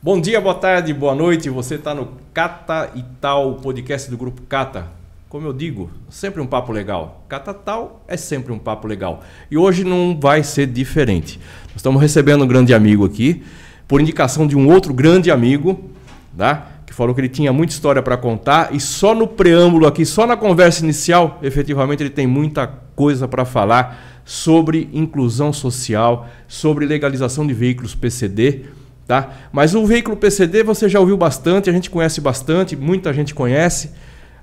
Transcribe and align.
Bom 0.00 0.20
dia, 0.20 0.40
boa 0.40 0.54
tarde, 0.54 0.94
boa 0.94 1.12
noite. 1.12 1.50
Você 1.50 1.74
está 1.74 1.92
no 1.92 2.10
Cata 2.32 2.88
e 2.94 3.02
Tal, 3.20 3.56
podcast 3.56 4.08
do 4.08 4.16
Grupo 4.16 4.42
Cata. 4.42 4.86
Como 5.28 5.44
eu 5.44 5.52
digo, 5.52 5.90
sempre 6.08 6.40
um 6.40 6.46
papo 6.46 6.70
legal. 6.70 7.24
Cata 7.28 7.52
Tal 7.52 8.04
é 8.06 8.16
sempre 8.16 8.52
um 8.52 8.60
papo 8.60 8.86
legal. 8.86 9.24
E 9.50 9.58
hoje 9.58 9.82
não 9.82 10.16
vai 10.16 10.44
ser 10.44 10.68
diferente. 10.68 11.40
Nós 11.64 11.78
estamos 11.78 12.00
recebendo 12.00 12.44
um 12.44 12.46
grande 12.46 12.72
amigo 12.72 13.04
aqui, 13.04 13.42
por 13.88 14.00
indicação 14.00 14.46
de 14.46 14.56
um 14.56 14.70
outro 14.70 14.94
grande 14.94 15.32
amigo, 15.32 15.90
tá? 16.36 16.68
que 16.86 16.94
falou 16.94 17.12
que 17.12 17.20
ele 17.20 17.28
tinha 17.28 17.52
muita 17.52 17.72
história 17.72 18.00
para 18.00 18.16
contar 18.16 18.72
e 18.72 18.78
só 18.78 19.16
no 19.16 19.26
preâmbulo 19.26 19.84
aqui, 19.84 20.06
só 20.06 20.28
na 20.28 20.36
conversa 20.36 20.84
inicial, 20.84 21.40
efetivamente 21.42 22.04
ele 22.04 22.10
tem 22.10 22.26
muita 22.26 22.68
coisa 22.94 23.26
para 23.26 23.44
falar 23.44 24.22
sobre 24.24 24.88
inclusão 24.92 25.52
social, 25.52 26.28
sobre 26.46 26.86
legalização 26.86 27.44
de 27.44 27.52
veículos 27.52 27.96
PCD 27.96 28.66
Tá? 29.08 29.30
Mas 29.50 29.74
o 29.74 29.86
veículo 29.86 30.18
PCD 30.18 30.62
você 30.62 30.86
já 30.86 31.00
ouviu 31.00 31.16
bastante, 31.16 31.70
a 31.70 31.72
gente 31.72 31.88
conhece 31.88 32.20
bastante, 32.20 32.76
muita 32.76 33.10
gente 33.14 33.34
conhece. 33.34 33.90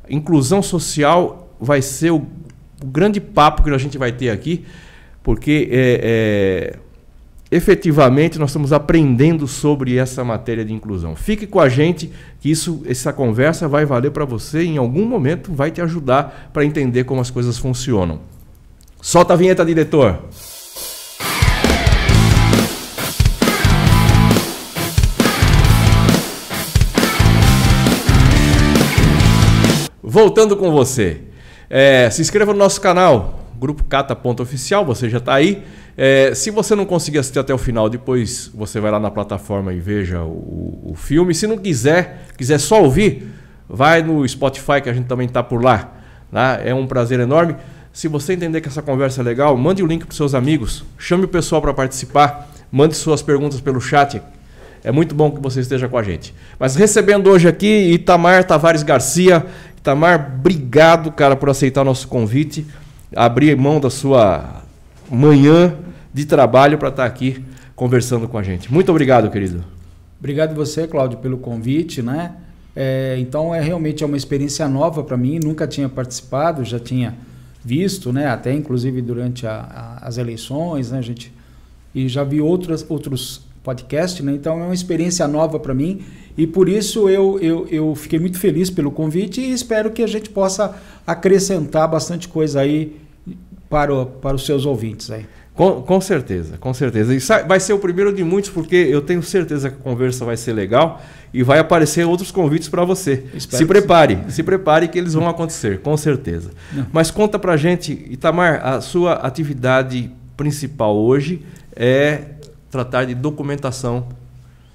Inclusão 0.10 0.60
social 0.64 1.56
vai 1.62 1.84
ser 1.84 2.10
o, 2.10 2.26
o 2.82 2.88
grande 2.88 3.22
papo 3.22 3.62
que 3.62 3.70
a 3.70 3.78
gente 3.78 3.96
vai 3.96 4.12
ter 4.12 4.32
aqui, 4.32 4.66
porque 5.22 5.70
é, 5.72 6.80
é, 7.52 7.56
efetivamente 7.56 8.40
nós 8.40 8.50
estamos 8.50 8.74
aprendendo 8.74 9.48
sobre 9.48 9.98
essa 9.98 10.24
matéria 10.24 10.66
de 10.66 10.74
inclusão. 10.74 11.16
Fique 11.16 11.46
com 11.46 11.60
a 11.60 11.70
gente, 11.70 12.12
que 12.40 12.50
isso, 12.50 12.82
essa 12.88 13.14
conversa 13.14 13.68
vai 13.68 13.86
valer 13.86 14.10
para 14.10 14.26
você 14.26 14.64
em 14.64 14.78
algum 14.78 15.06
momento, 15.06 15.54
vai 15.54 15.70
te 15.70 15.80
ajudar 15.80 16.50
para 16.52 16.66
entender 16.66 17.04
como 17.04 17.22
as 17.22 17.30
coisas 17.30 17.56
funcionam. 17.60 18.20
Solta 19.00 19.36
a 19.36 19.38
vinheta, 19.38 19.64
diretor. 19.64 20.24
Voltando 30.16 30.56
com 30.56 30.72
você. 30.72 31.18
É, 31.70 32.10
se 32.10 32.22
inscreva 32.22 32.54
no 32.54 32.60
nosso 32.60 32.80
canal, 32.80 33.50
Grupo 33.60 33.84
Cata.oficial, 33.84 34.86
você 34.86 35.10
já 35.10 35.18
está 35.18 35.34
aí. 35.34 35.62
É, 35.98 36.34
se 36.34 36.52
você 36.52 36.74
não 36.74 36.86
conseguir 36.86 37.18
assistir 37.20 37.38
até 37.38 37.54
o 37.54 37.58
final, 37.58 37.90
depois 37.90 38.50
você 38.56 38.80
vai 38.80 38.92
lá 38.92 38.98
na 38.98 39.12
plataforma 39.12 39.74
e 39.74 39.80
veja 39.82 40.22
o, 40.22 40.92
o 40.92 40.96
filme. 40.96 41.36
Se 41.36 41.46
não 41.46 41.58
quiser, 41.58 42.28
quiser 42.38 42.60
só 42.60 42.82
ouvir, 42.82 43.28
vai 43.68 44.02
no 44.04 44.26
Spotify 44.26 44.80
que 44.82 44.90
a 44.90 44.94
gente 44.94 45.08
também 45.08 45.28
está 45.28 45.44
por 45.44 45.62
lá. 45.62 45.92
Tá? 46.32 46.62
É 46.64 46.74
um 46.74 46.88
prazer 46.88 47.20
enorme. 47.20 47.58
Se 47.92 48.08
você 48.08 48.32
entender 48.32 48.62
que 48.62 48.70
essa 48.70 48.82
conversa 48.82 49.20
é 49.20 49.24
legal, 49.26 49.58
mande 49.58 49.84
o 49.84 49.86
link 49.86 50.06
para 50.06 50.16
seus 50.16 50.34
amigos, 50.34 50.86
chame 50.98 51.26
o 51.26 51.28
pessoal 51.28 51.62
para 51.62 51.74
participar, 51.74 52.50
mande 52.72 52.96
suas 52.96 53.22
perguntas 53.22 53.60
pelo 53.60 53.82
chat. 53.82 54.22
É 54.82 54.92
muito 54.92 55.16
bom 55.16 55.32
que 55.32 55.42
você 55.42 55.62
esteja 55.62 55.90
com 55.90 55.98
a 55.98 56.04
gente. 56.04 56.34
Mas 56.60 56.76
recebendo 56.76 57.28
hoje 57.28 57.48
aqui 57.48 57.92
Itamar 57.92 58.44
Tavares 58.44 58.84
Garcia, 58.84 59.44
Tamar, 59.86 60.34
obrigado, 60.40 61.12
cara, 61.12 61.36
por 61.36 61.48
aceitar 61.48 61.84
o 61.84 61.86
nosso 61.86 62.08
convite, 62.08 62.66
abrir 63.16 63.56
mão 63.56 63.80
da 63.80 63.92
sua 63.92 64.64
manhã 65.12 65.76
de 66.12 66.26
trabalho 66.26 66.80
para 66.80 66.90
estar 66.90 67.04
tá 67.04 67.08
aqui 67.08 67.46
conversando 67.76 68.28
com 68.28 68.36
a 68.36 68.42
gente. 68.42 68.74
Muito 68.74 68.90
obrigado, 68.90 69.30
querido. 69.30 69.64
Obrigado 70.18 70.56
você, 70.56 70.88
Cláudio, 70.88 71.20
pelo 71.20 71.38
convite, 71.38 72.02
né? 72.02 72.34
É, 72.76 73.16
então 73.20 73.54
é 73.54 73.62
realmente 73.62 74.04
é 74.04 74.08
uma 74.08 74.18
experiência 74.18 74.68
nova 74.68 75.04
para 75.04 75.16
mim, 75.16 75.38
nunca 75.38 75.68
tinha 75.68 75.88
participado, 75.88 76.66
já 76.66 76.80
tinha 76.80 77.14
visto, 77.64 78.12
né? 78.12 78.28
Até 78.28 78.52
inclusive 78.52 79.04
durante 79.04 79.46
a, 79.46 80.00
a, 80.02 80.08
as 80.08 80.18
eleições, 80.18 80.90
né? 80.90 81.00
Gente 81.00 81.32
e 81.94 82.10
já 82.10 82.24
vi 82.24 82.42
outros 82.42 82.84
outros 82.90 83.45
podcasts, 83.66 84.24
né? 84.24 84.34
Então 84.34 84.62
é 84.62 84.66
uma 84.66 84.74
experiência 84.74 85.28
nova 85.28 85.60
para 85.60 85.74
mim 85.74 86.04
e 86.38 86.46
por 86.46 86.70
isso 86.70 87.10
eu, 87.10 87.40
eu, 87.40 87.68
eu 87.72 87.96
fiquei 87.96 88.20
muito 88.20 88.38
feliz 88.38 88.70
pelo 88.70 88.92
convite 88.92 89.42
e 89.42 89.52
espero 89.52 89.90
que 89.90 90.04
a 90.04 90.08
gente 90.08 90.30
possa 90.30 90.76
acrescentar 91.06 91.90
bastante 91.90 92.28
coisa 92.28 92.62
aí 92.62 92.96
para, 93.68 93.94
o, 93.94 94.06
para 94.06 94.36
os 94.36 94.46
seus 94.46 94.66
ouvintes 94.66 95.10
aí. 95.10 95.26
Com, 95.56 95.82
com 95.82 96.02
certeza, 96.02 96.58
com 96.58 96.74
certeza. 96.74 97.16
E 97.16 97.20
vai 97.48 97.62
ser 97.62 97.72
o 97.72 97.80
primeiro 97.80 98.14
de 98.14 98.24
muitos, 98.26 98.50
porque 98.50 98.76
eu 98.76 99.02
tenho 99.02 99.24
certeza 99.24 99.70
que 99.70 99.78
a 99.78 99.80
conversa 99.80 100.26
vai 100.26 100.36
ser 100.36 100.52
legal 100.52 101.02
e 101.34 101.44
vai 101.44 101.60
aparecer 101.60 102.06
outros 102.06 102.30
convites 102.30 102.68
para 102.68 102.84
você. 102.84 103.24
Espero 103.34 103.58
se 103.58 103.66
prepare, 103.66 104.20
se 104.28 104.44
prepare 104.44 104.90
que 104.90 105.00
eles 105.00 105.14
vão 105.14 105.30
acontecer, 105.30 105.80
com 105.80 105.96
certeza. 105.96 106.52
Não. 106.74 106.86
Mas 106.92 107.10
conta 107.10 107.40
pra 107.40 107.56
gente, 107.56 107.94
Itamar, 108.10 108.66
a 108.66 108.82
sua 108.82 109.14
atividade 109.14 110.12
principal 110.36 110.94
hoje 110.98 111.42
é 111.74 112.35
tratar 112.76 113.06
de 113.06 113.16
documentação 113.16 114.06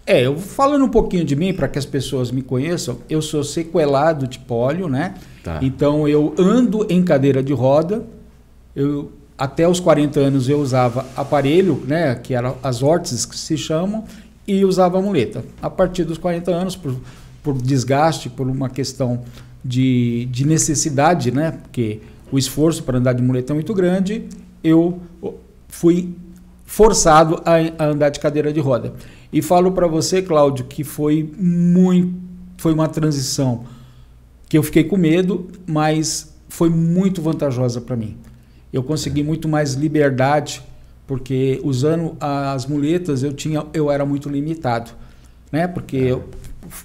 é, 0.06 0.26
eu 0.26 0.36
falando 0.38 0.84
um 0.84 0.88
pouquinho 0.88 1.24
de 1.24 1.36
mim 1.36 1.52
para 1.52 1.68
que 1.68 1.78
as 1.78 1.84
pessoas 1.84 2.32
me 2.32 2.42
conheçam, 2.42 2.98
eu 3.08 3.20
sou 3.22 3.44
sequelado 3.44 4.26
de 4.26 4.38
pólio, 4.38 4.88
né? 4.88 5.14
Tá. 5.44 5.60
Então 5.62 6.08
eu 6.08 6.34
ando 6.38 6.86
em 6.90 7.02
cadeira 7.04 7.42
de 7.42 7.52
roda. 7.52 8.04
Eu 8.74 9.12
até 9.38 9.68
os 9.68 9.78
40 9.78 10.18
anos 10.18 10.48
eu 10.48 10.58
usava 10.58 11.06
aparelho, 11.16 11.82
né, 11.86 12.14
que 12.16 12.34
eram 12.34 12.56
as 12.62 12.82
órteses 12.82 13.24
que 13.24 13.38
se 13.38 13.56
chamam, 13.56 14.04
e 14.46 14.64
usava 14.64 15.00
muleta. 15.00 15.44
A 15.62 15.70
partir 15.70 16.02
dos 16.04 16.18
40 16.18 16.50
anos, 16.50 16.76
por, 16.76 17.00
por 17.42 17.56
desgaste, 17.56 18.28
por 18.28 18.48
uma 18.48 18.68
questão 18.68 19.22
de, 19.64 20.26
de 20.26 20.44
necessidade, 20.44 21.30
né, 21.30 21.52
porque 21.52 22.00
o 22.32 22.36
esforço 22.36 22.82
para 22.82 22.98
andar 22.98 23.12
de 23.12 23.22
muleta 23.22 23.52
é 23.52 23.54
muito 23.54 23.72
grande, 23.72 24.24
eu 24.62 25.00
fui 25.68 26.14
forçado 26.70 27.42
a, 27.44 27.84
a 27.84 27.88
andar 27.88 28.10
de 28.10 28.20
cadeira 28.20 28.52
de 28.52 28.60
roda. 28.60 28.94
E 29.32 29.42
falo 29.42 29.72
para 29.72 29.88
você, 29.88 30.22
Cláudio, 30.22 30.66
que 30.66 30.84
foi 30.84 31.28
muito, 31.36 32.14
foi 32.58 32.72
uma 32.72 32.86
transição 32.86 33.64
que 34.48 34.56
eu 34.56 34.62
fiquei 34.62 34.84
com 34.84 34.96
medo, 34.96 35.48
mas 35.66 36.32
foi 36.48 36.70
muito 36.70 37.20
vantajosa 37.20 37.80
para 37.80 37.96
mim. 37.96 38.16
Eu 38.72 38.84
consegui 38.84 39.24
muito 39.24 39.48
mais 39.48 39.74
liberdade, 39.74 40.62
porque 41.08 41.60
usando 41.64 42.16
as 42.20 42.66
muletas 42.66 43.24
eu 43.24 43.32
tinha, 43.32 43.66
eu 43.74 43.90
era 43.90 44.06
muito 44.06 44.28
limitado, 44.28 44.92
né? 45.50 45.66
Porque 45.66 45.96
eu 45.96 46.22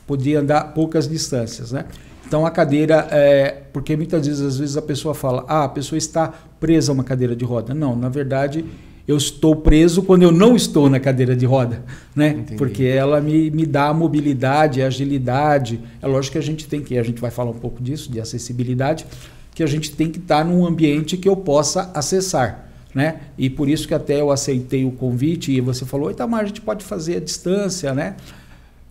podia 0.08 0.40
andar 0.40 0.74
poucas 0.74 1.08
distâncias, 1.08 1.72
né? 1.72 1.86
Então 2.26 2.44
a 2.44 2.50
cadeira, 2.50 3.08
é, 3.12 3.62
porque 3.72 3.96
muitas 3.96 4.26
vezes, 4.26 4.42
às 4.42 4.58
vezes 4.58 4.78
a 4.78 4.82
pessoa 4.82 5.14
fala, 5.14 5.46
ah, 5.48 5.66
a 5.66 5.70
pessoa 5.70 5.96
está 5.96 6.34
presa 6.60 6.92
a 6.92 6.94
uma 6.94 7.04
cadeira 7.04 7.36
de 7.36 7.46
roda. 7.46 7.72
Não, 7.76 7.96
na 7.96 8.10
verdade 8.10 8.66
eu 9.08 9.18
estou 9.18 9.56
preso 9.56 10.02
quando 10.02 10.24
eu 10.24 10.32
não 10.32 10.56
estou 10.56 10.90
na 10.90 11.00
cadeira 11.00 11.36
de 11.36 11.46
roda, 11.46 11.84
né? 12.16 12.30
Entendi. 12.30 12.56
Porque 12.56 12.84
ela 12.84 13.22
me, 13.22 13.52
me 13.52 13.66
dá 13.66 13.94
mobilidade, 13.94 14.82
agilidade. 14.82 15.80
É 16.02 16.08
lógico 16.08 16.34
que 16.34 16.38
a 16.40 16.42
gente 16.42 16.68
tem 16.68 16.82
que, 16.82 16.98
a 16.98 17.04
gente 17.04 17.22
vai 17.22 17.30
falar 17.30 17.52
um 17.52 17.60
pouco 17.60 17.84
disso, 17.84 18.12
de 18.12 18.20
acessibilidade, 18.20 19.06
que 19.54 19.62
a 19.62 19.68
gente 19.68 19.92
tem 19.92 20.10
que 20.10 20.18
estar 20.18 20.44
num 20.44 20.66
ambiente 20.66 21.18
que 21.18 21.30
eu 21.30 21.36
possa 21.36 21.92
acessar, 21.94 22.68
né? 22.96 23.22
E 23.38 23.48
por 23.48 23.70
isso 23.70 23.88
que 23.88 23.94
até 23.94 24.20
eu 24.20 24.32
aceitei 24.32 24.86
o 24.86 24.92
convite 24.92 25.52
e 25.52 25.62
você 25.62 25.86
falou, 25.86 26.10
Itamar, 26.10 26.42
a 26.42 26.46
gente 26.48 26.62
pode 26.62 26.84
fazer 26.84 27.18
a 27.18 27.20
distância, 27.20 27.94
né? 27.94 28.16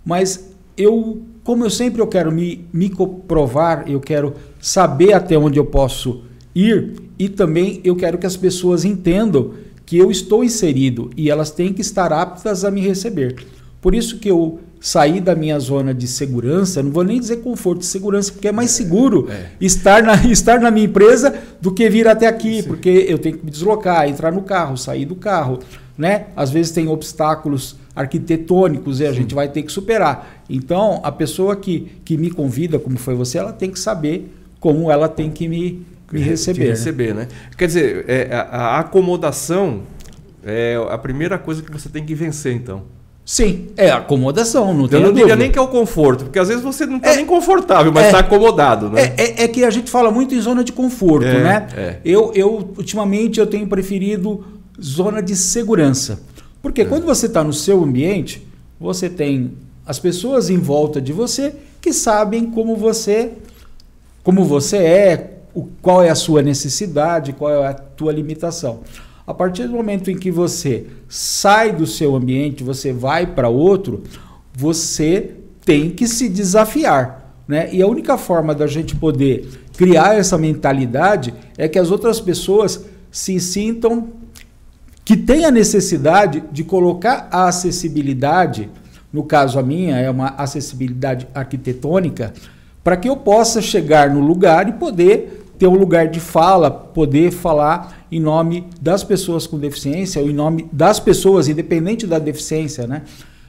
Mas 0.05 0.55
eu, 0.77 1.23
como 1.43 1.65
eu 1.65 1.71
sempre 1.71 2.01
eu 2.01 2.07
quero 2.07 2.31
me, 2.31 2.65
me 2.73 2.91
provar, 3.27 3.91
eu 3.91 4.01
quero 4.01 4.35
saber 4.61 5.13
até 5.13 5.37
onde 5.37 5.59
eu 5.59 5.67
posso 5.67 6.23
ir 6.55 7.03
e 7.19 7.29
também 7.29 7.81
eu 7.83 7.97
quero 7.97 8.17
que 8.17 8.27
as 8.27 8.37
pessoas 8.37 8.85
entendam 8.85 9.64
que 9.87 9.99
eu 9.99 10.11
estou 10.11 10.43
inserido 10.43 11.11
e 11.17 11.31
elas 11.31 11.51
têm 11.51 11.73
que 11.73 11.81
estar 11.81 12.13
aptas 12.13 12.65
a 12.65 12.71
me 12.71 12.81
receber. 12.81 13.45
Por 13.81 13.95
isso 13.95 14.19
que 14.19 14.31
eu 14.31 14.61
saí 14.81 15.21
da 15.21 15.35
minha 15.35 15.59
zona 15.59 15.95
de 15.95 16.07
segurança, 16.07 16.83
não 16.83 16.91
vou 16.91 17.05
nem 17.05 17.19
dizer 17.19 17.39
conforto 17.39 17.81
de 17.81 17.87
segurança, 17.87 18.33
porque 18.33 18.49
é 18.49 18.53
mais 18.53 18.71
seguro 18.71 19.29
é. 19.31 19.47
Estar, 19.61 20.03
na, 20.03 20.15
estar 20.31 20.61
na 20.61 20.71
minha 20.71 20.87
empresa 20.87 21.35
do 21.61 21.73
que 21.73 21.89
vir 21.89 22.07
até 22.07 22.27
aqui, 22.27 22.63
Sim. 22.63 22.69
porque 22.69 23.07
eu 23.09 23.19
tenho 23.19 23.39
que 23.39 23.45
me 23.45 23.51
deslocar, 23.51 24.09
entrar 24.09 24.31
no 24.33 24.43
carro, 24.43 24.77
sair 24.77 25.05
do 25.05 25.15
carro. 25.15 25.59
Né? 25.97 26.27
Às 26.37 26.51
vezes 26.51 26.73
tem 26.73 26.89
obstáculos 26.89 27.77
arquitetônicos 27.95 29.01
e 29.01 29.07
a 29.07 29.11
Sim. 29.11 29.17
gente 29.17 29.35
vai 29.35 29.49
ter 29.49 29.63
que 29.63 29.73
superar. 29.73 30.43
Então, 30.51 31.01
a 31.03 31.13
pessoa 31.13 31.57
que, 31.57 31.93
que 32.05 32.17
me 32.19 32.31
convida, 32.31 32.79
como 32.79 32.99
foi 32.99 33.15
você, 33.15 33.39
ela 33.39 33.53
tem 33.53 33.71
que 33.71 33.79
saber 33.79 34.31
como 34.61 34.91
ela 34.91 35.09
tem 35.09 35.31
que 35.31 35.47
me, 35.47 35.85
me 36.13 36.21
receber. 36.21 36.69
receber, 36.69 37.15
né? 37.15 37.23
né? 37.23 37.29
Quer 37.57 37.67
dizer, 37.67 38.05
é, 38.09 38.29
a, 38.33 38.41
a, 38.41 38.79
acomodação 38.81 39.83
é 40.45 40.77
a 40.91 40.99
primeira 40.99 41.39
coisa 41.39 41.63
que 41.63 41.71
você 41.71 41.89
tem 41.89 42.05
que 42.05 42.15
vencer, 42.15 42.55
então. 42.55 42.83
Sim, 43.25 43.69
é 43.77 43.91
acomodação, 43.91 44.75
não 44.75 44.87
tem 44.87 45.01
Eu 45.01 45.07
não 45.07 45.13
diria 45.15 45.35
nem 45.35 45.51
que 45.51 45.59
é 45.59 45.63
o 45.63 45.69
conforto, 45.69 46.25
porque 46.25 46.39
às 46.39 46.49
vezes 46.49 46.63
você 46.63 46.85
não 46.85 46.99
está 46.99 47.13
é, 47.13 47.17
nem 47.17 47.25
confortável, 47.25 47.91
mas 47.91 48.07
está 48.07 48.19
é, 48.19 48.21
acomodado, 48.21 48.91
né? 48.91 49.15
É, 49.17 49.23
é, 49.23 49.45
é, 49.45 49.49
que 49.49 49.65
a 49.65 49.71
gente 49.71 49.91
fala 49.91 50.11
muito 50.11 50.35
em 50.35 50.41
zona 50.41 50.63
de 50.63 50.73
conforto, 50.73 51.27
é, 51.27 51.43
né? 51.43 51.67
É. 51.75 51.97
Eu, 52.05 52.33
eu, 52.35 52.75
ultimamente, 52.77 53.41
eu 53.41 53.47
tenho 53.47 53.67
preferido 53.67 54.45
zona 54.81 55.23
de 55.23 55.35
segurança. 55.35 56.21
Porque 56.61 56.85
quando 56.85 57.07
você 57.07 57.27
está 57.27 57.43
no 57.43 57.53
seu 57.53 57.83
ambiente, 57.83 58.47
você 58.79 59.09
tem 59.09 59.53
as 59.87 59.99
pessoas 59.99 60.51
em 60.51 60.59
volta 60.59 61.01
de 61.01 61.13
você 61.13 61.55
que 61.81 61.93
sabem 61.93 62.47
como 62.47 62.77
você, 62.77 63.33
como 64.23 64.45
você 64.45 64.77
é, 64.79 65.34
o, 65.55 65.69
qual 65.81 66.03
é 66.03 66.11
a 66.11 66.15
sua 66.15 66.43
necessidade, 66.43 67.33
qual 67.33 67.51
é 67.51 67.67
a 67.69 67.75
tua 67.75 68.13
limitação. 68.13 68.81
A 69.27 69.33
partir 69.33 69.67
do 69.67 69.73
momento 69.73 70.11
em 70.11 70.19
que 70.19 70.31
você 70.31 70.87
sai 71.09 71.73
do 71.73 71.87
seu 71.87 72.15
ambiente, 72.15 72.63
você 72.63 72.93
vai 72.93 73.27
para 73.27 73.49
outro, 73.49 74.03
você 74.53 75.37
tem 75.65 75.91
que 75.91 76.07
se 76.07 76.29
desafiar. 76.29 77.35
Né? 77.49 77.73
E 77.73 77.81
a 77.81 77.87
única 77.87 78.19
forma 78.19 78.55
da 78.55 78.67
gente 78.67 78.95
poder 78.95 79.49
criar 79.77 80.15
essa 80.15 80.37
mentalidade 80.37 81.33
é 81.57 81.69
que 81.69 81.79
as 81.79 81.91
outras 81.91 82.21
pessoas 82.21 82.85
se 83.11 83.39
sintam 83.41 84.09
que 85.05 85.17
tem 85.17 85.45
a 85.45 85.51
necessidade 85.51 86.43
de 86.51 86.65
colocar 86.65 87.29
a 87.31 87.49
acessibilidade, 87.49 88.71
no 89.13 89.23
caso 89.23 89.59
a 89.59 89.63
minha 89.63 89.99
é 89.99 90.11
uma 90.11 90.29
acessibilidade 90.39 91.29
arquitetônica, 91.35 92.33
para 92.83 92.97
que 92.97 93.09
eu 93.09 93.17
possa 93.17 93.61
chegar 93.61 94.11
no 94.11 94.21
lugar 94.21 94.69
e 94.69 94.73
poder 94.73 95.44
ter 95.59 95.67
um 95.67 95.77
lugar 95.77 96.09
de 96.09 96.21
fala, 96.21 96.71
poder 96.71 97.31
falar 97.31 98.07
em 98.11 98.21
nome 98.21 98.67
das 98.81 99.05
pessoas 99.05 99.47
com 99.47 99.59
deficiência, 99.59 100.21
ou 100.21 100.29
em 100.29 100.33
nome 100.33 100.69
das 100.73 100.99
pessoas, 101.01 101.49
independente 101.49 102.07
da 102.07 102.19
deficiência, 102.19 102.87
né? 102.87 103.03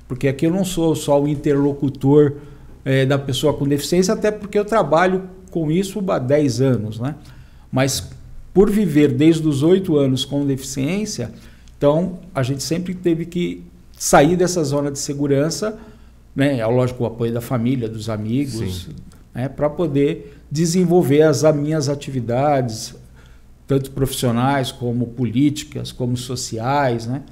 Porque 0.07 0.28
aqui 0.28 0.46
eu 0.46 0.52
não 0.52 0.63
sou 0.63 0.96
só 0.96 1.22
o 1.22 1.28
interlocutor 1.28 2.34
é, 2.84 3.06
da 3.06 3.18
pessoa 3.18 3.54
com 3.54 3.68
deficiência, 3.68 4.13
até 4.13 4.31
porque 4.31 4.57
eu 4.57 4.66
trabalho 4.66 5.24
com 5.50 5.72
isso 5.72 6.04
há 6.12 6.19
10 6.19 6.62
anos, 6.62 7.00
né? 7.00 7.16
Mas 7.72 8.10
por 8.54 8.69
viver 8.69 9.12
desde 9.12 9.48
os 9.48 9.63
8 9.63 9.98
anos 9.98 10.24
com 10.24 10.46
deficiência, 10.46 11.31
então 11.78 12.19
a 12.34 12.44
gente 12.44 12.63
sempre 12.63 12.94
teve 12.94 13.25
que 13.25 13.63
sair 13.98 14.36
dessa 14.36 14.63
zona 14.63 14.92
de 14.92 15.00
segurança, 15.00 15.78
né? 16.36 16.60
É 16.60 16.66
lógico 16.66 17.04
o 17.04 17.08
apoio 17.08 17.34
da 17.34 17.42
família, 17.42 17.88
dos 17.88 18.10
amigos, 18.10 18.90
né? 19.34 19.50
para 19.50 19.69
poder 19.69 20.38
desenvolver 20.56 21.24
as, 21.24 21.44
as 21.44 21.54
minhas 21.54 21.90
atividades, 21.90 22.96
tanto 23.68 23.92
profissionais 23.92 24.72
como 24.72 25.07
políticas, 25.07 25.92
como 25.92 26.16
sociais, 26.16 27.06
né? 27.06 27.24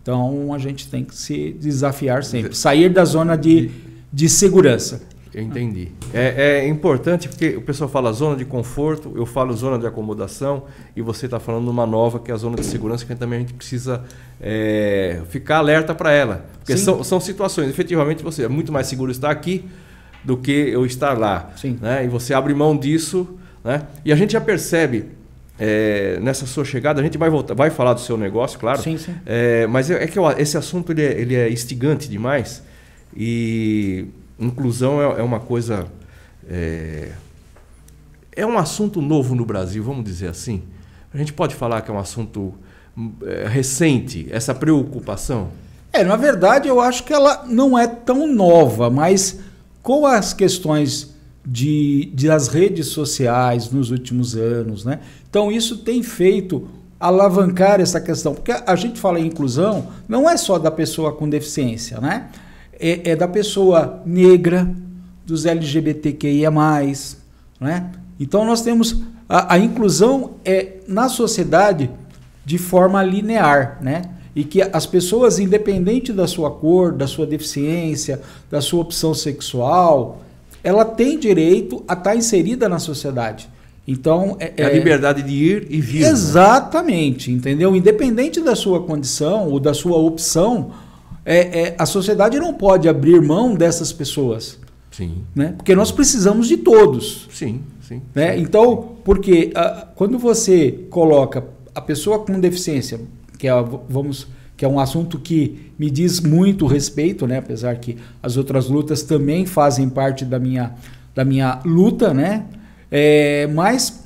Então 0.00 0.54
a 0.54 0.58
gente 0.58 0.88
tem 0.88 1.04
que 1.04 1.14
se 1.14 1.52
desafiar 1.52 2.24
sempre, 2.24 2.56
sair 2.56 2.88
da 2.88 3.04
zona 3.04 3.36
de, 3.36 3.70
de 4.10 4.26
segurança. 4.26 5.02
Eu 5.34 5.42
entendi. 5.42 5.88
É, 6.14 6.60
é, 6.60 6.68
importante 6.68 7.28
porque 7.28 7.56
o 7.56 7.62
pessoal 7.62 7.88
fala 7.88 8.10
zona 8.12 8.36
de 8.36 8.44
conforto, 8.44 9.12
eu 9.16 9.26
falo 9.26 9.52
zona 9.54 9.78
de 9.78 9.86
acomodação 9.86 10.64
e 10.96 11.02
você 11.02 11.26
está 11.26 11.38
falando 11.38 11.68
uma 11.68 11.86
nova 11.86 12.18
que 12.18 12.30
é 12.30 12.34
a 12.34 12.36
zona 12.36 12.56
de 12.56 12.64
segurança 12.64 13.04
que 13.04 13.14
também 13.14 13.38
a 13.38 13.40
gente 13.40 13.54
precisa 13.54 14.02
é, 14.40 15.22
ficar 15.28 15.58
alerta 15.58 15.94
para 15.94 16.10
ela. 16.10 16.46
Porque 16.58 16.76
são, 16.76 17.04
são 17.04 17.20
situações, 17.20 17.68
efetivamente 17.68 18.22
você 18.22 18.44
é 18.44 18.48
muito 18.48 18.72
mais 18.72 18.86
seguro 18.86 19.10
estar 19.10 19.30
aqui 19.30 19.64
do 20.24 20.36
que 20.36 20.50
eu 20.50 20.86
estar 20.86 21.18
lá. 21.18 21.50
Sim. 21.56 21.78
Né? 21.80 22.04
E 22.04 22.08
você 22.08 22.34
abre 22.34 22.54
mão 22.54 22.76
disso. 22.76 23.38
Né? 23.64 23.82
E 24.04 24.12
a 24.12 24.16
gente 24.16 24.32
já 24.32 24.40
percebe 24.40 25.06
é, 25.58 26.18
nessa 26.20 26.46
sua 26.46 26.64
chegada, 26.64 27.00
a 27.00 27.04
gente 27.04 27.18
vai 27.18 27.30
voltar, 27.30 27.54
vai 27.54 27.70
falar 27.70 27.94
do 27.94 28.00
seu 28.00 28.16
negócio, 28.16 28.58
claro. 28.58 28.82
Sim, 28.82 28.98
sim. 28.98 29.14
É, 29.24 29.66
mas 29.66 29.90
é, 29.90 30.02
é 30.02 30.06
que 30.06 30.18
esse 30.38 30.56
assunto 30.56 30.90
ele 30.92 31.02
é, 31.02 31.20
ele 31.20 31.34
é 31.34 31.50
instigante 31.50 32.08
demais 32.08 32.62
e 33.16 34.06
inclusão 34.38 35.00
é, 35.00 35.20
é 35.20 35.22
uma 35.22 35.40
coisa. 35.40 35.86
É, 36.48 37.12
é, 38.34 38.46
um 38.46 38.58
assunto 38.58 39.00
novo 39.00 39.34
no 39.34 39.44
Brasil, 39.44 39.82
vamos 39.84 40.04
dizer 40.04 40.28
assim. 40.28 40.62
A 41.14 41.18
gente 41.18 41.32
pode 41.32 41.54
falar 41.54 41.82
que 41.82 41.90
é 41.90 41.94
um 41.94 41.98
assunto 41.98 42.54
é, 43.24 43.46
recente, 43.46 44.26
essa 44.30 44.54
preocupação? 44.54 45.50
É, 45.92 46.02
na 46.02 46.16
verdade, 46.16 46.68
eu 46.68 46.80
acho 46.80 47.04
que 47.04 47.12
ela 47.12 47.44
não 47.46 47.78
é 47.78 47.86
tão 47.86 48.26
nova, 48.26 48.88
mas 48.88 49.38
com 49.82 50.06
as 50.06 50.32
questões 50.32 51.14
de, 51.44 52.10
de 52.14 52.30
as 52.30 52.48
redes 52.48 52.86
sociais 52.86 53.70
nos 53.70 53.90
últimos 53.90 54.36
anos, 54.36 54.84
né? 54.84 55.00
Então, 55.28 55.50
isso 55.50 55.78
tem 55.78 56.02
feito 56.02 56.68
alavancar 57.00 57.80
essa 57.80 58.00
questão, 58.00 58.32
porque 58.32 58.52
a 58.52 58.76
gente 58.76 59.00
fala 59.00 59.18
em 59.18 59.26
inclusão 59.26 59.88
não 60.08 60.30
é 60.30 60.36
só 60.36 60.56
da 60.56 60.70
pessoa 60.70 61.12
com 61.12 61.28
deficiência, 61.28 61.98
né? 62.00 62.28
é, 62.82 63.12
é 63.12 63.16
da 63.16 63.28
pessoa 63.28 64.02
negra, 64.04 64.68
dos 65.24 65.46
LGBTQIA+, 65.46 66.50
né? 67.60 67.92
Então 68.18 68.44
nós 68.44 68.60
temos 68.60 69.00
a, 69.28 69.54
a, 69.54 69.58
inclusão 69.58 70.32
é 70.44 70.78
na 70.88 71.08
sociedade 71.08 71.88
de 72.44 72.58
forma 72.58 73.00
linear, 73.04 73.78
né? 73.80 74.02
E 74.34 74.44
que 74.44 74.62
as 74.62 74.86
pessoas, 74.86 75.38
independente 75.38 76.12
da 76.12 76.26
sua 76.26 76.50
cor, 76.50 76.92
da 76.92 77.06
sua 77.06 77.26
deficiência, 77.26 78.20
da 78.50 78.60
sua 78.60 78.80
opção 78.80 79.12
sexual, 79.12 80.22
ela 80.64 80.84
tem 80.84 81.18
direito 81.18 81.82
a 81.86 81.94
estar 81.94 82.16
inserida 82.16 82.68
na 82.68 82.78
sociedade. 82.78 83.48
Então 83.86 84.36
é, 84.38 84.52
é 84.56 84.64
a 84.64 84.70
liberdade 84.70 85.22
de 85.22 85.32
ir 85.32 85.66
e 85.68 85.80
vir. 85.80 86.02
Né? 86.02 86.08
Exatamente, 86.08 87.30
né? 87.30 87.36
entendeu? 87.36 87.74
Independente 87.74 88.40
da 88.40 88.54
sua 88.54 88.82
condição 88.82 89.48
ou 89.48 89.58
da 89.58 89.74
sua 89.74 89.96
opção, 89.98 90.70
é, 91.24 91.60
é, 91.60 91.74
a 91.78 91.84
sociedade 91.84 92.38
não 92.38 92.54
pode 92.54 92.88
abrir 92.88 93.20
mão 93.20 93.54
dessas 93.54 93.92
pessoas. 93.92 94.58
Sim. 94.90 95.24
Né? 95.34 95.54
Porque 95.56 95.74
nós 95.74 95.90
precisamos 95.90 96.46
de 96.46 96.58
todos. 96.58 97.28
Sim, 97.32 97.62
sim. 97.80 98.02
Né? 98.14 98.38
Então, 98.38 98.96
porque 99.04 99.50
a, 99.54 99.86
quando 99.96 100.18
você 100.18 100.86
coloca 100.90 101.44
a 101.74 101.80
pessoa 101.80 102.20
com 102.20 102.38
deficiência, 102.38 103.00
que 103.42 103.48
é, 103.48 103.52
vamos, 103.88 104.28
que 104.56 104.64
é 104.64 104.68
um 104.68 104.78
assunto 104.78 105.18
que 105.18 105.72
me 105.76 105.90
diz 105.90 106.20
muito 106.20 106.64
respeito, 106.64 107.26
né? 107.26 107.38
apesar 107.38 107.74
que 107.74 107.98
as 108.22 108.36
outras 108.36 108.68
lutas 108.68 109.02
também 109.02 109.46
fazem 109.46 109.88
parte 109.88 110.24
da 110.24 110.38
minha, 110.38 110.74
da 111.12 111.24
minha 111.24 111.58
luta, 111.64 112.14
né? 112.14 112.44
É, 112.88 113.48
mas 113.48 114.04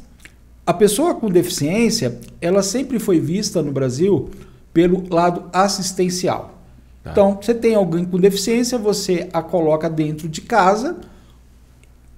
a 0.64 0.72
pessoa 0.72 1.14
com 1.16 1.28
deficiência, 1.28 2.18
ela 2.40 2.62
sempre 2.62 2.98
foi 2.98 3.20
vista 3.20 3.62
no 3.62 3.72
Brasil 3.72 4.30
pelo 4.72 5.04
lado 5.10 5.50
assistencial. 5.52 6.58
Tá. 7.04 7.10
Então, 7.10 7.38
você 7.38 7.52
tem 7.52 7.74
alguém 7.74 8.06
com 8.06 8.18
deficiência, 8.18 8.78
você 8.78 9.28
a 9.34 9.42
coloca 9.42 9.90
dentro 9.90 10.30
de 10.30 10.40
casa, 10.40 10.96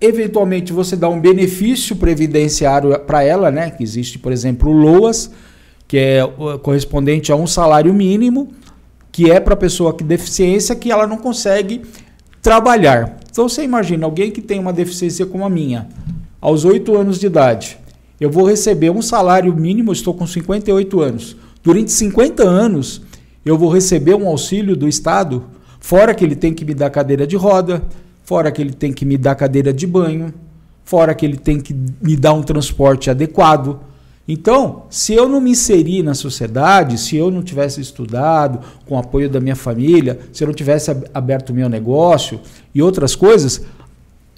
eventualmente 0.00 0.72
você 0.72 0.94
dá 0.94 1.08
um 1.08 1.20
benefício 1.20 1.96
previdenciário 1.96 2.96
para 3.00 3.24
ela, 3.24 3.50
né? 3.50 3.72
Que 3.72 3.82
existe, 3.82 4.20
por 4.20 4.30
exemplo, 4.30 4.70
o 4.70 4.72
LOAS, 4.72 5.32
que 5.88 5.96
é 5.96 6.20
correspondente 6.62 7.32
a 7.32 7.36
um 7.36 7.46
salário 7.46 7.92
mínimo, 7.92 8.52
que 9.10 9.30
é 9.30 9.40
para 9.40 9.56
pessoa 9.56 9.92
com 9.92 10.04
deficiência 10.04 10.76
que 10.76 10.92
ela 10.92 11.06
não 11.06 11.16
consegue 11.16 11.82
trabalhar. 12.42 13.18
Então 13.30 13.48
você 13.48 13.64
imagina 13.64 14.04
alguém 14.04 14.30
que 14.30 14.42
tem 14.42 14.60
uma 14.60 14.72
deficiência 14.72 15.24
como 15.24 15.44
a 15.44 15.50
minha, 15.50 15.88
aos 16.40 16.64
8 16.64 16.94
anos 16.94 17.18
de 17.18 17.26
idade, 17.26 17.78
eu 18.20 18.30
vou 18.30 18.44
receber 18.44 18.90
um 18.90 19.00
salário 19.00 19.54
mínimo, 19.54 19.92
estou 19.92 20.12
com 20.12 20.26
58 20.26 21.00
anos. 21.00 21.36
Durante 21.62 21.90
50 21.92 22.42
anos, 22.42 23.00
eu 23.44 23.56
vou 23.56 23.72
receber 23.72 24.14
um 24.14 24.26
auxílio 24.26 24.76
do 24.76 24.88
Estado, 24.88 25.44
fora 25.80 26.14
que 26.14 26.24
ele 26.24 26.36
tem 26.36 26.52
que 26.52 26.64
me 26.64 26.74
dar 26.74 26.90
cadeira 26.90 27.26
de 27.26 27.36
roda, 27.36 27.82
fora 28.24 28.50
que 28.50 28.60
ele 28.60 28.72
tem 28.72 28.92
que 28.92 29.04
me 29.04 29.16
dar 29.16 29.36
cadeira 29.36 29.72
de 29.72 29.86
banho, 29.86 30.34
fora 30.84 31.14
que 31.14 31.24
ele 31.24 31.36
tem 31.36 31.60
que 31.60 31.74
me 32.02 32.16
dar 32.16 32.32
um 32.32 32.42
transporte 32.42 33.08
adequado. 33.08 33.80
Então, 34.30 34.84
se 34.90 35.14
eu 35.14 35.26
não 35.26 35.40
me 35.40 35.52
inserir 35.52 36.02
na 36.02 36.12
sociedade, 36.12 36.98
se 36.98 37.16
eu 37.16 37.30
não 37.30 37.42
tivesse 37.42 37.80
estudado 37.80 38.60
com 38.84 38.94
o 38.94 38.98
apoio 38.98 39.30
da 39.30 39.40
minha 39.40 39.56
família, 39.56 40.20
se 40.32 40.44
eu 40.44 40.46
não 40.46 40.54
tivesse 40.54 40.90
aberto 41.14 41.54
meu 41.54 41.68
negócio 41.68 42.38
e 42.74 42.82
outras 42.82 43.16
coisas, 43.16 43.64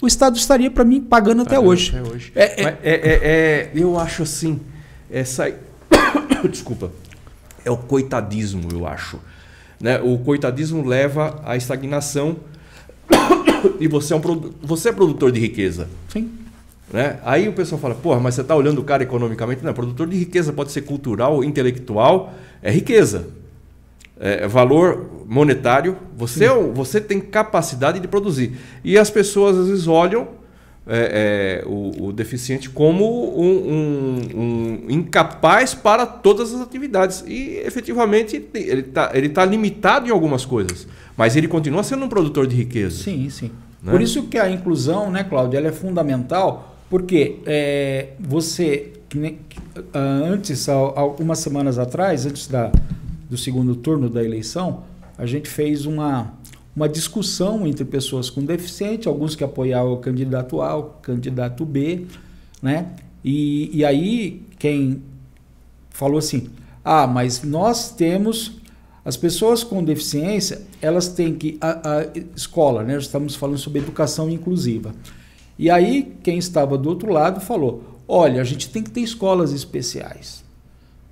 o 0.01 0.07
Estado 0.07 0.37
estaria 0.37 0.71
para 0.71 0.85
mim 0.85 1.01
pagando 1.01 1.41
até 1.41 1.59
hoje. 1.59 1.95
Até 1.95 2.09
hoje. 2.09 2.31
É, 2.33 2.63
é, 2.63 2.79
é, 2.83 2.99
é, 3.03 3.71
eu 3.75 3.99
acho 3.99 4.23
assim, 4.23 4.61
essa... 5.11 5.53
desculpa 6.49 6.89
é 7.65 7.71
o 7.71 7.77
coitadismo, 7.77 8.69
eu 8.71 8.87
acho. 8.87 9.19
Né? 9.79 9.99
O 9.99 10.17
coitadismo 10.19 10.85
leva 10.85 11.41
à 11.43 11.55
estagnação 11.55 12.37
e 13.79 13.87
você 13.87 14.13
é, 14.13 14.17
um, 14.17 14.21
você 14.61 14.89
é 14.89 14.91
produtor 14.91 15.31
de 15.31 15.39
riqueza. 15.39 15.87
Sim. 16.09 16.31
Né? 16.91 17.19
Aí 17.23 17.47
o 17.47 17.53
pessoal 17.53 17.79
fala, 17.79 17.95
porra, 17.95 18.19
mas 18.19 18.35
você 18.35 18.41
está 18.41 18.55
olhando 18.55 18.79
o 18.79 18.83
cara 18.83 19.03
economicamente? 19.03 19.63
Não, 19.63 19.73
produtor 19.73 20.07
de 20.07 20.17
riqueza 20.17 20.51
pode 20.51 20.71
ser 20.71 20.81
cultural, 20.81 21.43
intelectual, 21.43 22.33
é 22.61 22.69
riqueza. 22.69 23.27
É, 24.19 24.43
é 24.43 24.47
valor 24.47 25.09
monetário, 25.25 25.97
você, 26.15 26.45
é, 26.45 26.53
você 26.53 26.99
tem 26.99 27.19
capacidade 27.19 27.99
de 27.99 28.07
produzir. 28.07 28.57
E 28.83 28.97
as 28.97 29.09
pessoas 29.09 29.57
às 29.57 29.67
vezes 29.67 29.87
olham 29.87 30.27
é, 30.85 31.61
é, 31.63 31.67
o, 31.67 32.07
o, 32.07 32.11
deficiente 32.11 32.69
como 32.69 33.05
um, 33.39 33.45
um, 33.45 34.39
um, 34.41 34.85
incapaz 34.89 35.73
para 35.73 36.05
todas 36.05 36.53
as 36.53 36.59
atividades. 36.59 37.23
E 37.25 37.61
efetivamente 37.65 38.49
ele 38.53 38.81
está 38.81 39.11
ele 39.13 39.29
tá 39.29 39.45
limitado 39.45 40.07
em 40.07 40.11
algumas 40.11 40.43
coisas, 40.43 40.87
mas 41.15 41.35
ele 41.35 41.47
continua 41.47 41.83
sendo 41.83 42.03
um 42.03 42.09
produtor 42.09 42.45
de 42.45 42.55
riqueza. 42.55 43.03
Sim, 43.03 43.29
sim. 43.29 43.51
Né? 43.81 43.91
Por 43.91 44.01
isso 44.01 44.23
que 44.23 44.37
a 44.37 44.49
inclusão, 44.49 45.09
né, 45.09 45.23
Cláudio, 45.23 45.57
ela 45.57 45.67
é 45.67 45.71
fundamental, 45.71 46.70
porque 46.91 47.39
é, 47.45 48.09
você, 48.19 48.91
ah, 49.93 49.99
antes, 49.99 50.67
algumas 50.67 51.39
semanas 51.39 51.79
atrás, 51.79 52.25
antes 52.25 52.47
da, 52.47 52.69
do 53.29 53.37
segundo 53.37 53.77
turno 53.77 54.09
da 54.09 54.21
eleição, 54.21 54.83
a 55.17 55.25
gente 55.25 55.47
fez 55.47 55.85
uma 55.85 56.33
uma 56.73 56.87
discussão 56.87 57.67
entre 57.67 57.83
pessoas 57.83 58.29
com 58.29 58.45
deficiente, 58.45 59.05
alguns 59.07 59.35
que 59.35 59.43
apoiavam 59.43 59.93
o 59.93 59.97
candidato 59.97 60.61
A, 60.61 60.77
o 60.77 60.83
candidato 61.01 61.65
B, 61.65 62.05
né? 62.61 62.93
E, 63.23 63.69
e 63.77 63.83
aí 63.85 64.41
quem 64.57 65.01
falou 65.89 66.17
assim, 66.17 66.49
ah, 66.83 67.07
mas 67.07 67.41
nós 67.43 67.91
temos 67.91 68.59
As 69.03 69.17
pessoas 69.17 69.63
com 69.63 69.83
deficiência, 69.83 70.61
elas 70.81 71.07
têm 71.07 71.33
que. 71.33 71.57
A, 71.59 71.99
a 71.99 72.05
escola, 72.35 72.83
né? 72.83 72.97
Estamos 72.97 73.35
falando 73.35 73.57
sobre 73.57 73.79
educação 73.79 74.29
inclusiva. 74.29 74.93
E 75.61 75.69
aí, 75.69 76.17
quem 76.23 76.39
estava 76.39 76.75
do 76.75 76.89
outro 76.89 77.13
lado 77.13 77.39
falou: 77.39 77.83
olha, 78.07 78.41
a 78.41 78.43
gente 78.43 78.67
tem 78.67 78.81
que 78.81 78.89
ter 78.89 79.01
escolas 79.01 79.53
especiais 79.53 80.43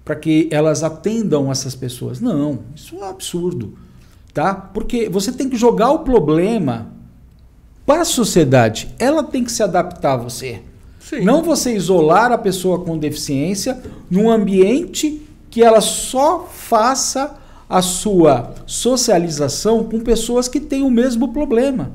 para 0.03 0.15
que 0.15 0.49
elas 0.49 0.83
atendam 0.83 1.51
essas 1.51 1.75
pessoas. 1.75 2.19
Não, 2.19 2.61
isso 2.75 2.95
é 2.95 2.97
um 2.97 3.03
absurdo. 3.03 3.77
Tá? 4.33 4.55
Porque 4.55 5.07
você 5.07 5.31
tem 5.31 5.47
que 5.47 5.55
jogar 5.55 5.91
o 5.91 5.99
problema 5.99 6.91
para 7.85 8.01
a 8.01 8.05
sociedade. 8.05 8.89
Ela 8.97 9.21
tem 9.21 9.43
que 9.43 9.51
se 9.51 9.61
adaptar 9.61 10.13
a 10.13 10.17
você. 10.17 10.63
Sim. 10.99 11.21
Não 11.21 11.43
você 11.43 11.75
isolar 11.75 12.31
a 12.31 12.37
pessoa 12.37 12.79
com 12.79 12.97
deficiência 12.97 13.79
num 14.09 14.31
ambiente 14.31 15.21
que 15.51 15.63
ela 15.63 15.79
só 15.79 16.47
faça 16.51 17.37
a 17.69 17.83
sua 17.83 18.55
socialização 18.65 19.83
com 19.83 19.99
pessoas 19.99 20.47
que 20.47 20.59
têm 20.59 20.81
o 20.81 20.89
mesmo 20.89 21.27
problema. 21.31 21.91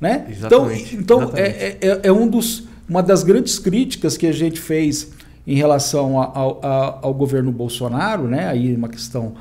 Né? 0.00 0.26
Exatamente. 0.30 0.96
Então, 0.96 1.22
então 1.22 1.36
é, 1.36 1.48
Exatamente. 1.48 1.78
É, 1.80 1.88
é, 1.88 2.00
é, 2.04 2.12
um 2.12 2.28
dos, 2.28 2.64
uma 2.88 3.02
das 3.02 3.22
grandes 3.22 3.58
críticas 3.58 4.16
que 4.16 4.26
a 4.26 4.32
gente 4.32 4.60
fez 4.60 5.10
em 5.46 5.54
relação 5.54 6.20
ao, 6.20 6.64
ao, 6.64 6.98
ao 7.02 7.14
governo 7.14 7.50
Bolsonaro, 7.50 8.28
né? 8.28 8.46
aí 8.48 8.74
uma 8.74 8.88
questão. 8.88 9.34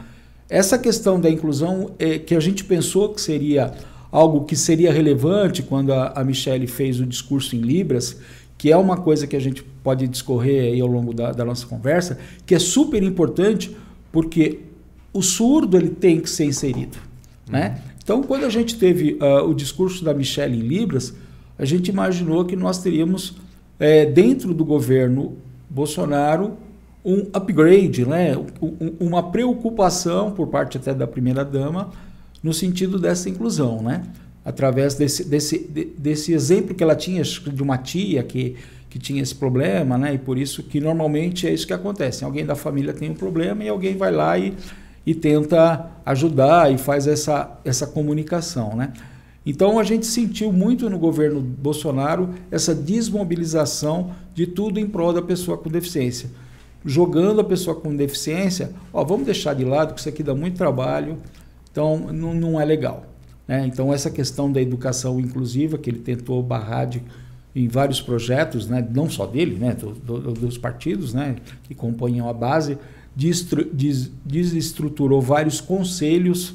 Essa 0.50 0.78
questão 0.78 1.20
da 1.20 1.30
inclusão 1.30 1.92
é, 2.00 2.18
que 2.18 2.34
a 2.34 2.40
gente 2.40 2.64
pensou 2.64 3.14
que 3.14 3.20
seria 3.20 3.74
algo 4.12 4.46
que 4.46 4.56
seria 4.56 4.92
relevante 4.92 5.62
quando 5.62 5.92
a, 5.92 6.14
a 6.16 6.24
Michelle 6.24 6.66
fez 6.66 7.00
o 7.00 7.06
discurso 7.06 7.56
em 7.56 7.60
Libras, 7.60 8.18
que 8.58 8.72
é 8.72 8.78
uma 8.78 8.98
coisa 8.98 9.28
que 9.28 9.36
a 9.36 9.40
gente 9.40 9.64
pode 9.84 10.08
discorrer 10.08 10.74
aí 10.74 10.82
ao 10.82 10.88
longo 10.88 11.14
da, 11.14 11.32
da 11.32 11.46
nossa 11.46 11.68
conversa, 11.68 12.18
que 12.46 12.56
é 12.56 12.60
super 12.60 13.04
importante 13.04 13.76
porque 14.12 14.62
o 15.14 15.22
surdo 15.22 15.78
ele 15.78 15.90
tem 15.90 16.20
que 16.20 16.30
ser 16.30 16.46
inserido. 16.46 16.98
Né? 17.48 17.82
Então, 18.08 18.24
quando 18.24 18.46
a 18.46 18.50
gente 18.50 18.78
teve 18.78 19.20
uh, 19.22 19.50
o 19.50 19.54
discurso 19.54 20.02
da 20.02 20.14
Michelle 20.14 20.58
em 20.58 20.62
Libras, 20.62 21.14
a 21.60 21.66
gente 21.66 21.90
imaginou 21.90 22.46
que 22.46 22.56
nós 22.56 22.78
teríamos, 22.82 23.36
é, 23.78 24.06
dentro 24.06 24.54
do 24.54 24.64
governo 24.64 25.36
Bolsonaro, 25.70 26.56
um 27.04 27.28
upgrade, 27.34 28.06
né? 28.06 28.38
Um, 28.62 28.94
uma 28.98 29.30
preocupação 29.30 30.32
por 30.32 30.48
parte 30.48 30.78
até 30.78 30.94
da 30.94 31.06
primeira-dama 31.06 31.92
no 32.42 32.54
sentido 32.54 32.98
dessa 32.98 33.30
inclusão. 33.30 33.82
Né? 33.82 34.04
Através 34.46 34.96
desse, 34.96 35.26
desse, 35.26 35.58
desse 35.98 36.32
exemplo 36.32 36.74
que 36.74 36.82
ela 36.82 36.96
tinha 36.96 37.22
de 37.22 37.62
uma 37.62 37.78
tia 37.78 38.24
que, 38.24 38.56
que 38.90 38.98
tinha 39.00 39.22
esse 39.22 39.36
problema, 39.36 39.98
né? 39.98 40.14
e 40.14 40.18
por 40.18 40.38
isso 40.38 40.64
que 40.64 40.80
normalmente 40.80 41.46
é 41.46 41.54
isso 41.54 41.68
que 41.68 41.74
acontece. 41.74 42.24
Alguém 42.24 42.46
da 42.46 42.56
família 42.56 42.94
tem 42.94 43.10
um 43.10 43.16
problema 43.16 43.66
e 43.66 43.68
alguém 43.68 43.98
vai 43.98 44.14
lá 44.14 44.40
e 44.40 44.54
e 45.08 45.16
tenta 45.16 45.90
ajudar 46.06 46.70
e 46.70 46.78
faz 46.78 47.08
essa, 47.08 47.58
essa 47.64 47.88
comunicação. 47.88 48.76
Né? 48.76 48.92
Então 49.46 49.80
a 49.80 49.84
gente 49.84 50.06
sentiu 50.06 50.52
muito 50.52 50.90
no 50.90 51.00
governo 51.00 51.40
Bolsonaro 51.40 52.32
essa 52.52 52.76
desmobilização 52.76 54.12
de 54.34 54.46
tudo 54.46 54.82
em 54.82 54.86
prol 54.86 55.14
da 55.14 55.22
pessoa 55.22 55.58
com 55.58 55.70
deficiência. 55.70 56.30
Jogando 56.84 57.40
a 57.40 57.44
pessoa 57.46 57.74
com 57.74 57.96
deficiência, 57.96 58.72
ó, 58.92 59.02
vamos 59.06 59.26
deixar 59.26 59.54
de 59.54 59.64
lado, 59.64 59.94
que 59.94 60.02
isso 60.02 60.10
aqui 60.10 60.22
dá 60.22 60.36
muito 60.36 60.58
trabalho, 60.58 61.18
então 61.72 62.12
não, 62.12 62.34
não 62.34 62.60
é 62.60 62.66
legal. 62.66 63.06
Né? 63.48 63.66
Então 63.66 63.94
essa 63.94 64.12
questão 64.12 64.52
da 64.52 64.62
educação 64.62 65.22
inclusiva, 65.22 65.78
que 65.78 65.90
ele 65.90 66.00
tentou 66.00 66.44
barrar 66.44 66.84
de, 66.84 67.02
em 67.56 67.70
vários 67.70 68.02
projetos, 68.02 68.68
né? 68.68 68.86
não 68.94 69.10
só 69.10 69.26
dele, 69.26 69.58
né? 69.58 69.74
Do, 69.74 69.94
do, 69.94 70.34
dos 70.34 70.58
partidos 70.58 71.14
né? 71.14 71.38
que 71.64 71.74
compõem 71.74 72.20
a 72.20 72.34
base, 72.34 72.78
desestruturou 74.24 75.20
vários 75.20 75.60
conselhos 75.60 76.54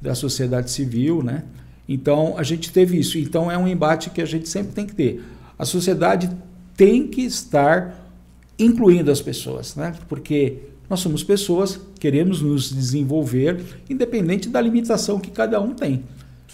da 0.00 0.14
sociedade 0.14 0.70
civil, 0.70 1.22
né? 1.22 1.44
Então 1.88 2.36
a 2.36 2.42
gente 2.42 2.70
teve 2.70 2.98
isso. 2.98 3.18
Então 3.18 3.50
é 3.50 3.56
um 3.56 3.66
embate 3.66 4.10
que 4.10 4.20
a 4.20 4.26
gente 4.26 4.46
sempre 4.48 4.72
tem 4.72 4.84
que 4.84 4.94
ter. 4.94 5.22
A 5.58 5.64
sociedade 5.64 6.30
tem 6.76 7.06
que 7.08 7.22
estar 7.22 8.12
incluindo 8.58 9.10
as 9.10 9.22
pessoas, 9.22 9.74
né? 9.74 9.94
Porque 10.06 10.58
nós 10.90 11.00
somos 11.00 11.24
pessoas, 11.24 11.80
queremos 11.98 12.42
nos 12.42 12.70
desenvolver, 12.70 13.62
independente 13.88 14.50
da 14.50 14.60
limitação 14.60 15.18
que 15.18 15.30
cada 15.30 15.58
um 15.60 15.72
tem. 15.72 16.02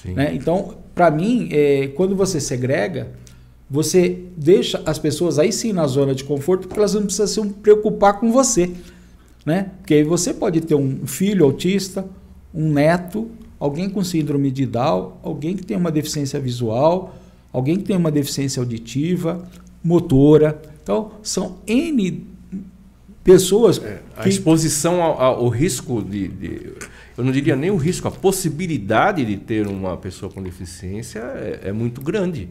Né? 0.04 0.32
Então, 0.32 0.76
para 0.94 1.10
mim, 1.10 1.48
é, 1.50 1.88
quando 1.88 2.14
você 2.14 2.40
segrega, 2.40 3.08
você 3.68 4.20
deixa 4.36 4.80
as 4.86 4.96
pessoas 4.96 5.40
aí 5.40 5.52
sim 5.52 5.72
na 5.72 5.88
zona 5.88 6.14
de 6.14 6.22
conforto, 6.22 6.68
porque 6.68 6.78
elas 6.78 6.94
não 6.94 7.02
precisam 7.02 7.44
se 7.44 7.50
preocupar 7.54 8.20
com 8.20 8.30
você 8.30 8.72
né? 9.48 9.70
Porque 9.78 9.94
aí 9.94 10.04
você 10.04 10.34
pode 10.34 10.60
ter 10.60 10.74
um 10.74 11.06
filho 11.06 11.42
autista, 11.46 12.06
um 12.54 12.70
neto, 12.70 13.30
alguém 13.58 13.88
com 13.88 14.04
síndrome 14.04 14.50
de 14.50 14.66
Down, 14.66 15.14
alguém 15.22 15.56
que 15.56 15.64
tem 15.64 15.74
uma 15.74 15.90
deficiência 15.90 16.38
visual, 16.38 17.16
alguém 17.50 17.78
que 17.78 17.84
tem 17.84 17.96
uma 17.96 18.10
deficiência 18.10 18.60
auditiva, 18.60 19.48
motora. 19.82 20.60
Então, 20.82 21.12
são 21.22 21.56
N 21.66 22.26
pessoas. 23.24 23.82
É, 23.82 24.02
a 24.14 24.24
que... 24.24 24.28
exposição 24.28 25.02
ao, 25.02 25.18
ao 25.18 25.48
risco 25.48 26.02
de, 26.02 26.28
de, 26.28 26.72
Eu 27.16 27.24
não 27.24 27.32
diria 27.32 27.56
nem 27.56 27.70
o 27.70 27.76
risco, 27.76 28.06
a 28.06 28.10
possibilidade 28.10 29.24
de 29.24 29.38
ter 29.38 29.66
uma 29.66 29.96
pessoa 29.96 30.30
com 30.30 30.42
deficiência 30.42 31.20
é, 31.20 31.60
é 31.64 31.72
muito 31.72 32.02
grande. 32.02 32.50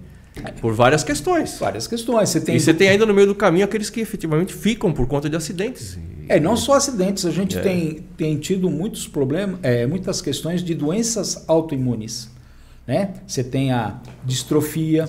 Por 0.62 0.74
várias 0.74 1.04
questões. 1.04 1.58
Várias 1.60 1.88
questões. 1.88 2.30
Você 2.30 2.42
tem... 2.42 2.56
E 2.56 2.60
você 2.60 2.74
tem 2.74 2.90
ainda 2.90 3.06
no 3.06 3.14
meio 3.14 3.28
do 3.28 3.36
caminho 3.36 3.66
aqueles 3.66 3.90
que 3.90 4.00
efetivamente 4.00 4.54
ficam 4.54 4.92
por 4.92 5.08
conta 5.08 5.30
de 5.30 5.36
acidentes. 5.36 5.98
É, 6.28 6.40
não 6.40 6.58
só 6.58 6.74
acidentes, 6.74 7.26
a 7.26 7.32
gente 7.32 7.58
é. 7.58 7.62
tem, 7.62 8.06
tem 8.18 8.38
tido 8.38 8.70
muitos 8.70 9.08
problemas, 9.08 9.60
é, 9.64 9.86
muitas 9.88 10.22
questões 10.22 10.62
de 10.62 10.74
doenças 10.74 11.46
autoimunes. 11.48 12.30
Né? 12.86 13.14
Você 13.26 13.44
tem 13.44 13.72
a 13.72 14.00
distrofia, 14.26 15.08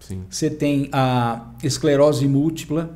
Sim. 0.00 0.22
você 0.28 0.50
tem 0.50 0.88
a 0.92 1.46
esclerose 1.62 2.26
múltipla, 2.26 2.90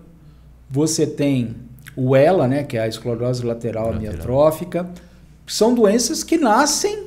você 0.71 1.07
tem 1.07 1.55
o 1.95 2.17
ELA, 2.17 2.49
né, 2.49 2.65
que 2.65 2.77
é 2.77 2.83
a 2.83 2.89
esclerose 2.89 3.45
lateral, 3.45 3.93
lateral. 3.93 4.11
amiotrófica, 4.11 4.91
são 5.47 5.75
doenças 5.75 6.25
que 6.25 6.39
nascem 6.39 7.05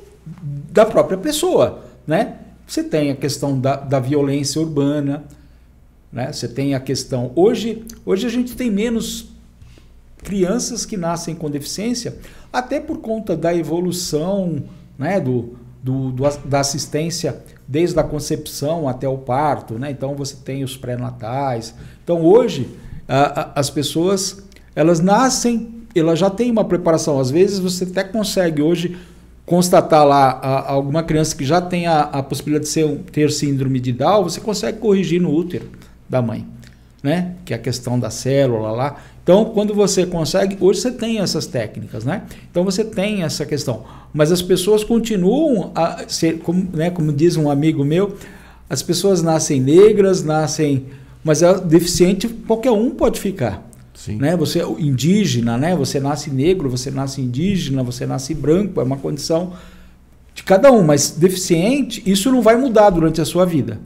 da 0.70 0.84
própria 0.84 1.18
pessoa, 1.18 1.84
né? 2.06 2.36
Você 2.66 2.82
tem 2.82 3.10
a 3.10 3.16
questão 3.16 3.58
da, 3.58 3.76
da 3.76 4.00
violência 4.00 4.60
urbana, 4.60 5.24
né? 6.12 6.32
Você 6.32 6.48
tem 6.48 6.74
a 6.74 6.80
questão 6.80 7.30
hoje, 7.34 7.84
hoje 8.04 8.26
a 8.26 8.30
gente 8.30 8.56
tem 8.56 8.70
menos 8.70 9.28
crianças 10.22 10.84
que 10.84 10.96
nascem 10.96 11.34
com 11.34 11.48
deficiência, 11.48 12.16
até 12.52 12.80
por 12.80 12.98
conta 12.98 13.36
da 13.36 13.54
evolução 13.54 14.62
né, 14.98 15.20
do, 15.20 15.56
do, 15.82 16.10
do, 16.10 16.24
da 16.44 16.60
assistência 16.60 17.40
desde 17.68 17.98
a 17.98 18.02
concepção 18.02 18.88
até 18.88 19.08
o 19.08 19.18
parto. 19.18 19.74
Né? 19.74 19.90
Então 19.90 20.14
você 20.14 20.36
tem 20.36 20.64
os 20.64 20.76
pré-natais. 20.76 21.74
Então 22.02 22.24
hoje 22.24 22.68
a, 23.06 23.40
a, 23.40 23.60
as 23.60 23.70
pessoas 23.70 24.42
elas 24.74 25.00
nascem, 25.00 25.84
elas 25.94 26.18
já 26.18 26.28
têm 26.28 26.50
uma 26.50 26.64
preparação. 26.64 27.20
Às 27.20 27.30
vezes 27.30 27.58
você 27.58 27.84
até 27.84 28.02
consegue 28.02 28.60
hoje 28.60 28.96
constatar 29.46 30.04
lá 30.04 30.30
a, 30.30 30.72
alguma 30.72 31.04
criança 31.04 31.34
que 31.34 31.44
já 31.44 31.60
tem 31.60 31.86
a, 31.86 32.00
a 32.00 32.22
possibilidade 32.22 32.66
de 32.66 32.70
ser, 32.70 32.98
ter 33.12 33.30
síndrome 33.30 33.78
de 33.78 33.92
Down, 33.92 34.24
você 34.24 34.40
consegue 34.40 34.78
corrigir 34.78 35.22
no 35.22 35.32
útero 35.32 35.70
da 36.08 36.20
mãe. 36.20 36.44
Né? 37.02 37.36
Que 37.44 37.54
é 37.54 37.56
a 37.56 37.60
questão 37.60 37.98
da 37.98 38.10
célula 38.10 38.72
lá. 38.72 38.96
Então, 39.22 39.44
quando 39.46 39.72
você 39.72 40.04
consegue, 40.04 40.56
hoje 40.60 40.80
você 40.80 40.90
tem 40.90 41.20
essas 41.20 41.46
técnicas, 41.46 42.04
né? 42.04 42.22
Então 42.50 42.64
você 42.64 42.84
tem 42.84 43.22
essa 43.22 43.44
questão. 43.44 43.84
Mas 44.12 44.32
as 44.32 44.40
pessoas 44.40 44.82
continuam 44.82 45.72
a 45.74 46.04
ser, 46.08 46.38
como, 46.38 46.68
né, 46.72 46.90
como 46.90 47.12
diz 47.12 47.36
um 47.36 47.50
amigo 47.50 47.84
meu, 47.84 48.16
as 48.68 48.82
pessoas 48.82 49.22
nascem 49.22 49.60
negras, 49.60 50.22
nascem, 50.22 50.86
mas 51.22 51.42
é 51.42 51.58
deficiente, 51.58 52.28
qualquer 52.28 52.70
um 52.70 52.90
pode 52.90 53.20
ficar. 53.20 53.68
Sim. 53.96 54.16
Né? 54.16 54.36
Você 54.36 54.60
é 54.60 54.66
indígena, 54.78 55.56
né? 55.56 55.74
Você 55.74 55.98
nasce 55.98 56.30
negro, 56.30 56.68
você 56.68 56.90
nasce 56.90 57.20
indígena, 57.20 57.82
você 57.82 58.06
nasce 58.06 58.34
branco, 58.34 58.80
é 58.80 58.84
uma 58.84 58.98
condição 58.98 59.54
de 60.34 60.42
cada 60.42 60.70
um, 60.70 60.84
mas 60.84 61.10
deficiente, 61.10 62.02
isso 62.04 62.30
não 62.30 62.42
vai 62.42 62.56
mudar 62.56 62.90
durante 62.90 63.22
a 63.22 63.24
sua 63.24 63.46
vida. 63.46 63.80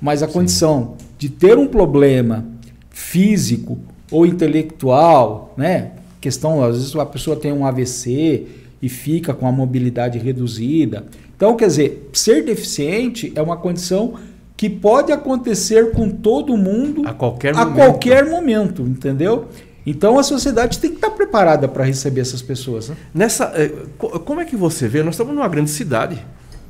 Mas 0.00 0.20
a 0.20 0.26
Sim. 0.26 0.32
condição 0.32 0.96
de 1.16 1.28
ter 1.28 1.56
um 1.56 1.68
problema 1.68 2.44
físico 2.90 3.78
ou 4.10 4.26
intelectual, 4.26 5.54
né? 5.56 5.92
Questão, 6.20 6.62
às 6.62 6.76
vezes 6.76 6.96
a 6.96 7.06
pessoa 7.06 7.36
tem 7.36 7.52
um 7.52 7.64
AVC 7.64 8.46
e 8.82 8.88
fica 8.88 9.32
com 9.32 9.46
a 9.46 9.52
mobilidade 9.52 10.18
reduzida. 10.18 11.06
Então, 11.36 11.56
quer 11.56 11.68
dizer, 11.68 12.10
ser 12.12 12.44
deficiente 12.44 13.32
é 13.36 13.40
uma 13.40 13.56
condição 13.56 14.14
que 14.62 14.70
pode 14.70 15.10
acontecer 15.10 15.90
com 15.90 16.08
todo 16.08 16.56
mundo 16.56 17.02
a 17.04 17.12
qualquer 17.12 17.52
a 17.52 17.64
momento, 17.64 17.74
qualquer 17.74 18.24
momento 18.26 18.82
entendeu? 18.82 19.48
Então 19.84 20.20
a 20.20 20.22
sociedade 20.22 20.78
tem 20.78 20.90
que 20.90 20.98
estar 20.98 21.10
preparada 21.10 21.66
para 21.66 21.82
receber 21.82 22.20
essas 22.20 22.40
pessoas. 22.40 22.88
Né? 22.88 22.96
Nessa, 23.12 23.52
eh, 23.56 23.72
como 23.98 24.40
é 24.40 24.44
que 24.44 24.54
você 24.54 24.86
vê? 24.86 25.02
Nós 25.02 25.14
estamos 25.14 25.34
numa 25.34 25.48
grande 25.48 25.68
cidade, 25.68 26.24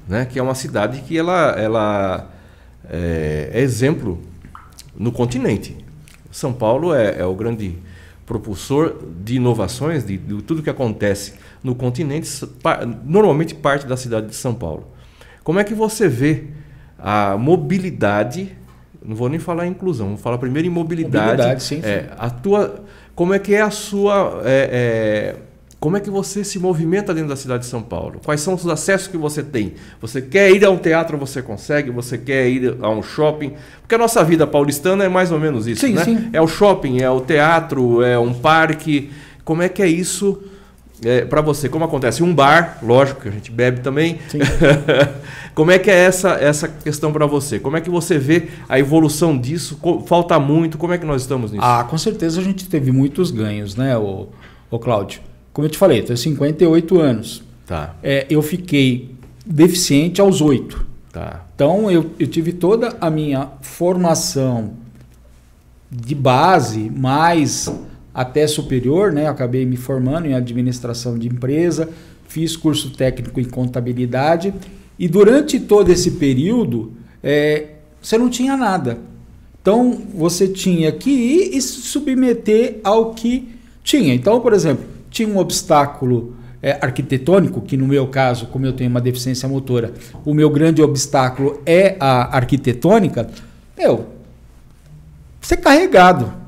né? 0.09 0.25
Que 0.25 0.39
é 0.39 0.43
uma 0.43 0.55
cidade 0.55 1.03
que 1.03 1.19
ela, 1.19 1.51
ela 1.51 2.31
é, 2.89 3.51
é 3.53 3.61
exemplo 3.61 4.19
no 4.97 5.13
continente. 5.13 5.77
São 6.31 6.51
Paulo 6.51 6.95
é, 6.95 7.19
é 7.19 7.27
o 7.27 7.35
grande 7.35 7.77
propulsor 8.25 9.03
de 9.23 9.35
inovações, 9.35 10.03
de, 10.03 10.17
de 10.17 10.41
tudo 10.41 10.63
que 10.63 10.71
acontece 10.71 11.35
no 11.63 11.75
continente, 11.75 12.27
normalmente 13.05 13.55
parte 13.55 13.87
da 13.87 13.99
cidade 13.99 14.29
de 14.29 14.35
São 14.35 14.55
Paulo. 14.55 14.87
Como 15.45 15.59
é 15.59 15.65
que 15.65 15.75
você 15.75 16.09
vê 16.09 16.62
a 17.03 17.37
mobilidade? 17.37 18.57
Não 19.05 19.17
vou 19.17 19.29
nem 19.29 19.41
falar 19.41 19.67
em 19.67 19.71
inclusão, 19.71 20.09
vou 20.11 20.17
falar 20.17 20.39
primeiro 20.39 20.69
em 20.69 20.71
mobilidade. 20.71 21.25
Mobilidade, 21.25 21.63
sim. 21.63 21.83
sim. 21.83 21.87
É, 21.87 22.11
a 22.17 22.31
tua, 22.31 22.85
como 23.15 23.35
é 23.35 23.39
que 23.39 23.53
é 23.53 23.61
a 23.61 23.71
sua 23.71 24.41
é, 24.45 25.35
é, 25.35 25.37
como 25.81 25.97
é 25.97 26.01
que 26.01 26.09
você 26.09 26.45
se 26.45 26.61
movimenta 26.61 27.13
dentro 27.13 27.29
da 27.29 27.35
cidade 27.35 27.65
de 27.65 27.69
São 27.69 27.83
Paulo? 27.83 28.21
Quais 28.25 28.41
são 28.41 28.55
os 28.55 28.65
acessos 28.69 29.09
que 29.09 29.17
você 29.17 29.43
tem? 29.43 29.75
Você 30.01 30.23
quer 30.23 30.49
ir 30.53 30.65
a 30.65 30.71
um 30.71 30.77
teatro, 30.77 31.19
você 31.19 31.43
consegue? 31.43 31.91
Você 31.91 32.17
quer 32.17 32.49
ir 32.49 32.77
a 32.81 32.89
um 32.89 33.03
shopping? 33.03 33.55
Porque 33.81 33.97
a 33.97 33.99
nossa 33.99 34.23
vida 34.23 34.47
paulistana 34.47 35.03
é 35.03 35.09
mais 35.09 35.33
ou 35.33 35.41
menos 35.41 35.67
isso, 35.67 35.85
sim, 35.85 35.95
né? 35.95 36.05
Sim. 36.05 36.31
É 36.33 36.41
o 36.41 36.47
shopping, 36.47 37.01
é 37.01 37.11
o 37.11 37.21
teatro, 37.21 38.01
é 38.01 38.17
um 38.17 38.33
parque. 38.33 39.11
Como 39.45 39.61
é 39.61 39.69
que 39.69 39.83
é 39.83 39.89
isso 39.89 40.41
é, 41.05 41.25
para 41.25 41.41
você? 41.41 41.69
Como 41.69 41.85
acontece? 41.85 42.23
Um 42.23 42.35
bar, 42.35 42.79
lógico 42.83 43.23
que 43.23 43.29
a 43.29 43.31
gente 43.33 43.51
bebe 43.51 43.81
também. 43.81 44.19
Como 45.55 45.71
é 45.71 45.79
que 45.79 45.91
é 45.91 45.95
essa, 45.95 46.31
essa 46.35 46.67
questão 46.67 47.13
para 47.13 47.27
você? 47.27 47.59
Como 47.59 47.77
é 47.77 47.81
que 47.81 47.91
você 47.91 48.19
vê 48.19 48.49
a 48.69 48.79
evolução 48.79 49.37
disso? 49.37 49.79
Falta 50.07 50.39
muito? 50.39 50.79
Como 50.79 50.93
é 50.93 50.99
que 50.99 51.05
nós 51.05 51.23
estamos 51.23 51.53
nisso? 51.53 51.65
Ah, 51.65 51.85
com 51.85 51.99
certeza 51.99 52.41
a 52.41 52.45
gente 52.45 52.67
teve 52.69 52.91
muitos 52.91 53.31
ganhos, 53.31 53.77
né, 53.77 53.97
o, 53.99 54.29
o 54.71 54.79
Cláudio? 54.79 55.21
Como 55.53 55.67
eu 55.67 55.71
te 55.71 55.77
falei, 55.77 56.01
eu 56.01 56.05
tenho 56.07 56.17
58 56.17 56.99
anos. 56.99 57.43
Tá. 57.67 57.95
É, 58.03 58.27
eu 58.31 58.41
fiquei 58.41 59.15
deficiente 59.45 60.21
aos 60.21 60.41
8. 60.41 60.87
Tá. 61.13 61.45
Então 61.55 61.91
eu, 61.91 62.11
eu 62.19 62.27
tive 62.27 62.53
toda 62.53 62.97
a 62.99 63.11
minha 63.11 63.49
formação 63.61 64.73
de 65.91 66.15
base, 66.15 66.91
mais 66.91 67.71
até 68.15 68.47
superior, 68.47 69.13
né? 69.13 69.27
Acabei 69.27 69.65
me 69.65 69.77
formando 69.77 70.27
em 70.27 70.35
administração 70.35 71.19
de 71.19 71.29
empresa, 71.29 71.89
fiz 72.29 72.57
curso 72.57 72.91
técnico 72.91 73.41
em 73.41 73.45
contabilidade 73.45 74.53
e 74.99 75.09
durante 75.09 75.59
todo 75.59 75.91
esse 75.91 76.13
período 76.13 76.93
é, 77.23 77.69
você 78.01 78.19
não 78.19 78.29
tinha 78.29 78.57
nada. 78.57 78.99
Então 79.61 80.03
você 80.15 80.49
tinha 80.49 80.91
que 80.91 81.11
ir 81.11 81.57
e 81.57 81.63
se 81.63 81.83
submeter 81.83 82.81
ao 82.83 83.15
que 83.15 83.49
tinha. 83.85 84.15
Então, 84.15 84.41
por 84.41 84.53
exemplo, 84.53 84.85
tinha 85.11 85.29
um 85.29 85.39
obstáculo 85.39 86.37
é, 86.63 86.79
arquitetônico, 86.81 87.61
que 87.61 87.77
no 87.77 87.87
meu 87.87 88.07
caso, 88.07 88.47
como 88.47 88.65
eu 88.65 88.73
tenho 88.73 88.91
uma 88.91 89.01
deficiência 89.01 89.49
motora, 89.49 89.93
o 90.25 90.33
meu 90.33 90.49
grande 90.51 90.83
obstáculo 90.83 91.61
é 91.67 91.97
a 91.99 92.37
arquitetônica, 92.37 93.29
meu, 93.77 94.07
ser 95.41 95.57
carregado. 95.57 96.42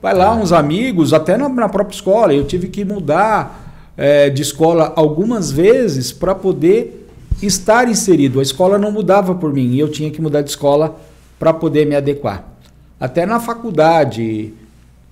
Vai 0.00 0.14
lá 0.14 0.32
uns 0.32 0.52
amigos, 0.52 1.12
até 1.12 1.36
na, 1.36 1.68
própria 1.68 1.94
escola, 1.94 2.32
eu 2.32 2.44
tive 2.44 2.68
que 2.68 2.84
mudar 2.84 3.92
é, 3.96 4.30
de 4.30 4.42
escola 4.42 4.92
algumas 4.94 5.50
vezes 5.50 6.12
para 6.12 6.36
poder 6.36 7.08
estar 7.42 7.88
inserido. 7.88 8.38
A 8.38 8.42
escola 8.42 8.78
não 8.78 8.92
mudava 8.92 9.34
por 9.34 9.52
mim, 9.52 9.72
e 9.72 9.80
eu 9.80 9.90
tinha 9.90 10.08
que 10.08 10.22
mudar 10.22 10.42
de 10.42 10.50
escola 10.50 10.96
para 11.36 11.52
poder 11.52 11.84
me 11.84 11.96
adequar. 11.96 12.44
Até 13.00 13.26
na 13.26 13.40
faculdade, 13.40 14.54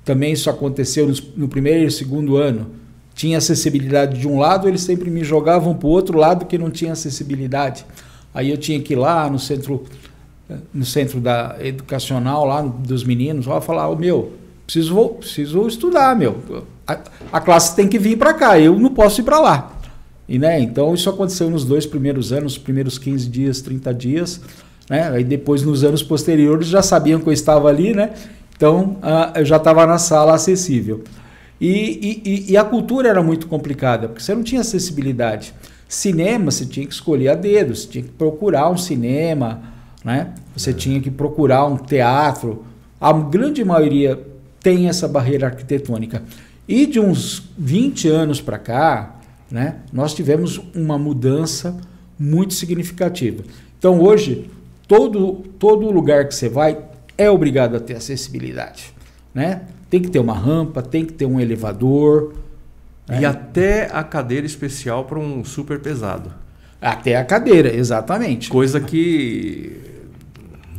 também 0.05 0.33
isso 0.33 0.49
aconteceu 0.49 1.13
no 1.37 1.49
primeiro 1.49 1.85
e 1.85 1.91
segundo 1.91 2.37
ano. 2.37 2.69
Tinha 3.13 3.39
acessibilidade 3.39 4.21
de 4.21 4.29
um 4.29 4.39
lado, 4.39 4.69
eles 4.69 4.83
sempre 4.83 5.11
me 5.11 5.25
jogavam 5.25 5.75
para 5.75 5.89
o 5.89 5.91
outro 5.91 6.17
lado 6.17 6.47
que 6.47 6.57
não 6.57 6.71
tinha 6.71 6.93
acessibilidade. 6.93 7.85
Aí 8.33 8.51
eu 8.51 8.57
tinha 8.57 8.79
que 8.81 8.93
ir 8.93 8.97
lá 8.97 9.29
no 9.29 9.39
centro, 9.39 9.83
no 10.73 10.85
centro 10.85 11.19
da 11.19 11.57
educacional 11.59 12.45
lá 12.45 12.63
dos 12.63 13.03
meninos, 13.03 13.47
falar, 13.63 13.89
oh, 13.89 13.97
meu, 13.97 14.46
preciso, 14.67 15.09
preciso 15.11 15.67
estudar, 15.67 16.15
meu. 16.17 16.65
A, 16.87 16.99
a 17.33 17.41
classe 17.41 17.75
tem 17.75 17.89
que 17.89 17.99
vir 17.99 18.19
para 18.19 18.35
cá, 18.35 18.59
eu 18.59 18.79
não 18.79 18.93
posso 18.93 19.21
ir 19.21 19.25
para 19.25 19.39
lá. 19.39 19.73
E, 20.29 20.39
né, 20.39 20.61
então 20.61 20.93
isso 20.93 21.09
aconteceu 21.09 21.49
nos 21.49 21.65
dois 21.65 21.87
primeiros 21.87 22.33
anos, 22.33 22.53
os 22.53 22.59
primeiros 22.59 22.99
15 22.99 23.29
dias, 23.29 23.61
30 23.61 23.95
dias. 23.95 24.41
Né? 24.91 25.09
Aí 25.09 25.25
depois, 25.25 25.63
nos 25.63 25.85
anos 25.85 26.03
posteriores, 26.03 26.69
já 26.69 26.83
sabiam 26.83 27.21
que 27.21 27.29
eu 27.29 27.33
estava 27.33 27.69
ali, 27.69 27.95
né? 27.95 28.11
Então, 28.57 28.99
uh, 29.03 29.39
eu 29.39 29.45
já 29.45 29.57
estava 29.57 29.87
na 29.87 29.99
sala 29.99 30.35
acessível. 30.35 31.05
E, 31.61 32.23
e, 32.25 32.53
e, 32.53 32.57
a 32.57 32.65
cultura 32.65 33.09
era 33.09 33.23
muito 33.23 33.47
complicada, 33.47 34.09
porque 34.09 34.23
você 34.23 34.35
não 34.35 34.43
tinha 34.43 34.61
acessibilidade. 34.61 35.55
Cinema, 35.89 36.51
você 36.51 36.67
tinha 36.67 36.87
que 36.87 36.93
escolher 36.93 37.29
a 37.29 37.35
dedo, 37.35 37.75
você 37.75 37.89
tinha 37.89 38.05
que 38.05 38.11
procurar 38.11 38.69
um 38.71 38.77
cinema, 38.77 39.63
né? 40.05 40.35
você 40.55 40.71
é. 40.71 40.73
tinha 40.75 41.01
que 41.01 41.11
procurar 41.11 41.67
um 41.67 41.77
teatro. 41.77 42.65
A 43.01 43.13
grande 43.13 43.65
maioria 43.65 44.21
tem 44.67 44.89
essa 44.89 45.07
barreira 45.07 45.47
arquitetônica. 45.47 46.25
E 46.67 46.87
de 46.87 46.99
uns 46.99 47.49
20 47.57 48.09
anos 48.09 48.41
para 48.41 48.59
cá, 48.59 49.15
né, 49.49 49.77
nós 49.93 50.13
tivemos 50.13 50.61
uma 50.75 50.99
mudança 50.99 51.79
muito 52.19 52.53
significativa. 52.53 53.45
Então, 53.79 54.01
hoje, 54.01 54.51
todo, 54.89 55.45
todo 55.57 55.89
lugar 55.89 56.27
que 56.27 56.35
você 56.35 56.49
vai 56.49 56.81
é 57.17 57.31
obrigado 57.31 57.77
a 57.77 57.81
ter 57.81 57.95
acessibilidade, 57.95 58.93
né? 59.33 59.63
Tem 59.89 60.03
que 60.03 60.11
ter 60.11 60.19
uma 60.19 60.35
rampa, 60.35 60.83
tem 60.83 61.05
que 61.05 61.13
ter 61.13 61.27
um 61.27 61.39
elevador. 61.39 62.35
E 63.09 63.21
né? 63.21 63.25
até 63.25 63.89
a 63.93 64.03
cadeira 64.03 64.47
especial 64.47 65.05
para 65.05 65.21
um 65.21 65.45
super 65.45 65.79
pesado. 65.79 66.35
Até 66.81 67.15
a 67.15 67.25
cadeira, 67.25 67.73
exatamente. 67.73 68.49
Coisa 68.49 68.81
que 68.81 69.96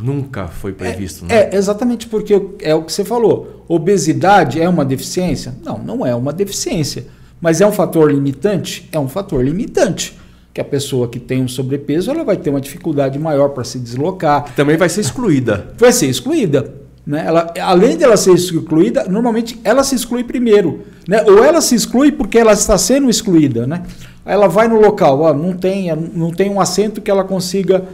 nunca 0.02 0.48
foi 0.48 0.74
previsto, 0.74 1.26
é, 1.26 1.28
né? 1.28 1.50
É, 1.52 1.56
exatamente 1.56 2.08
porque 2.08 2.42
é 2.60 2.74
o 2.74 2.84
que 2.84 2.92
você 2.92 3.04
falou. 3.04 3.66
Obesidade 3.68 4.62
é 4.62 4.68
uma 4.68 4.86
deficiência? 4.86 5.56
Não, 5.64 5.78
não 5.78 6.06
é 6.06 6.16
uma 6.16 6.32
deficiência. 6.32 7.08
Mas 7.40 7.62
é 7.62 7.68
um 7.68 7.72
fator 7.72 8.12
limitante? 8.12 8.88
É 8.92 9.00
um 9.00 9.08
fator 9.08 9.44
limitante 9.44 10.18
que 10.54 10.62
a 10.62 10.66
pessoa 10.66 11.08
que 11.08 11.20
tem 11.20 11.44
um 11.44 11.48
sobrepeso 11.48 12.10
ela 12.10 12.24
vai 12.24 12.36
ter 12.36 12.50
uma 12.50 12.60
dificuldade 12.60 13.20
maior 13.20 13.50
para 13.50 13.64
se 13.64 13.78
deslocar. 13.78 14.54
Também 14.56 14.76
vai 14.76 14.90
ser 14.90 15.02
excluída. 15.02 15.72
Vai 15.78 15.92
ser 15.92 16.08
excluída. 16.08 16.74
Né? 17.06 17.24
Ela, 17.26 17.54
além 17.62 17.96
dela 17.96 18.18
ser 18.18 18.34
excluída, 18.34 19.06
normalmente 19.08 19.60
ela 19.64 19.84
se 19.84 19.94
exclui 19.94 20.24
primeiro. 20.24 20.82
Né? 21.08 21.24
Ou 21.24 21.44
ela 21.44 21.62
se 21.62 21.76
exclui 21.76 22.12
porque 22.12 22.40
ela 22.40 22.54
está 22.54 22.78
sendo 22.78 23.10
excluída. 23.10 23.68
Né? 23.68 23.84
Ela 24.26 24.48
vai 24.48 24.68
no 24.68 24.82
local, 24.82 25.22
ó, 25.22 25.34
não, 25.34 25.54
tem, 25.54 25.96
não 25.96 26.32
tem 26.32 26.50
um 26.50 26.60
assento 26.60 27.02
que 27.02 27.12
ela 27.12 27.24
consiga 27.24 27.86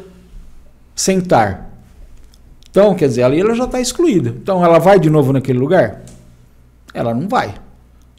sentar. 0.96 1.73
Então, 2.74 2.96
quer 2.96 3.08
dizer, 3.08 3.22
ali 3.22 3.40
ela 3.40 3.54
já 3.54 3.66
está 3.66 3.80
excluída. 3.80 4.30
Então, 4.30 4.66
ela 4.66 4.80
vai 4.80 5.00
de 5.00 5.08
novo 5.08 5.32
naquele 5.32 5.60
lugar? 5.60 6.02
Ela 6.92 7.14
não 7.14 7.28
vai. 7.28 7.54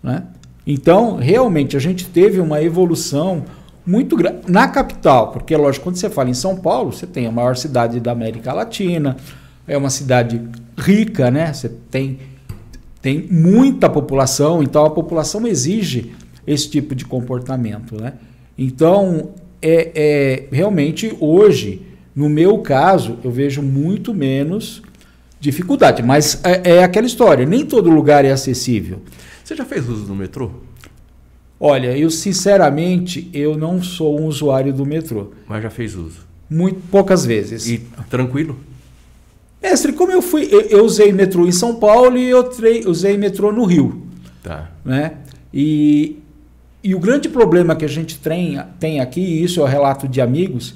Né? 0.00 0.22
Então, 0.64 1.16
realmente, 1.16 1.76
a 1.76 1.80
gente 1.80 2.06
teve 2.06 2.38
uma 2.38 2.62
evolução 2.62 3.42
muito 3.84 4.16
grande. 4.16 4.42
Na 4.46 4.68
capital, 4.68 5.32
porque, 5.32 5.56
lógico, 5.56 5.82
quando 5.82 5.96
você 5.96 6.08
fala 6.08 6.30
em 6.30 6.34
São 6.34 6.54
Paulo, 6.54 6.92
você 6.92 7.04
tem 7.04 7.26
a 7.26 7.32
maior 7.32 7.56
cidade 7.56 7.98
da 7.98 8.12
América 8.12 8.52
Latina, 8.52 9.16
é 9.66 9.76
uma 9.76 9.90
cidade 9.90 10.40
rica, 10.78 11.32
né? 11.32 11.52
Você 11.52 11.68
tem, 11.90 12.20
tem 13.02 13.26
muita 13.28 13.90
população, 13.90 14.62
então 14.62 14.84
a 14.84 14.90
população 14.90 15.44
exige 15.48 16.14
esse 16.46 16.70
tipo 16.70 16.94
de 16.94 17.04
comportamento, 17.04 18.00
né? 18.00 18.12
Então, 18.56 19.30
é, 19.60 19.90
é 19.96 20.54
realmente 20.54 21.12
hoje, 21.18 21.82
no 22.14 22.28
meu 22.28 22.58
caso, 22.58 23.18
eu 23.24 23.30
vejo 23.30 23.60
muito 23.60 24.14
menos 24.14 24.82
dificuldade, 25.40 26.02
mas 26.02 26.40
é, 26.44 26.76
é 26.76 26.84
aquela 26.84 27.06
história, 27.06 27.44
nem 27.44 27.66
todo 27.66 27.90
lugar 27.90 28.24
é 28.24 28.30
acessível. 28.30 29.02
Você 29.42 29.54
já 29.54 29.64
fez 29.64 29.88
uso 29.88 30.06
do 30.06 30.14
metrô? 30.14 30.50
Olha, 31.60 31.96
eu 31.96 32.10
sinceramente 32.10 33.28
eu 33.32 33.56
não 33.56 33.82
sou 33.82 34.20
um 34.20 34.26
usuário 34.26 34.72
do 34.72 34.86
metrô. 34.86 35.32
Mas 35.46 35.62
já 35.62 35.70
fez 35.70 35.94
uso? 35.94 36.20
Muito 36.48 36.80
poucas 36.90 37.26
vezes. 37.26 37.68
E 37.68 37.78
tranquilo? 38.08 38.58
Mestre, 39.62 39.92
como 39.92 40.12
eu 40.12 40.20
fui, 40.20 40.48
eu, 40.50 40.60
eu 40.62 40.84
usei 40.84 41.12
metrô 41.12 41.46
em 41.46 41.52
São 41.52 41.76
Paulo 41.76 42.18
e 42.18 42.28
eu 42.28 42.44
trei, 42.44 42.84
usei 42.86 43.16
metrô 43.16 43.50
no 43.50 43.64
Rio. 43.64 44.02
Tá. 44.42 44.70
Né? 44.84 45.12
E, 45.52 46.18
e 46.82 46.94
o 46.94 46.98
grande 46.98 47.28
problema 47.28 47.74
que 47.74 47.84
a 47.84 47.88
gente 47.88 48.18
tem, 48.18 48.60
tem 48.78 49.00
aqui, 49.00 49.20
e 49.20 49.42
isso 49.42 49.60
é 49.60 49.62
o 49.62 49.66
relato 49.66 50.06
de 50.06 50.20
amigos, 50.20 50.74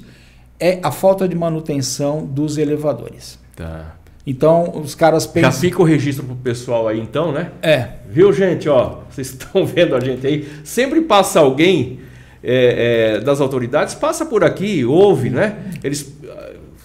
é 0.59 0.79
a 0.83 0.91
falta 0.91 1.27
de 1.27 1.35
manutenção 1.35 2.25
dos 2.25 2.57
elevadores. 2.57 3.39
Tá. 3.55 3.95
Então, 4.27 4.79
os 4.83 4.93
caras 4.93 5.25
pensam. 5.25 5.51
Já 5.51 5.57
fica 5.57 5.81
o 5.81 5.85
registro 5.85 6.25
pro 6.25 6.35
pessoal 6.35 6.87
aí, 6.87 6.99
então, 6.99 7.31
né? 7.31 7.51
É. 7.61 7.87
Viu, 8.09 8.31
gente? 8.33 8.67
Ó, 8.69 8.97
vocês 9.09 9.29
estão 9.33 9.65
vendo 9.65 9.95
a 9.95 9.99
gente 9.99 10.25
aí. 10.27 10.47
Sempre 10.63 11.01
passa 11.01 11.39
alguém 11.39 11.99
é, 12.43 13.15
é, 13.17 13.19
das 13.21 13.41
autoridades, 13.41 13.95
passa 13.95 14.25
por 14.25 14.43
aqui, 14.43 14.85
ouve, 14.85 15.29
né? 15.29 15.57
Eles. 15.83 16.17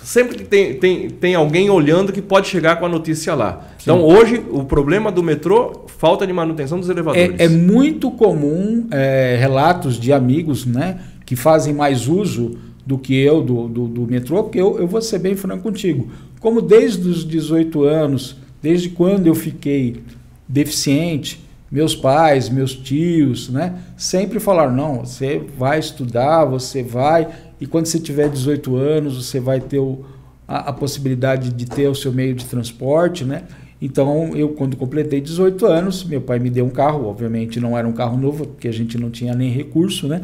Sempre 0.02 0.44
tem, 0.44 0.74
tem, 0.74 1.08
tem 1.08 1.34
alguém 1.34 1.70
olhando 1.70 2.12
que 2.12 2.20
pode 2.20 2.46
chegar 2.48 2.76
com 2.76 2.84
a 2.84 2.88
notícia 2.88 3.34
lá. 3.34 3.68
Sim. 3.78 3.84
Então, 3.84 4.02
hoje, 4.02 4.44
o 4.50 4.62
problema 4.62 5.10
do 5.10 5.22
metrô, 5.22 5.86
falta 5.98 6.26
de 6.26 6.32
manutenção 6.32 6.78
dos 6.78 6.90
elevadores. 6.90 7.40
É, 7.40 7.44
é 7.44 7.48
muito 7.48 8.10
comum 8.10 8.86
é, 8.90 9.36
relatos 9.40 9.98
de 9.98 10.12
amigos 10.12 10.66
né, 10.66 10.98
que 11.24 11.34
fazem 11.34 11.72
mais 11.72 12.06
uso 12.06 12.58
do 12.86 12.98
que 12.98 13.14
eu 13.14 13.42
do, 13.42 13.68
do, 13.68 13.88
do 13.88 14.02
metrô, 14.02 14.42
porque 14.42 14.60
eu, 14.60 14.78
eu 14.78 14.86
vou 14.86 15.00
ser 15.00 15.18
bem 15.18 15.34
franco 15.34 15.62
contigo. 15.62 16.10
Como 16.40 16.60
desde 16.60 17.08
os 17.08 17.24
18 17.26 17.82
anos, 17.82 18.36
desde 18.62 18.90
quando 18.90 19.26
eu 19.26 19.34
fiquei 19.34 20.02
deficiente, 20.46 21.42
meus 21.70 21.96
pais, 21.96 22.48
meus 22.48 22.74
tios, 22.74 23.48
né? 23.48 23.74
Sempre 23.96 24.38
falaram: 24.38 24.74
não, 24.74 25.00
você 25.00 25.42
vai 25.58 25.78
estudar, 25.78 26.44
você 26.44 26.82
vai, 26.82 27.28
e 27.60 27.66
quando 27.66 27.86
você 27.86 27.98
tiver 27.98 28.28
18 28.28 28.76
anos, 28.76 29.26
você 29.26 29.40
vai 29.40 29.60
ter 29.60 29.78
o, 29.78 30.04
a, 30.46 30.70
a, 30.70 30.72
possibilidade 30.72 31.50
de 31.50 31.66
ter 31.66 31.88
o 31.88 31.94
seu 31.94 32.12
meio 32.12 32.34
de 32.34 32.44
transporte, 32.44 33.24
né? 33.24 33.42
Então, 33.80 34.30
eu, 34.34 34.50
quando 34.50 34.76
completei 34.76 35.20
18 35.20 35.66
anos, 35.66 36.04
meu 36.04 36.20
pai 36.20 36.38
me 36.38 36.48
deu 36.48 36.64
um 36.64 36.70
carro, 36.70 37.06
obviamente 37.06 37.58
não 37.58 37.76
era 37.76 37.86
um 37.86 37.92
carro 37.92 38.16
novo, 38.16 38.46
porque 38.46 38.68
a 38.68 38.72
gente 38.72 38.96
não 38.96 39.10
tinha 39.10 39.34
nem 39.34 39.50
recurso, 39.50 40.06
né? 40.06 40.22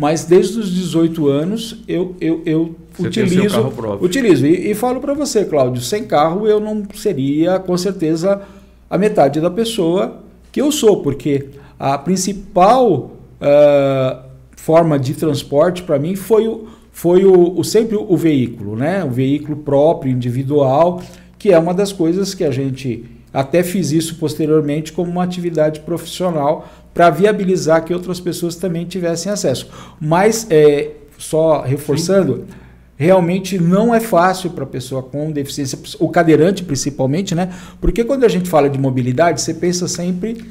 Mas 0.00 0.24
desde 0.24 0.60
os 0.60 0.70
18 0.70 1.26
anos 1.26 1.82
eu, 1.88 2.14
eu, 2.20 2.40
eu 2.46 2.76
utilizo. 3.00 3.72
utilizo. 4.00 4.46
E, 4.46 4.70
e 4.70 4.74
falo 4.76 5.00
para 5.00 5.12
você, 5.12 5.44
Cláudio, 5.44 5.82
sem 5.82 6.04
carro 6.04 6.46
eu 6.46 6.60
não 6.60 6.84
seria, 6.94 7.58
com 7.58 7.76
certeza, 7.76 8.42
a 8.88 8.96
metade 8.96 9.40
da 9.40 9.50
pessoa 9.50 10.20
que 10.52 10.60
eu 10.60 10.70
sou, 10.70 11.02
porque 11.02 11.48
a 11.76 11.98
principal 11.98 13.10
uh, 13.42 14.22
forma 14.54 15.00
de 15.00 15.14
transporte 15.14 15.82
para 15.82 15.98
mim 15.98 16.14
foi, 16.14 16.46
o, 16.46 16.68
foi 16.92 17.24
o, 17.24 17.58
o, 17.58 17.64
sempre 17.64 17.96
o 17.96 18.16
veículo, 18.16 18.76
né? 18.76 19.02
o 19.02 19.10
veículo 19.10 19.56
próprio, 19.56 20.12
individual, 20.12 21.02
que 21.36 21.52
é 21.52 21.58
uma 21.58 21.74
das 21.74 21.92
coisas 21.92 22.36
que 22.36 22.44
a 22.44 22.52
gente 22.52 23.04
até 23.34 23.64
fiz 23.64 23.90
isso 23.90 24.14
posteriormente 24.14 24.92
como 24.92 25.10
uma 25.10 25.24
atividade 25.24 25.80
profissional 25.80 26.68
para 26.98 27.10
viabilizar 27.10 27.84
que 27.84 27.94
outras 27.94 28.18
pessoas 28.18 28.56
também 28.56 28.84
tivessem 28.84 29.30
acesso. 29.30 29.68
Mas, 30.00 30.48
é, 30.50 30.94
só 31.16 31.62
reforçando, 31.62 32.38
Sim. 32.38 32.54
realmente 32.96 33.56
não 33.56 33.94
é 33.94 34.00
fácil 34.00 34.50
para 34.50 34.64
a 34.64 34.66
pessoa 34.66 35.00
com 35.00 35.30
deficiência, 35.30 35.78
o 36.00 36.08
cadeirante 36.08 36.64
principalmente, 36.64 37.36
né? 37.36 37.50
Porque 37.80 38.02
quando 38.02 38.24
a 38.24 38.28
gente 38.28 38.50
fala 38.50 38.68
de 38.68 38.80
mobilidade, 38.80 39.40
você 39.40 39.54
pensa 39.54 39.86
sempre. 39.86 40.44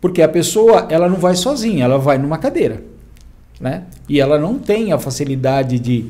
Porque 0.00 0.20
a 0.20 0.28
pessoa 0.28 0.88
ela 0.90 1.08
não 1.08 1.18
vai 1.18 1.36
sozinha, 1.36 1.84
ela 1.84 1.98
vai 1.98 2.18
numa 2.18 2.36
cadeira. 2.36 2.82
Né? 3.60 3.84
E 4.08 4.20
ela 4.20 4.36
não 4.36 4.58
tem 4.58 4.92
a 4.92 4.98
facilidade 4.98 5.78
de, 5.78 6.06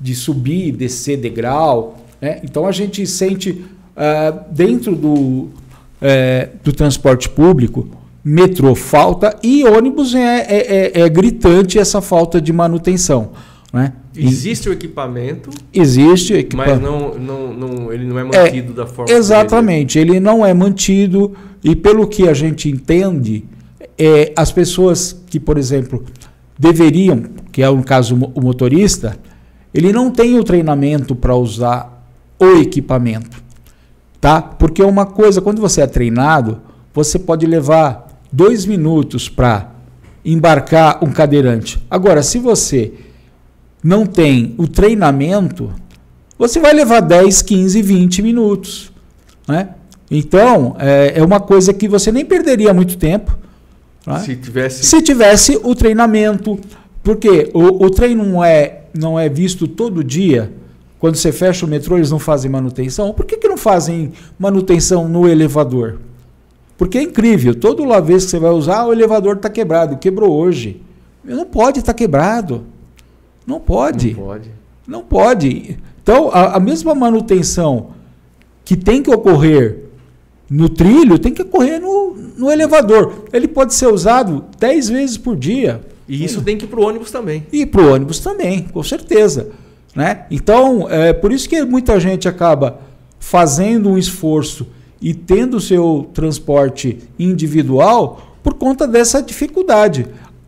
de 0.00 0.12
subir, 0.16 0.72
descer 0.72 1.18
degrau. 1.18 1.98
Né? 2.20 2.40
Então 2.42 2.66
a 2.66 2.72
gente 2.72 3.06
sente 3.06 3.50
uh, 3.52 4.44
dentro 4.50 4.96
do, 4.96 5.12
uh, 5.12 5.50
do 6.64 6.72
transporte 6.72 7.28
público 7.28 7.88
metrô 8.28 8.74
falta 8.74 9.38
e 9.40 9.64
ônibus 9.64 10.12
é, 10.12 10.38
é, 10.40 10.98
é, 10.98 11.00
é 11.02 11.08
gritante 11.08 11.78
essa 11.78 12.00
falta 12.00 12.40
de 12.40 12.52
manutenção. 12.52 13.30
Né? 13.72 13.92
Existe 14.16 14.68
o 14.68 14.72
equipamento. 14.72 15.48
Existe 15.72 16.32
o 16.32 16.36
equipamento. 16.36 16.80
Mas 16.80 16.82
não, 16.82 17.14
não, 17.14 17.52
não, 17.52 17.92
ele 17.92 18.04
não 18.04 18.18
é 18.18 18.24
mantido 18.24 18.72
é, 18.72 18.74
da 18.74 18.84
forma 18.84 19.12
Exatamente, 19.12 20.00
ele 20.00 20.18
não 20.18 20.44
é 20.44 20.52
mantido 20.52 21.34
e 21.62 21.76
pelo 21.76 22.04
que 22.08 22.28
a 22.28 22.34
gente 22.34 22.68
entende, 22.68 23.44
é, 23.96 24.32
as 24.34 24.50
pessoas 24.50 25.22
que, 25.28 25.38
por 25.38 25.56
exemplo, 25.56 26.04
deveriam, 26.58 27.26
que 27.52 27.62
é 27.62 27.68
o 27.68 27.80
caso 27.80 28.16
o 28.34 28.40
motorista, 28.40 29.16
ele 29.72 29.92
não 29.92 30.10
tem 30.10 30.36
o 30.36 30.42
treinamento 30.42 31.14
para 31.14 31.36
usar 31.36 32.04
o 32.40 32.58
equipamento. 32.58 33.40
Tá? 34.20 34.42
Porque 34.42 34.82
uma 34.82 35.06
coisa, 35.06 35.40
quando 35.40 35.60
você 35.60 35.82
é 35.82 35.86
treinado, 35.86 36.60
você 36.92 37.20
pode 37.20 37.46
levar 37.46 38.05
dois 38.32 38.66
minutos 38.66 39.28
para 39.28 39.72
embarcar 40.24 41.02
um 41.04 41.12
cadeirante. 41.12 41.78
Agora, 41.88 42.22
se 42.22 42.38
você 42.38 42.92
não 43.82 44.04
tem 44.04 44.54
o 44.58 44.66
treinamento, 44.66 45.72
você 46.38 46.58
vai 46.58 46.72
levar 46.72 47.00
10, 47.00 47.42
15, 47.42 47.82
20 47.82 48.22
minutos. 48.22 48.92
Né? 49.46 49.70
Então, 50.10 50.76
é, 50.78 51.18
é 51.18 51.24
uma 51.24 51.40
coisa 51.40 51.72
que 51.72 51.88
você 51.88 52.10
nem 52.10 52.24
perderia 52.24 52.74
muito 52.74 52.98
tempo. 52.98 53.38
Né? 54.06 54.18
Se, 54.20 54.36
tivesse... 54.36 54.84
se 54.84 55.02
tivesse 55.02 55.60
o 55.62 55.74
treinamento. 55.74 56.58
Porque 57.02 57.50
o, 57.54 57.84
o 57.86 57.90
treino 57.90 58.24
não 58.24 58.44
é, 58.44 58.82
não 58.92 59.18
é 59.18 59.28
visto 59.28 59.68
todo 59.68 60.02
dia. 60.02 60.52
Quando 60.98 61.14
você 61.14 61.30
fecha 61.30 61.64
o 61.64 61.68
metrô, 61.68 61.96
eles 61.96 62.10
não 62.10 62.18
fazem 62.18 62.50
manutenção. 62.50 63.12
Por 63.12 63.24
que, 63.24 63.36
que 63.36 63.46
não 63.48 63.56
fazem 63.56 64.12
manutenção 64.38 65.08
no 65.08 65.28
elevador? 65.28 66.00
Porque 66.76 66.98
é 66.98 67.02
incrível, 67.02 67.54
toda 67.54 68.00
vez 68.00 68.24
que 68.24 68.30
você 68.30 68.38
vai 68.38 68.50
usar, 68.50 68.84
o 68.84 68.92
elevador 68.92 69.36
está 69.36 69.48
quebrado, 69.48 69.96
quebrou 69.96 70.30
hoje. 70.36 70.82
Não 71.24 71.46
pode 71.46 71.80
estar 71.80 71.92
tá 71.92 71.96
quebrado. 71.96 72.64
Não 73.46 73.58
pode. 73.58 74.14
Não 74.14 74.24
pode. 74.24 74.50
Não 74.86 75.02
pode. 75.02 75.78
Então, 76.02 76.30
a, 76.32 76.56
a, 76.56 76.60
mesma 76.60 76.94
manutenção 76.94 77.90
que 78.64 78.76
tem 78.76 79.02
que 79.02 79.10
ocorrer 79.10 79.84
no 80.48 80.68
trilho, 80.68 81.18
tem 81.18 81.32
que 81.32 81.42
ocorrer 81.42 81.80
no, 81.80 82.14
no 82.36 82.50
elevador. 82.50 83.24
Ele 83.32 83.48
pode 83.48 83.74
ser 83.74 83.86
usado 83.86 84.44
10 84.58 84.88
vezes 84.88 85.16
por 85.16 85.34
dia. 85.34 85.80
E 86.08 86.24
isso 86.24 86.42
tem 86.42 86.56
que 86.56 86.64
ir 86.64 86.68
para 86.68 86.78
o 86.78 86.84
ônibus 86.84 87.10
também. 87.10 87.46
E 87.52 87.66
para 87.66 87.80
o 87.80 87.92
ônibus 87.92 88.20
também, 88.20 88.62
com 88.64 88.82
certeza. 88.82 89.50
Né? 89.94 90.26
Então, 90.30 90.88
é 90.88 91.12
por 91.12 91.32
isso 91.32 91.48
que 91.48 91.64
muita 91.64 91.98
gente 91.98 92.28
acaba 92.28 92.80
fazendo 93.18 93.90
um 93.90 93.98
esforço 93.98 94.68
e 95.00 95.14
tendo 95.14 95.60
seu 95.60 96.08
transporte 96.14 96.98
individual 97.18 98.36
por 98.42 98.54
conta 98.54 98.86
dessa 98.86 99.22
dificuldade. 99.22 100.06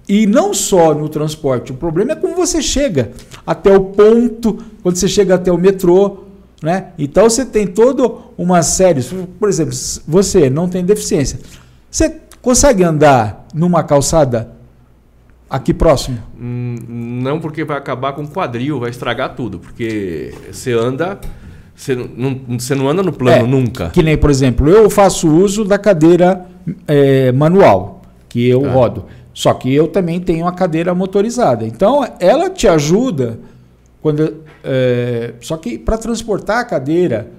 E 0.09 0.27
não 0.27 0.55
só 0.55 0.95
no 0.95 1.09
transporte, 1.09 1.73
o 1.73 1.75
problema 1.75 2.13
é 2.13 2.17
como 2.17 2.35
você 2.35 2.63
chega 2.63 3.13
até 3.47 3.77
o 3.77 3.81
ponto, 3.81 4.59
quando 4.83 4.97
você 4.97 5.07
chega 5.07 5.35
até 5.35 5.53
o 5.53 5.59
metrô. 5.59 6.25
Né? 6.63 6.93
Então 6.99 7.29
você 7.29 7.45
tem 7.45 7.67
toda 7.67 8.11
uma 8.37 8.63
série. 8.63 9.03
Por 9.39 9.49
exemplo, 9.49 9.75
você 10.07 10.49
não 10.49 10.69
tem 10.69 10.85
deficiência. 10.85 11.39
Você 11.91 12.21
consegue 12.41 12.83
andar 12.83 13.47
numa 13.53 13.83
calçada 13.83 14.51
aqui 15.49 15.75
próximo? 15.75 16.19
Hum, 16.41 16.77
não, 16.89 17.39
porque 17.39 17.65
vai 17.65 17.77
acabar 17.77 18.13
com 18.15 18.23
o 18.23 18.29
quadril, 18.29 18.81
vai 18.81 18.91
estragar 18.91 19.35
tudo. 19.35 19.59
Porque 19.59 20.33
você 20.51 20.73
anda 20.73 21.21
você 21.79 21.95
não, 21.95 22.59
você 22.59 22.75
não 22.75 22.89
anda 22.89 23.05
no 23.05 23.13
plano 23.13 23.45
é, 23.45 23.49
nunca. 23.49 23.91
Que 23.91 24.03
nem, 24.03 24.19
por 24.19 24.31
exemplo, 24.31 24.69
eu 24.69 24.91
faço 24.91 25.29
uso 25.29 25.65
da 25.65 25.79
cadeira 25.79 26.45
é, 26.89 27.31
manual, 27.31 28.03
que 28.29 28.49
eu 28.49 28.67
ah. 28.67 28.73
rodo. 28.73 29.05
Só 29.33 29.55
que 29.55 29.73
eu 29.73 29.87
também 29.87 30.19
tenho 30.19 30.49
a 30.49 30.53
cadeira 30.53 30.93
motorizada. 30.93 31.65
Então, 31.65 32.05
ela 32.19 32.51
te 32.51 32.67
ajuda 32.67 33.39
quando. 34.03 34.39
É, 34.65 35.35
só 35.41 35.57
que 35.57 35.79
para 35.79 35.97
transportar 35.97 36.59
a 36.59 36.65
cadeira. 36.65 37.31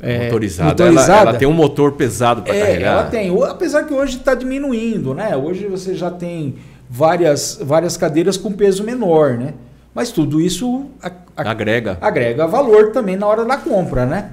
É, 0.00 0.24
motorizada, 0.24 0.70
motorizada 0.70 1.12
ela, 1.12 1.30
ela, 1.30 1.38
tem 1.38 1.46
um 1.46 1.52
motor 1.52 1.92
pesado 1.92 2.42
para 2.42 2.54
é, 2.54 2.60
carregar. 2.60 2.92
Ela 2.92 3.04
tem, 3.04 3.42
apesar 3.44 3.84
que 3.84 3.94
hoje 3.94 4.16
está 4.16 4.34
diminuindo, 4.34 5.14
né? 5.14 5.36
Hoje 5.36 5.68
você 5.68 5.94
já 5.94 6.10
tem 6.10 6.56
várias, 6.90 7.60
várias 7.62 7.96
cadeiras 7.96 8.36
com 8.36 8.50
peso 8.50 8.82
menor, 8.82 9.38
né? 9.38 9.54
Mas 9.96 10.12
tudo 10.12 10.38
isso 10.38 10.90
a, 11.02 11.10
a, 11.34 11.50
agrega. 11.50 11.96
agrega 12.02 12.46
valor 12.46 12.92
também 12.92 13.16
na 13.16 13.26
hora 13.26 13.46
da 13.46 13.56
compra, 13.56 14.04
né? 14.04 14.30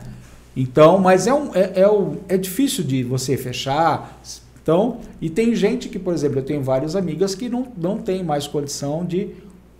Então, 0.58 0.98
mas 0.98 1.26
é, 1.26 1.34
um, 1.34 1.52
é, 1.56 1.72
é, 1.80 2.36
é 2.36 2.38
difícil 2.38 2.84
de 2.84 3.02
você 3.02 3.38
fechar. 3.38 4.20
Então, 4.62 4.98
e 5.22 5.30
tem 5.30 5.56
gente 5.56 5.88
que, 5.88 5.98
por 5.98 6.14
exemplo, 6.14 6.40
eu 6.40 6.44
tenho 6.44 6.62
várias 6.62 6.98
amigas 6.98 7.34
que 7.34 7.48
não, 7.48 7.66
não 7.78 7.98
tem 7.98 8.22
mais 8.26 8.46
condição 8.46 9.06
de 9.06 9.30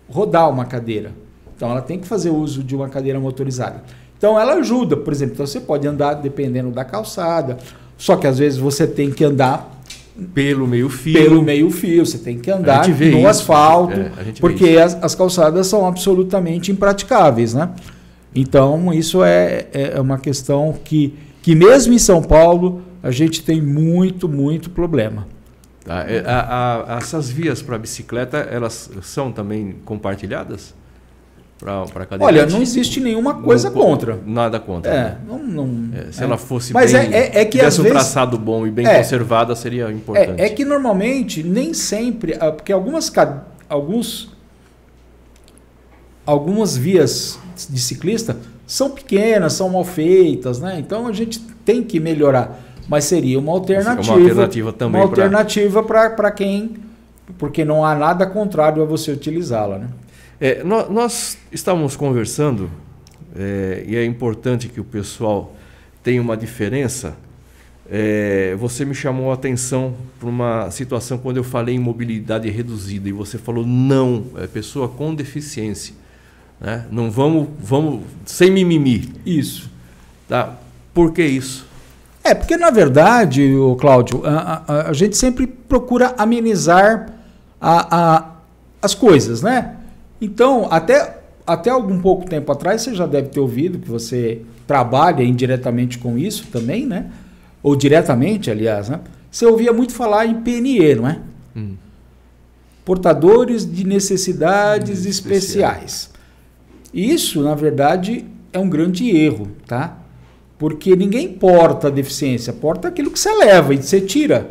rodar 0.08 0.48
uma 0.48 0.64
cadeira. 0.64 1.12
Então, 1.54 1.70
ela 1.70 1.82
tem 1.82 1.98
que 1.98 2.08
fazer 2.08 2.30
uso 2.30 2.64
de 2.64 2.74
uma 2.74 2.88
cadeira 2.88 3.20
motorizada. 3.20 3.84
Então, 4.16 4.40
ela 4.40 4.54
ajuda, 4.54 4.96
por 4.96 5.12
exemplo, 5.12 5.34
então 5.34 5.46
você 5.46 5.60
pode 5.60 5.86
andar 5.86 6.14
dependendo 6.14 6.70
da 6.70 6.82
calçada, 6.82 7.58
só 7.98 8.16
que 8.16 8.26
às 8.26 8.38
vezes 8.38 8.58
você 8.58 8.86
tem 8.86 9.10
que 9.10 9.22
andar 9.22 9.73
pelo 10.32 10.66
meio 10.66 10.88
fio. 10.88 11.14
Pelo 11.14 11.42
meio 11.42 11.70
fio, 11.70 12.06
você 12.06 12.18
tem 12.18 12.38
que 12.38 12.50
andar 12.50 12.88
no 12.88 13.04
isso. 13.04 13.26
asfalto, 13.26 13.98
é, 13.98 14.10
porque 14.40 14.70
as, 14.78 14.94
as, 15.02 15.14
calçadas 15.14 15.66
são 15.66 15.86
absolutamente 15.86 16.70
impraticáveis, 16.70 17.54
né? 17.54 17.70
Então 18.34 18.92
isso 18.92 19.24
é, 19.24 19.66
é 19.72 20.00
uma 20.00 20.18
questão 20.18 20.74
que, 20.84 21.14
que 21.42 21.54
mesmo 21.54 21.92
em 21.92 21.98
São 21.98 22.22
Paulo 22.22 22.82
a 23.02 23.10
gente 23.10 23.42
tem 23.42 23.60
muito, 23.60 24.28
muito 24.28 24.70
problema. 24.70 25.26
Tá. 25.84 26.06
A, 26.24 26.40
a, 26.40 26.94
a, 26.94 26.98
essas 26.98 27.28
vias 27.28 27.60
para 27.60 27.76
bicicleta, 27.76 28.38
elas 28.38 28.90
são 29.02 29.30
também 29.30 29.76
compartilhadas? 29.84 30.74
Para 31.64 32.06
Olha, 32.20 32.44
não 32.44 32.60
existe 32.60 33.00
nenhuma 33.00 33.34
coisa 33.40 33.70
não, 33.70 33.76
contra. 33.76 34.18
Nada 34.26 34.60
contra. 34.60 34.92
É, 34.92 35.02
né? 35.02 35.18
não, 35.26 35.38
não 35.38 35.98
é, 35.98 36.12
se 36.12 36.20
é. 36.20 36.24
ela 36.24 36.36
fosse 36.36 36.74
Mas 36.74 36.92
bem, 36.92 37.00
é, 37.10 37.18
é, 37.18 37.40
é 37.40 37.44
que 37.46 37.56
tivesse 37.56 37.80
um 37.80 37.84
vezes, 37.84 37.98
traçado 37.98 38.36
bom 38.36 38.66
e 38.66 38.70
bem 38.70 38.86
é. 38.86 38.98
conservada, 38.98 39.56
seria 39.56 39.90
importante. 39.90 40.42
É, 40.42 40.44
é, 40.44 40.48
que 40.50 40.62
normalmente, 40.62 41.42
nem 41.42 41.72
sempre, 41.72 42.36
ah, 42.38 42.52
porque 42.52 42.70
algumas, 42.70 43.10
alguns, 43.66 44.30
algumas 46.26 46.76
vias 46.76 47.38
de 47.70 47.80
ciclista 47.80 48.36
são 48.66 48.90
pequenas, 48.90 49.54
são 49.54 49.70
mal 49.70 49.84
feitas, 49.84 50.60
né? 50.60 50.76
Então 50.78 51.06
a 51.06 51.12
gente 51.12 51.40
tem 51.64 51.82
que 51.82 51.98
melhorar. 51.98 52.60
Mas 52.86 53.04
seria 53.04 53.38
uma 53.38 53.52
alternativa. 53.52 54.12
Uma 54.12 54.22
alternativa 54.22 54.72
também. 54.72 55.00
Uma 55.00 55.08
alternativa 55.08 55.82
para 55.82 56.30
quem. 56.30 56.76
Porque 57.38 57.64
não 57.64 57.82
há 57.82 57.94
nada 57.94 58.26
contrário 58.26 58.82
a 58.82 58.84
você 58.84 59.10
utilizá-la, 59.10 59.78
né? 59.78 59.88
É, 60.44 60.62
nós, 60.62 60.90
nós, 60.90 61.38
estávamos 61.50 61.96
conversando, 61.96 62.70
é, 63.34 63.82
e 63.86 63.96
é 63.96 64.04
importante 64.04 64.68
que 64.68 64.78
o 64.78 64.84
pessoal 64.84 65.56
tenha 66.02 66.20
uma 66.20 66.36
diferença 66.36 67.16
É, 67.90 68.54
você 68.58 68.84
me 68.84 68.94
chamou 68.94 69.30
a 69.30 69.34
atenção 69.34 69.94
para 70.18 70.28
uma 70.28 70.70
situação 70.70 71.18
quando 71.18 71.36
eu 71.36 71.44
falei 71.44 71.74
em 71.74 71.78
mobilidade 71.78 72.48
reduzida 72.50 73.08
e 73.08 73.12
você 73.12 73.36
falou 73.36 73.66
não, 73.66 74.24
é 74.36 74.46
pessoa 74.46 74.88
com 74.88 75.14
deficiência. 75.14 75.94
Né? 76.58 76.86
Não 76.90 77.10
vamos, 77.10 77.48
vamos 77.58 78.02
sem 78.24 78.50
mimimi. 78.50 79.12
Isso. 79.24 79.70
Tá? 80.26 80.56
Por 80.94 81.12
que 81.12 81.22
isso? 81.22 81.66
É, 82.22 82.34
porque 82.34 82.56
na 82.56 82.70
verdade, 82.70 83.54
o 83.54 83.76
Cláudio, 83.76 84.22
a, 84.24 84.62
a, 84.66 84.88
a, 84.88 84.92
gente 84.94 85.14
sempre 85.14 85.46
procura 85.46 86.14
amenizar 86.16 87.12
a, 87.60 87.96
a, 87.98 88.30
as 88.80 88.94
coisas, 88.94 89.42
né? 89.42 89.83
Então, 90.20 90.68
até, 90.70 91.18
até 91.46 91.70
algum 91.70 92.00
pouco 92.00 92.26
tempo 92.26 92.50
atrás, 92.52 92.82
você 92.82 92.94
já 92.94 93.06
deve 93.06 93.28
ter 93.28 93.40
ouvido 93.40 93.78
que 93.78 93.88
você 93.88 94.42
trabalha 94.66 95.22
indiretamente 95.22 95.98
com 95.98 96.16
isso 96.18 96.46
também, 96.50 96.86
né? 96.86 97.10
Ou 97.62 97.76
diretamente, 97.76 98.50
aliás, 98.50 98.88
né? 98.88 99.00
Você 99.30 99.46
ouvia 99.46 99.72
muito 99.72 99.92
falar 99.92 100.26
em 100.26 100.40
PNE, 100.42 100.94
não 100.94 101.08
é? 101.08 101.18
Hum. 101.56 101.74
Portadores 102.84 103.70
de 103.70 103.86
necessidades 103.86 105.04
especiais. 105.04 105.42
especiais. 105.42 106.10
Isso, 106.92 107.42
na 107.42 107.54
verdade, 107.54 108.24
é 108.52 108.58
um 108.58 108.68
grande 108.68 109.10
erro, 109.10 109.48
tá? 109.66 109.98
Porque 110.58 110.94
ninguém 110.94 111.28
porta 111.28 111.88
a 111.88 111.90
deficiência, 111.90 112.52
porta 112.52 112.88
aquilo 112.88 113.10
que 113.10 113.18
você 113.18 113.32
leva 113.34 113.74
e 113.74 113.82
você 113.82 114.00
tira. 114.00 114.48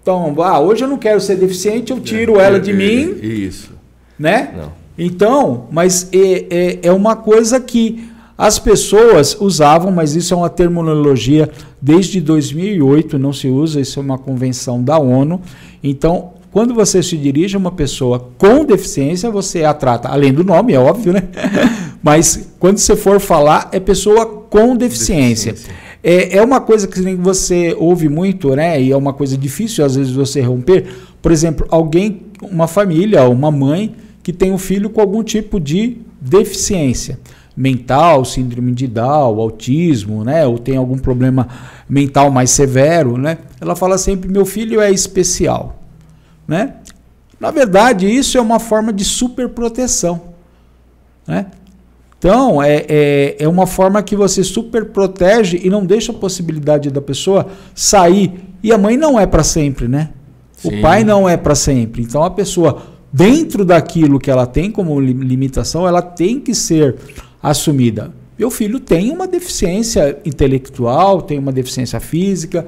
Então, 0.00 0.34
ah, 0.42 0.60
hoje 0.60 0.84
eu 0.84 0.88
não 0.88 0.96
quero 0.96 1.20
ser 1.20 1.36
deficiente, 1.36 1.90
eu 1.90 2.00
tiro 2.00 2.40
é, 2.40 2.46
ela 2.46 2.60
de 2.60 2.70
é, 2.70 2.74
mim. 2.74 3.18
Isso. 3.20 3.72
Né? 4.18 4.54
Não. 4.56 4.79
Então, 5.02 5.64
mas 5.72 6.10
é, 6.12 6.44
é, 6.50 6.78
é 6.82 6.92
uma 6.92 7.16
coisa 7.16 7.58
que 7.58 8.06
as 8.36 8.58
pessoas 8.58 9.34
usavam, 9.40 9.90
mas 9.90 10.14
isso 10.14 10.34
é 10.34 10.36
uma 10.36 10.50
terminologia 10.50 11.48
desde 11.80 12.20
2008, 12.20 13.18
não 13.18 13.32
se 13.32 13.48
usa, 13.48 13.80
isso 13.80 13.98
é 13.98 14.02
uma 14.02 14.18
convenção 14.18 14.82
da 14.82 14.98
ONU. 14.98 15.40
Então, 15.82 16.32
quando 16.52 16.74
você 16.74 17.02
se 17.02 17.16
dirige 17.16 17.56
a 17.56 17.58
uma 17.58 17.72
pessoa 17.72 18.28
com 18.36 18.62
deficiência, 18.62 19.30
você 19.30 19.64
a 19.64 19.72
trata, 19.72 20.08
além 20.08 20.34
do 20.34 20.44
nome, 20.44 20.74
é 20.74 20.78
óbvio, 20.78 21.14
né? 21.14 21.22
Mas 22.02 22.50
quando 22.58 22.76
você 22.76 22.94
for 22.94 23.18
falar, 23.20 23.70
é 23.72 23.80
pessoa 23.80 24.26
com 24.26 24.76
deficiência. 24.76 25.52
deficiência. 25.52 25.80
É, 26.02 26.36
é 26.36 26.42
uma 26.42 26.60
coisa 26.60 26.86
que 26.86 27.00
você 27.16 27.74
ouve 27.78 28.06
muito, 28.10 28.54
né? 28.54 28.82
E 28.82 28.92
é 28.92 28.96
uma 28.96 29.14
coisa 29.14 29.34
difícil 29.36 29.82
às 29.82 29.96
vezes 29.96 30.12
você 30.12 30.42
romper. 30.42 30.86
Por 31.22 31.32
exemplo, 31.32 31.66
alguém, 31.70 32.20
uma 32.42 32.66
família, 32.66 33.26
uma 33.28 33.50
mãe 33.50 33.94
que 34.22 34.32
tem 34.32 34.52
um 34.52 34.58
filho 34.58 34.90
com 34.90 35.00
algum 35.00 35.22
tipo 35.22 35.58
de 35.58 35.98
deficiência 36.20 37.18
mental, 37.56 38.24
síndrome 38.24 38.72
de 38.72 38.86
Down, 38.86 39.38
autismo, 39.40 40.24
né? 40.24 40.46
Ou 40.46 40.58
tem 40.58 40.76
algum 40.76 40.96
problema 40.96 41.48
mental 41.88 42.30
mais 42.30 42.50
severo, 42.50 43.18
né? 43.18 43.38
Ela 43.60 43.76
fala 43.76 43.98
sempre: 43.98 44.30
meu 44.30 44.46
filho 44.46 44.80
é 44.80 44.90
especial. 44.90 45.80
Né? 46.46 46.74
Na 47.38 47.50
verdade, 47.50 48.06
isso 48.06 48.36
é 48.36 48.40
uma 48.40 48.58
forma 48.58 48.92
de 48.92 49.04
superproteção. 49.04 50.20
Né? 51.26 51.46
Então, 52.18 52.62
é, 52.62 52.84
é, 52.88 53.36
é 53.38 53.48
uma 53.48 53.66
forma 53.66 54.02
que 54.02 54.16
você 54.16 54.42
super 54.42 54.86
protege 54.86 55.60
e 55.62 55.70
não 55.70 55.86
deixa 55.86 56.12
a 56.12 56.14
possibilidade 56.14 56.90
da 56.90 57.00
pessoa 57.00 57.46
sair. 57.74 58.40
E 58.62 58.72
a 58.72 58.76
mãe 58.76 58.96
não 58.96 59.18
é 59.18 59.26
para 59.26 59.44
sempre, 59.44 59.86
né? 59.86 60.10
Sim. 60.56 60.80
O 60.80 60.82
pai 60.82 61.04
não 61.04 61.28
é 61.28 61.36
para 61.36 61.54
sempre. 61.54 62.02
Então, 62.02 62.22
a 62.22 62.30
pessoa, 62.30 62.82
dentro 63.12 63.64
daquilo 63.64 64.18
que 64.18 64.30
ela 64.30 64.46
tem 64.46 64.70
como 64.70 64.98
limitação, 65.00 65.86
ela 65.86 66.02
tem 66.02 66.38
que 66.40 66.54
ser 66.54 66.96
assumida. 67.42 68.12
Meu 68.38 68.50
filho 68.50 68.80
tem 68.80 69.10
uma 69.10 69.26
deficiência 69.26 70.18
intelectual, 70.24 71.22
tem 71.22 71.38
uma 71.38 71.52
deficiência 71.52 72.00
física, 72.00 72.66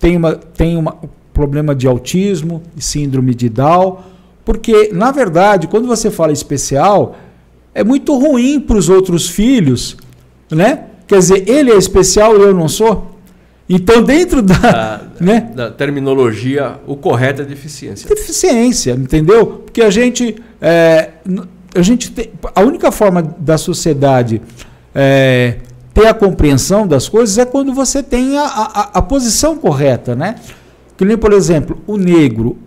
tem 0.00 0.16
uma, 0.16 0.34
tem 0.34 0.76
uma 0.76 0.96
problema 1.32 1.74
de 1.74 1.86
autismo, 1.86 2.62
síndrome 2.76 3.34
de 3.34 3.48
Down, 3.48 3.98
porque 4.44 4.90
na 4.92 5.10
verdade, 5.10 5.68
quando 5.68 5.86
você 5.86 6.10
fala 6.10 6.32
especial, 6.32 7.16
é 7.74 7.84
muito 7.84 8.16
ruim 8.18 8.60
para 8.60 8.76
os 8.76 8.88
outros 8.88 9.28
filhos, 9.28 9.96
né? 10.50 10.86
Quer 11.06 11.18
dizer, 11.18 11.48
ele 11.48 11.70
é 11.70 11.76
especial 11.76 12.36
e 12.36 12.40
eu 12.40 12.54
não 12.54 12.68
sou. 12.68 13.11
Então, 13.74 14.02
dentro 14.02 14.42
da, 14.42 15.00
né? 15.18 15.50
da 15.54 15.70
terminologia, 15.70 16.78
o 16.86 16.94
correto 16.94 17.40
é 17.40 17.44
deficiência. 17.46 18.06
Deficiência, 18.06 18.92
entendeu? 18.92 19.46
Porque 19.64 19.80
a 19.80 19.88
gente, 19.88 20.36
é, 20.60 21.08
a 21.74 21.80
gente 21.80 22.10
tem, 22.10 22.30
a 22.54 22.60
única 22.60 22.92
forma 22.92 23.22
da 23.22 23.56
sociedade 23.56 24.42
é, 24.94 25.56
ter 25.94 26.06
a 26.06 26.12
compreensão 26.12 26.86
das 26.86 27.08
coisas 27.08 27.38
é 27.38 27.46
quando 27.46 27.72
você 27.72 28.02
tem 28.02 28.36
a, 28.36 28.44
a, 28.44 28.90
a 28.98 29.02
posição 29.02 29.56
correta, 29.56 30.14
né? 30.14 30.34
Que 30.94 31.06
nem, 31.06 31.16
por 31.16 31.32
exemplo, 31.32 31.80
o 31.86 31.96
negro. 31.96 32.58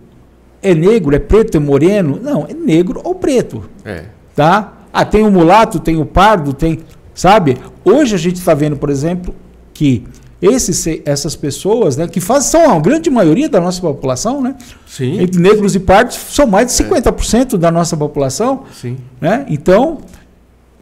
É 0.60 0.74
negro, 0.74 1.14
é 1.14 1.20
preto, 1.20 1.56
é 1.56 1.60
moreno? 1.60 2.18
Não, 2.20 2.44
é 2.48 2.52
negro 2.52 3.00
ou 3.04 3.14
preto. 3.14 3.70
É. 3.84 4.06
Tá? 4.34 4.72
Ah, 4.92 5.04
tem 5.04 5.22
o 5.22 5.30
mulato, 5.30 5.78
tem 5.78 6.00
o 6.00 6.04
pardo, 6.04 6.52
tem. 6.52 6.80
Sabe? 7.14 7.56
Hoje 7.84 8.16
a 8.16 8.18
gente 8.18 8.36
está 8.36 8.54
vendo, 8.54 8.76
por 8.76 8.90
exemplo, 8.90 9.32
que 9.72 10.04
esses, 10.40 10.86
essas 11.04 11.34
pessoas, 11.34 11.96
né, 11.96 12.06
que 12.06 12.20
fazem, 12.20 12.50
são 12.50 12.76
a 12.76 12.78
grande 12.78 13.08
maioria 13.08 13.48
da 13.48 13.60
nossa 13.60 13.80
população, 13.80 14.42
né? 14.42 14.54
Sim. 14.86 15.20
Entre 15.20 15.40
negros 15.40 15.74
e 15.74 15.80
pardos, 15.80 16.14
são 16.14 16.46
mais 16.46 16.66
de 16.66 16.84
50% 16.84 17.54
é. 17.54 17.56
da 17.56 17.70
nossa 17.70 17.96
população. 17.96 18.64
Sim. 18.72 18.98
Né? 19.20 19.46
Então, 19.48 19.98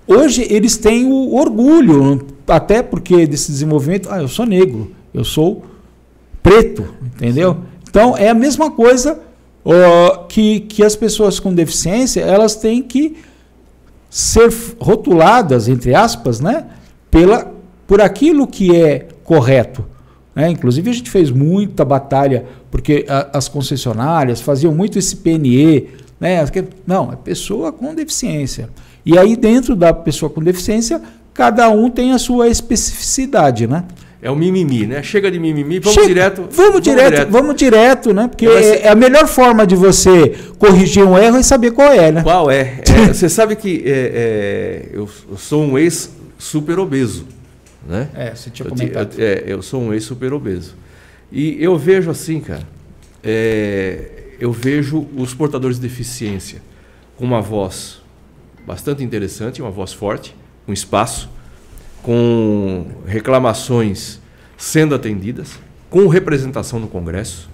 hoje 0.07 0.47
eles 0.51 0.77
têm 0.77 1.07
o 1.07 1.35
orgulho, 1.37 2.27
até 2.49 2.83
porque 2.83 3.27
desse 3.27 3.53
desenvolvimento, 3.53 4.09
ah, 4.11 4.21
eu 4.21 4.29
sou 4.29 4.45
negro, 4.45 4.90
eu 5.12 5.25
sou 5.25 5.64
preto, 6.43 6.85
entendeu? 7.14 7.55
Sim. 7.55 7.61
Então 7.88 8.17
é 8.17 8.29
a 8.29 8.35
mesma 8.35 8.73
coisa 8.73 9.21
que, 10.29 10.61
que 10.61 10.83
as 10.85 10.95
pessoas 10.95 11.40
com 11.40 11.55
deficiência 11.55 12.21
elas 12.21 12.57
têm 12.57 12.83
que 12.83 13.17
ser 14.11 14.53
rotuladas, 14.79 15.69
entre 15.69 15.95
aspas, 15.95 16.38
né, 16.38 16.67
pela, 17.11 17.53
por 17.87 18.01
aquilo 18.01 18.47
que 18.47 18.77
é 18.77 19.09
correto. 19.25 19.85
Né? 20.35 20.51
Inclusive 20.51 20.91
a 20.91 20.93
gente 20.93 21.11
fez 21.11 21.31
muita 21.31 21.85
batalha, 21.85 22.45
porque 22.71 23.05
a, 23.09 23.39
as 23.39 23.49
concessionárias 23.49 24.41
faziam 24.41 24.75
muito 24.75 24.99
esse 24.99 25.17
PNE, 25.17 25.89
né? 26.21 26.45
Não, 26.87 27.13
é 27.13 27.17
pessoa 27.17 27.73
com 27.73 27.95
deficiência. 27.95 28.69
E 29.05 29.19
aí, 29.19 29.37
dentro 29.37 29.77
da 29.77 29.93
pessoa 29.93 30.31
com 30.31 30.43
deficiência, 30.43 31.01
cada 31.35 31.69
um 31.69 31.91
tem 31.91 32.13
a 32.13 32.19
sua 32.19 32.49
especificidade, 32.49 33.67
né? 33.67 33.85
É 34.23 34.31
o 34.31 34.37
mimimi, 34.37 34.87
né? 34.87 35.03
Chega 35.03 35.31
de 35.31 35.39
mimimi, 35.39 35.79
vamos 35.79 35.93
Chega, 35.93 36.07
direto. 36.07 36.37
Vamos, 36.51 36.57
vamos 36.57 36.81
direto, 36.81 37.11
direto, 37.11 37.31
vamos 37.31 37.57
direto, 37.57 38.15
né? 38.15 38.27
Porque 38.27 38.47
é, 38.47 38.87
é, 38.87 38.89
a 38.89 38.95
melhor 38.95 39.27
forma 39.27 39.67
de 39.67 39.77
você 39.77 40.35
corrigir 40.59 41.05
um 41.05 41.19
erro 41.19 41.37
é 41.37 41.43
saber 41.43 41.73
qual 41.73 41.93
é, 41.93 42.11
né? 42.11 42.23
Qual 42.23 42.51
é? 42.51 42.81
é 42.89 43.13
você 43.13 43.29
sabe 43.29 43.55
que 43.55 43.83
é, 43.85 43.91
é, 43.91 44.89
eu, 44.95 45.07
eu, 45.31 45.37
sou 45.37 45.63
um 45.63 45.77
ex-super 45.77 46.79
obeso, 46.79 47.27
né? 47.87 48.09
É, 48.14 48.35
você 48.35 48.51
tinha 48.51 48.68
comentado. 48.68 49.18
Eu, 49.18 49.27
é, 49.27 49.44
eu 49.47 49.62
sou 49.62 49.83
um 49.83 49.92
ex-super 49.92 50.33
obeso. 50.33 50.75
E 51.31 51.57
eu 51.62 51.77
vejo 51.77 52.11
assim, 52.11 52.40
cara, 52.40 52.66
é, 53.23 54.25
eu 54.38 54.53
vejo 54.53 55.07
os 55.16 55.35
portadores 55.35 55.77
de 55.79 55.83
deficiência 55.83 56.62
com 57.16 57.25
uma 57.25 57.40
voz 57.40 58.03
bastante 58.66 59.03
interessante, 59.03 59.61
uma 59.61 59.70
voz 59.70 59.92
forte, 59.92 60.35
um 60.66 60.73
espaço, 60.73 61.29
com 62.03 62.87
reclamações 63.07 64.20
sendo 64.57 64.94
atendidas, 64.94 65.59
com 65.90 66.07
representação 66.07 66.79
no 66.79 66.88
Congresso. 66.88 67.49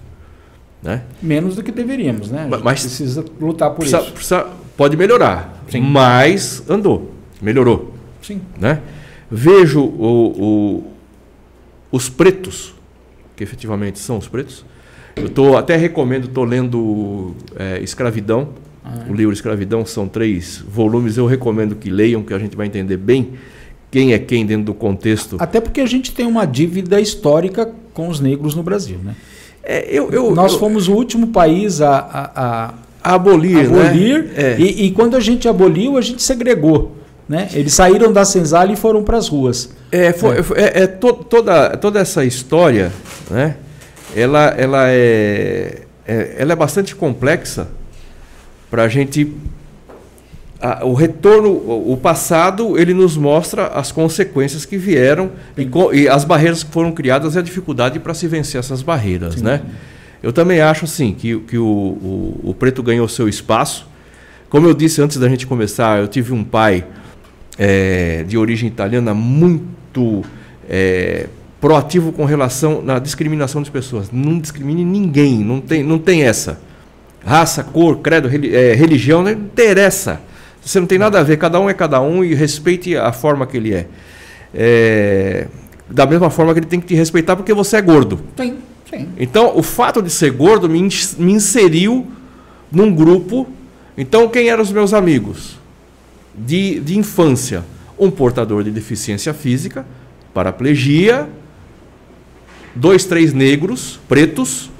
Né? 0.81 1.03
Menos 1.21 1.55
do 1.55 1.63
que 1.63 1.71
deveríamos, 1.71 2.31
né? 2.31 2.47
mas 2.63 2.81
precisa 2.81 3.23
lutar 3.39 3.69
por 3.69 3.79
precisa, 3.79 4.01
isso. 4.01 4.11
Precisa, 4.13 4.47
pode 4.75 4.97
melhorar, 4.97 5.63
Sim. 5.69 5.81
mas 5.81 6.63
andou, 6.67 7.13
melhorou. 7.39 7.93
Sim. 8.21 8.41
Né? 8.59 8.81
Vejo 9.31 9.81
o, 9.81 10.81
o, 10.81 10.83
os 11.91 12.09
pretos, 12.09 12.73
que 13.35 13.43
efetivamente 13.43 13.97
são 13.97 14.17
os 14.17 14.27
pretos. 14.27 14.65
Eu 15.15 15.29
tô, 15.29 15.55
até 15.55 15.75
recomendo, 15.75 16.25
estou 16.25 16.43
lendo 16.43 17.33
é, 17.55 17.79
Escravidão, 17.81 18.49
ah, 18.83 19.05
é. 19.07 19.11
o 19.11 19.13
livro 19.13 19.33
Escravidão, 19.33 19.85
são 19.85 20.07
três 20.07 20.63
volumes, 20.67 21.17
eu 21.17 21.25
recomendo 21.25 21.75
que 21.75 21.89
leiam, 21.89 22.23
que 22.23 22.33
a 22.33 22.39
gente 22.39 22.57
vai 22.57 22.67
entender 22.67 22.97
bem 22.97 23.31
quem 23.89 24.13
é 24.13 24.19
quem 24.19 24.45
dentro 24.45 24.65
do 24.65 24.73
contexto. 24.73 25.37
Até 25.39 25.59
porque 25.59 25.81
a 25.81 25.85
gente 25.85 26.13
tem 26.13 26.25
uma 26.25 26.45
dívida 26.45 26.99
histórica 26.99 27.69
com 27.93 28.07
os 28.07 28.19
negros 28.19 28.55
no 28.55 28.63
Brasil, 28.63 28.97
né? 29.03 29.15
É, 29.63 29.85
eu, 29.89 30.09
eu, 30.11 30.33
Nós 30.33 30.53
eu, 30.53 30.59
fomos 30.59 30.87
o 30.87 30.93
último 30.93 31.27
país 31.27 31.81
a, 31.81 31.97
a, 31.97 32.73
a, 33.03 33.13
abolir, 33.15 33.65
abolir 33.65 34.23
né? 34.23 34.33
É. 34.35 34.55
E, 34.59 34.85
e, 34.85 34.91
quando 34.91 35.15
a 35.15 35.19
gente 35.19 35.47
aboliu, 35.47 35.97
a 35.97 36.01
gente 36.01 36.23
segregou. 36.23 36.97
Né? 37.31 37.47
Eles 37.53 37.73
saíram 37.73 38.11
da 38.11 38.25
senzala 38.25 38.73
e 38.73 38.75
foram 38.75 39.03
para 39.03 39.15
as 39.15 39.29
ruas. 39.29 39.69
É, 39.89 40.11
foi, 40.11 40.35
é. 40.35 40.41
é, 40.63 40.83
é 40.83 40.87
to, 40.87 41.13
toda, 41.13 41.77
toda 41.77 41.97
essa 41.97 42.25
história, 42.25 42.91
né? 43.29 43.55
ela, 44.13 44.47
ela, 44.57 44.89
é, 44.89 45.83
é 46.05 46.35
ela 46.37 46.51
é 46.51 46.55
bastante 46.57 46.93
complexa 46.93 47.69
para 48.69 48.83
a 48.83 48.89
gente 48.89 49.33
o 50.83 50.93
retorno, 50.93 51.51
o, 51.51 51.93
o, 51.93 51.97
passado, 51.97 52.77
ele 52.77 52.93
nos 52.93 53.15
mostra 53.15 53.67
as 53.67 53.93
consequências 53.93 54.65
que 54.65 54.75
vieram 54.75 55.31
e, 55.57 55.69
e, 55.93 56.09
as 56.09 56.25
barreiras 56.25 56.63
que 56.63 56.71
foram 56.71 56.91
criadas 56.91 57.35
e 57.35 57.39
a 57.39 57.41
dificuldade 57.41 57.97
para 57.97 58.13
se 58.13 58.27
vencer 58.27 58.59
essas 58.59 58.81
barreiras, 58.81 59.35
Sim. 59.35 59.43
né? 59.43 59.61
Eu 60.21 60.33
também 60.33 60.59
acho 60.59 60.83
assim 60.83 61.13
que, 61.13 61.39
que 61.39 61.57
o, 61.57 61.65
o, 61.65 62.41
o, 62.43 62.53
preto 62.53 62.83
ganhou 62.83 63.07
seu 63.07 63.29
espaço. 63.29 63.87
Como 64.49 64.67
eu 64.67 64.73
disse 64.73 65.01
antes 65.01 65.15
da 65.15 65.29
gente 65.29 65.47
começar, 65.47 65.99
eu 65.99 66.09
tive 66.09 66.33
um 66.33 66.43
pai 66.43 66.85
é, 67.57 68.23
de 68.27 68.37
origem 68.37 68.67
italiana 68.67 69.13
muito 69.13 70.23
é, 70.69 71.27
proativo 71.59 72.11
com 72.11 72.25
relação 72.25 72.81
na 72.81 72.97
discriminação 72.97 73.61
das 73.61 73.69
pessoas. 73.69 74.11
Não 74.11 74.39
discrimine 74.39 74.83
ninguém, 74.83 75.39
não 75.39 75.61
tem, 75.61 75.83
não 75.83 75.99
tem 75.99 76.23
essa. 76.23 76.59
Raça, 77.23 77.63
cor, 77.63 77.99
credo, 77.99 78.27
é, 78.27 78.73
religião, 78.73 79.21
não 79.21 79.31
interessa. 79.31 80.19
Você 80.63 80.79
não 80.79 80.87
tem 80.87 80.97
nada 80.97 81.19
a 81.19 81.23
ver, 81.23 81.37
cada 81.37 81.59
um 81.59 81.69
é 81.69 81.73
cada 81.73 82.01
um 82.01 82.23
e 82.23 82.33
respeite 82.33 82.95
a 82.95 83.11
forma 83.11 83.45
que 83.45 83.57
ele 83.57 83.73
é. 83.73 83.87
é 84.53 85.47
da 85.89 86.05
mesma 86.05 86.29
forma 86.29 86.53
que 86.53 86.59
ele 86.59 86.67
tem 86.67 86.79
que 86.79 86.87
te 86.87 86.95
respeitar 86.95 87.35
porque 87.35 87.53
você 87.53 87.77
é 87.77 87.81
gordo. 87.81 88.21
Sim, 88.37 88.57
sim. 88.89 89.09
Então, 89.19 89.57
o 89.57 89.61
fato 89.61 90.01
de 90.01 90.09
ser 90.09 90.31
gordo 90.31 90.69
me, 90.69 90.79
me 91.17 91.33
inseriu 91.33 92.07
num 92.71 92.93
grupo. 92.93 93.47
Então, 93.97 94.27
quem 94.29 94.49
eram 94.49 94.63
os 94.63 94.71
meus 94.71 94.93
amigos? 94.93 95.60
De, 96.35 96.79
de 96.79 96.97
infância. 96.97 97.63
Um 97.97 98.09
portador 98.09 98.63
de 98.63 98.71
deficiência 98.71 99.33
física, 99.33 99.85
paraplegia, 100.33 101.27
dois, 102.75 103.05
três 103.05 103.33
negros, 103.33 103.99
pretos, 104.07 104.71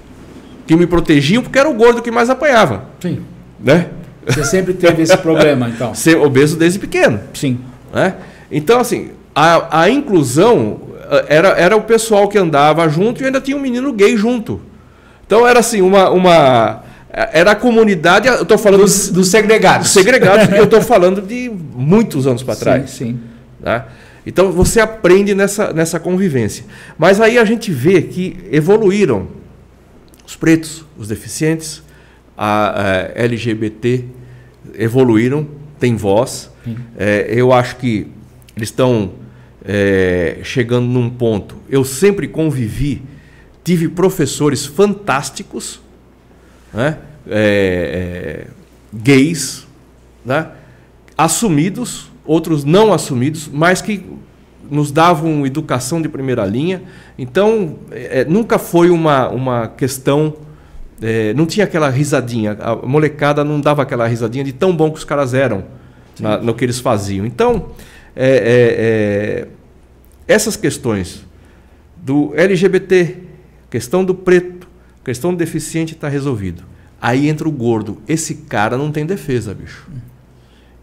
que 0.65 0.75
me 0.75 0.87
protegiam 0.87 1.43
porque 1.43 1.59
era 1.59 1.69
o 1.69 1.73
gordo 1.73 2.01
que 2.01 2.09
mais 2.09 2.29
apanhava. 2.29 2.85
Sim. 2.99 3.21
Né? 3.59 3.89
Você 4.25 4.43
sempre 4.43 4.73
teve 4.73 5.01
esse 5.01 5.17
problema, 5.17 5.69
então? 5.69 5.93
Ser 5.95 6.17
obeso 6.17 6.57
desde 6.57 6.79
pequeno. 6.79 7.19
Sim. 7.33 7.59
Né? 7.93 8.15
Então, 8.51 8.79
assim, 8.79 9.11
a, 9.35 9.81
a 9.83 9.89
inclusão 9.89 10.79
eh, 11.09 11.25
era, 11.27 11.49
era 11.49 11.75
o 11.75 11.81
pessoal 11.81 12.27
que 12.27 12.37
andava 12.37 12.87
junto 12.87 13.21
e 13.21 13.25
ainda 13.25 13.41
tinha 13.41 13.57
um 13.57 13.59
menino 13.59 13.91
gay 13.91 14.15
junto. 14.15 14.61
Então 15.25 15.47
era 15.47 15.59
assim, 15.59 15.81
uma. 15.81 16.09
uma 16.09 16.83
era 17.11 17.51
a 17.51 17.55
comunidade. 17.55 18.27
Eu 18.27 18.43
estou 18.43 18.57
falando. 18.57 18.81
Dos, 18.81 19.09
dos 19.09 19.27
segregados. 19.27 19.89
Segregados, 19.89 20.49
eu 20.55 20.63
estou 20.63 20.81
falando 20.81 21.21
de 21.21 21.49
muitos 21.49 22.25
anos 22.27 22.43
para 22.43 22.55
trás. 22.55 22.89
Sim, 22.89 23.05
sim. 23.05 23.19
Né? 23.59 23.83
Então 24.25 24.51
você 24.51 24.79
aprende 24.79 25.33
nessa, 25.33 25.73
nessa 25.73 25.99
convivência. 25.99 26.65
Mas 26.97 27.19
aí 27.19 27.37
a 27.37 27.45
gente 27.45 27.71
vê 27.71 28.01
que 28.01 28.37
evoluíram 28.51 29.27
os 30.25 30.35
pretos, 30.35 30.85
os 30.97 31.07
deficientes, 31.07 31.83
a, 32.37 32.81
a 32.81 33.21
LGBT 33.21 34.05
evoluíram, 34.75 35.47
têm 35.79 35.95
voz. 35.95 36.49
É, 36.97 37.27
eu 37.29 37.51
acho 37.51 37.77
que 37.77 38.07
eles 38.55 38.69
estão 38.69 39.13
é, 39.65 40.39
chegando 40.43 40.85
num 40.87 41.09
ponto. 41.09 41.55
Eu 41.69 41.83
sempre 41.83 42.27
convivi, 42.27 43.01
tive 43.63 43.87
professores 43.87 44.65
fantásticos, 44.65 45.81
né? 46.73 46.97
É, 47.27 48.47
é 48.47 48.47
gays, 48.93 49.67
né? 50.25 50.47
assumidos, 51.17 52.09
outros 52.25 52.63
não 52.63 52.91
assumidos, 52.93 53.49
mas 53.51 53.81
que 53.81 54.05
nos 54.69 54.91
davam 54.91 55.45
educação 55.45 56.01
de 56.01 56.09
primeira 56.09 56.45
linha. 56.45 56.81
Então, 57.17 57.75
é, 57.91 58.25
nunca 58.25 58.57
foi 58.57 58.89
uma, 58.89 59.29
uma 59.29 59.67
questão 59.67 60.35
é, 61.01 61.33
não 61.33 61.47
tinha 61.47 61.65
aquela 61.65 61.89
risadinha, 61.89 62.55
a 62.59 62.75
molecada 62.75 63.43
não 63.43 63.59
dava 63.59 63.81
aquela 63.81 64.07
risadinha 64.07 64.43
de 64.43 64.53
tão 64.53 64.75
bom 64.75 64.91
que 64.91 64.99
os 64.99 65.03
caras 65.03 65.33
eram 65.33 65.63
na, 66.19 66.37
no 66.37 66.53
que 66.53 66.63
eles 66.63 66.79
faziam. 66.79 67.25
Então, 67.25 67.71
é, 68.15 68.27
é, 68.27 69.47
é 69.47 69.47
essas 70.27 70.55
questões 70.55 71.25
do 71.97 72.31
LGBT, 72.35 73.17
questão 73.69 74.05
do 74.05 74.13
preto, 74.13 74.60
questão 75.03 75.31
do 75.31 75.37
deficiente 75.37 75.93
está 75.93 76.07
resolvido. 76.07 76.63
Aí 77.01 77.27
entra 77.27 77.47
o 77.47 77.51
gordo. 77.51 78.01
Esse 78.07 78.35
cara 78.35 78.77
não 78.77 78.91
tem 78.91 79.05
defesa, 79.05 79.53
bicho. 79.53 79.87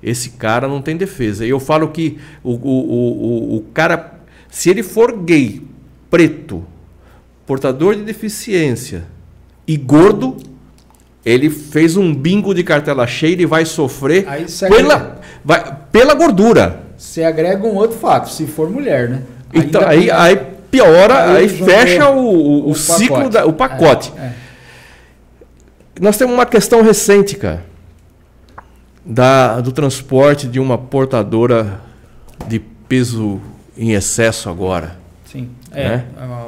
Esse 0.03 0.31
cara 0.31 0.67
não 0.67 0.83
tem 0.83 0.97
defesa. 0.97 1.47
E 1.47 1.51
eu 1.51 1.61
falo 1.61 1.89
que 1.89 2.19
o, 2.43 2.53
o, 2.53 2.57
o, 2.57 3.57
o 3.57 3.61
cara, 3.73 4.21
se 4.49 4.69
ele 4.71 4.83
for 4.83 5.13
gay, 5.23 5.63
preto, 6.11 6.65
portador 7.47 7.95
de 7.95 8.03
deficiência, 8.03 9.05
e 9.67 9.77
gordo, 9.77 10.37
ele 11.25 11.51
fez 11.51 11.97
um 11.97 12.15
bingo 12.15 12.55
de 12.55 12.65
cartela 12.65 13.07
cheia 13.07 13.41
e 13.41 13.47
vai 13.47 13.65
sofrer 13.65 14.27
pela, 14.69 15.21
vai, 15.45 15.77
pela 15.93 16.15
gordura. 16.15 16.83
Você 16.97 17.23
agrega 17.23 17.67
um 17.67 17.75
outro 17.75 17.99
fato, 17.99 18.31
se 18.31 18.47
for 18.47 18.71
mulher, 18.71 19.09
né? 19.09 19.23
Então, 19.53 19.87
aí, 19.87 20.11
aí 20.11 20.58
piora, 20.71 21.33
aí, 21.33 21.45
aí 21.45 21.49
fecha 21.49 22.09
o, 22.11 22.67
o, 22.67 22.71
o 22.71 22.75
ciclo. 22.75 23.29
Da, 23.29 23.47
o 23.47 23.53
pacote. 23.53 24.13
É, 24.17 24.21
é. 24.21 24.35
Nós 26.01 26.17
temos 26.17 26.35
uma 26.35 26.47
questão 26.47 26.83
recente, 26.83 27.37
cara, 27.37 27.65
da, 29.05 29.61
do 29.61 29.73
transporte 29.73 30.47
de 30.47 30.61
uma 30.61 30.79
portadora 30.79 31.81
de 32.47 32.59
peso 32.59 33.41
em 33.77 33.93
excesso 33.93 34.49
agora. 34.49 34.97
Sim, 35.25 35.51
é, 35.73 35.89
né? 35.89 36.07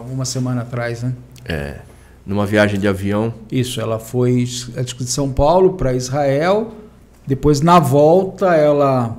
uma 0.09 0.25
semana 0.25 0.63
atrás, 0.63 1.03
né? 1.03 1.13
É 1.45 1.91
numa 2.31 2.47
viagem 2.47 2.79
de 2.79 2.87
avião. 2.87 3.35
Isso, 3.51 3.81
ela 3.81 3.99
foi 3.99 4.45
de 4.45 5.11
São 5.11 5.33
Paulo 5.33 5.73
para 5.73 5.95
Israel. 5.95 6.73
Depois 7.27 7.61
na 7.61 7.81
volta 7.81 8.55
ela 8.55 9.17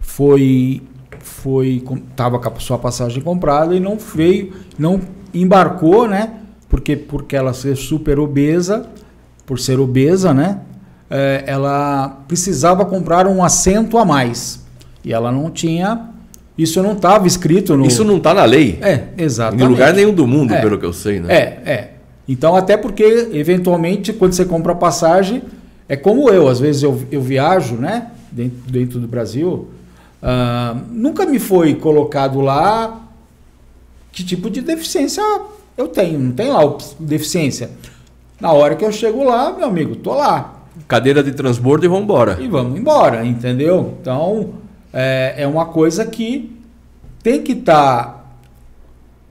foi 0.00 0.82
foi 1.24 1.82
tava 2.14 2.38
com 2.38 2.48
a 2.48 2.60
sua 2.60 2.78
passagem 2.78 3.22
comprada 3.22 3.74
e 3.74 3.80
não 3.80 3.98
veio, 3.98 4.52
não 4.78 5.00
embarcou, 5.32 6.06
né? 6.06 6.34
Porque 6.68 6.96
porque 6.96 7.34
ela 7.34 7.52
ser 7.52 7.76
super 7.76 8.18
obesa, 8.18 8.86
por 9.44 9.58
ser 9.58 9.80
obesa, 9.80 10.32
né? 10.32 10.60
É, 11.10 11.44
ela 11.46 12.24
precisava 12.28 12.84
comprar 12.84 13.26
um 13.26 13.42
assento 13.42 13.98
a 13.98 14.04
mais 14.04 14.64
e 15.04 15.12
ela 15.12 15.30
não 15.30 15.50
tinha 15.50 16.14
isso 16.56 16.80
não 16.82 16.92
estava 16.92 17.26
escrito 17.26 17.76
no. 17.76 17.84
Isso 17.84 18.04
não 18.04 18.18
está 18.18 18.32
na 18.32 18.44
lei. 18.44 18.78
É, 18.80 19.08
exatamente. 19.18 19.64
Em 19.64 19.68
lugar 19.68 19.92
nenhum 19.92 20.14
do 20.14 20.26
mundo, 20.26 20.54
é, 20.54 20.60
pelo 20.60 20.78
que 20.78 20.86
eu 20.86 20.92
sei, 20.92 21.18
né? 21.18 21.34
É, 21.34 21.70
é. 21.70 21.90
Então, 22.28 22.54
até 22.54 22.76
porque, 22.76 23.28
eventualmente, 23.32 24.12
quando 24.12 24.32
você 24.32 24.44
compra 24.44 24.72
a 24.72 24.76
passagem, 24.76 25.42
é 25.88 25.96
como 25.96 26.30
eu, 26.30 26.48
às 26.48 26.60
vezes 26.60 26.82
eu, 26.82 27.02
eu 27.10 27.20
viajo, 27.20 27.74
né? 27.74 28.10
Dentro, 28.30 28.58
dentro 28.70 29.00
do 29.00 29.08
Brasil. 29.08 29.68
Uh, 30.24 30.80
nunca 30.90 31.26
me 31.26 31.38
foi 31.38 31.74
colocado 31.74 32.40
lá 32.40 33.02
que 34.10 34.24
tipo 34.24 34.48
de 34.48 34.62
deficiência 34.62 35.22
eu 35.76 35.86
tenho. 35.88 36.18
Não 36.18 36.32
tem 36.32 36.48
lá 36.48 36.60
deficiência. 36.98 37.70
Na 38.40 38.50
hora 38.52 38.74
que 38.74 38.84
eu 38.84 38.90
chego 38.90 39.22
lá, 39.22 39.52
meu 39.52 39.66
amigo, 39.66 39.96
tô 39.96 40.14
lá. 40.14 40.62
Cadeira 40.88 41.22
de 41.22 41.32
transbordo 41.32 41.84
e 41.84 41.88
vamos 41.88 42.04
embora. 42.04 42.38
E 42.40 42.48
vamos 42.48 42.78
embora, 42.78 43.24
entendeu? 43.24 43.98
Então, 44.00 44.54
é, 44.92 45.34
é 45.38 45.46
uma 45.46 45.66
coisa 45.66 46.06
que 46.06 46.58
tem 47.22 47.42
que 47.42 47.52
estar 47.52 48.04
tá, 48.04 48.24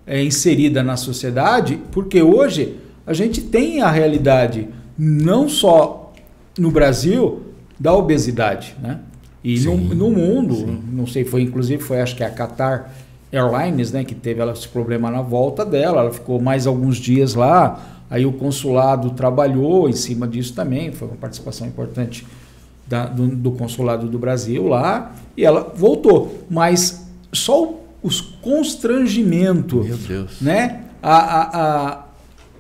é, 0.06 0.23
inserida 0.23 0.84
na 0.84 0.95
sociedade, 0.95 1.82
porque 1.91 2.21
hoje 2.21 2.77
a 3.06 3.13
gente 3.13 3.41
tem 3.41 3.82
a 3.82 3.89
realidade 3.89 4.67
não 4.97 5.49
só 5.49 6.13
no 6.58 6.69
Brasil 6.69 7.43
da 7.79 7.93
obesidade, 7.93 8.75
né? 8.82 8.99
E 9.43 9.58
sim, 9.58 9.65
no, 9.65 9.95
no, 9.95 10.12
mundo, 10.12 10.56
sim. 10.56 10.79
não 10.91 11.06
sei, 11.06 11.25
foi 11.25 11.41
inclusive 11.41 11.84
foi 11.84 11.99
acho 11.99 12.15
que 12.15 12.23
a 12.23 12.29
Qatar 12.29 12.93
Airlines, 13.32 13.91
né, 13.91 14.03
que 14.03 14.15
teve 14.15 14.41
esse 14.51 14.67
problema 14.67 15.10
na 15.10 15.21
volta 15.21 15.65
dela, 15.65 16.01
ela 16.01 16.12
ficou 16.12 16.39
mais 16.39 16.67
alguns 16.67 16.97
dias 16.97 17.34
lá, 17.34 18.03
aí 18.10 18.25
o 18.25 18.32
consulado 18.32 19.10
trabalhou 19.12 19.89
em 19.89 19.93
cima 19.93 20.27
disso 20.27 20.53
também, 20.53 20.91
foi 20.91 21.08
uma 21.08 21.17
participação 21.17 21.67
importante 21.67 22.25
da, 22.88 23.06
do, 23.06 23.27
do, 23.27 23.51
consulado 23.51 24.08
do 24.08 24.19
Brasil 24.19 24.67
lá 24.67 25.13
e 25.36 25.43
ela 25.43 25.73
voltou. 25.75 26.45
Mas 26.49 27.08
só 27.32 27.63
o, 27.63 27.79
os 28.03 28.21
constrangimentos, 28.21 29.88
né? 30.41 30.82
A, 31.01 31.17
a, 31.17 31.41
a, 31.41 32.03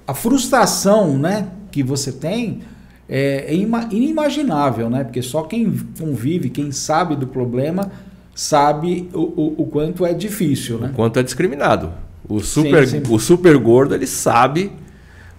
a, 0.07 0.13
frustração, 0.13 1.17
né? 1.17 1.47
Que 1.71 1.83
você 1.83 2.11
tem 2.11 2.61
é, 3.07 3.45
é 3.47 3.53
inimaginável, 3.53 4.89
né? 4.89 5.03
Porque 5.03 5.21
só 5.21 5.43
quem 5.43 5.71
convive, 5.99 6.49
quem 6.49 6.71
sabe 6.71 7.15
do 7.15 7.27
problema, 7.27 7.91
sabe 8.33 9.09
o, 9.13 9.19
o, 9.19 9.55
o 9.59 9.65
quanto 9.67 10.05
é 10.05 10.13
difícil, 10.13 10.79
né? 10.79 10.89
O 10.91 10.95
quanto 10.95 11.19
é 11.19 11.23
discriminado. 11.23 11.91
O 12.27 12.39
super, 12.39 12.87
sim, 12.87 13.03
sim. 13.03 13.13
o 13.13 13.19
super 13.19 13.57
gordo 13.57 13.93
ele 13.93 14.07
sabe 14.07 14.71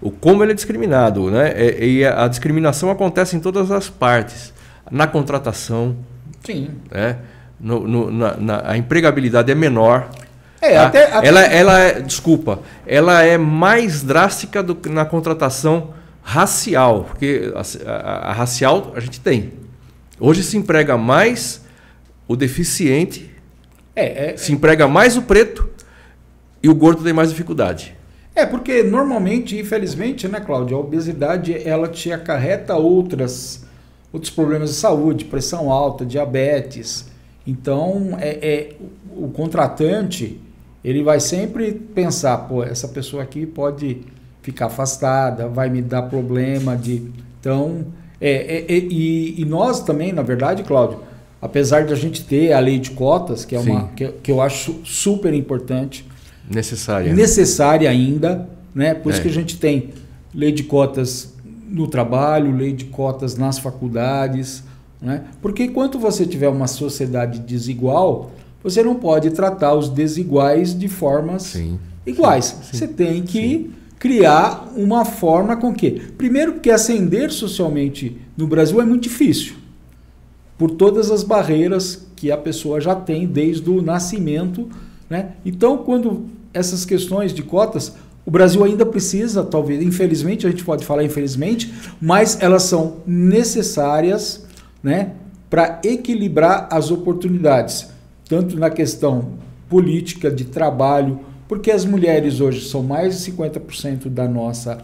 o 0.01 0.11
como 0.11 0.43
ele 0.43 0.51
é 0.51 0.55
discriminado, 0.55 1.31
né? 1.31 1.53
E, 1.57 1.99
e 1.99 2.05
a 2.05 2.27
discriminação 2.27 2.91
acontece 2.91 3.35
em 3.35 3.39
todas 3.39 3.71
as 3.71 3.89
partes 3.89 4.53
na 4.91 5.07
contratação. 5.07 5.95
Sim. 6.45 6.69
Né? 6.91 7.17
No, 7.59 7.87
no, 7.87 8.11
na, 8.11 8.37
na, 8.37 8.69
a 8.69 8.77
empregabilidade 8.77 9.51
é 9.51 9.55
menor. 9.55 10.09
É, 10.61 10.75
tá? 10.75 10.85
até, 10.87 11.11
até, 11.11 11.27
Ela, 11.27 11.41
ela 11.41 11.79
é, 11.79 12.01
desculpa, 12.01 12.59
ela 12.85 13.23
é 13.23 13.37
mais 13.37 14.03
drástica 14.03 14.61
do 14.61 14.75
que 14.75 14.89
na 14.89 15.05
contratação 15.05 15.94
racial, 16.25 17.03
porque 17.03 17.53
a, 17.53 17.91
a, 17.91 18.31
a 18.31 18.33
racial 18.33 18.93
a 18.95 18.99
gente 18.99 19.19
tem. 19.19 19.53
Hoje 20.19 20.41
se 20.41 20.57
emprega 20.57 20.97
mais 20.97 21.61
o 22.27 22.35
deficiente, 22.35 23.29
é, 23.95 24.31
é, 24.31 24.37
se 24.37 24.51
emprega 24.51 24.87
mais 24.87 25.15
o 25.15 25.21
preto 25.21 25.69
e 26.63 26.67
o 26.67 26.73
gordo 26.73 27.03
tem 27.03 27.13
mais 27.13 27.29
dificuldade. 27.29 27.95
É, 28.33 28.43
porque 28.43 28.81
normalmente, 28.81 29.57
infelizmente, 29.57 30.27
né, 30.27 30.39
Cláudio, 30.39 30.75
a 30.75 30.79
obesidade 30.79 31.55
ela 31.65 31.87
te 31.87 32.11
acarreta 32.11 32.75
outras, 32.75 33.63
outros 34.11 34.33
problemas 34.33 34.71
de 34.71 34.75
saúde, 34.77 35.25
pressão 35.25 35.71
alta, 35.71 36.03
diabetes. 36.03 37.05
Então, 37.45 38.17
é, 38.19 38.29
é 38.41 38.75
o 39.15 39.29
contratante 39.29 40.41
ele 40.83 41.01
vai 41.01 41.19
sempre 41.19 41.71
pensar, 41.71 42.37
pô, 42.47 42.63
essa 42.63 42.87
pessoa 42.87 43.23
aqui 43.23 43.45
pode 43.45 44.01
ficar 44.45 44.67
afastada, 44.67 45.47
vai 45.47 45.69
me 45.69 45.81
dar 45.81 46.03
problema 46.03 46.77
de. 46.77 47.01
Então, 47.39 47.87
é, 48.21 48.31
é, 48.31 48.75
é 48.75 48.77
e, 48.77 49.41
e, 49.41 49.45
nós 49.45 49.81
também, 49.81 50.13
na 50.13 50.21
verdade, 50.21 50.61
Cláudio, 50.61 50.99
apesar 51.41 51.83
de 51.83 51.91
a 51.91 51.95
gente 51.95 52.23
ter 52.23 52.53
a 52.53 52.59
lei 52.59 52.77
de 52.77 52.91
cotas, 52.91 53.43
que 53.43 53.55
é 53.55 53.59
uma 53.59 53.87
que, 53.95 54.07
que 54.07 54.31
eu 54.31 54.39
acho 54.39 54.81
super 54.83 55.33
importante, 55.33 56.05
Necessária. 56.47 57.11
Necessária 57.11 57.89
ainda, 57.89 58.47
né? 58.73 58.93
Por 58.93 59.09
isso 59.09 59.19
é. 59.19 59.23
que 59.23 59.29
a 59.29 59.33
gente 59.33 59.57
tem 59.57 59.89
lei 60.31 60.51
de 60.51 60.61
cotas 60.61 61.33
no 61.67 61.87
trabalho, 61.87 62.55
lei 62.55 62.71
de 62.71 62.85
cotas 62.85 63.35
nas 63.35 63.57
faculdades, 63.57 64.63
né? 65.01 65.23
Porque 65.41 65.63
enquanto 65.63 65.97
você 65.97 66.23
tiver 66.23 66.49
uma 66.49 66.67
sociedade 66.67 67.39
desigual, 67.39 68.29
você 68.63 68.83
não 68.83 68.93
pode 68.93 69.31
tratar 69.31 69.73
os 69.73 69.89
desiguais 69.89 70.77
de 70.77 70.87
formas 70.87 71.41
sim, 71.41 71.79
iguais. 72.05 72.45
Sim, 72.45 72.55
sim, 72.61 72.77
você 72.77 72.87
tem 72.87 73.23
que 73.23 73.71
criar 73.99 74.71
uma 74.75 75.05
forma 75.05 75.55
com 75.55 75.73
que, 75.73 75.91
primeiro, 76.17 76.53
porque 76.53 76.69
ascender 76.69 77.31
socialmente 77.31 78.17
no 78.37 78.47
Brasil 78.47 78.81
é 78.81 78.85
muito 78.85 79.03
difícil, 79.03 79.55
por 80.57 80.71
todas 80.71 81.11
as 81.11 81.23
barreiras 81.23 82.07
que 82.15 82.31
a 82.31 82.37
pessoa 82.37 82.79
já 82.79 82.95
tem 82.95 83.25
desde 83.27 83.69
o 83.69 83.81
nascimento, 83.81 84.69
né? 85.09 85.33
Então, 85.45 85.77
quando 85.77 86.25
essas 86.53 86.85
questões 86.85 87.33
de 87.33 87.43
cotas, 87.43 87.93
o 88.25 88.31
Brasil 88.31 88.63
ainda 88.63 88.85
precisa, 88.85 89.43
talvez, 89.43 89.83
infelizmente, 89.83 90.47
a 90.47 90.49
gente 90.49 90.63
pode 90.63 90.83
falar 90.85 91.03
infelizmente, 91.03 91.71
mas 92.01 92.41
elas 92.41 92.63
são 92.63 92.97
necessárias 93.05 94.45
né, 94.81 95.11
para 95.49 95.79
equilibrar 95.83 96.67
as 96.71 96.89
oportunidades, 96.89 97.87
tanto 98.27 98.57
na 98.57 98.69
questão 98.69 99.33
política, 99.69 100.31
de 100.31 100.45
trabalho, 100.45 101.19
porque 101.47 101.71
as 101.71 101.85
mulheres 101.85 102.41
hoje 102.41 102.67
são 102.67 102.81
mais 102.81 103.23
de 103.23 103.31
50% 103.31 104.09
da 104.09 104.27
nossa 104.27 104.83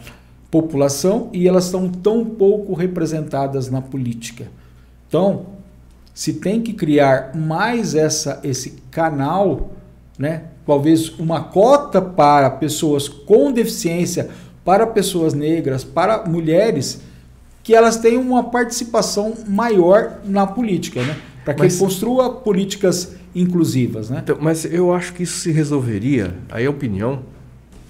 população 0.49 1.29
e 1.31 1.47
elas 1.47 1.65
estão 1.65 1.89
tão 1.89 2.25
pouco 2.25 2.73
representadas 2.73 3.69
na 3.69 3.81
política. 3.81 4.47
Então, 5.07 5.45
se 6.13 6.33
tem 6.33 6.61
que 6.61 6.73
criar 6.73 7.35
mais 7.35 7.95
essa, 7.95 8.39
esse 8.43 8.71
canal, 8.91 9.71
né, 10.19 10.43
talvez 10.65 11.09
uma 11.17 11.45
cota 11.45 12.01
para 12.01 12.49
pessoas 12.49 13.07
com 13.07 13.51
deficiência, 13.51 14.29
para 14.63 14.85
pessoas 14.85 15.33
negras, 15.33 15.83
para 15.83 16.25
mulheres, 16.25 17.01
que 17.63 17.73
elas 17.73 17.97
tenham 17.97 18.21
uma 18.21 18.43
participação 18.43 19.33
maior 19.47 20.19
na 20.25 20.45
política, 20.45 21.01
né? 21.03 21.17
Para 21.43 21.53
que 21.53 21.63
mas, 21.63 21.79
construa 21.79 22.29
políticas 22.29 23.15
inclusivas, 23.33 24.09
né? 24.09 24.21
Então, 24.23 24.37
mas 24.39 24.65
eu 24.65 24.93
acho 24.93 25.13
que 25.13 25.23
isso 25.23 25.39
se 25.39 25.51
resolveria, 25.51 26.35
aí 26.49 26.65
a 26.65 26.69
opinião, 26.69 27.23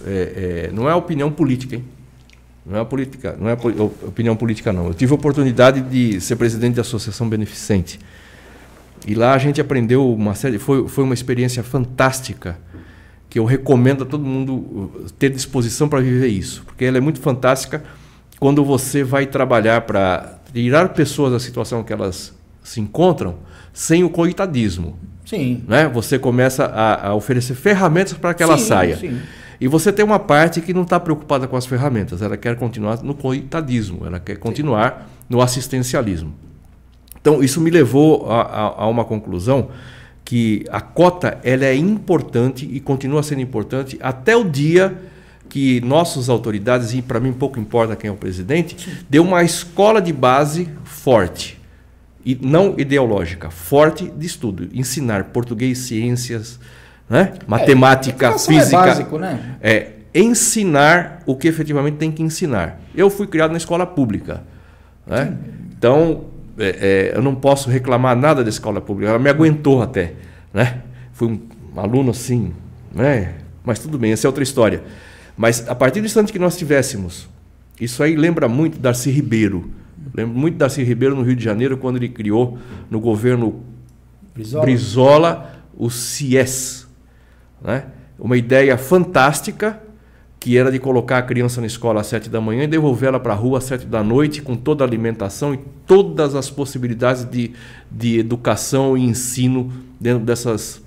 é, 0.05 0.67
é, 0.69 0.71
não 0.73 0.87
é 0.87 0.91
a 0.91 0.95
opinião 0.95 1.31
política, 1.31 1.75
hein? 1.75 1.85
Não 2.65 2.79
é 2.79 2.85
política, 2.85 3.35
não 3.39 3.49
é 3.49 3.53
opinião 3.53 4.35
política 4.35 4.71
não. 4.71 4.87
Eu 4.87 4.93
tive 4.93 5.11
a 5.11 5.15
oportunidade 5.15 5.81
de 5.81 6.21
ser 6.21 6.35
presidente 6.35 6.75
da 6.75 6.81
associação 6.81 7.27
beneficente. 7.27 7.99
E 9.07 9.15
lá 9.15 9.33
a 9.33 9.37
gente 9.39 9.59
aprendeu 9.59 10.13
uma 10.13 10.35
série, 10.35 10.59
foi, 10.59 10.87
foi 10.87 11.03
uma 11.03 11.15
experiência 11.15 11.63
fantástica 11.63 12.57
que 13.27 13.39
eu 13.39 13.45
recomendo 13.45 14.03
a 14.03 14.05
todo 14.05 14.23
mundo 14.23 14.53
uh, 14.53 15.05
ter 15.17 15.29
disposição 15.29 15.89
para 15.89 16.01
viver 16.01 16.27
isso, 16.27 16.63
porque 16.65 16.85
ela 16.85 16.97
é 16.97 17.01
muito 17.01 17.19
fantástica 17.19 17.83
quando 18.39 18.63
você 18.63 19.03
vai 19.03 19.25
trabalhar 19.25 19.81
para 19.81 20.39
tirar 20.53 20.89
pessoas 20.89 21.31
da 21.31 21.39
situação 21.39 21.83
que 21.83 21.93
elas 21.93 22.33
se 22.63 22.79
encontram 22.79 23.37
sem 23.73 24.03
o 24.03 24.09
coitadismo. 24.09 24.99
Sim. 25.31 25.63
Né? 25.65 25.87
Você 25.87 26.19
começa 26.19 26.65
a, 26.65 27.07
a 27.07 27.15
oferecer 27.15 27.55
ferramentas 27.55 28.11
para 28.17 28.33
que 28.33 28.43
ela 28.43 28.57
sim, 28.57 28.65
saia. 28.65 28.97
Sim. 28.97 29.17
E 29.61 29.67
você 29.67 29.89
tem 29.89 30.03
uma 30.03 30.19
parte 30.19 30.59
que 30.59 30.73
não 30.73 30.81
está 30.81 30.99
preocupada 30.99 31.47
com 31.47 31.55
as 31.55 31.65
ferramentas, 31.65 32.21
ela 32.21 32.35
quer 32.35 32.57
continuar 32.57 33.01
no 33.01 33.13
coitadismo, 33.13 34.05
ela 34.05 34.19
quer 34.19 34.35
continuar 34.35 35.07
sim. 35.07 35.25
no 35.29 35.41
assistencialismo. 35.41 36.33
Então, 37.21 37.41
isso 37.41 37.61
me 37.61 37.69
levou 37.69 38.29
a, 38.29 38.41
a, 38.41 38.83
a 38.83 38.87
uma 38.89 39.05
conclusão 39.05 39.69
que 40.25 40.65
a 40.69 40.81
cota 40.81 41.39
ela 41.43 41.63
é 41.63 41.75
importante 41.75 42.67
e 42.69 42.81
continua 42.81 43.23
sendo 43.23 43.39
importante 43.39 43.97
até 44.01 44.35
o 44.35 44.43
dia 44.43 44.97
que 45.47 45.79
nossas 45.79 46.27
autoridades, 46.27 46.93
e 46.93 47.01
para 47.01 47.21
mim 47.21 47.31
pouco 47.31 47.57
importa 47.57 47.95
quem 47.95 48.09
é 48.09 48.11
o 48.11 48.17
presidente, 48.17 49.05
deu 49.09 49.23
uma 49.23 49.43
escola 49.43 50.01
de 50.01 50.11
base 50.11 50.67
forte. 50.83 51.60
E 52.23 52.37
não 52.41 52.75
ideológica, 52.77 53.49
forte 53.49 54.09
de 54.09 54.25
estudo. 54.25 54.69
Ensinar 54.73 55.25
português, 55.25 55.79
ciências, 55.79 56.59
né? 57.09 57.33
É, 57.33 57.39
matemática, 57.47 58.27
é, 58.27 58.37
física. 58.39 58.77
É, 58.77 58.85
básico, 58.85 59.17
né? 59.17 59.57
é 59.61 59.91
ensinar 60.13 61.23
o 61.25 61.35
que 61.35 61.47
efetivamente 61.47 61.97
tem 61.97 62.11
que 62.11 62.21
ensinar. 62.21 62.79
Eu 62.93 63.09
fui 63.09 63.27
criado 63.27 63.51
na 63.51 63.57
escola 63.57 63.85
pública. 63.85 64.43
Né? 65.07 65.35
Então, 65.77 66.25
é, 66.57 67.11
é, 67.13 67.17
eu 67.17 67.21
não 67.21 67.33
posso 67.33 67.69
reclamar 67.69 68.15
nada 68.15 68.43
da 68.43 68.49
escola 68.49 68.81
pública, 68.81 69.09
ela 69.09 69.19
me 69.19 69.29
aguentou 69.29 69.81
até. 69.81 70.13
Né? 70.53 70.81
Fui 71.13 71.27
um 71.27 71.79
aluno 71.79 72.11
assim, 72.11 72.53
né? 72.93 73.35
mas 73.63 73.79
tudo 73.79 73.97
bem, 73.97 74.11
essa 74.11 74.27
é 74.27 74.29
outra 74.29 74.43
história. 74.43 74.83
Mas 75.37 75.67
a 75.67 75.75
partir 75.75 76.01
do 76.01 76.05
instante 76.05 76.31
que 76.31 76.39
nós 76.39 76.57
tivéssemos, 76.57 77.27
isso 77.79 78.03
aí 78.03 78.15
lembra 78.15 78.47
muito 78.47 78.77
Darcy 78.77 79.09
Ribeiro. 79.09 79.71
Lembro 80.13 80.37
muito 80.37 80.57
Darcy 80.57 80.83
Ribeiro 80.83 81.15
no 81.15 81.21
Rio 81.21 81.35
de 81.35 81.43
Janeiro, 81.43 81.77
quando 81.77 81.97
ele 81.97 82.09
criou 82.09 82.57
no 82.89 82.99
governo 82.99 83.61
Brizola, 84.33 84.63
Brizola 84.63 85.55
o 85.77 85.89
CIES. 85.89 86.87
Né? 87.61 87.85
Uma 88.19 88.37
ideia 88.37 88.77
fantástica 88.77 89.81
que 90.41 90.57
era 90.57 90.71
de 90.71 90.79
colocar 90.79 91.19
a 91.19 91.21
criança 91.21 91.61
na 91.61 91.67
escola 91.67 92.01
às 92.01 92.07
sete 92.07 92.27
da 92.27 92.41
manhã 92.41 92.63
e 92.63 92.67
devolvê-la 92.67 93.19
para 93.19 93.31
a 93.31 93.35
rua 93.35 93.59
às 93.59 93.63
sete 93.63 93.85
da 93.85 94.03
noite, 94.03 94.41
com 94.41 94.55
toda 94.55 94.83
a 94.83 94.87
alimentação 94.87 95.53
e 95.53 95.59
todas 95.85 96.33
as 96.33 96.49
possibilidades 96.49 97.25
de, 97.25 97.51
de 97.91 98.17
educação 98.17 98.97
e 98.97 99.03
ensino 99.03 99.71
dentro 99.99 100.25
dessas. 100.25 100.81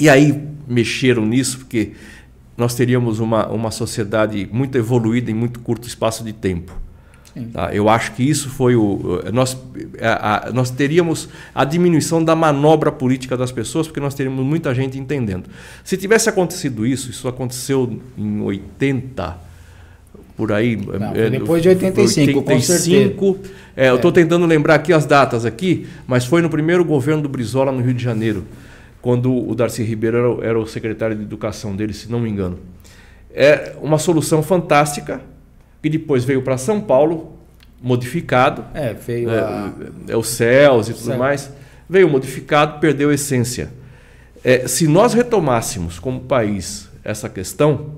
E 0.00 0.08
aí 0.08 0.42
mexeram 0.66 1.26
nisso, 1.26 1.58
porque 1.58 1.92
nós 2.56 2.74
teríamos 2.74 3.20
uma, 3.20 3.46
uma 3.48 3.70
sociedade 3.70 4.48
muito 4.50 4.78
evoluída 4.78 5.30
em 5.30 5.34
muito 5.34 5.60
curto 5.60 5.86
espaço 5.86 6.24
de 6.24 6.32
tempo. 6.32 6.72
Tá? 7.52 7.74
Eu 7.74 7.88
acho 7.88 8.12
que 8.12 8.22
isso 8.22 8.48
foi 8.48 8.74
o. 8.74 9.22
Nós, 9.32 9.56
a, 10.00 10.48
a, 10.48 10.52
nós 10.52 10.70
teríamos 10.70 11.28
a 11.54 11.64
diminuição 11.64 12.22
da 12.22 12.34
manobra 12.34 12.90
política 12.90 13.36
das 13.36 13.52
pessoas, 13.52 13.86
porque 13.86 14.00
nós 14.00 14.14
teríamos 14.14 14.44
muita 14.44 14.74
gente 14.74 14.98
entendendo. 14.98 15.48
Se 15.84 15.96
tivesse 15.96 16.28
acontecido 16.28 16.86
isso, 16.86 17.10
isso 17.10 17.28
aconteceu 17.28 18.00
em 18.16 18.40
80, 18.40 19.36
por 20.36 20.52
aí. 20.52 20.76
Não, 20.76 21.14
é, 21.14 21.30
depois 21.30 21.62
de 21.62 21.68
85, 21.68 22.38
85 22.38 23.38
é, 23.76 23.86
é. 23.86 23.90
Eu 23.90 23.96
estou 23.96 24.12
tentando 24.12 24.46
lembrar 24.46 24.76
aqui 24.76 24.92
as 24.92 25.04
datas 25.04 25.44
aqui, 25.44 25.86
mas 26.06 26.24
foi 26.24 26.42
no 26.42 26.48
primeiro 26.48 26.84
governo 26.84 27.22
do 27.22 27.28
Brizola 27.28 27.70
no 27.70 27.82
Rio 27.82 27.94
de 27.94 28.02
Janeiro, 28.02 28.44
quando 29.02 29.32
o 29.32 29.54
Darcy 29.54 29.82
Ribeiro 29.82 30.16
era, 30.16 30.48
era 30.50 30.58
o 30.58 30.66
secretário 30.66 31.16
de 31.16 31.22
educação 31.22 31.74
dele, 31.76 31.92
se 31.92 32.10
não 32.10 32.20
me 32.20 32.30
engano. 32.30 32.58
É 33.30 33.74
uma 33.80 33.98
solução 33.98 34.42
fantástica 34.42 35.20
que 35.82 35.88
depois 35.88 36.24
veio 36.24 36.42
para 36.42 36.56
São 36.58 36.80
Paulo, 36.80 37.38
modificado. 37.80 38.64
É, 38.74 38.92
veio 38.92 39.30
é, 39.30 39.38
a... 39.38 39.72
é 40.08 40.16
o 40.16 40.22
CELS 40.22 40.88
e 40.88 40.94
tudo 40.94 41.06
Céu. 41.06 41.18
mais. 41.18 41.52
Veio 41.88 42.08
modificado, 42.08 42.80
perdeu 42.80 43.10
a 43.10 43.14
essência. 43.14 43.70
É, 44.44 44.66
se 44.68 44.86
nós 44.86 45.14
retomássemos 45.14 45.98
como 45.98 46.20
país 46.20 46.88
essa 47.02 47.28
questão, 47.28 47.94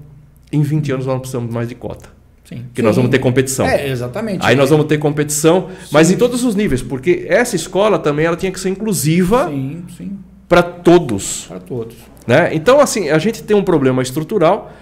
em 0.53 0.63
20 0.63 0.93
anos 0.93 1.07
nós 1.07 1.15
não 1.15 1.21
precisamos 1.21 1.53
mais 1.53 1.69
de 1.69 1.75
cota. 1.75 2.09
Sim. 2.45 2.65
Que 2.75 2.81
Sim. 2.81 2.87
nós 2.87 2.97
vamos 2.97 3.11
ter 3.11 3.19
competição. 3.19 3.67
É, 3.67 3.89
exatamente. 3.89 4.45
Aí 4.45 4.57
nós 4.57 4.71
vamos 4.71 4.87
ter 4.87 4.99
competição, 4.99 5.69
sim. 5.69 5.89
mas 5.93 6.11
em 6.11 6.17
todos 6.17 6.45
os 6.45 6.55
níveis, 6.55 6.83
porque 6.83 7.27
essa 7.29 7.55
escola 7.55 7.99
também 7.99 8.27
ela 8.27 8.37
tinha 8.37 8.51
que 8.51 8.59
ser 8.59 8.71
inclusiva 8.71 9.51
para 10.49 10.63
todos. 10.63 11.47
Para 11.47 11.61
todos. 11.61 11.97
Né? 12.27 12.51
Então, 12.53 12.81
assim, 12.81 13.09
a 13.11 13.19
gente 13.19 13.43
tem 13.43 13.57
um 13.57 13.63
problema 13.63 14.03
estrutural 14.03 14.73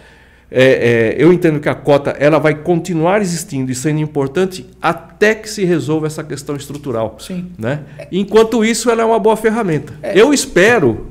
é, 0.51 0.63
é, 0.63 1.17
eu 1.19 1.33
entendo 1.33 1.61
que 1.61 1.69
a 1.69 1.75
cota 1.75 2.11
ela 2.19 2.39
vai 2.39 2.55
continuar 2.55 3.21
existindo 3.21 3.71
e 3.71 3.75
sendo 3.75 4.01
importante 4.01 4.67
até 4.81 5.35
que 5.35 5.49
se 5.49 5.65
resolva 5.65 6.07
essa 6.07 6.25
questão 6.25 6.57
estrutural. 6.57 7.17
Sim. 7.21 7.47
Né? 7.59 7.81
Enquanto 8.11 8.65
isso, 8.65 8.91
ela 8.91 9.03
é 9.03 9.05
uma 9.05 9.19
boa 9.19 9.37
ferramenta. 9.37 9.93
É. 10.03 10.19
Eu 10.19 10.33
espero 10.33 11.07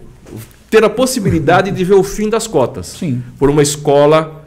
ter 0.70 0.84
a 0.84 0.90
possibilidade 0.90 1.72
de 1.72 1.84
ver 1.84 1.94
o 1.94 2.04
fim 2.04 2.30
das 2.30 2.48
cotas 2.48 2.88
Sim. 2.88 3.22
por 3.38 3.50
uma 3.50 3.62
escola 3.62 4.44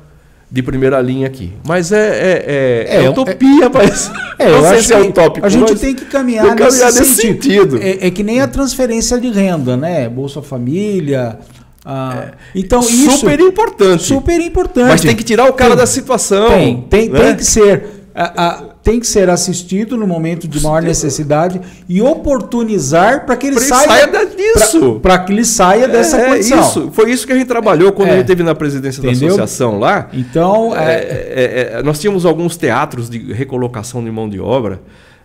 de 0.50 0.62
primeira 0.62 1.00
linha 1.00 1.28
aqui. 1.28 1.52
Mas 1.64 1.92
é, 1.92 1.98
é, 1.98 2.44
é, 2.46 2.96
é, 2.96 3.04
é 3.04 3.10
utopia, 3.10 3.66
é, 3.66 3.68
mas 3.72 4.10
é, 4.38 4.50
não 4.50 4.68
sei 4.68 4.82
se 4.82 4.92
é 4.92 5.00
utópico. 5.00 5.46
A 5.46 5.48
gente 5.48 5.76
tem 5.76 5.94
que 5.94 6.04
caminhar, 6.06 6.44
nesse, 6.56 6.56
caminhar 6.56 6.92
nesse, 6.92 7.14
sentido. 7.14 7.78
sentido. 7.78 7.78
É, 7.80 8.08
é, 8.08 8.10
que 8.10 8.24
nem 8.24 8.40
a 8.40 8.48
transferência 8.48 9.18
de 9.20 9.30
renda, 9.30 9.76
né? 9.76 10.08
Bolsa 10.08 10.42
Família. 10.42 11.38
Ah, 11.84 12.32
então 12.54 12.80
isso 12.80 13.18
super 13.18 13.40
importante. 13.40 14.02
Super 14.02 14.40
importante. 14.40 14.88
Mas 14.88 15.00
tem 15.00 15.16
que 15.16 15.24
tirar 15.24 15.48
o 15.48 15.52
cara 15.52 15.70
tem, 15.70 15.78
da 15.78 15.86
situação. 15.86 16.48
Tem, 16.48 16.82
tem, 16.82 17.08
né? 17.08 17.20
tem 17.20 17.36
que 17.36 17.44
ser. 17.44 18.00
A, 18.14 18.44
a, 18.44 18.62
tem 18.82 18.98
que 18.98 19.06
ser 19.06 19.30
assistido 19.30 19.96
no 19.96 20.06
momento 20.06 20.48
de 20.48 20.60
maior 20.62 20.82
necessidade 20.82 21.60
e 21.88 22.02
oportunizar 22.02 23.24
para 23.24 23.36
que 23.36 23.46
ele, 23.46 23.60
saia, 23.60 23.86
saia 23.86 24.26
disso. 24.26 24.98
Para 25.00 25.18
que 25.18 25.32
ele 25.32 25.44
saia 25.44 25.86
dessa 25.86 26.16
é, 26.16 26.28
condição. 26.28 26.60
Isso. 26.60 26.90
Foi 26.92 27.10
isso 27.10 27.26
que 27.26 27.32
a 27.32 27.36
gente 27.36 27.46
trabalhou 27.46 27.92
quando 27.92 28.08
é. 28.08 28.12
a 28.12 28.14
gente 28.14 28.22
esteve 28.22 28.42
na 28.42 28.54
presidência 28.54 29.00
Entendeu? 29.00 29.20
da 29.20 29.26
associação 29.26 29.78
lá. 29.78 30.08
Então, 30.12 30.76
é, 30.76 30.94
é, 30.94 31.70
é, 31.78 31.82
nós 31.82 31.98
tínhamos 32.00 32.26
alguns 32.26 32.56
teatros 32.56 33.08
de 33.08 33.32
recolocação 33.32 34.02
de 34.02 34.10
mão 34.10 34.28
de 34.28 34.40
obra. 34.40 34.80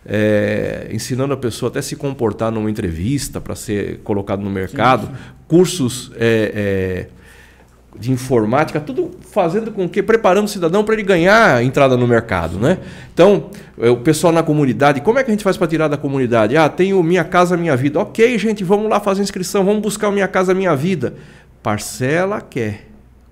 É, 0.08 0.88
ensinando 0.92 1.34
a 1.34 1.38
pessoa 1.38 1.70
até 1.70 1.82
se 1.82 1.96
comportar 1.96 2.52
numa 2.52 2.70
entrevista 2.70 3.42
para 3.42 3.56
ser 3.56 4.02
colocado 4.04 4.42
no 4.42 4.52
mercado, 4.52 5.08
sim, 5.08 5.14
sim. 5.14 5.20
cursos 5.48 6.12
é, 6.16 6.52
é, 6.54 7.08
de 7.98 8.12
informática, 8.12 8.80
tudo 8.80 9.12
fazendo 9.32 9.72
com 9.72 9.88
que 9.88 10.04
preparando 10.04 10.46
o 10.46 10.48
cidadão 10.48 10.84
para 10.84 10.94
ele 10.96 11.04
ganhar 11.04 11.64
entrada 11.64 11.96
no 11.96 12.08
mercado, 12.08 12.60
né? 12.60 12.78
Então, 13.14 13.50
é, 13.80 13.90
o 13.90 13.98
pessoal 13.98 14.34
na 14.34 14.44
comunidade, 14.44 15.02
como 15.02 15.18
é 15.18 15.24
que 15.24 15.32
a 15.32 15.34
gente 15.34 15.44
faz 15.44 15.56
para 15.56 15.68
tirar 15.68 15.88
da 15.88 15.98
comunidade? 15.98 16.58
Ah, 16.58 16.68
tenho 16.68 17.02
Minha 17.02 17.24
Casa 17.24 17.56
Minha 17.56 17.76
Vida. 17.76 18.00
OK, 18.00 18.38
gente, 18.38 18.64
vamos 18.64 18.90
lá 18.90 19.00
fazer 19.00 19.22
inscrição, 19.22 19.64
vamos 19.64 19.82
buscar 19.82 20.12
Minha 20.12 20.28
Casa 20.28 20.54
Minha 20.54 20.76
Vida. 20.76 21.16
Parcela 21.64 22.42
quer, 22.42 22.88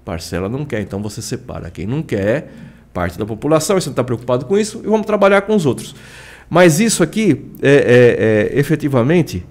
parcela 0.05 0.47
não 0.47 0.65
quer. 0.65 0.81
Então 0.81 1.01
você 1.01 1.21
separa 1.21 1.69
quem 1.69 1.85
não 1.85 2.01
quer, 2.01 2.49
parte 2.93 3.19
da 3.19 3.25
população, 3.25 3.79
você 3.79 3.89
não 3.89 3.93
está 3.93 4.03
preocupado 4.03 4.45
com 4.45 4.57
isso, 4.57 4.81
e 4.83 4.87
vamos 4.87 5.05
trabalhar 5.05 5.41
com 5.41 5.55
os 5.55 5.65
outros. 5.65 5.93
Mas 6.49 6.79
isso 6.79 7.01
aqui, 7.03 7.45
é, 7.61 8.51
é, 8.51 8.55
é 8.55 8.59
efetivamente, 8.59 9.45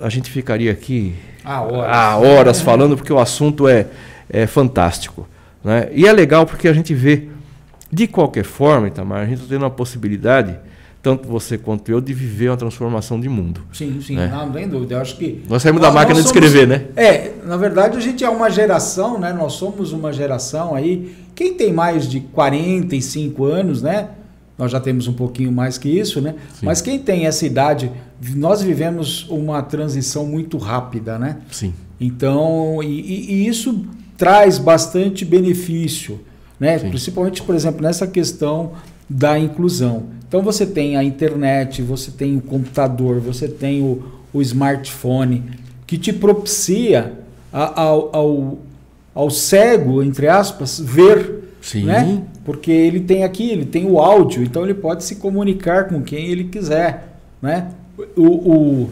a 0.00 0.08
gente 0.08 0.30
ficaria 0.30 0.70
aqui 0.70 1.14
há 1.44 1.62
horas, 1.62 1.96
há 1.96 2.16
horas 2.16 2.60
falando, 2.60 2.96
porque 2.96 3.12
o 3.12 3.18
assunto 3.18 3.66
é, 3.66 3.86
é 4.28 4.46
fantástico. 4.46 5.28
Né? 5.62 5.88
E 5.92 6.06
é 6.06 6.12
legal 6.12 6.46
porque 6.46 6.68
a 6.68 6.72
gente 6.72 6.94
vê, 6.94 7.28
de 7.90 8.06
qualquer 8.06 8.44
forma, 8.44 8.88
Itamar, 8.88 9.20
a 9.20 9.26
gente 9.26 9.42
está 9.42 9.48
tendo 9.48 9.64
a 9.64 9.70
possibilidade, 9.70 10.56
tanto 11.02 11.28
você 11.28 11.56
quanto 11.56 11.90
eu, 11.90 12.00
de 12.00 12.12
viver 12.12 12.50
uma 12.50 12.56
transformação 12.56 13.18
de 13.20 13.28
mundo. 13.28 13.62
Sim, 13.72 14.00
sim, 14.00 14.16
né? 14.16 14.28
não, 14.28 14.46
não 14.46 14.52
tem 14.52 14.68
dúvida. 14.68 14.96
Eu 14.96 15.00
acho 15.00 15.16
que. 15.16 15.42
Nós 15.48 15.62
saímos 15.62 15.80
da 15.80 15.90
máquina 15.90 16.20
de 16.20 16.26
escrever, 16.26 16.66
né? 16.66 16.86
É, 16.96 17.32
na 17.44 17.56
verdade 17.56 17.96
a 17.96 18.00
gente 18.00 18.24
é 18.24 18.28
uma 18.28 18.50
geração, 18.50 19.18
né? 19.18 19.32
Nós 19.32 19.54
somos 19.54 19.92
uma 19.92 20.12
geração 20.12 20.74
aí. 20.74 21.16
Quem 21.34 21.54
tem 21.54 21.72
mais 21.72 22.08
de 22.08 22.20
45 22.20 23.44
anos, 23.44 23.80
né? 23.80 24.08
Nós 24.58 24.72
já 24.72 24.80
temos 24.80 25.06
um 25.06 25.12
pouquinho 25.12 25.52
mais 25.52 25.78
que 25.78 25.88
isso, 25.88 26.20
né? 26.20 26.34
Sim. 26.58 26.66
Mas 26.66 26.82
quem 26.82 26.98
tem 26.98 27.26
essa 27.26 27.46
idade, 27.46 27.90
nós 28.34 28.60
vivemos 28.60 29.24
uma 29.30 29.62
transição 29.62 30.26
muito 30.26 30.58
rápida, 30.58 31.16
né? 31.16 31.38
Sim. 31.50 31.72
Então, 32.00 32.82
e, 32.82 33.32
e 33.32 33.46
isso 33.46 33.86
traz 34.16 34.58
bastante 34.58 35.24
benefício, 35.24 36.20
né? 36.58 36.76
Sim. 36.78 36.88
Principalmente, 36.88 37.40
por 37.42 37.54
exemplo, 37.54 37.80
nessa 37.82 38.06
questão 38.06 38.72
da 39.08 39.38
inclusão. 39.38 40.06
Então 40.26 40.42
você 40.42 40.66
tem 40.66 40.96
a 40.96 41.04
internet, 41.04 41.80
você 41.80 42.10
tem 42.10 42.36
o 42.36 42.40
computador, 42.40 43.20
você 43.20 43.46
tem 43.46 43.80
o, 43.80 44.02
o 44.32 44.42
smartphone 44.42 45.44
que 45.86 45.96
te 45.96 46.12
propicia 46.12 47.14
a, 47.52 47.80
ao, 47.80 48.14
ao, 48.14 48.58
ao 49.14 49.30
cego, 49.30 50.02
entre 50.02 50.26
aspas, 50.28 50.78
ver 50.80 51.38
Sim. 51.60 51.84
Né? 51.84 52.22
Porque 52.48 52.72
ele 52.72 53.00
tem 53.00 53.24
aqui, 53.24 53.50
ele 53.50 53.66
tem 53.66 53.84
o 53.84 54.00
áudio, 54.00 54.42
então 54.42 54.64
ele 54.64 54.72
pode 54.72 55.04
se 55.04 55.16
comunicar 55.16 55.86
com 55.86 56.00
quem 56.00 56.28
ele 56.28 56.44
quiser. 56.44 57.18
Né? 57.42 57.72
O, 58.16 58.22
o, 58.24 58.90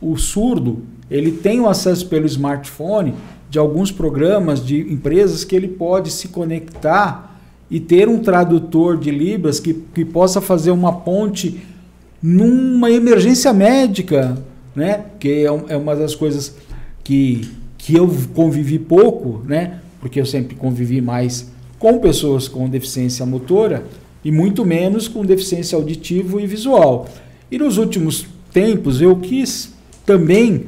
o 0.00 0.16
surdo, 0.16 0.80
ele 1.10 1.30
tem 1.30 1.60
o 1.60 1.68
acesso 1.68 2.06
pelo 2.06 2.24
smartphone 2.24 3.12
de 3.50 3.58
alguns 3.58 3.92
programas 3.92 4.64
de 4.64 4.80
empresas 4.80 5.44
que 5.44 5.54
ele 5.54 5.68
pode 5.68 6.10
se 6.10 6.28
conectar 6.28 7.38
e 7.70 7.78
ter 7.78 8.08
um 8.08 8.18
tradutor 8.18 8.96
de 8.96 9.10
Libras 9.10 9.60
que, 9.60 9.74
que 9.74 10.02
possa 10.02 10.40
fazer 10.40 10.70
uma 10.70 11.00
ponte 11.00 11.60
numa 12.22 12.90
emergência 12.90 13.52
médica, 13.52 14.38
né? 14.74 15.04
que 15.20 15.28
é, 15.28 15.44
é 15.44 15.76
uma 15.76 15.94
das 15.94 16.14
coisas 16.14 16.56
que, 17.04 17.46
que 17.76 17.94
eu 17.94 18.10
convivi 18.32 18.78
pouco, 18.78 19.42
né? 19.46 19.80
porque 20.00 20.18
eu 20.18 20.24
sempre 20.24 20.56
convivi 20.56 21.02
mais 21.02 21.51
com 21.82 21.98
pessoas 21.98 22.46
com 22.46 22.68
deficiência 22.68 23.26
motora 23.26 23.84
e 24.24 24.30
muito 24.30 24.64
menos 24.64 25.08
com 25.08 25.24
deficiência 25.24 25.74
auditivo 25.74 26.38
e 26.38 26.46
visual. 26.46 27.08
E 27.50 27.58
nos 27.58 27.76
últimos 27.76 28.24
tempos 28.52 29.00
eu 29.00 29.16
quis 29.16 29.74
também, 30.06 30.66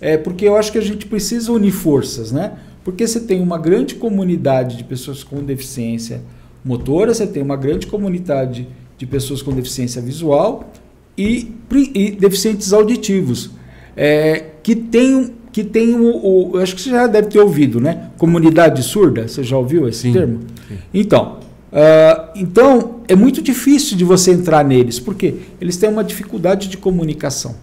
é, 0.00 0.16
porque 0.16 0.48
eu 0.48 0.56
acho 0.56 0.72
que 0.72 0.78
a 0.78 0.82
gente 0.82 1.04
precisa 1.04 1.52
unir 1.52 1.70
forças, 1.70 2.32
né? 2.32 2.54
Porque 2.82 3.06
você 3.06 3.20
tem 3.20 3.42
uma 3.42 3.58
grande 3.58 3.96
comunidade 3.96 4.78
de 4.78 4.84
pessoas 4.84 5.22
com 5.22 5.44
deficiência 5.44 6.22
motora, 6.64 7.12
você 7.12 7.26
tem 7.26 7.42
uma 7.42 7.56
grande 7.56 7.86
comunidade 7.86 8.66
de 8.96 9.04
pessoas 9.04 9.42
com 9.42 9.52
deficiência 9.52 10.00
visual 10.00 10.72
e, 11.16 11.52
e 11.94 12.10
deficientes 12.12 12.72
auditivos, 12.72 13.50
é, 13.94 14.46
que 14.62 14.74
tem 14.74 15.34
que 15.54 15.62
tem 15.62 15.94
o, 15.94 16.50
o, 16.50 16.58
Acho 16.58 16.74
que 16.74 16.82
você 16.82 16.90
já 16.90 17.06
deve 17.06 17.28
ter 17.28 17.38
ouvido, 17.38 17.80
né? 17.80 18.08
Comunidade 18.18 18.82
surda, 18.82 19.28
você 19.28 19.44
já 19.44 19.56
ouviu 19.56 19.88
esse 19.88 20.00
sim, 20.00 20.12
termo? 20.12 20.40
Sim. 20.66 20.78
Então, 20.92 21.38
uh, 21.72 22.30
então, 22.34 22.96
é 23.06 23.14
muito 23.14 23.40
difícil 23.40 23.96
de 23.96 24.02
você 24.02 24.32
entrar 24.32 24.64
neles, 24.64 24.98
porque 24.98 25.36
eles 25.60 25.76
têm 25.76 25.88
uma 25.88 26.02
dificuldade 26.02 26.66
de 26.66 26.76
comunicação. 26.76 27.54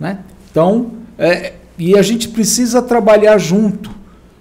Né? 0.00 0.18
Então, 0.50 0.90
é, 1.16 1.52
e 1.78 1.96
a 1.96 2.02
gente 2.02 2.28
precisa 2.30 2.82
trabalhar 2.82 3.38
junto, 3.38 3.92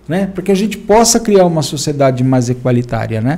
né? 0.08 0.26
para 0.26 0.42
que 0.42 0.52
a 0.52 0.56
gente 0.56 0.76
possa 0.76 1.20
criar 1.20 1.46
uma 1.46 1.62
sociedade 1.62 2.24
mais 2.24 2.50
equalitária. 2.50 3.22
Né? 3.22 3.38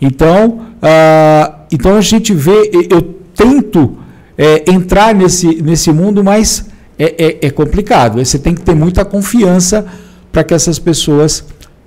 Então, 0.00 0.60
uh, 0.78 1.54
então, 1.72 1.96
a 1.96 2.00
gente 2.00 2.32
vê, 2.32 2.70
eu 2.88 3.02
tento 3.34 3.98
é, 4.38 4.70
entrar 4.70 5.12
nesse, 5.12 5.60
nesse 5.60 5.90
mundo, 5.90 6.22
mas 6.22 6.70
é, 6.98 7.24
é, 7.26 7.46
é 7.46 7.50
complicado. 7.50 8.24
Você 8.24 8.38
tem 8.38 8.54
que 8.54 8.62
ter 8.62 8.74
muita 8.74 9.04
confiança 9.04 9.86
para 10.30 10.42
que 10.44 10.54
essas 10.54 10.78
pessoas 10.78 11.44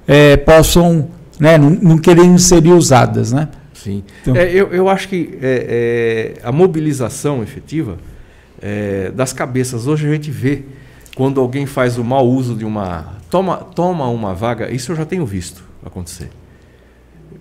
é, 0.08 0.38
possam 0.38 1.10
né, 1.40 1.58
não, 1.58 1.70
não 1.70 1.98
quererem 1.98 2.38
ser 2.38 2.66
usadas. 2.68 3.32
Né? 3.32 3.48
Sim. 3.74 4.04
Então, 4.22 4.36
é, 4.36 4.52
eu, 4.52 4.68
eu 4.74 4.90
acho 4.90 5.08
que 5.08 5.38
é, 5.42 6.36
é, 6.40 6.48
a 6.48 6.52
mobilização 6.52 7.44
efetiva 7.44 7.98
é, 8.62 9.12
das 9.12 9.34
cabeças, 9.34 9.88
hoje 9.88 10.08
a 10.08 10.12
gente 10.12 10.32
vê 10.32 10.64
quando 11.16 11.40
alguém 11.40 11.66
faz 11.66 11.98
o 11.98 12.04
mau 12.04 12.28
uso 12.28 12.56
de 12.56 12.66
uma. 12.66 13.16
Toma, 13.30 13.58
toma 13.58 14.08
uma 14.08 14.34
vaga, 14.34 14.72
isso 14.72 14.92
eu 14.92 14.96
já 14.96 15.06
tenho 15.06 15.26
visto 15.26 15.64
acontecer. 15.84 16.30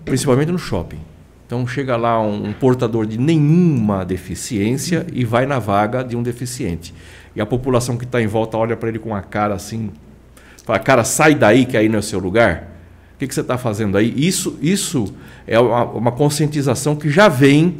Principalmente 0.03 0.51
no 0.51 0.57
shopping. 0.57 0.99
Então 1.45 1.65
chega 1.67 1.95
lá 1.95 2.19
um, 2.19 2.51
portador 2.53 3.05
de 3.05 3.19
nenhuma 3.19 4.03
deficiência 4.03 5.05
e 5.13 5.23
vai 5.23 5.45
na 5.45 5.59
vaga 5.59 6.03
de 6.03 6.15
um 6.15 6.23
deficiente 6.23 6.93
e 7.35 7.41
a 7.41 7.45
população 7.45 7.97
que 7.97 8.05
está 8.05 8.21
em 8.21 8.27
volta 8.27 8.57
olha 8.57 8.77
para 8.77 8.87
ele 8.87 8.97
com 8.97 9.09
uma 9.09 9.21
cara 9.21 9.53
assim, 9.53 9.91
fala, 10.63 10.79
cara, 10.79 11.03
sai 11.03 11.35
daí 11.35 11.65
que 11.65 11.75
aí 11.75 11.89
não 11.89 11.97
é 11.97 11.99
o 11.99 12.03
seu 12.03 12.19
lugar. 12.19 12.71
O 13.13 13.17
que, 13.17 13.27
que 13.27 13.35
você 13.35 13.41
está 13.41 13.57
fazendo 13.57 13.97
aí? 13.97 14.13
Isso, 14.15 14.57
isso 14.61 15.13
é 15.45 15.59
uma, 15.59 15.83
uma 15.85 16.11
conscientização 16.11 16.95
que 16.95 17.09
já 17.09 17.27
vem, 17.27 17.79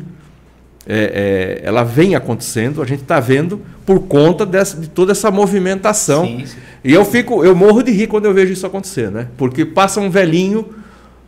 é, 0.88 1.62
é, 1.64 1.68
ela 1.68 1.84
vem 1.84 2.16
acontecendo, 2.16 2.82
a 2.82 2.86
gente 2.86 3.02
está 3.02 3.20
vendo 3.20 3.62
por 3.86 4.02
conta 4.02 4.46
dessa, 4.46 4.80
de 4.80 4.90
toda 4.90 5.14
essa 5.14 5.32
movimentação. 5.32 6.26
Sim, 6.26 6.46
sim. 6.46 6.58
E 6.84 6.94
eu 6.94 7.04
fico, 7.04 7.44
eu 7.44 7.56
morro 7.56 7.82
de 7.82 7.92
rir 7.92 8.08
quando 8.08 8.26
eu 8.26 8.34
vejo 8.34 8.54
isso 8.54 8.66
acontecer, 8.66 9.10
né? 9.10 9.28
Porque 9.38 9.66
passa 9.66 10.00
um 10.00 10.10
velhinho, 10.10 10.70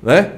né? 0.01 0.31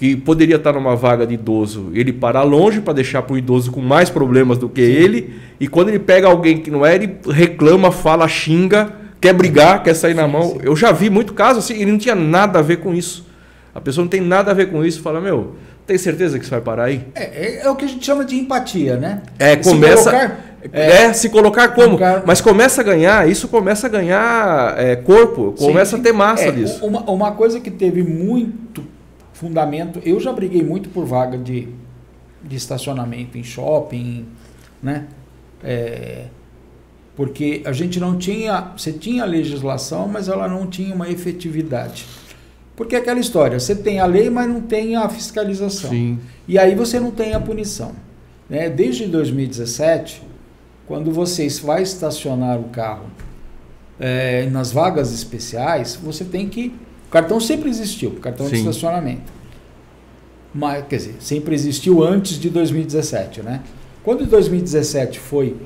Que 0.00 0.16
poderia 0.16 0.56
estar 0.56 0.72
numa 0.72 0.96
vaga 0.96 1.26
de 1.26 1.34
idoso, 1.34 1.90
ele 1.92 2.10
parar 2.10 2.42
longe 2.42 2.80
para 2.80 2.94
deixar 2.94 3.20
para 3.20 3.34
o 3.34 3.38
idoso 3.38 3.70
com 3.70 3.82
mais 3.82 4.08
problemas 4.08 4.56
do 4.56 4.66
que 4.66 4.82
Sim. 4.82 4.90
ele, 4.92 5.34
e 5.60 5.68
quando 5.68 5.90
ele 5.90 5.98
pega 5.98 6.26
alguém 6.26 6.56
que 6.56 6.70
não 6.70 6.86
é, 6.86 6.94
ele 6.94 7.18
reclama, 7.28 7.92
fala, 7.92 8.26
xinga, 8.26 8.94
quer 9.20 9.34
brigar, 9.34 9.82
quer 9.82 9.92
sair 9.92 10.14
na 10.14 10.26
mão. 10.26 10.58
Eu 10.62 10.74
já 10.74 10.90
vi 10.90 11.10
muito 11.10 11.34
caso 11.34 11.58
assim, 11.58 11.74
ele 11.74 11.92
não 11.92 11.98
tinha 11.98 12.14
nada 12.14 12.60
a 12.60 12.62
ver 12.62 12.78
com 12.78 12.94
isso. 12.94 13.26
A 13.74 13.80
pessoa 13.80 14.02
não 14.02 14.08
tem 14.08 14.22
nada 14.22 14.50
a 14.50 14.54
ver 14.54 14.70
com 14.70 14.82
isso, 14.82 15.02
fala, 15.02 15.20
meu, 15.20 15.56
tem 15.86 15.98
certeza 15.98 16.38
que 16.38 16.44
isso 16.44 16.50
vai 16.50 16.62
parar 16.62 16.84
aí? 16.84 17.02
É, 17.14 17.24
é, 17.24 17.60
é 17.64 17.68
o 17.68 17.76
que 17.76 17.84
a 17.84 17.88
gente 17.88 18.02
chama 18.02 18.24
de 18.24 18.36
empatia, 18.36 18.96
né? 18.96 19.20
É, 19.38 19.54
começa. 19.56 19.98
Se 19.98 20.16
colocar, 20.16 20.40
é, 20.72 20.92
é, 20.92 21.12
se 21.12 21.28
colocar 21.28 21.68
como? 21.68 21.98
Colocar, 21.98 22.22
mas 22.24 22.40
começa 22.40 22.80
a 22.80 22.84
ganhar, 22.84 23.28
isso 23.28 23.48
começa 23.48 23.86
a 23.86 23.90
ganhar 23.90 24.74
é, 24.78 24.96
corpo, 24.96 25.54
começa 25.58 25.96
sim, 25.96 26.00
a 26.00 26.04
ter 26.04 26.12
massa 26.12 26.44
é, 26.44 26.52
disso. 26.52 26.86
Uma, 26.86 27.02
uma 27.02 27.32
coisa 27.32 27.60
que 27.60 27.70
teve 27.70 28.02
muito 28.02 28.82
fundamento. 29.40 29.98
Eu 30.04 30.20
já 30.20 30.32
briguei 30.32 30.62
muito 30.62 30.90
por 30.90 31.06
vaga 31.06 31.38
de, 31.38 31.68
de 32.44 32.56
estacionamento 32.56 33.38
em 33.38 33.42
shopping, 33.42 34.26
né? 34.82 35.08
É, 35.64 36.26
porque 37.16 37.62
a 37.64 37.72
gente 37.72 37.98
não 37.98 38.18
tinha, 38.18 38.72
você 38.76 38.92
tinha 38.92 39.24
legislação, 39.24 40.06
mas 40.06 40.28
ela 40.28 40.46
não 40.46 40.66
tinha 40.66 40.94
uma 40.94 41.08
efetividade. 41.08 42.06
Porque 42.76 42.94
é 42.94 42.98
aquela 42.98 43.18
história, 43.18 43.58
você 43.58 43.74
tem 43.74 43.98
a 43.98 44.06
lei, 44.06 44.30
mas 44.30 44.48
não 44.48 44.60
tem 44.60 44.94
a 44.96 45.08
fiscalização. 45.08 45.90
Sim. 45.90 46.18
E 46.46 46.58
aí 46.58 46.74
você 46.74 47.00
não 47.00 47.10
tem 47.10 47.34
a 47.34 47.40
punição. 47.40 47.92
Né? 48.48 48.68
Desde 48.68 49.06
2017, 49.06 50.22
quando 50.86 51.10
você 51.12 51.48
vai 51.62 51.82
estacionar 51.82 52.58
o 52.58 52.64
carro 52.64 53.06
é, 53.98 54.46
nas 54.46 54.72
vagas 54.72 55.12
especiais, 55.12 55.96
você 55.96 56.24
tem 56.24 56.48
que. 56.48 56.74
O 57.10 57.12
cartão 57.12 57.40
sempre 57.40 57.68
existiu, 57.68 58.12
cartão 58.22 58.46
Sim. 58.46 58.52
de 58.52 58.58
estacionamento. 58.60 59.32
Mas, 60.54 60.86
quer 60.86 60.96
dizer, 60.96 61.16
sempre 61.18 61.56
existiu 61.56 62.04
antes 62.04 62.38
de 62.38 62.48
2017, 62.48 63.42
né? 63.42 63.62
Quando 64.04 64.22
em 64.22 64.26
2017 64.26 65.18
foi 65.18 65.56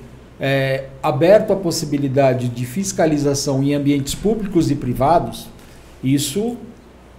é, 0.41 0.87
aberto 1.03 1.53
a 1.53 1.57
possibilidade 1.57 2.49
de 2.49 2.65
fiscalização 2.65 3.63
em 3.63 3.75
ambientes 3.75 4.15
públicos 4.15 4.71
e 4.71 4.75
privados, 4.75 5.47
isso 6.03 6.57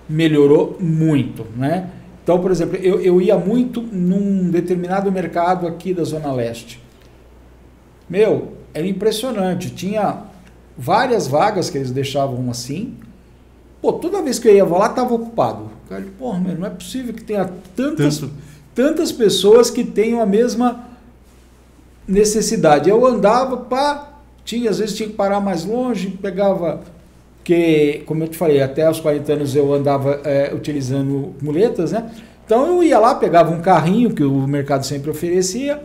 melhorou 0.09 0.76
muito, 0.80 1.45
né? 1.55 1.91
Então, 2.23 2.39
por 2.39 2.49
exemplo, 2.49 2.78
eu, 2.78 2.99
eu 2.99 3.21
ia 3.21 3.38
muito 3.38 3.80
num 3.80 4.49
determinado 4.49 5.11
mercado 5.11 5.67
aqui 5.67 5.93
da 5.93 6.03
Zona 6.03 6.34
Leste. 6.34 6.82
Meu, 8.09 8.53
era 8.73 8.88
impressionante. 8.88 9.69
Tinha 9.69 10.23
várias 10.76 11.28
vagas 11.28 11.69
que 11.69 11.78
eles 11.78 11.91
deixavam 11.91 12.49
assim. 12.49 12.95
Pô, 13.86 13.93
toda 13.93 14.19
vez 14.19 14.39
que 14.39 14.47
eu 14.47 14.55
ia 14.55 14.65
lá, 14.65 14.88
estava 14.88 15.13
ocupado. 15.13 15.69
Cara, 15.88 16.03
pô, 16.17 16.33
meu, 16.33 16.55
não 16.55 16.65
é 16.65 16.71
possível 16.71 17.13
que 17.13 17.23
tenha 17.23 17.47
tantas, 17.75 18.17
Tanto. 18.17 18.33
tantas 18.73 19.11
pessoas 19.11 19.69
que 19.69 19.83
tenham 19.83 20.19
a 20.19 20.25
mesma 20.25 20.88
necessidade. 22.07 22.89
Eu 22.89 23.05
andava, 23.05 23.57
pá, 23.57 24.21
tinha, 24.43 24.71
às 24.71 24.79
vezes 24.79 24.95
tinha 24.95 25.07
que 25.07 25.13
parar 25.13 25.39
mais 25.39 25.65
longe, 25.65 26.09
pegava 26.19 26.81
que, 27.43 28.01
como 28.07 28.23
eu 28.23 28.27
te 28.27 28.36
falei, 28.36 28.59
até 28.59 28.88
aos 28.88 28.99
40 28.99 29.33
anos 29.33 29.55
eu 29.55 29.71
andava 29.71 30.19
é, 30.23 30.51
utilizando 30.51 31.36
muletas, 31.39 31.91
né? 31.91 32.09
Então 32.43 32.65
eu 32.65 32.83
ia 32.83 32.97
lá, 32.97 33.13
pegava 33.13 33.53
um 33.53 33.61
carrinho 33.61 34.15
que 34.15 34.23
o 34.23 34.47
mercado 34.47 34.83
sempre 34.83 35.11
oferecia, 35.11 35.79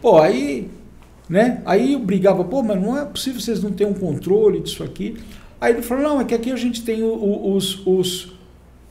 pô, 0.00 0.16
aí, 0.20 0.70
né? 1.28 1.60
Aí 1.66 1.94
eu 1.94 1.98
brigava, 1.98 2.44
pô, 2.44 2.62
mas 2.62 2.80
não 2.80 2.96
é 2.96 3.04
possível 3.04 3.40
vocês 3.40 3.60
não 3.60 3.72
terem 3.72 3.92
um 3.92 3.98
controle 3.98 4.60
disso 4.60 4.84
aqui. 4.84 5.16
Aí 5.62 5.74
ele 5.74 5.82
falou, 5.82 6.02
não, 6.02 6.20
é 6.20 6.24
que 6.24 6.34
aqui 6.34 6.50
a 6.50 6.56
gente 6.56 6.82
tem 6.82 7.04
os, 7.04 7.86
os 7.86 8.32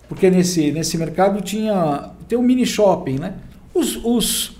porque 0.07 0.29
nesse, 0.29 0.71
nesse 0.71 0.97
mercado 0.97 1.41
tinha, 1.41 2.11
tem 2.29 2.39
um 2.39 2.41
mini 2.41 2.65
shopping, 2.65 3.19
né? 3.19 3.33
Os, 3.73 3.99
os 4.05 4.53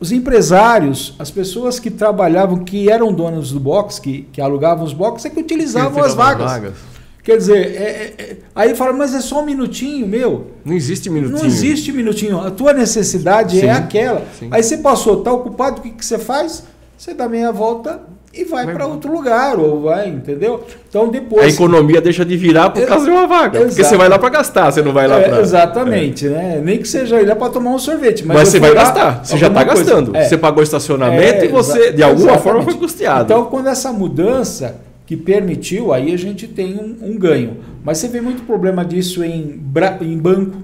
os 0.00 0.10
empresários, 0.10 1.14
as 1.18 1.30
pessoas 1.30 1.78
que 1.78 1.90
trabalhavam, 1.90 2.64
que 2.64 2.90
eram 2.90 3.12
donos 3.12 3.52
do 3.52 3.60
box, 3.60 4.00
que, 4.00 4.22
que 4.32 4.40
alugavam 4.40 4.82
os 4.82 4.94
boxes, 4.94 5.26
é 5.26 5.30
que 5.30 5.40
utilizavam 5.40 6.02
as 6.02 6.14
vagas. 6.14 6.50
vagas. 6.50 6.74
Quer 7.22 7.36
dizer, 7.36 7.76
é, 7.76 7.82
é, 7.82 8.14
é 8.18 8.36
aí 8.54 8.74
fala, 8.74 8.94
mas 8.94 9.14
é 9.14 9.20
só 9.20 9.42
um 9.42 9.44
minutinho, 9.44 10.08
meu. 10.08 10.52
Não 10.64 10.72
existe 10.72 11.10
minutinho. 11.10 11.38
Não 11.38 11.46
existe 11.46 11.92
minutinho. 11.92 12.40
A 12.40 12.50
tua 12.50 12.72
necessidade 12.72 13.58
é 13.58 13.60
sim, 13.60 13.66
é 13.66 13.72
aquela. 13.72 14.26
Sim. 14.38 14.48
Aí 14.50 14.62
você 14.62 14.78
passou, 14.78 15.18
está 15.18 15.32
ocupado, 15.32 15.80
o 15.80 15.82
que, 15.82 15.90
que 15.90 16.04
você 16.04 16.18
faz? 16.18 16.64
Você 16.96 17.12
dá 17.12 17.28
meia 17.28 17.52
volta 17.52 18.00
e 18.34 18.44
vai, 18.44 18.64
vai 18.64 18.74
para 18.74 18.86
outro 18.86 19.12
lugar, 19.12 19.58
ou 19.58 19.82
vai, 19.82 20.08
entendeu? 20.08 20.64
Então 20.88 21.08
depois. 21.08 21.44
A 21.44 21.48
economia 21.48 22.00
deixa 22.00 22.24
de 22.24 22.34
virar 22.36 22.70
por 22.70 22.84
causa 22.86 23.04
de 23.04 23.10
uma 23.10 23.26
vaga. 23.26 23.58
Exato. 23.58 23.66
Porque 23.66 23.84
você 23.84 23.96
vai 23.96 24.08
lá 24.08 24.18
para 24.18 24.30
gastar, 24.30 24.70
você 24.70 24.80
não 24.80 24.92
vai 24.92 25.06
lá 25.06 25.18
é, 25.18 25.28
para. 25.28 25.40
Exatamente, 25.40 26.26
é. 26.26 26.30
né? 26.30 26.60
Nem 26.64 26.78
que 26.78 26.88
seja 26.88 27.20
ir 27.20 27.26
lá 27.26 27.36
para 27.36 27.52
tomar 27.52 27.70
um 27.72 27.78
sorvete. 27.78 28.24
Mas, 28.26 28.36
mas 28.38 28.48
você 28.48 28.58
vai 28.58 28.72
gastar, 28.72 29.22
você 29.22 29.36
já 29.36 29.48
está 29.48 29.62
gastando. 29.62 30.16
É. 30.16 30.24
Você 30.24 30.38
pagou 30.38 30.62
estacionamento 30.62 31.44
é, 31.44 31.44
e 31.44 31.48
você, 31.48 31.92
de 31.92 32.02
alguma 32.02 32.32
exatamente. 32.32 32.42
forma, 32.42 32.62
foi 32.62 32.74
custeado. 32.74 33.24
Então, 33.24 33.44
quando 33.46 33.68
essa 33.68 33.92
mudança 33.92 34.76
que 35.04 35.16
permitiu, 35.16 35.92
aí 35.92 36.14
a 36.14 36.16
gente 36.16 36.48
tem 36.48 36.74
um, 36.74 37.10
um 37.10 37.18
ganho. 37.18 37.58
Mas 37.84 37.98
você 37.98 38.08
vê 38.08 38.22
muito 38.22 38.44
problema 38.44 38.82
disso 38.82 39.22
em, 39.22 39.60
em 40.00 40.18
banco, 40.18 40.56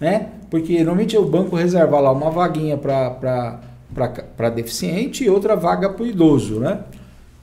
né? 0.00 0.26
Porque 0.48 0.76
normalmente 0.78 1.16
o 1.16 1.24
banco 1.24 1.56
reserva 1.56 1.98
lá 1.98 2.12
uma 2.12 2.30
vaguinha 2.30 2.76
para 2.76 4.48
deficiente 4.54 5.24
e 5.24 5.30
outra 5.30 5.56
vaga 5.56 5.88
para 5.88 6.04
o 6.04 6.06
idoso, 6.06 6.60
né? 6.60 6.80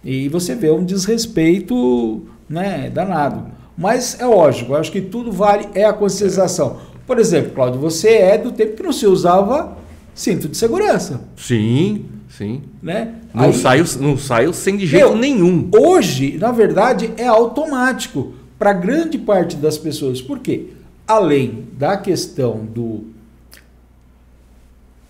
E 0.08 0.30
você 0.30 0.56
vê 0.56 0.72
um 0.72 0.86
desrespeito 0.86 2.22
né, 2.48 2.90
danado. 2.90 3.44
Mas 3.78 4.18
é 4.22 4.26
lógico, 4.26 4.72
eu 4.72 4.78
acho 4.78 4.90
que 4.90 5.02
tudo 5.02 5.34
vale 5.34 5.68
é 5.74 5.84
a 5.84 5.92
conscientização. 5.92 6.78
Por 7.06 7.20
exemplo, 7.20 7.52
Cláudio, 7.52 7.82
você 7.82 8.12
é 8.12 8.38
do 8.38 8.54
tempo 8.54 8.78
que 8.78 8.84
não 8.84 8.94
se 8.94 9.06
usava 9.06 9.78
cinto 10.16 10.48
de 10.48 10.56
segurança. 10.56 11.20
Sim, 11.36 12.06
sim. 12.30 12.62
Né? 12.82 13.16
Não, 13.34 13.44
Aí, 13.44 13.54
saio, 13.54 13.84
não 14.00 14.18
saio 14.18 14.54
sem 14.54 14.78
de 14.78 14.88
jeito 14.88 15.14
nenhum. 15.14 15.70
Hoje, 15.78 16.38
na 16.38 16.54
verdade, 16.54 17.12
é 17.18 17.28
automático 17.28 18.32
para 18.58 18.72
grande 18.72 19.18
parte 19.18 19.58
das 19.58 19.78
pessoas. 19.78 20.22
Por 20.22 20.40
quê? 20.40 20.68
Além 21.06 21.66
da 21.78 21.98
questão 21.98 22.66
do 22.66 23.08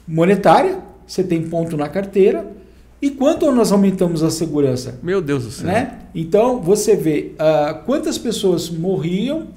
monetária, 0.08 0.80
você 1.06 1.24
tem 1.24 1.48
ponto 1.48 1.78
na 1.78 1.88
carteira, 1.88 2.57
e 3.02 3.12
quanto 3.12 3.52
nós 3.52 3.72
aumentamos 3.72 4.24
a 4.24 4.32
segurança? 4.32 5.00
Meu 5.04 5.22
Deus 5.22 5.44
do 5.44 5.52
céu. 5.52 5.68
Né? 5.68 6.00
Então, 6.16 6.62
você 6.62 6.96
vê 6.96 7.34
uh, 7.34 7.84
quantas 7.86 8.18
pessoas 8.18 8.70
morriam 8.70 9.48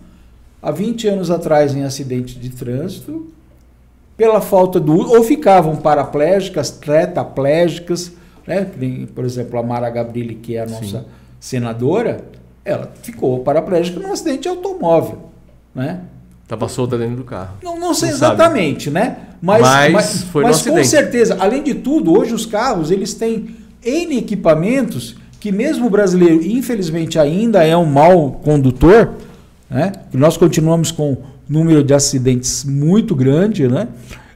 há 0.60 0.70
20 0.70 1.08
anos 1.08 1.30
atrás 1.30 1.74
em 1.74 1.82
acidente 1.82 2.38
de 2.38 2.50
trânsito 2.50 3.28
pela 4.16 4.42
falta 4.42 4.78
do 4.78 4.94
ou 4.94 5.22
ficavam 5.22 5.76
paraplégicas, 5.76 6.70
tetraplégicas, 6.70 8.12
né? 8.46 8.70
por 9.14 9.24
exemplo, 9.24 9.58
a 9.58 9.62
Mara 9.62 9.88
Gabrilli, 9.88 10.34
que 10.34 10.56
é 10.56 10.62
a 10.62 10.66
nossa 10.66 11.00
Sim. 11.00 11.04
senadora, 11.40 12.22
ela 12.62 12.92
ficou 13.02 13.38
paraplégica 13.40 13.98
num 13.98 14.12
acidente 14.12 14.40
de 14.40 14.48
automóvel, 14.48 15.30
né? 15.74 16.02
Estava 16.50 16.66
solta 16.66 16.98
dentro 16.98 17.14
do 17.14 17.22
carro. 17.22 17.58
Não, 17.62 17.78
não 17.78 17.94
sei 17.94 18.08
não 18.08 18.16
exatamente, 18.16 18.90
sabe. 18.90 18.94
né? 18.94 19.16
Mas, 19.40 19.62
mas, 19.62 19.92
mas, 19.92 20.22
foi 20.24 20.42
mas 20.42 20.62
com 20.62 20.82
certeza, 20.82 21.36
além 21.38 21.62
de 21.62 21.74
tudo, 21.74 22.12
hoje 22.18 22.34
os 22.34 22.44
carros 22.44 22.90
eles 22.90 23.14
têm 23.14 23.54
N 23.80 24.18
equipamentos 24.18 25.14
que 25.38 25.52
mesmo 25.52 25.86
o 25.86 25.90
brasileiro, 25.90 26.44
infelizmente, 26.44 27.20
ainda 27.20 27.62
é 27.62 27.76
um 27.76 27.86
mau 27.86 28.32
condutor, 28.42 29.12
né? 29.70 29.92
nós 30.12 30.36
continuamos 30.36 30.90
com 30.90 31.12
um 31.12 31.16
número 31.48 31.84
de 31.84 31.94
acidentes 31.94 32.64
muito 32.64 33.14
grande, 33.14 33.68
né? 33.68 33.86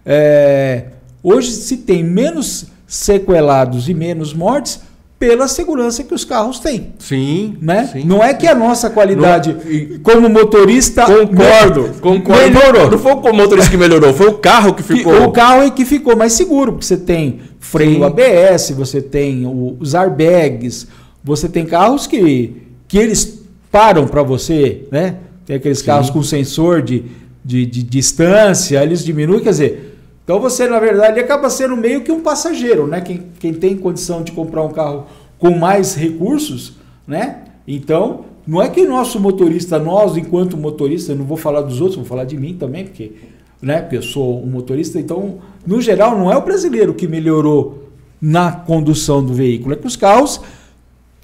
É, 0.06 0.84
hoje 1.20 1.50
se 1.50 1.78
tem 1.78 2.04
menos 2.04 2.66
sequelados 2.86 3.88
e 3.88 3.92
menos 3.92 4.32
mortes 4.32 4.80
pela 5.26 5.48
segurança 5.48 6.04
que 6.04 6.14
os 6.14 6.24
carros 6.24 6.58
têm. 6.58 6.92
Sim. 6.98 7.56
Né? 7.60 7.88
Sim, 7.90 8.04
não 8.04 8.22
é 8.22 8.34
que 8.34 8.46
a 8.46 8.54
nossa 8.54 8.90
qualidade 8.90 9.54
não, 9.54 9.98
como 10.00 10.28
motorista. 10.28 11.04
Concordo, 11.06 11.94
concordo. 12.00 12.42
Melhorou. 12.42 12.90
Não 12.90 12.98
foi 12.98 13.12
o 13.12 13.32
motorista 13.32 13.70
que 13.70 13.76
melhorou, 13.76 14.12
foi 14.12 14.28
o 14.28 14.34
carro 14.34 14.74
que 14.74 14.82
ficou. 14.82 15.24
O 15.24 15.32
carro 15.32 15.62
é 15.62 15.70
que 15.70 15.84
ficou 15.84 16.14
mais 16.14 16.34
seguro, 16.34 16.72
porque 16.72 16.86
você 16.86 16.98
tem 16.98 17.40
freio 17.58 17.96
sim. 17.96 18.04
ABS, 18.04 18.70
você 18.72 19.00
tem 19.00 19.46
os 19.80 19.94
airbags, 19.94 20.86
você 21.22 21.48
tem 21.48 21.64
carros 21.64 22.06
que, 22.06 22.62
que 22.86 22.98
eles 22.98 23.40
param 23.72 24.06
para 24.06 24.22
você, 24.22 24.82
né? 24.90 25.16
Tem 25.46 25.56
aqueles 25.56 25.78
sim. 25.78 25.86
carros 25.86 26.10
com 26.10 26.22
sensor 26.22 26.82
de, 26.82 27.04
de, 27.42 27.64
de 27.64 27.82
distância, 27.82 28.82
eles 28.82 29.02
diminuem, 29.02 29.40
quer 29.40 29.50
dizer 29.50 29.93
então 30.24 30.40
você, 30.40 30.66
na 30.66 30.80
verdade, 30.80 31.20
acaba 31.20 31.50
sendo 31.50 31.76
meio 31.76 32.00
que 32.00 32.10
um 32.10 32.20
passageiro, 32.20 32.86
né? 32.86 33.02
Quem, 33.02 33.22
quem 33.38 33.52
tem 33.52 33.76
condição 33.76 34.22
de 34.22 34.32
comprar 34.32 34.62
um 34.62 34.72
carro 34.72 35.06
com 35.38 35.50
mais 35.56 35.94
recursos, 35.94 36.78
né? 37.06 37.42
Então, 37.68 38.24
não 38.46 38.60
é 38.60 38.68
que 38.68 38.80
o 38.80 38.88
nosso 38.88 39.20
motorista, 39.20 39.78
nós, 39.78 40.16
enquanto 40.16 40.56
motorista, 40.56 41.14
não 41.14 41.26
vou 41.26 41.36
falar 41.36 41.60
dos 41.60 41.80
outros, 41.80 41.96
vou 41.96 42.06
falar 42.06 42.24
de 42.24 42.38
mim 42.38 42.54
também, 42.54 42.84
porque, 42.84 43.12
né, 43.60 43.80
porque 43.82 43.96
eu 43.98 44.02
sou 44.02 44.42
um 44.42 44.46
motorista, 44.46 44.98
então, 44.98 45.38
no 45.66 45.80
geral, 45.80 46.16
não 46.18 46.32
é 46.32 46.36
o 46.36 46.42
brasileiro 46.42 46.94
que 46.94 47.06
melhorou 47.06 47.88
na 48.20 48.52
condução 48.52 49.24
do 49.24 49.34
veículo, 49.34 49.74
é 49.74 49.76
que 49.76 49.86
os 49.86 49.96
carros 49.96 50.40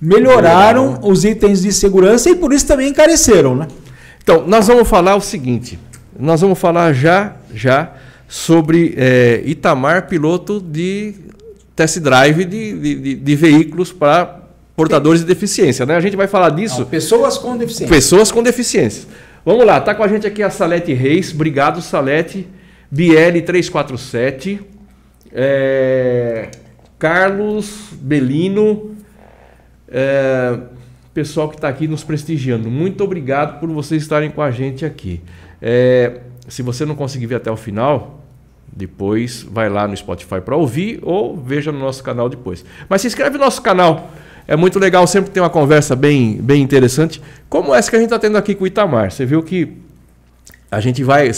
melhoraram 0.01 0.99
os 1.03 1.25
itens 1.25 1.63
de 1.63 1.73
segurança 1.73 2.31
e 2.31 2.37
por 2.37 2.53
isso 2.53 2.67
também 2.67 2.89
encareceram, 2.89 3.55
né? 3.55 3.69
Então, 4.23 4.47
nós 4.47 4.67
vamos 4.67 4.89
falar 4.89 5.17
o 5.17 5.21
seguinte, 5.21 5.79
nós 6.19 6.41
vamos 6.41 6.59
falar 6.59 6.93
já, 6.93 7.37
já 7.55 7.95
sobre 8.31 8.95
é, 8.97 9.43
Itamar, 9.45 10.07
piloto 10.07 10.61
de 10.61 11.15
test 11.75 11.99
drive 11.99 12.45
de, 12.45 12.79
de, 12.79 13.15
de 13.17 13.35
veículos 13.35 13.93
para 13.93 14.43
portadores 14.77 15.23
de 15.23 15.27
deficiência. 15.27 15.85
Né? 15.85 15.97
A 15.97 16.01
gente 16.01 16.17
vai 16.17 16.29
falar 16.29 16.51
disso. 16.51 16.83
Não, 16.83 16.87
pessoas 16.87 17.37
com 17.37 17.57
deficiência. 17.57 17.93
Pessoas 17.93 18.31
com 18.31 18.41
deficiência. 18.41 19.09
Vamos 19.45 19.67
lá, 19.67 19.79
está 19.79 19.97
com 19.97 20.05
a 20.05 20.07
gente 20.07 20.29
aqui 20.29 20.45
a 20.45 20.49
Salete 20.49 20.93
Reis. 20.93 21.35
Obrigado, 21.35 21.83
Salete. 21.83 22.47
BL 22.89 23.41
347. 23.45 24.61
É, 25.33 26.51
Carlos 27.01 27.89
Belino. 27.95 28.95
É, 29.89 30.57
pessoal 31.13 31.49
que 31.49 31.57
está 31.57 31.69
aqui 31.69 31.89
nos 31.89 32.05
prestigiando. 32.05 32.71
Muito 32.71 33.03
obrigado 33.03 33.59
por 33.59 33.69
vocês 33.71 34.01
estarem 34.03 34.31
com 34.31 34.41
a 34.41 34.53
gente 34.53 34.87
aqui. 34.87 35.21
É, 35.61 36.21
se 36.47 36.63
você 36.63 36.85
não 36.85 36.95
conseguir 36.95 37.27
ver 37.27 37.35
até 37.35 37.51
o 37.51 37.57
final, 37.57 38.20
depois 38.73 39.43
vai 39.43 39.69
lá 39.69 39.87
no 39.87 39.97
Spotify 39.97 40.41
para 40.41 40.57
ouvir 40.57 41.01
ou 41.03 41.37
veja 41.37 41.73
no 41.73 41.79
nosso 41.79 42.03
canal 42.03 42.29
depois. 42.29 42.65
Mas 42.89 43.01
se 43.01 43.07
inscreve 43.07 43.37
no 43.37 43.45
nosso 43.45 43.63
canal. 43.63 44.11
É 44.47 44.57
muito 44.57 44.79
legal, 44.79 45.07
sempre 45.07 45.31
tem 45.31 45.43
uma 45.43 45.51
conversa 45.51 45.95
bem, 45.95 46.39
bem 46.41 46.63
interessante, 46.63 47.23
como 47.49 47.75
essa 47.75 47.89
que 47.89 47.97
a 47.97 47.99
gente 47.99 48.09
está 48.09 48.19
tendo 48.19 48.37
aqui 48.37 48.55
com 48.55 48.65
o 48.65 48.67
Itamar. 48.67 49.11
Você 49.13 49.25
viu 49.25 49.43
que 49.43 49.77
a 50.71 50.81
gente 50.81 51.05
vai, 51.05 51.31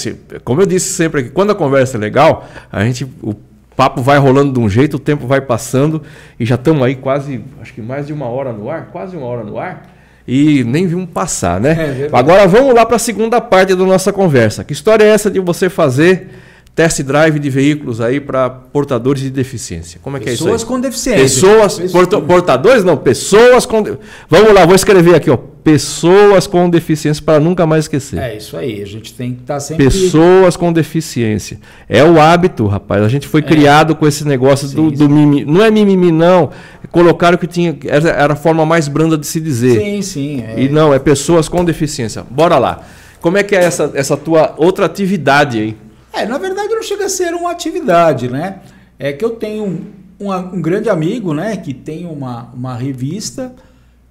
como 0.45 0.63
eu 0.63 0.67
disse 0.67 0.93
sempre 0.93 1.21
aqui, 1.21 1.31
quando 1.31 1.51
a 1.51 1.55
conversa 1.55 1.97
é 1.97 2.01
legal, 2.01 2.49
a 2.71 2.85
gente, 2.85 3.05
o 3.23 3.35
papo 3.77 4.01
vai 4.01 4.19
rolando 4.19 4.53
de 4.53 4.61
um 4.61 4.69
jeito, 4.69 4.97
o 4.97 5.01
tempo 5.01 5.27
vai 5.27 5.41
passando 5.41 6.03
e 6.39 6.47
já 6.47 6.55
estamos 6.55 6.83
aí 6.83 6.95
quase, 6.95 7.45
acho 7.61 7.75
que 7.75 7.83
mais 7.83 8.07
de 8.07 8.13
uma 8.13 8.27
hora 8.27 8.53
no 8.53 8.71
ar, 8.71 8.87
quase 8.93 9.17
uma 9.17 9.27
hora 9.27 9.45
no 9.45 9.59
ar 9.59 9.93
e 10.27 10.63
nem 10.65 10.87
vimos 10.87 11.11
passar, 11.11 11.61
né? 11.61 12.07
É, 12.07 12.09
Agora 12.13 12.47
vamos 12.47 12.75
lá 12.75 12.87
para 12.87 12.97
a 12.97 12.99
segunda 12.99 13.41
parte 13.41 13.75
da 13.75 13.85
nossa 13.85 14.13
conversa. 14.13 14.63
Que 14.63 14.73
história 14.73 15.05
é 15.05 15.09
essa 15.09 15.31
de 15.31 15.41
você 15.41 15.69
fazer 15.69 16.29
test 16.75 17.03
drive 17.03 17.39
de 17.39 17.51
veículos 17.51 18.01
aí 18.01 18.19
para 18.19 18.49
portadores 18.49 19.23
de 19.23 19.31
deficiência. 19.31 20.01
Como 20.03 20.17
é 20.17 20.21
que 20.21 20.31
é 20.31 20.33
isso? 20.33 20.45
Pessoas 20.45 20.65
com 20.65 20.81
deficiência. 20.81 21.23
Pessoas, 21.23 21.93
porta, 21.93 22.21
portadores 22.21 22.83
não, 22.83 22.97
pessoas 22.97 23.67
com 23.67 23.85
Vamos 24.29 24.55
lá, 24.55 24.65
vou 24.65 24.75
escrever 24.75 25.15
aqui, 25.15 25.31
ó. 25.31 25.37
Pessoas 25.37 26.47
com 26.47 26.69
deficiência 26.69 27.23
para 27.23 27.39
nunca 27.39 27.65
mais 27.67 27.85
esquecer. 27.85 28.19
É 28.19 28.37
isso 28.37 28.57
aí, 28.57 28.83
a 28.83 28.87
gente 28.87 29.13
tem 29.15 29.35
que 29.35 29.43
estar 29.43 29.55
tá 29.55 29.61
sempre 29.61 29.85
Pessoas 29.85 30.57
com 30.57 30.73
deficiência. 30.73 31.61
É 31.89 32.03
o 32.03 32.19
hábito, 32.19 32.67
rapaz. 32.67 33.03
A 33.03 33.09
gente 33.09 33.29
foi 33.29 33.43
é. 33.43 33.45
criado 33.45 33.95
com 33.95 34.07
esse 34.07 34.27
negócio 34.27 34.67
sim, 34.67 34.75
do, 34.75 34.91
do 34.91 35.09
mimimi. 35.09 35.45
Não 35.45 35.63
é 35.63 35.71
mimimi 35.71 36.11
não. 36.11 36.51
Colocaram 36.91 37.39
que 37.39 37.47
tinha 37.47 37.77
era, 37.85 38.09
era 38.09 38.33
a 38.33 38.37
forma 38.37 38.65
mais 38.67 38.89
branda 38.89 39.17
de 39.17 39.27
se 39.27 39.41
dizer. 39.41 39.79
Sim, 39.79 40.03
sim, 40.03 40.43
é. 40.43 40.63
E 40.63 40.69
não, 40.69 40.93
é 40.93 40.99
pessoas 40.99 41.49
com 41.49 41.65
deficiência. 41.65 42.25
Bora 42.29 42.59
lá. 42.59 42.83
Como 43.21 43.39
é 43.39 43.45
que 43.45 43.55
é 43.55 43.63
essa 43.63 43.93
essa 43.95 44.17
tua 44.17 44.55
outra 44.57 44.87
atividade 44.87 45.61
aí? 45.61 45.77
É, 46.13 46.27
na 46.27 46.39
verdade 46.39 46.75
não 46.75 46.83
chega 46.83 47.07
a 47.07 47.09
ser 47.09 47.35
uma 47.35 47.51
atividade, 47.51 48.29
né? 48.29 48.61
É 48.99 49.13
que 49.13 49.25
eu 49.25 49.31
tenho 49.31 49.65
um, 49.65 49.85
um, 50.21 50.33
um 50.33 50.63
grande 50.63 50.89
amigo, 50.89 51.33
né, 51.33 51.57
que 51.57 51.73
tem 51.73 52.07
uma, 52.07 52.51
uma 52.53 52.77
revista 52.77 53.53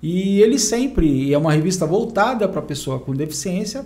e 0.01 0.41
ele 0.41 0.57
sempre 0.57 1.31
é 1.31 1.37
uma 1.37 1.53
revista 1.53 1.85
voltada 1.85 2.47
para 2.47 2.61
pessoa 2.61 2.99
com 2.99 3.13
deficiência 3.13 3.85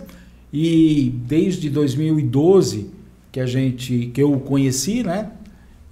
e 0.52 1.12
desde 1.26 1.68
2012 1.68 2.90
que 3.30 3.38
a 3.38 3.46
gente 3.46 4.10
que 4.14 4.22
eu 4.22 4.32
o 4.32 4.40
conheci, 4.40 5.02
né? 5.02 5.30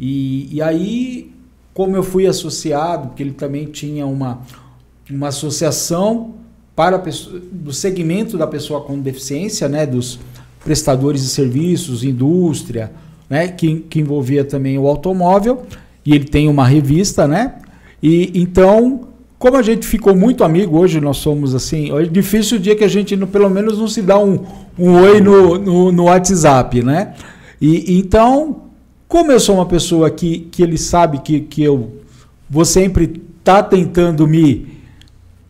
E, 0.01 0.49
e 0.57 0.63
aí 0.63 1.35
como 1.75 1.97
eu 1.97 2.03
fui 2.05 2.27
associado, 2.27 3.09
porque 3.09 3.23
ele 3.23 3.33
também 3.33 3.67
tinha 3.67 4.07
uma, 4.07 4.41
uma 5.11 5.29
associação 5.29 6.37
para 6.75 6.99
pessoa, 6.99 7.41
do 7.53 7.73
segmento 7.73 8.39
da 8.39 8.47
pessoa 8.47 8.81
com 8.81 8.99
deficiência, 8.99 9.69
né, 9.69 9.85
dos 9.85 10.21
prestadores 10.65 11.23
de 11.23 11.29
serviços, 11.29 12.03
indústria, 12.03 12.91
né, 13.29 13.49
que, 13.49 13.77
que 13.89 14.01
envolvia 14.01 14.45
também 14.45 14.79
o 14.79 14.89
automóvel, 14.89 15.63
e 16.05 16.15
ele 16.15 16.25
tem 16.25 16.49
uma 16.49 16.67
revista, 16.67 17.27
né? 17.27 17.55
E 18.03 18.31
então, 18.35 19.09
como 19.39 19.57
a 19.57 19.63
gente 19.63 19.87
ficou 19.87 20.15
muito 20.15 20.45
amigo 20.45 20.79
hoje, 20.79 21.01
nós 21.01 21.19
somos 21.19 21.55
assim, 21.55 21.97
é 21.97 22.05
difícil 22.05 22.59
o 22.59 22.61
dia 22.61 22.77
que 22.77 22.85
a 22.85 22.89
gente 22.89 23.17
não, 23.17 23.27
pelo 23.27 23.49
menos 23.49 23.79
não 23.79 23.89
se 23.89 24.03
dá 24.03 24.19
um, 24.19 24.45
um 24.79 24.93
oi 25.01 25.21
no, 25.21 25.59
no, 25.59 25.93
no 25.93 26.05
WhatsApp, 26.05 26.83
né? 26.83 27.15
E 27.61 27.99
então, 27.99 28.65
como 29.09 29.33
eu 29.33 29.41
sou 29.41 29.55
uma 29.55 29.67
pessoa 29.67 30.11
que, 30.11 30.41
que 30.51 30.63
ele 30.63 30.77
sabe 30.77 31.19
que, 31.19 31.41
que 31.41 31.63
eu 31.63 31.99
vou 32.49 32.65
sempre 32.65 33.05
estar 33.05 33.63
tá 33.63 33.63
tentando 33.63 34.27
me, 34.27 34.67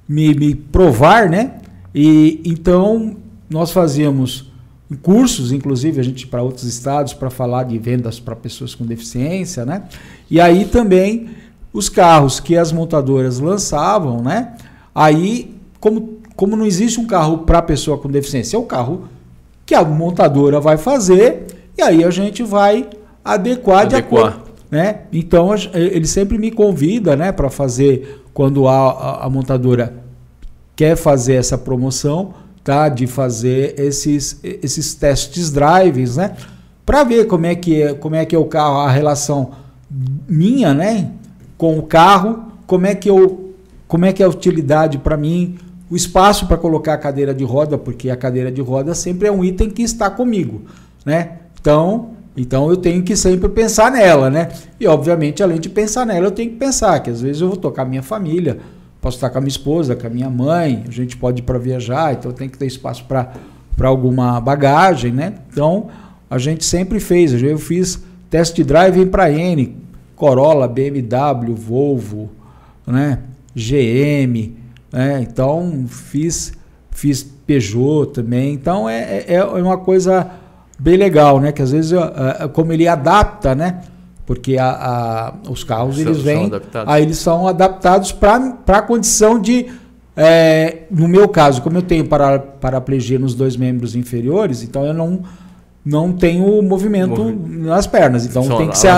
me, 0.09 0.35
me 0.35 0.55
provar, 0.55 1.29
né? 1.29 1.55
E 1.95 2.41
então 2.45 3.17
nós 3.49 3.73
fazíamos 3.73 4.53
cursos, 4.95 5.53
inclusive, 5.53 6.01
a 6.01 6.03
gente 6.03 6.27
para 6.27 6.43
outros 6.43 6.65
estados 6.65 7.13
para 7.15 7.31
falar 7.31 7.65
de 7.65 7.79
vendas 7.79 8.21
para 8.21 8.37
pessoas 8.37 8.75
com 8.75 8.85
deficiência, 8.85 9.65
né? 9.65 9.85
E 10.31 10.41
aí 10.41 10.65
também 10.65 11.31
os 11.73 11.89
carros 11.89 12.39
que 12.39 12.57
as 12.57 12.71
montadoras 12.71 13.39
lançavam, 13.39 14.23
né? 14.23 14.55
Aí, 14.95 15.57
como, 15.81 16.19
como 16.37 16.57
não 16.57 16.65
existe 16.65 17.01
um 17.01 17.07
carro 17.07 17.39
para 17.39 17.61
pessoa 17.63 17.99
com 17.99 18.09
deficiência, 18.09 18.57
é 18.57 18.61
o 18.61 18.65
carro 18.65 19.09
que 19.67 19.75
a 19.75 19.85
montadora 19.85 20.61
vai 20.61 20.77
fazer 20.77 21.47
e 21.77 21.83
aí 21.83 22.05
a 22.05 22.11
gente 22.11 22.43
vai 22.43 22.89
adequar, 23.25 23.83
adequar. 23.83 23.89
de 23.89 23.97
acordo, 23.97 24.43
né? 24.71 25.01
Então 25.13 25.51
ele 25.73 26.07
sempre 26.07 26.39
me 26.39 26.51
convida, 26.51 27.17
né, 27.17 27.33
para 27.33 27.51
fazer 27.51 28.23
quando 28.33 28.69
a, 28.69 28.91
a, 28.91 29.27
a 29.27 29.31
montadora 29.31 29.95
quer 30.77 30.97
fazer 30.97 31.35
essa 31.35 31.57
promoção 31.57 32.35
tá? 32.65 32.89
de 32.89 33.07
fazer 33.07 33.79
esses, 33.79 34.41
esses 34.43 34.95
testes 34.95 35.53
drives, 35.53 36.17
né? 36.17 36.35
Para 36.85 37.05
ver 37.05 37.27
como 37.27 37.47
é, 37.47 37.55
que 37.55 37.83
é, 37.83 37.95
como 37.95 38.17
é 38.17 38.25
que 38.25 38.35
é 38.35 38.39
o 38.39 38.47
carro, 38.47 38.79
a 38.79 38.91
relação 38.91 39.53
minha, 40.27 40.73
né? 40.73 41.11
Com 41.57 41.79
o 41.79 41.83
carro, 41.83 42.45
como 42.67 42.87
é 42.87 42.95
que 42.95 43.09
eu, 43.09 43.55
como 43.87 44.07
é 44.07 44.13
que 44.13 44.23
é 44.23 44.27
a 44.27 44.29
utilidade 44.29 44.99
para 44.99 45.17
mim, 45.17 45.59
o 45.91 45.95
espaço 45.95 46.47
para 46.47 46.57
colocar 46.57 46.95
a 46.95 46.99
cadeira 46.99 47.35
de 47.35 47.45
roda, 47.45 47.77
porque 47.77 48.11
a 48.11 48.17
cadeira 48.17 48.51
de 48.51 48.61
roda 48.61 48.95
sempre 48.95 49.29
é 49.29 49.33
um 49.33 49.45
item 49.45 49.71
que 49.71 49.83
está 49.83 50.11
comigo, 50.11 50.63
né? 51.05 51.39
Então, 51.61 52.11
então 52.37 52.69
eu 52.69 52.77
tenho 52.77 53.03
que 53.03 53.15
sempre 53.15 53.49
pensar 53.49 53.93
nela, 53.93 54.31
né? 54.31 54.49
E 54.81 54.87
obviamente, 54.87 55.43
além 55.43 55.61
de 55.61 55.69
pensar 55.69 56.05
nela, 56.07 56.27
eu 56.27 56.33
tenho 56.33 56.51
que 56.51 56.57
pensar 56.57 56.99
que 57.01 57.11
às 57.11 57.21
vezes 57.21 57.43
eu 57.43 57.49
vou 57.49 57.57
tocar 57.57 57.85
minha 57.85 58.03
família, 58.03 58.59
posso 59.05 59.19
estar 59.19 59.29
com 59.29 59.37
a 59.37 59.41
minha 59.43 59.51
esposa, 59.51 59.95
com 59.95 60.07
a 60.07 60.11
minha 60.11 60.31
mãe, 60.31 60.83
a 60.89 60.91
gente 60.91 61.15
pode 61.15 61.43
ir 61.43 61.45
para 61.45 61.59
viajar, 61.59 62.15
então 62.15 62.33
tem 62.33 62.49
que 62.49 62.57
ter 62.57 62.65
espaço 62.65 63.05
para 63.05 63.29
alguma 63.83 64.41
bagagem, 64.41 65.13
né? 65.13 65.35
Então 65.53 65.89
a 66.31 66.39
gente 66.39 66.65
sempre 66.65 66.99
fez, 66.99 67.35
eu 67.43 67.59
fiz 67.59 68.03
test 68.31 68.59
drive 68.63 69.05
para 69.05 69.31
N, 69.31 69.77
Corolla, 70.17 70.67
BMW, 70.67 71.55
Volvo, 71.55 72.31
né? 72.87 73.19
GM, 73.55 74.55
né? 74.91 75.21
Então 75.21 75.85
fiz 75.87 76.55
fiz 76.91 77.23
Peugeot 77.23 78.07
também, 78.07 78.55
então 78.55 78.89
é, 78.89 79.25
é, 79.27 79.35
é 79.35 79.45
uma 79.45 79.77
coisa 79.77 80.31
bem 80.79 80.97
legal, 80.97 81.41
né? 81.41 81.53
Que 81.53 81.61
às 81.61 81.73
vezes 81.73 81.93
como 82.55 82.73
ele 82.73 82.89
adapta, 82.89 83.55
né? 83.55 83.83
Porque 84.27 84.57
a, 84.57 84.71
a, 84.71 85.51
os 85.51 85.63
carros 85.63 85.99
eles 85.99 86.19
vêm, 86.19 86.51
aí 86.87 87.03
eles 87.03 87.19
são 87.19 87.47
adaptados 87.47 88.11
para 88.11 88.57
a 88.69 88.83
condição 88.83 89.39
de, 89.39 89.67
é, 90.17 90.85
no 90.91 91.07
meu 91.07 91.29
caso, 91.29 91.61
como 91.61 91.79
eu 91.79 91.83
tenho 91.83 92.07
para, 92.07 92.39
paraplegia 92.39 93.19
nos 93.19 93.35
dois 93.35 93.57
membros 93.57 93.95
inferiores, 93.95 94.63
então 94.63 94.85
eu 94.85 94.95
não 94.95 95.23
não 95.85 96.15
tenho 96.15 96.63
movimento 96.63 97.23
Movi 97.23 97.59
nas 97.59 97.87
pernas, 97.87 98.25
então 98.25 98.49
tem 98.57 98.71
que, 98.71 98.79
ser, 98.79 98.89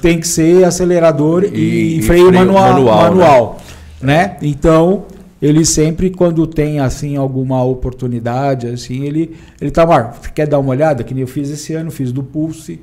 tem 0.00 0.18
que 0.18 0.26
ser 0.26 0.64
acelerador 0.64 1.44
e, 1.44 1.98
e 1.98 2.02
freio, 2.02 2.28
freio 2.28 2.32
manual, 2.32 2.72
manual, 2.72 3.02
manual 3.02 3.60
né? 4.00 4.16
né? 4.16 4.36
Então 4.40 5.04
ele 5.42 5.66
sempre 5.66 6.08
quando 6.08 6.46
tem 6.46 6.80
assim 6.80 7.14
alguma 7.16 7.62
oportunidade 7.62 8.68
assim 8.68 9.04
ele 9.04 9.36
ele 9.60 9.70
tá 9.70 9.84
Mar, 9.84 10.18
quer 10.34 10.46
dar 10.46 10.58
uma 10.58 10.70
olhada 10.70 11.04
que 11.04 11.12
nem 11.12 11.20
eu 11.20 11.28
fiz 11.28 11.50
esse 11.50 11.74
ano 11.74 11.90
fiz 11.90 12.10
do 12.10 12.22
Pulse 12.22 12.80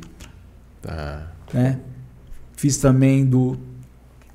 tá 0.80 1.28
né? 1.52 1.80
Fiz 2.58 2.78
também 2.78 3.24
do 3.24 3.56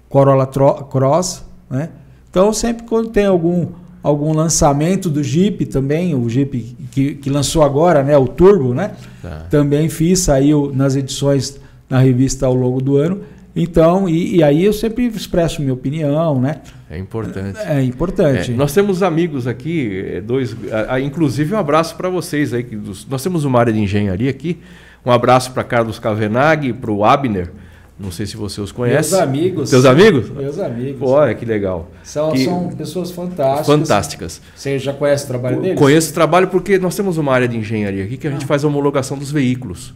Corolla 0.08 0.46
Cross, 0.46 1.44
né? 1.68 1.90
Então 2.30 2.52
sempre 2.52 2.84
quando 2.84 3.10
tem 3.10 3.26
algum 3.26 3.66
algum 4.02 4.32
lançamento 4.32 5.10
do 5.10 5.22
Jeep 5.22 5.66
também, 5.66 6.14
o 6.14 6.28
Jeep 6.28 6.76
que, 6.90 7.14
que 7.16 7.30
lançou 7.30 7.62
agora, 7.62 8.02
né, 8.02 8.16
o 8.16 8.26
Turbo, 8.26 8.74
né? 8.74 8.92
Tá. 9.20 9.46
Também 9.50 9.88
fiz, 9.88 10.20
saiu 10.20 10.72
nas 10.74 10.96
edições 10.96 11.60
na 11.88 11.98
revista 11.98 12.46
ao 12.46 12.54
longo 12.54 12.80
do 12.80 12.96
ano. 12.96 13.20
Então, 13.54 14.08
e, 14.08 14.36
e, 14.36 14.42
aí 14.42 14.64
eu 14.64 14.72
sempre 14.72 15.06
expresso 15.06 15.60
minha 15.60 15.74
opinião, 15.74 16.40
né? 16.40 16.62
É 16.90 16.98
importante. 16.98 17.58
É, 17.60 17.80
é 17.80 17.82
importante. 17.82 18.50
É, 18.50 18.54
nós 18.54 18.72
temos 18.72 19.02
amigos 19.02 19.46
aqui, 19.46 20.04
é, 20.06 20.20
dois, 20.20 20.56
inclusive 21.04 21.54
um 21.54 21.58
abraço 21.58 21.94
para 21.96 22.08
vocês 22.08 22.54
aí. 22.54 22.64
Que 22.64 22.76
dos, 22.76 23.06
nós 23.06 23.22
temos 23.22 23.44
uma 23.44 23.60
área 23.60 23.72
de 23.72 23.78
engenharia 23.78 24.30
aqui 24.30 24.58
um 25.04 25.10
abraço 25.10 25.50
para 25.52 25.64
Carlos 25.64 25.98
Cavenaghi, 25.98 26.72
para 26.72 26.90
o 26.90 27.04
Abner. 27.04 27.50
Não 27.98 28.10
sei 28.10 28.26
se 28.26 28.36
você 28.36 28.60
os 28.60 28.72
conhece. 28.72 29.10
Meus 29.10 29.22
amigos. 29.22 29.70
Seus 29.70 29.84
amigos? 29.84 30.30
Meus 30.30 30.58
amigos. 30.58 30.98
Pô, 30.98 31.10
olha 31.10 31.34
que 31.34 31.44
legal. 31.44 31.90
São, 32.02 32.32
que... 32.32 32.44
são 32.44 32.68
pessoas 32.70 33.10
fantásticas. 33.10 33.66
Fantásticas. 33.66 34.40
Você 34.56 34.78
já 34.78 34.92
conhece 34.92 35.24
o 35.24 35.28
trabalho 35.28 35.60
deles? 35.60 35.78
Conheço 35.78 36.10
o 36.10 36.14
trabalho 36.14 36.48
porque 36.48 36.78
nós 36.78 36.96
temos 36.96 37.18
uma 37.18 37.32
área 37.32 37.46
de 37.46 37.56
engenharia 37.56 38.04
aqui 38.04 38.16
que 38.16 38.26
a 38.26 38.30
gente 38.30 38.44
ah. 38.44 38.48
faz 38.48 38.64
a 38.64 38.66
homologação 38.66 39.16
dos 39.16 39.30
veículos 39.30 39.94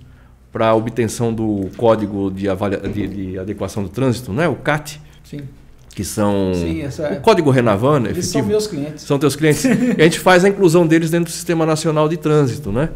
para 0.57 0.75
obtenção 0.75 1.35
do 1.35 1.69
código 1.77 2.31
de, 2.31 2.49
avalia... 2.49 2.79
de, 2.79 3.07
de, 3.07 3.39
adequação 3.39 3.83
do 3.83 3.91
trânsito, 3.91 4.33
né? 4.33 4.49
o 4.49 4.55
CAT. 4.55 4.99
Sim. 5.23 5.41
Que 5.95 6.03
são. 6.03 6.53
Sim, 6.55 6.83
essa 6.83 7.03
é... 7.03 7.19
O 7.19 7.21
código 7.21 7.51
Renavan, 7.51 7.99
Eles 7.99 8.11
efetivo, 8.13 8.33
são 8.33 8.47
meus 8.47 8.67
clientes. 8.67 9.03
São 9.03 9.19
teus 9.19 9.37
clientes. 9.37 9.65
e 9.99 10.01
a 10.01 10.05
gente 10.05 10.19
faz 10.19 10.47
a 10.47 10.49
inclusão 10.49 10.87
deles 10.87 11.11
dentro 11.11 11.31
do 11.31 11.35
Sistema 11.35 11.67
Nacional 11.67 12.09
de 12.09 12.17
Trânsito. 12.17 12.73
Né? 12.73 12.89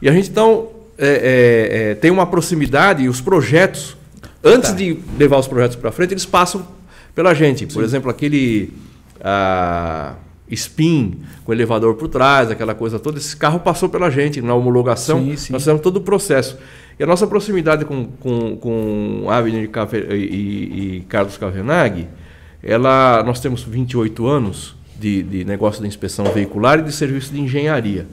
E 0.00 0.08
a 0.08 0.12
gente, 0.12 0.30
então, 0.30 0.68
é, 0.96 1.08
é, 1.08 1.90
é, 1.90 1.94
tem 1.96 2.10
uma 2.10 2.26
proximidade 2.26 3.02
e 3.02 3.08
os 3.08 3.20
projetos, 3.20 3.96
antes 4.42 4.70
tá. 4.70 4.76
de 4.76 4.98
levar 5.18 5.38
os 5.38 5.48
projetos 5.48 5.76
para 5.76 5.90
frente, 5.90 6.12
eles 6.12 6.26
passam 6.26 6.66
pela 7.14 7.34
gente. 7.34 7.66
Por 7.66 7.74
Sim. 7.74 7.82
exemplo, 7.82 8.10
aquele 8.10 8.72
a, 9.20 10.14
spin 10.50 11.20
com 11.44 11.52
elevador 11.52 11.94
por 11.94 12.08
trás, 12.08 12.50
aquela 12.50 12.74
coisa 12.74 12.98
toda, 12.98 13.18
esse 13.18 13.36
carro 13.36 13.60
passou 13.60 13.88
pela 13.88 14.10
gente 14.10 14.40
na 14.40 14.54
homologação, 14.54 15.20
sim, 15.20 15.36
sim. 15.36 15.52
nós 15.52 15.62
fizemos 15.62 15.82
todo 15.82 15.96
o 15.96 16.00
processo. 16.00 16.56
E 16.98 17.02
a 17.02 17.06
nossa 17.06 17.26
proximidade 17.26 17.84
com, 17.84 18.06
com, 18.06 18.56
com 18.56 19.26
Avner 19.30 19.70
e, 20.10 20.14
e, 20.14 20.96
e 20.96 21.00
Carlos 21.08 21.36
Cavenaghi 21.36 22.08
ela, 22.62 23.22
nós 23.22 23.40
temos 23.40 23.62
28 23.62 24.26
anos 24.26 24.74
de, 24.98 25.22
de 25.22 25.44
negócio 25.44 25.80
de 25.80 25.88
inspeção 25.88 26.24
veicular 26.26 26.80
e 26.80 26.82
de 26.82 26.92
serviço 26.92 27.32
de 27.32 27.40
engenharia. 27.40 28.06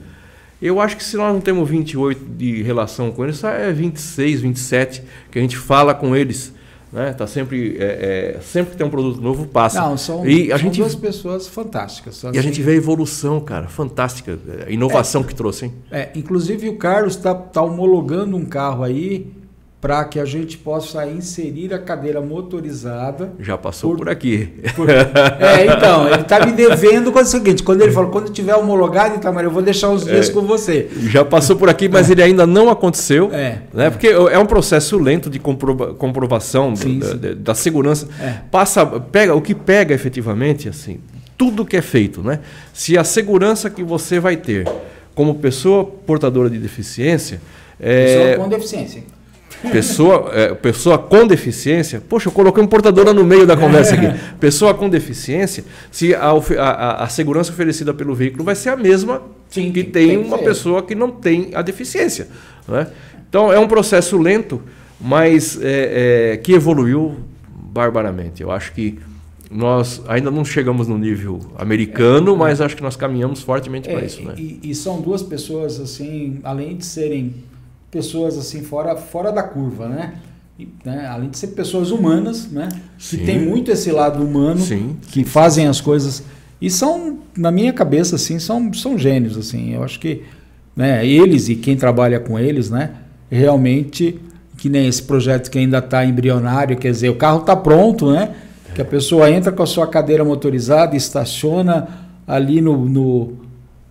Eu 0.60 0.80
acho 0.80 0.96
que 0.96 1.04
se 1.04 1.16
nós 1.16 1.32
não 1.32 1.40
temos 1.40 1.68
28 1.68 2.24
de 2.36 2.62
relação 2.62 3.12
com 3.12 3.24
eles, 3.24 3.42
é 3.44 3.72
26, 3.72 4.40
27 4.40 5.02
que 5.30 5.38
a 5.38 5.42
gente 5.42 5.56
fala 5.56 5.94
com 5.94 6.16
eles. 6.16 6.52
Né? 6.92 7.12
Tá 7.12 7.26
sempre, 7.26 7.76
é, 7.78 8.36
é, 8.36 8.40
sempre 8.40 8.70
que 8.70 8.76
tem 8.78 8.86
um 8.86 8.90
produto 8.90 9.20
novo, 9.20 9.46
passa. 9.46 9.80
Não, 9.80 9.98
são, 9.98 10.26
e 10.26 10.50
a 10.50 10.56
são 10.56 10.66
gente, 10.66 10.80
duas 10.80 10.94
pessoas 10.94 11.46
fantásticas. 11.46 12.24
Assim. 12.24 12.34
E 12.34 12.38
a 12.38 12.42
gente 12.42 12.62
vê 12.62 12.72
a 12.72 12.74
evolução, 12.76 13.38
cara, 13.40 13.68
fantástica. 13.68 14.38
A 14.66 14.70
inovação 14.70 15.20
é, 15.20 15.24
que 15.24 15.34
trouxe, 15.34 15.66
hein? 15.66 15.74
É, 15.90 16.10
inclusive 16.14 16.68
o 16.70 16.76
Carlos 16.76 17.16
está 17.16 17.34
tá 17.34 17.60
homologando 17.60 18.36
um 18.36 18.46
carro 18.46 18.82
aí 18.82 19.30
para 19.86 20.04
que 20.04 20.18
a 20.18 20.24
gente 20.24 20.58
possa 20.58 21.06
inserir 21.06 21.72
a 21.72 21.78
cadeira 21.78 22.20
motorizada. 22.20 23.32
Já 23.38 23.56
passou 23.56 23.90
por, 23.90 23.98
por 23.98 24.08
aqui. 24.08 24.48
Por, 24.74 24.90
é, 24.90 25.64
então, 25.64 26.08
ele 26.08 26.22
está 26.22 26.44
me 26.44 26.50
devendo 26.50 27.12
com 27.12 27.20
o 27.20 27.24
seguinte, 27.24 27.62
quando 27.62 27.82
ele 27.82 27.92
falou, 27.92 28.10
quando 28.10 28.32
tiver 28.32 28.56
homologado, 28.56 29.14
então, 29.14 29.32
eu 29.40 29.48
vou 29.48 29.62
deixar 29.62 29.90
uns 29.90 30.04
dias 30.04 30.28
é, 30.28 30.32
com 30.32 30.42
você. 30.42 30.88
Já 31.02 31.24
passou 31.24 31.54
por 31.54 31.68
aqui, 31.68 31.88
mas 31.88 32.08
é. 32.08 32.14
ele 32.14 32.22
ainda 32.24 32.44
não 32.44 32.68
aconteceu. 32.68 33.30
É. 33.32 33.58
Né? 33.72 33.88
Porque 33.88 34.08
é 34.08 34.36
um 34.36 34.44
processo 34.44 34.98
lento 34.98 35.30
de 35.30 35.38
comprova 35.38 35.94
comprovação 35.94 36.74
sim, 36.74 36.98
da, 36.98 37.06
sim. 37.06 37.18
da, 37.36 37.54
segurança. 37.54 38.08
É. 38.20 38.40
Passa, 38.50 38.84
pega, 38.84 39.36
o 39.36 39.40
que 39.40 39.54
pega 39.54 39.94
efetivamente, 39.94 40.68
assim, 40.68 40.98
tudo 41.38 41.64
que 41.64 41.76
é 41.76 41.82
feito, 41.82 42.24
né? 42.24 42.40
Se 42.74 42.98
a 42.98 43.04
segurança 43.04 43.70
que 43.70 43.84
você 43.84 44.18
vai 44.18 44.36
ter 44.36 44.66
como 45.14 45.36
pessoa 45.36 45.84
portadora 45.84 46.50
de 46.50 46.58
deficiência. 46.58 47.40
Pessoa 47.78 48.24
é, 48.24 48.36
com 48.36 48.48
deficiência. 48.48 49.15
Pessoa, 49.72 50.30
é, 50.32 50.54
pessoa 50.54 50.98
com 50.98 51.26
deficiência, 51.26 52.00
poxa, 52.06 52.28
eu 52.28 52.32
coloquei 52.32 52.62
um 52.62 52.66
portadora 52.66 53.12
no 53.12 53.24
meio 53.24 53.46
da 53.46 53.56
conversa 53.56 53.94
aqui. 53.94 54.06
Pessoa 54.38 54.74
com 54.74 54.88
deficiência, 54.88 55.64
se 55.90 56.14
a, 56.14 56.30
a, 56.30 57.04
a 57.04 57.08
segurança 57.08 57.50
oferecida 57.50 57.94
pelo 57.94 58.14
veículo 58.14 58.44
vai 58.44 58.54
ser 58.54 58.70
a 58.70 58.76
mesma 58.76 59.22
Sim, 59.48 59.72
que 59.72 59.82
tem, 59.82 60.08
tem 60.08 60.16
uma 60.18 60.38
pessoa 60.38 60.82
que 60.82 60.94
não 60.94 61.10
tem 61.10 61.50
a 61.54 61.62
deficiência. 61.62 62.28
Né? 62.68 62.86
Então 63.28 63.52
é 63.52 63.58
um 63.58 63.66
processo 63.66 64.18
lento, 64.18 64.62
mas 65.00 65.58
é, 65.60 66.32
é, 66.32 66.36
que 66.36 66.52
evoluiu 66.52 67.16
barbaramente. 67.48 68.42
Eu 68.42 68.50
acho 68.50 68.72
que 68.72 68.98
nós 69.50 70.02
ainda 70.08 70.30
não 70.30 70.44
chegamos 70.44 70.88
no 70.88 70.98
nível 70.98 71.40
americano, 71.56 72.34
é, 72.34 72.36
mas 72.36 72.60
acho 72.60 72.76
que 72.76 72.82
nós 72.82 72.96
caminhamos 72.96 73.42
fortemente 73.42 73.88
para 73.88 74.00
é, 74.00 74.06
isso. 74.06 74.22
Né? 74.22 74.34
E, 74.36 74.60
e 74.62 74.74
são 74.74 75.00
duas 75.00 75.22
pessoas, 75.22 75.80
assim, 75.80 76.40
além 76.42 76.76
de 76.76 76.84
serem 76.84 77.34
pessoas 77.96 78.36
assim 78.36 78.62
fora, 78.62 78.94
fora 78.94 79.32
da 79.32 79.42
curva, 79.42 79.88
né? 79.88 80.12
E, 80.58 80.68
né? 80.84 81.06
Além 81.06 81.30
de 81.30 81.38
ser 81.38 81.48
pessoas 81.48 81.90
humanas, 81.90 82.50
né? 82.50 82.68
Sim. 82.98 83.16
Que 83.16 83.24
tem 83.24 83.40
muito 83.40 83.70
esse 83.70 83.90
lado 83.90 84.22
humano, 84.22 84.60
Sim. 84.60 84.96
que 85.08 85.24
fazem 85.24 85.66
as 85.66 85.80
coisas 85.80 86.22
e 86.60 86.70
são, 86.70 87.18
na 87.36 87.50
minha 87.50 87.72
cabeça, 87.72 88.16
assim, 88.16 88.38
são, 88.38 88.72
são 88.72 88.98
gênios, 88.98 89.36
assim. 89.36 89.74
Eu 89.74 89.82
acho 89.82 89.98
que, 89.98 90.22
né? 90.74 91.06
Eles 91.06 91.48
e 91.48 91.54
quem 91.54 91.74
trabalha 91.74 92.20
com 92.20 92.38
eles, 92.38 92.68
né? 92.68 92.90
Realmente 93.30 94.20
que 94.58 94.68
nem 94.68 94.86
esse 94.86 95.02
projeto 95.02 95.50
que 95.50 95.58
ainda 95.58 95.78
está 95.78 96.04
embrionário, 96.04 96.76
quer 96.76 96.90
dizer, 96.90 97.10
o 97.10 97.16
carro 97.16 97.40
está 97.40 97.54
pronto, 97.54 98.10
né? 98.10 98.34
Que 98.74 98.82
a 98.82 98.84
pessoa 98.84 99.30
entra 99.30 99.52
com 99.52 99.62
a 99.62 99.66
sua 99.66 99.86
cadeira 99.86 100.24
motorizada, 100.24 100.96
estaciona 100.96 101.88
ali 102.26 102.60
no, 102.60 102.86
no, 102.86 103.32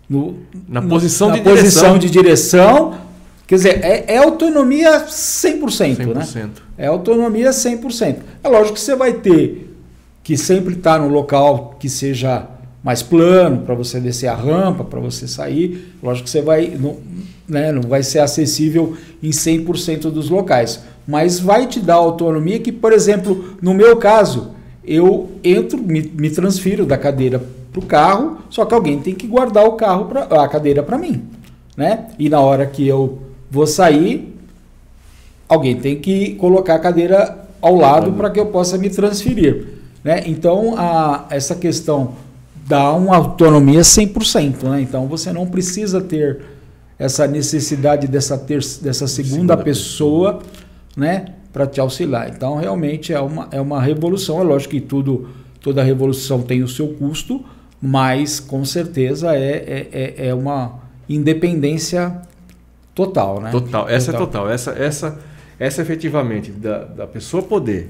no 0.10 0.36
na 0.68 0.82
posição, 0.82 1.30
na 1.30 1.36
de, 1.36 1.42
posição 1.42 1.98
direção. 1.98 2.00
de 2.00 2.10
direção 2.10 3.05
Quer 3.48 3.56
dizer, 3.56 3.86
é, 3.86 4.16
é 4.16 4.18
autonomia 4.18 5.06
100%, 5.06 5.60
100%, 5.98 6.14
né? 6.14 6.50
É 6.78 6.88
autonomia 6.88 7.52
100%. 7.52 8.18
É 8.44 8.48
lógico 8.50 8.74
que 8.74 8.82
você 8.82 8.96
vai 8.96 9.14
ter 9.14 9.76
que 10.24 10.36
sempre 10.36 10.74
estar 10.74 11.00
no 11.00 11.08
local 11.08 11.76
que 11.80 11.88
seja 11.88 12.48
mais 12.84 13.02
plano, 13.02 13.62
para 13.62 13.74
você 13.74 14.00
descer 14.00 14.28
a 14.28 14.36
rampa, 14.36 14.84
para 14.84 15.00
você 15.00 15.28
sair. 15.28 15.94
Lógico 16.02 16.26
que 16.26 16.30
você 16.30 16.42
vai, 16.42 16.68
não, 16.80 16.98
né, 17.48 17.72
não 17.72 17.82
vai 17.82 18.04
ser 18.04 18.20
acessível 18.20 18.96
em 19.22 19.30
100% 19.30 20.12
dos 20.12 20.30
locais. 20.30 20.84
Mas 21.08 21.40
vai 21.40 21.68
te 21.68 21.80
dar 21.80 21.96
autonomia 21.96 22.60
que, 22.60 22.72
por 22.72 22.94
exemplo, 22.94 23.56
no 23.62 23.74
meu 23.74 23.98
caso, 23.98 24.52
eu 24.84 25.32
entro, 25.44 25.78
me, 25.80 26.02
me 26.02 26.30
transfiro 26.30 26.86
da 26.86 26.98
cadeira 26.98 27.44
para 27.72 27.80
o 27.80 27.86
carro, 27.86 28.38
só 28.50 28.66
que 28.66 28.74
alguém 28.74 29.00
tem 29.00 29.14
que 29.14 29.28
guardar 29.28 29.66
o 29.66 29.74
carro, 29.74 30.06
pra, 30.06 30.24
a 30.24 30.48
cadeira 30.48 30.82
para 30.82 30.98
mim. 30.98 31.24
Né? 31.76 32.08
E 32.18 32.30
na 32.30 32.40
hora 32.40 32.66
que 32.66 32.88
eu 32.88 33.20
Vou 33.56 33.66
sair, 33.66 34.36
alguém 35.48 35.78
tem 35.78 35.98
que 35.98 36.36
colocar 36.36 36.76
a 36.76 36.80
cadeira 36.80 37.48
ao 37.62 37.74
lado 37.74 38.12
para 38.12 38.30
que 38.30 38.38
eu 38.38 38.48
possa 38.48 38.78
me 38.78 38.90
transferir. 38.90 39.68
Né? 40.04 40.24
Então, 40.26 40.76
a, 40.78 41.26
essa 41.30 41.56
questão 41.56 42.16
dá 42.68 42.92
uma 42.92 43.16
autonomia 43.16 43.80
100%. 43.80 44.64
Né? 44.64 44.82
Então, 44.82 45.08
você 45.08 45.32
não 45.32 45.48
precisa 45.48 46.02
ter 46.02 46.42
essa 47.00 47.26
necessidade 47.28 48.10
dessa, 48.10 48.38
ter, 48.38 48.60
dessa 48.82 49.08
segunda, 49.08 49.34
segunda 49.34 49.58
pessoa, 49.58 50.34
pessoa. 50.34 50.54
né, 50.98 51.26
para 51.54 51.66
te 51.66 51.80
auxiliar. 51.80 52.30
Então, 52.36 52.58
realmente 52.58 53.14
é 53.14 53.22
uma, 53.22 53.48
é 53.52 53.62
uma 53.62 53.82
revolução. 53.82 54.42
É 54.42 54.44
lógico 54.44 54.72
que 54.72 54.82
tudo, 54.82 55.30
toda 55.62 55.82
revolução 55.82 56.42
tem 56.42 56.62
o 56.62 56.68
seu 56.68 56.90
custo, 56.90 57.42
mas 57.82 58.38
com 58.38 58.66
certeza 58.66 59.34
é, 59.34 59.40
é, 59.40 59.90
é, 59.94 60.28
é 60.28 60.34
uma 60.34 60.84
independência 61.08 62.22
Total, 62.96 63.42
né? 63.42 63.52
Total. 63.52 63.90
Essa 63.90 64.14
total. 64.14 64.24
é 64.24 64.26
total. 64.26 64.50
Essa, 64.50 64.72
essa, 64.72 65.20
essa 65.60 65.82
efetivamente, 65.82 66.50
da, 66.50 66.86
da 66.86 67.06
pessoa 67.06 67.44
poder. 67.44 67.90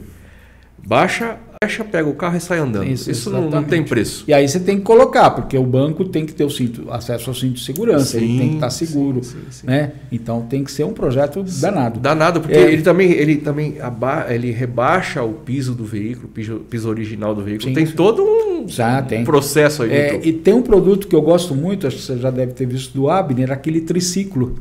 Baixa, 0.87 1.37
baixa, 1.59 1.83
pega 1.83 2.07
o 2.07 2.13
carro 2.13 2.37
e 2.37 2.39
sai 2.39 2.59
andando. 2.59 2.87
Isso, 2.87 3.09
Isso 3.09 3.29
não, 3.31 3.49
não, 3.49 3.63
tem 3.63 3.83
preço. 3.83 4.23
E 4.27 4.33
aí 4.33 4.47
você 4.47 4.59
tem 4.59 4.77
que 4.77 4.83
colocar, 4.83 5.31
porque 5.31 5.57
o 5.57 5.63
banco 5.63 6.05
tem 6.05 6.25
que 6.25 6.33
ter 6.33 6.43
o 6.43 6.49
cinto, 6.49 6.91
acesso 6.91 7.29
ao 7.29 7.35
cinto 7.35 7.53
de 7.53 7.63
segurança, 7.63 8.19
sim, 8.19 8.25
ele 8.25 8.37
tem 8.37 8.49
que 8.49 8.55
estar 8.55 8.69
seguro. 8.69 9.23
Sim, 9.23 9.37
sim, 9.49 9.65
né? 9.65 9.93
Então 10.11 10.41
tem 10.43 10.63
que 10.63 10.71
ser 10.71 10.83
um 10.83 10.93
projeto 10.93 11.43
danado. 11.43 11.99
Danado, 11.99 12.41
porque 12.41 12.55
é, 12.55 12.71
ele 12.71 12.83
também, 12.83 13.11
ele 13.11 13.37
também 13.37 13.81
aba, 13.81 14.27
ele 14.29 14.51
rebaixa 14.51 15.23
o 15.23 15.33
piso 15.33 15.73
do 15.73 15.85
veículo, 15.85 16.27
o 16.27 16.29
piso, 16.29 16.55
piso 16.69 16.87
original 16.87 17.33
do 17.33 17.43
veículo. 17.43 17.73
tem 17.73 17.87
todo 17.87 18.21
um, 18.21 18.67
já, 18.67 19.01
tem. 19.01 19.23
processo 19.23 19.83
aí. 19.83 19.91
É, 19.91 20.19
e 20.23 20.33
tem 20.33 20.53
um 20.53 20.61
produto 20.61 21.07
que 21.07 21.15
eu 21.15 21.21
gosto 21.21 21.55
muito, 21.55 21.87
acho 21.87 21.97
que 21.97 22.03
você 22.03 22.17
já 22.17 22.29
deve 22.29 22.53
ter 22.53 22.67
visto 22.67 22.93
do 22.93 23.09
Abner, 23.09 23.51
aquele 23.51 23.81
triciclo. 23.81 24.55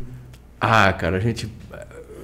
Ah, 0.64 0.92
cara, 0.92 1.16
a 1.16 1.20
gente. 1.20 1.48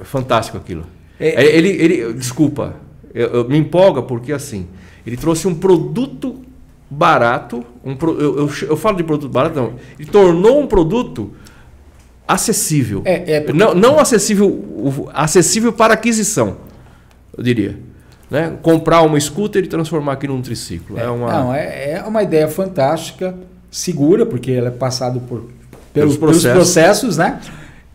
Fantástico 0.03 0.57
aquilo. 0.57 0.86
É, 1.20 1.45
ele, 1.55 1.68
ele, 1.68 2.12
desculpa, 2.14 2.76
eu, 3.14 3.28
eu, 3.28 3.49
me 3.49 3.59
empolga 3.59 4.01
porque 4.01 4.32
assim, 4.32 4.66
ele 5.07 5.18
trouxe 5.18 5.47
um 5.47 5.55
produto 5.55 6.41
barato, 6.88 7.62
um, 7.84 7.95
eu, 8.18 8.38
eu, 8.38 8.51
eu 8.68 8.76
falo 8.76 8.97
de 8.97 9.05
produto 9.05 9.30
barato, 9.30 9.55
não, 9.55 9.74
ele 9.99 10.09
tornou 10.11 10.61
um 10.61 10.66
produto 10.66 11.32
acessível. 12.26 13.03
É, 13.05 13.34
é 13.34 13.41
porque... 13.41 13.59
não, 13.59 13.74
não 13.74 13.99
acessível, 13.99 15.11
acessível 15.12 15.72
para 15.74 15.93
aquisição, 15.93 16.57
eu 17.36 17.45
diria. 17.45 17.78
Né? 18.30 18.57
Comprar 18.62 19.03
uma 19.03 19.18
scooter 19.20 19.64
e 19.64 19.66
transformar 19.66 20.12
aqui 20.12 20.28
num 20.28 20.41
triciclo. 20.41 20.99
É, 20.99 21.03
é 21.03 21.11
uma... 21.11 21.32
Não, 21.32 21.55
é, 21.55 21.93
é 21.93 22.03
uma 22.05 22.22
ideia 22.22 22.49
fantástica, 22.49 23.36
segura, 23.70 24.24
porque 24.24 24.53
ela 24.53 24.68
é 24.68 24.70
passado 24.70 25.20
por, 25.20 25.49
pelos, 25.93 26.16
pelos 26.16 26.16
processos. 26.16 26.43
pelos 26.43 26.55
processos, 26.55 27.16
né? 27.18 27.41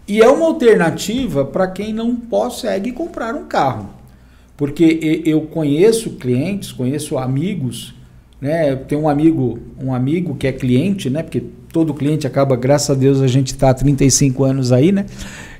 E 0.07 0.21
é 0.21 0.29
uma 0.29 0.45
alternativa 0.45 1.43
para 1.43 1.67
quem 1.67 1.93
não 1.93 2.15
consegue 2.15 2.91
comprar 2.91 3.33
um 3.33 3.45
carro. 3.45 3.89
Porque 4.55 5.21
eu 5.25 5.41
conheço 5.41 6.11
clientes, 6.11 6.71
conheço 6.71 7.17
amigos, 7.17 7.93
né? 8.39 8.75
Tem 8.75 8.97
um 8.97 9.09
amigo, 9.09 9.59
um 9.81 9.93
amigo 9.93 10.35
que 10.35 10.47
é 10.47 10.51
cliente, 10.51 11.09
né? 11.09 11.23
Porque 11.23 11.43
todo 11.71 11.93
cliente 11.93 12.25
acaba, 12.25 12.55
graças 12.55 12.89
a 12.89 12.99
Deus, 12.99 13.21
a 13.21 13.27
gente 13.27 13.47
está 13.47 13.71
há 13.71 13.73
35 13.73 14.43
anos 14.43 14.71
aí, 14.71 14.91
né? 14.91 15.05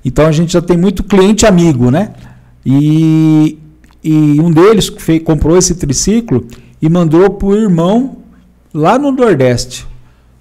Então 0.04 0.26
a 0.26 0.32
gente 0.32 0.54
já 0.54 0.62
tem 0.62 0.78
muito 0.78 1.04
cliente 1.04 1.46
amigo, 1.46 1.90
né? 1.92 2.14
E, 2.66 3.58
e 4.04 4.40
um 4.40 4.52
deles 4.52 4.88
fez, 4.88 5.22
comprou 5.24 5.58
esse 5.58 5.76
triciclo 5.76 6.48
e 6.82 6.88
mandou 6.88 7.30
para 7.32 7.48
o 7.48 7.56
irmão 7.56 8.20
lá 8.74 8.98
no 8.98 9.12
Nordeste. 9.12 9.86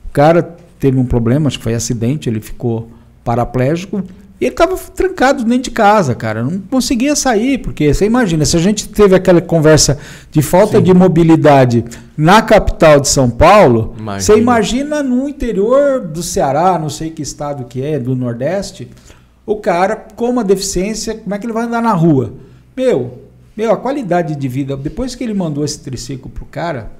O 0.06 0.12
cara 0.12 0.42
teve 0.78 0.98
um 0.98 1.04
problema, 1.04 1.48
acho 1.48 1.58
que 1.58 1.64
foi 1.64 1.74
acidente, 1.74 2.28
ele 2.28 2.40
ficou 2.40 2.88
paraplégico, 3.24 4.04
e 4.40 4.46
ele 4.46 4.52
estava 4.52 4.76
trancado 4.76 5.44
dentro 5.44 5.62
de 5.64 5.70
casa, 5.70 6.14
cara. 6.14 6.42
Não 6.42 6.58
conseguia 6.60 7.16
sair, 7.16 7.58
porque 7.58 7.94
você 7.94 8.04
imagina, 8.04 8.44
se 8.44 8.56
a 8.56 8.60
gente 8.60 8.88
teve 8.88 9.14
aquela 9.14 9.40
conversa 9.40 9.98
de 10.30 10.42
falta 10.42 10.78
Sim. 10.78 10.82
de 10.82 10.92
mobilidade 10.92 11.84
na 12.16 12.42
capital 12.42 13.00
de 13.00 13.08
São 13.08 13.30
Paulo, 13.30 13.94
imagina. 13.96 14.20
você 14.20 14.38
imagina 14.40 15.02
no 15.02 15.28
interior 15.28 16.00
do 16.00 16.22
Ceará, 16.22 16.78
não 16.78 16.90
sei 16.90 17.10
que 17.10 17.22
estado 17.22 17.64
que 17.64 17.82
é, 17.82 17.98
do 17.98 18.14
Nordeste, 18.14 18.90
o 19.46 19.56
cara 19.56 19.96
com 20.16 20.30
uma 20.30 20.44
deficiência, 20.44 21.14
como 21.14 21.34
é 21.34 21.38
que 21.38 21.46
ele 21.46 21.52
vai 21.52 21.64
andar 21.64 21.82
na 21.82 21.92
rua? 21.92 22.34
Meu, 22.76 23.20
meu, 23.56 23.72
a 23.72 23.76
qualidade 23.76 24.34
de 24.34 24.48
vida, 24.48 24.76
depois 24.76 25.14
que 25.14 25.22
ele 25.22 25.34
mandou 25.34 25.64
esse 25.64 25.78
triciclo 25.78 26.28
pro 26.28 26.44
cara, 26.44 26.90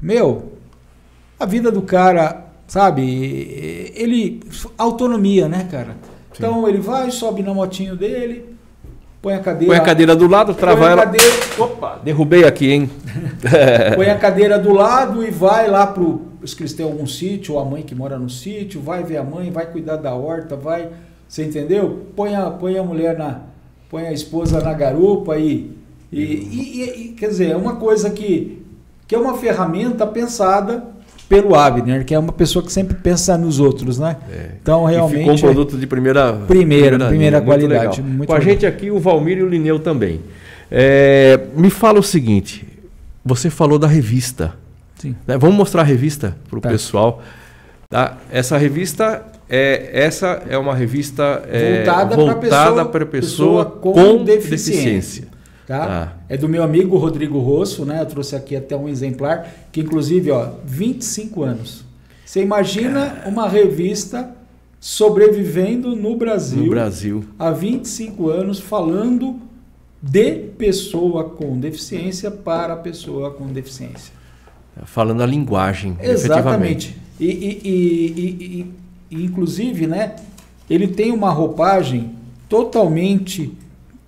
meu, 0.00 0.52
a 1.38 1.44
vida 1.44 1.72
do 1.72 1.82
cara 1.82 2.44
sabe? 2.66 3.92
Ele 3.94 4.40
autonomia, 4.76 5.48
né, 5.48 5.68
cara? 5.70 5.92
Sim. 6.32 6.38
Então 6.38 6.68
ele 6.68 6.78
vai, 6.78 7.10
sobe 7.10 7.42
na 7.42 7.54
motinho 7.54 7.96
dele, 7.96 8.56
põe 9.22 9.34
a 9.34 9.38
cadeira. 9.38 9.74
Põe 9.74 9.82
a 9.82 9.84
cadeira 9.84 10.16
do 10.16 10.26
lado, 10.26 10.54
trava 10.54 10.90
ela. 10.90 11.02
Cadeira... 11.04 11.34
Opa, 11.58 12.00
derrubei 12.02 12.44
aqui, 12.44 12.70
hein? 12.70 12.90
põe 13.94 14.10
a 14.10 14.18
cadeira 14.18 14.58
do 14.58 14.72
lado 14.72 15.24
e 15.24 15.30
vai 15.30 15.68
lá 15.68 15.86
pro. 15.86 16.34
Se 16.44 16.60
eles 16.60 16.74
têm 16.74 16.84
algum 16.84 17.06
sítio, 17.06 17.54
ou 17.54 17.60
a 17.60 17.64
mãe 17.64 17.82
que 17.82 17.94
mora 17.94 18.18
no 18.18 18.28
sítio, 18.28 18.80
vai 18.80 19.02
ver 19.02 19.16
a 19.16 19.24
mãe, 19.24 19.50
vai 19.50 19.66
cuidar 19.66 19.96
da 19.96 20.14
horta, 20.14 20.56
vai. 20.56 20.90
Você 21.26 21.44
entendeu? 21.44 22.06
Põe 22.14 22.34
a, 22.34 22.50
põe 22.50 22.76
a 22.76 22.82
mulher 22.82 23.16
na. 23.16 23.40
Põe 23.88 24.08
a 24.08 24.12
esposa 24.12 24.60
na 24.60 24.72
garupa 24.72 25.38
e. 25.38 25.72
E, 26.12 26.22
e, 26.22 26.82
e 26.82 27.08
quer 27.08 27.28
dizer, 27.28 27.50
é 27.50 27.56
uma 27.56 27.76
coisa 27.76 28.08
que, 28.08 28.62
que 29.08 29.16
é 29.16 29.18
uma 29.18 29.36
ferramenta 29.36 30.06
pensada 30.06 30.93
pelo 31.28 31.54
Abner, 31.54 32.04
que 32.04 32.14
é 32.14 32.18
uma 32.18 32.32
pessoa 32.32 32.64
que 32.64 32.72
sempre 32.72 32.94
pensa 32.94 33.36
nos 33.38 33.58
outros, 33.58 33.98
né? 33.98 34.16
É. 34.30 34.50
Então 34.62 34.84
realmente 34.84 35.16
e 35.16 35.18
ficou 35.20 35.34
um 35.34 35.38
produto 35.38 35.76
de 35.76 35.86
primeira 35.86 36.32
primeira, 36.32 36.46
primeira, 36.46 37.08
primeira 37.08 37.40
qualidade. 37.40 38.02
Muito 38.02 38.16
muito 38.16 38.26
Com 38.28 38.34
legal. 38.34 38.48
a 38.48 38.52
gente 38.52 38.66
aqui 38.66 38.90
o 38.90 38.98
Valmir 38.98 39.38
e 39.38 39.42
o 39.42 39.48
Lineu 39.48 39.78
também. 39.78 40.20
É, 40.70 41.40
me 41.56 41.70
fala 41.70 41.98
o 41.98 42.02
seguinte, 42.02 42.66
você 43.24 43.50
falou 43.50 43.78
da 43.78 43.86
revista. 43.86 44.54
Sim. 44.96 45.14
Né? 45.26 45.36
Vamos 45.38 45.56
mostrar 45.56 45.82
a 45.82 45.84
revista 45.84 46.36
para 46.48 46.58
o 46.58 46.60
tá. 46.60 46.68
pessoal. 46.68 47.22
Tá? 47.88 48.18
Essa 48.30 48.56
revista 48.56 49.22
é 49.48 49.90
essa 49.92 50.42
é 50.48 50.56
uma 50.56 50.74
revista 50.74 51.42
é, 51.50 51.84
voltada, 51.84 52.16
voltada 52.16 52.84
para 52.86 53.06
pessoa, 53.06 53.66
pessoa, 53.66 53.80
com, 53.80 53.92
com 53.92 54.24
deficiência. 54.24 54.72
deficiência. 54.72 55.33
Tá? 55.66 55.86
tá? 55.86 56.16
É 56.28 56.36
do 56.36 56.48
meu 56.48 56.62
amigo 56.62 56.96
Rodrigo 56.96 57.38
Rosso, 57.38 57.84
né? 57.84 58.00
Eu 58.00 58.06
trouxe 58.06 58.36
aqui 58.36 58.54
até 58.54 58.76
um 58.76 58.88
exemplar, 58.88 59.48
que 59.72 59.80
inclusive, 59.80 60.30
ó, 60.30 60.50
25 60.64 61.42
anos. 61.42 61.84
Você 62.24 62.42
imagina 62.42 63.22
uma 63.26 63.48
revista 63.48 64.34
sobrevivendo 64.80 65.96
no 65.96 66.16
Brasil, 66.16 66.64
no 66.64 66.70
Brasil 66.70 67.24
há 67.38 67.50
25 67.50 68.28
anos 68.28 68.60
falando 68.60 69.36
de 70.02 70.32
pessoa 70.58 71.24
com 71.24 71.58
deficiência 71.58 72.30
para 72.30 72.76
pessoa 72.76 73.30
com 73.30 73.46
deficiência. 73.46 74.12
Falando 74.84 75.22
a 75.22 75.26
linguagem, 75.26 75.96
Exatamente. 76.00 76.96
E, 77.18 77.26
e, 77.26 77.62
e, 77.64 78.74
e, 79.10 79.24
inclusive, 79.24 79.86
né, 79.86 80.16
ele 80.68 80.88
tem 80.88 81.12
uma 81.12 81.30
roupagem 81.30 82.10
totalmente 82.48 83.56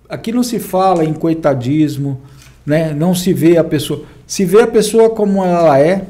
aqui 0.09 0.31
não 0.31 0.43
se 0.43 0.59
fala 0.59 1.03
em 1.03 1.13
coitadismo, 1.13 2.19
né? 2.65 2.93
não 2.93 3.13
se 3.13 3.33
vê 3.33 3.57
a 3.57 3.63
pessoa. 3.63 4.03
Se 4.25 4.45
vê 4.45 4.61
a 4.61 4.67
pessoa 4.67 5.09
como 5.09 5.43
ela 5.43 5.79
é, 5.79 6.03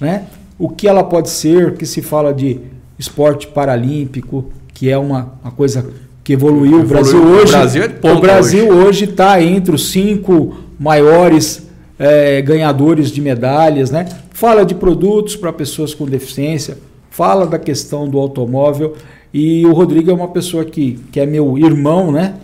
né? 0.00 0.24
o 0.58 0.68
que 0.68 0.88
ela 0.88 1.04
pode 1.04 1.30
ser, 1.30 1.74
que 1.74 1.86
se 1.86 2.02
fala 2.02 2.32
de 2.32 2.60
esporte 2.98 3.46
paralímpico, 3.46 4.46
que 4.74 4.90
é 4.90 4.98
uma, 4.98 5.34
uma 5.42 5.52
coisa 5.52 5.86
que 6.24 6.32
evoluiu. 6.32 6.80
O 6.80 6.86
Brasil 6.86 7.22
hoje, 7.22 7.52
o 7.54 7.56
Brasil, 7.56 7.82
é 7.82 8.12
o 8.12 8.20
Brasil 8.20 8.68
hoje 8.68 9.04
está 9.04 9.40
entre 9.42 9.74
os 9.74 9.90
cinco 9.90 10.56
maiores 10.78 11.66
é, 11.98 12.40
ganhadores 12.42 13.10
de 13.10 13.20
medalhas. 13.20 13.90
Né? 13.90 14.06
Fala 14.30 14.64
de 14.64 14.74
produtos 14.74 15.36
para 15.36 15.52
pessoas 15.52 15.94
com 15.94 16.04
deficiência, 16.06 16.78
fala 17.10 17.46
da 17.46 17.58
questão 17.58 18.08
do 18.08 18.18
automóvel. 18.18 18.94
E 19.32 19.64
o 19.66 19.72
Rodrigo 19.72 20.10
é 20.10 20.14
uma 20.14 20.28
pessoa 20.28 20.64
que, 20.64 20.98
que 21.12 21.20
é 21.20 21.26
meu 21.26 21.58
irmão, 21.58 22.10
né? 22.10 22.34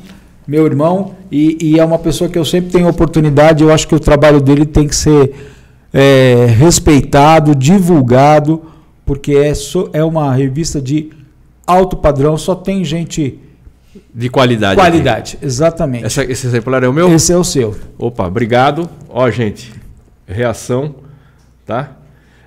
Meu 0.47 0.67
irmão, 0.67 1.15
e, 1.31 1.57
e, 1.61 1.79
é 1.79 1.85
uma 1.85 1.99
pessoa 1.99 2.29
que 2.29 2.39
eu 2.39 2.45
sempre 2.45 2.71
tenho 2.71 2.89
oportunidade, 2.89 3.63
eu 3.63 3.73
acho 3.73 3.89
que 3.89 3.95
o 3.95 4.01
trabalho 4.01 4.41
dele 4.41 4.67
tem 4.67 4.87
que 4.87 4.95
ser 4.95 5.35
é, 5.93 6.47
respeitado, 6.47 7.55
divulgado, 7.55 8.63
porque 9.07 9.33
é, 9.33 9.55
so, 9.55 9.89
é 9.93 10.05
uma 10.05 10.35
revista 10.35 10.81
de 10.81 11.11
alto 11.67 11.97
padrão, 11.97 12.37
só 12.37 12.55
tem 12.55 12.85
gente. 12.85 13.39
De 14.13 14.29
qualidade. 14.29 14.77
Qualidade, 14.77 15.37
aqui. 15.37 15.47
exatamente. 15.47 16.05
Essa, 16.05 16.25
esse 16.25 16.47
exemplar 16.47 16.83
é 16.83 16.89
o 16.89 16.93
meu? 16.93 17.13
Esse 17.15 17.33
é 17.33 17.37
o 17.37 17.45
seu. 17.45 17.75
Opa, 17.97 18.27
obrigado. 18.27 18.89
Ó, 19.09 19.31
gente, 19.31 19.73
reação, 20.27 20.95
tá? 21.65 21.93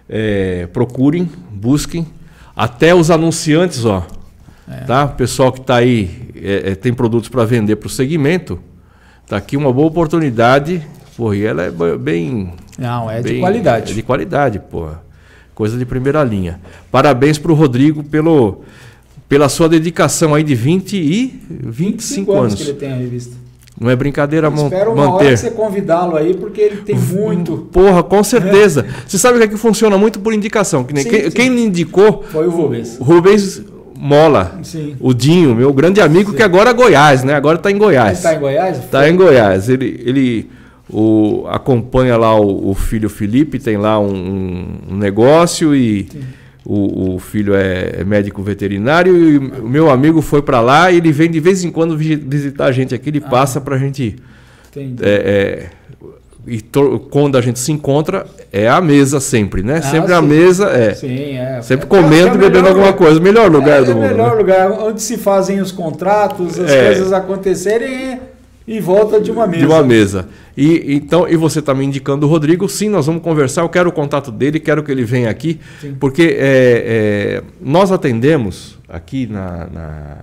É, 0.08 0.68
procurem, 0.68 1.30
busquem. 1.52 2.08
Até 2.56 2.93
os 2.93 3.10
anunciantes, 3.10 3.86
ó. 3.86 4.06
É. 4.70 4.82
Tá? 4.82 5.06
O 5.06 5.10
pessoal 5.10 5.52
que 5.52 5.60
está 5.60 5.78
aí 5.78 6.27
é, 6.44 6.72
é, 6.72 6.76
tem 6.76 6.94
produtos 6.94 7.30
para 7.30 7.46
vender 7.46 7.76
para 7.76 7.88
o 7.88 7.90
segmento, 7.90 8.60
está 9.24 9.38
aqui 9.38 9.58
uma 9.58 9.72
boa 9.72 9.88
oportunidade. 9.88 10.82
Pô, 11.16 11.34
e 11.34 11.46
ela 11.46 11.64
é 11.64 11.98
bem. 11.98 12.54
Não, 12.78 13.10
é 13.10 13.22
bem, 13.22 13.36
de 13.36 13.40
qualidade. 13.40 13.92
É 13.92 13.96
de 13.96 14.02
qualidade, 14.04 14.60
pô. 14.60 14.90
Coisa 15.56 15.78
de 15.78 15.86
primeira 15.86 16.24
linha. 16.24 16.60
Parabéns 16.92 17.40
para 17.40 17.52
o 17.52 17.56
Rodrigo 17.56 18.04
pelo, 18.04 18.62
pela 19.28 19.50
sua 19.50 19.68
dedicação 19.68 20.36
aí 20.36 20.44
de 20.44 20.54
20 20.54 20.94
e 20.96 21.42
25, 21.50 21.72
25 21.72 22.32
anos. 22.32 22.44
anos 22.44 22.56
que 22.56 22.70
ele 22.70 22.78
tem 22.78 22.94
a 22.94 22.96
revista. 22.96 23.36
Não 23.80 23.90
é 23.90 23.96
brincadeira 23.96 24.50
manter. 24.50 24.76
Espero 24.76 24.92
uma 24.92 25.08
manter. 25.08 25.26
hora 25.26 25.38
você 25.38 25.52
convidá-lo 25.52 26.16
aí, 26.16 26.34
porque 26.34 26.62
ele 26.62 26.78
tem 26.78 26.98
muito. 26.98 27.70
Porra, 27.72 28.02
com 28.02 28.24
certeza. 28.24 28.86
É. 28.88 29.08
Você 29.08 29.20
sabe 29.20 29.38
que 29.38 29.44
aqui 29.44 29.58
funciona 29.58 29.98
muito 29.98 30.20
por 30.20 30.34
indicação. 30.34 30.84
Que 30.84 30.94
nem, 30.94 31.04
sim, 31.04 31.10
quem, 31.10 31.24
sim. 31.24 31.30
quem 31.32 31.66
indicou. 31.66 32.24
Foi 32.32 32.48
o 32.48 32.50
Rubens. 32.50 33.00
O 33.00 33.04
Rubens 33.04 33.62
Mola. 33.98 34.60
Sim. 34.64 34.95
O 35.00 35.14
Dinho, 35.14 35.56
meu 35.56 35.74
grande 35.74 36.00
amigo, 36.00 36.32
Sim. 36.32 36.38
que 36.38 36.43
agora 36.43 36.70
é 36.70 36.74
Goiás, 36.74 37.24
né? 37.24 37.34
Agora 37.34 37.58
está 37.58 37.72
em 37.72 37.78
Goiás. 37.78 38.20
Está 38.20 38.36
em 38.36 38.39
Goiás? 38.39 38.78
Está 38.78 39.10
em 39.10 39.16
Goiás. 39.16 39.70
Ele, 39.70 40.02
ele 40.06 40.50
o, 40.89 41.45
acompanha 41.50 42.16
lá 42.16 42.39
o, 42.39 42.70
o 42.70 42.74
filho 42.74 43.10
Felipe, 43.10 43.60
tem 43.60 43.78
lá 43.78 44.00
um, 44.00 44.78
um 44.89 44.95
negócio 44.95 45.76
e 45.76 46.08
o, 46.64 47.16
o, 47.16 47.20
filho 47.20 47.56
é, 47.56 47.95
é, 48.00 48.04
médico 48.04 48.43
veterinário 48.43 49.16
e 49.18 49.38
o 49.38 49.68
meu 49.68 49.89
amigo 49.89 50.22
foi 50.22 50.41
para 50.41 50.60
lá 50.60 50.91
e 50.91 50.98
ele 50.98 51.12
vem 51.12 51.32
de 51.32 51.39
vez 51.39 51.64
em 51.64 51.72
quando 51.72 51.98
visitar 51.98 52.66
a 52.66 52.72
gente 52.72 52.93
aqui, 52.93 53.10
ele 53.10 53.24
ah, 53.26 53.30
passa 53.30 53.60
para 53.60 53.76
a 53.76 53.80
gente 53.80 54.18
é, 54.76 54.82
é, 55.02 55.70
e 56.48 56.62
quando 57.10 57.38
a 57.38 57.41
gente 57.41 57.60
se 57.60 57.74
encontra, 57.74 58.26
é 58.54 58.70
a 58.70 58.80
mesa 58.80 59.20
sempre, 59.20 59.62
né? 59.62 59.80
Ah, 59.80 59.82
sempre 59.82 60.08
sim. 60.08 60.14
a 60.14 60.22
mesa 60.22 60.68
é. 60.70 60.93
Sim, 60.93 61.38
é. 61.38 61.62
Sempre 61.62 61.86
é, 61.86 61.89
comendo 61.89 62.36
e 62.36 62.38
bebendo 62.38 62.70
alguma 62.70 62.93
coisa. 62.93 63.20
Melhor 63.20 63.52
lugar 63.52 63.82
é, 63.82 63.86
do 63.86 63.93
mundo. 63.93 64.06
É 64.06 64.08
o 64.08 64.12
melhor 64.12 64.32
né? 64.32 64.38
lugar, 64.38 64.72
onde 64.72 65.02
se 65.02 65.18
fazem 65.18 65.60
os 65.60 65.74
contratos, 65.74 66.58
as 66.58 66.72
é. 66.72 66.86
coisas 66.86 67.12
acontecerem 67.12 68.22
e 68.66 68.80
volta 68.80 69.20
de 69.20 69.30
uma 69.30 69.45
mesa. 69.45 69.60
De 69.60 69.66
uma 69.66 69.84
mesa. 69.84 70.28
E, 70.56 70.95
então, 70.95 71.28
e 71.28 71.36
você 71.36 71.60
está 71.60 71.74
me 71.74 71.86
indicando 71.86 72.26
o 72.26 72.30
Rodrigo, 72.30 72.68
sim, 72.70 72.88
nós 72.88 73.06
vamos 73.06 73.22
conversar, 73.22 73.62
eu 73.62 73.70
quero 73.70 73.89
o 73.89 73.91
contato 73.91 74.32
dele, 74.32 74.60
quero 74.60 74.82
que 74.84 74.91
ele 74.91 75.04
venha 75.04 75.30
aqui, 75.30 75.60
sim. 75.82 75.95
porque 76.00 76.24
é, 76.24 76.32
é, 76.39 77.43
nós 77.62 77.91
atendemos 77.91 78.78
aqui 78.88 79.28
na, 79.28 79.68
na 79.72 80.18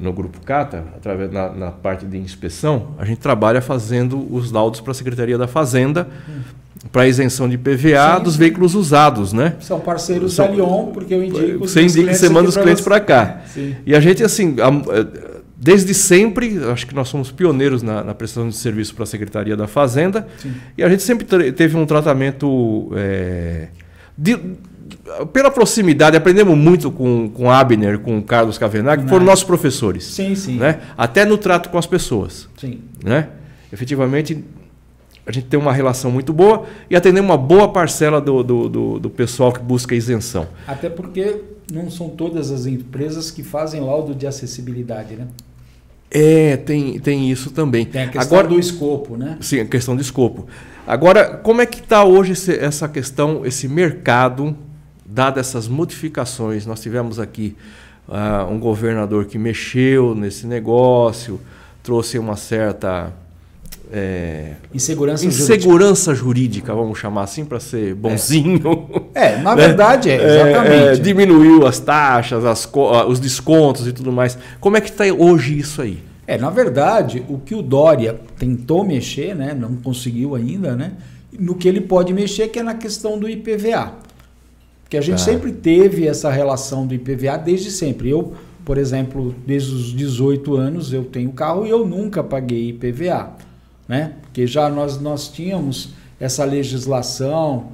no 0.00 0.12
Grupo 0.12 0.40
Cata, 0.40 0.84
através 0.96 1.30
na, 1.30 1.50
na, 1.50 1.70
parte 1.70 2.06
de 2.06 2.16
inspeção, 2.16 2.94
a 2.98 3.04
gente 3.04 3.18
trabalha 3.18 3.60
fazendo 3.60 4.26
os 4.34 4.50
laudos 4.50 4.80
para 4.80 4.92
a 4.92 4.94
Secretaria 4.94 5.36
da 5.36 5.46
Fazenda 5.46 6.08
para 6.90 7.06
isenção 7.06 7.46
de 7.46 7.58
PVA 7.58 8.16
Sim. 8.16 8.22
dos 8.24 8.36
veículos 8.36 8.74
usados, 8.74 9.34
né? 9.34 9.56
São 9.60 9.78
parceiros 9.78 10.32
São, 10.32 10.46
da 10.46 10.52
Lyon, 10.52 10.86
porque 10.86 11.12
eu 11.12 11.22
indico 11.22 11.58
Você 11.58 11.82
indica, 11.82 12.14
você 12.14 12.28
manda 12.30 12.48
os 12.48 12.56
clientes 12.56 12.82
para 12.82 12.98
cá. 12.98 13.42
Sim. 13.46 13.76
E 13.84 13.94
a 13.94 14.00
gente 14.00 14.24
assim, 14.24 14.56
a, 14.58 14.70
desde 15.54 15.92
sempre, 15.92 16.58
acho 16.72 16.86
que 16.86 16.94
nós 16.94 17.08
somos 17.08 17.30
pioneiros 17.30 17.82
na, 17.82 18.02
na 18.02 18.14
prestação 18.14 18.48
de 18.48 18.56
serviço 18.56 18.94
para 18.94 19.02
a 19.02 19.06
Secretaria 19.06 19.54
da 19.54 19.66
Fazenda, 19.66 20.26
e 20.76 20.82
a 20.82 20.88
gente 20.88 21.02
sempre 21.02 21.52
teve 21.52 21.76
um 21.76 21.84
tratamento 21.84 22.90
é, 22.96 23.68
de, 24.16 24.38
pela 25.32 25.50
proximidade, 25.50 26.16
aprendemos 26.16 26.56
muito 26.56 26.90
com, 26.90 27.28
com 27.28 27.50
Abner, 27.50 27.98
com 27.98 28.22
Carlos 28.22 28.58
Cavenaghi, 28.58 29.04
que 29.04 29.08
foram 29.08 29.24
nossos 29.24 29.44
professores. 29.44 30.04
Sim, 30.04 30.34
sim. 30.34 30.56
Né? 30.56 30.80
Até 30.96 31.24
no 31.24 31.36
trato 31.36 31.68
com 31.68 31.78
as 31.78 31.86
pessoas. 31.86 32.48
Sim. 32.58 32.80
Né? 33.04 33.28
Efetivamente, 33.72 34.44
a 35.26 35.32
gente 35.32 35.46
tem 35.46 35.58
uma 35.58 35.72
relação 35.72 36.10
muito 36.10 36.32
boa 36.32 36.66
e 36.88 36.96
atendemos 36.96 37.30
uma 37.30 37.38
boa 37.38 37.68
parcela 37.72 38.20
do, 38.20 38.42
do, 38.42 38.68
do, 38.68 38.98
do, 38.98 39.10
pessoal 39.10 39.52
que 39.52 39.60
busca 39.60 39.94
isenção. 39.94 40.48
Até 40.66 40.88
porque 40.88 41.42
não 41.72 41.90
são 41.90 42.08
todas 42.08 42.50
as 42.50 42.66
empresas 42.66 43.30
que 43.30 43.42
fazem 43.42 43.80
laudo 43.80 44.14
de 44.14 44.26
acessibilidade, 44.26 45.14
né? 45.14 45.26
É, 46.10 46.56
tem, 46.56 46.98
tem 46.98 47.30
isso 47.30 47.52
também. 47.52 47.84
Tem 47.84 48.02
a 48.02 48.08
questão 48.08 48.22
Agora, 48.22 48.48
do 48.48 48.58
escopo, 48.58 49.16
né? 49.16 49.38
Sim, 49.40 49.60
a 49.60 49.64
questão 49.64 49.94
do 49.94 50.02
escopo. 50.02 50.48
Agora, 50.84 51.36
como 51.36 51.60
é 51.60 51.66
que 51.66 51.78
está 51.78 52.02
hoje 52.02 52.32
essa 52.52 52.88
questão, 52.88 53.46
esse 53.46 53.68
mercado 53.68 54.56
dadas 55.10 55.48
essas 55.48 55.66
modificações, 55.66 56.64
nós 56.66 56.80
tivemos 56.80 57.18
aqui 57.18 57.56
uh, 58.08 58.50
um 58.50 58.58
governador 58.58 59.24
que 59.24 59.38
mexeu 59.38 60.14
nesse 60.14 60.46
negócio, 60.46 61.40
trouxe 61.82 62.18
uma 62.18 62.36
certa 62.36 63.12
é, 63.92 64.52
insegurança, 64.72 65.26
insegurança 65.26 66.14
jurídica. 66.14 66.68
jurídica. 66.68 66.74
vamos 66.74 66.98
chamar 66.98 67.24
assim, 67.24 67.44
para 67.44 67.58
ser 67.58 67.94
bonzinho. 67.94 68.60
É, 69.12 69.36
na 69.38 69.56
né? 69.56 69.66
verdade 69.66 70.10
é, 70.10 70.14
exatamente. 70.48 70.74
É, 70.74 70.92
é, 70.92 70.96
diminuiu 70.96 71.66
as 71.66 71.80
taxas, 71.80 72.44
as, 72.44 72.70
os 73.08 73.18
descontos 73.18 73.88
e 73.88 73.92
tudo 73.92 74.12
mais. 74.12 74.38
Como 74.60 74.76
é 74.76 74.80
que 74.80 74.90
está 74.90 75.04
hoje 75.06 75.58
isso 75.58 75.82
aí? 75.82 75.98
É, 76.24 76.38
na 76.38 76.50
verdade, 76.50 77.24
o 77.28 77.38
que 77.38 77.56
o 77.56 77.62
Dória 77.62 78.20
tentou 78.38 78.84
mexer, 78.84 79.34
né, 79.34 79.52
não 79.52 79.74
conseguiu 79.74 80.36
ainda, 80.36 80.76
né, 80.76 80.92
no 81.36 81.56
que 81.56 81.66
ele 81.66 81.80
pode 81.80 82.12
mexer, 82.12 82.46
que 82.46 82.60
é 82.60 82.62
na 82.62 82.74
questão 82.74 83.18
do 83.18 83.28
IPVA. 83.28 83.94
Porque 84.90 84.98
a 84.98 85.00
gente 85.02 85.20
ah. 85.20 85.24
sempre 85.24 85.52
teve 85.52 86.08
essa 86.08 86.28
relação 86.32 86.84
do 86.84 86.92
IPVA 86.92 87.38
desde 87.38 87.70
sempre. 87.70 88.10
Eu, 88.10 88.34
por 88.64 88.76
exemplo, 88.76 89.32
desde 89.46 89.72
os 89.72 89.92
18 89.92 90.56
anos 90.56 90.92
eu 90.92 91.04
tenho 91.04 91.30
carro 91.30 91.64
e 91.64 91.70
eu 91.70 91.86
nunca 91.86 92.24
paguei 92.24 92.70
IPVA, 92.70 93.30
né? 93.86 94.14
Porque 94.22 94.48
já 94.48 94.68
nós, 94.68 95.00
nós 95.00 95.28
tínhamos 95.28 95.90
essa 96.18 96.44
legislação 96.44 97.68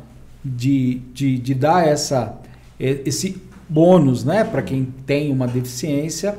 de, 0.44 0.96
de, 1.14 1.38
de 1.38 1.54
dar 1.54 1.88
essa, 1.88 2.38
esse 2.78 3.40
bônus 3.66 4.22
né, 4.22 4.44
para 4.44 4.60
quem 4.60 4.84
tem 5.06 5.32
uma 5.32 5.48
deficiência, 5.48 6.38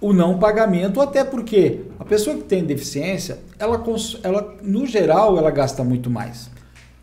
o 0.00 0.14
não 0.14 0.38
pagamento, 0.38 1.02
até 1.02 1.22
porque 1.22 1.80
a 2.00 2.04
pessoa 2.06 2.34
que 2.34 2.44
tem 2.44 2.64
deficiência, 2.64 3.40
ela, 3.58 3.84
ela 4.22 4.56
no 4.62 4.86
geral, 4.86 5.36
ela 5.36 5.50
gasta 5.50 5.84
muito 5.84 6.08
mais. 6.08 6.50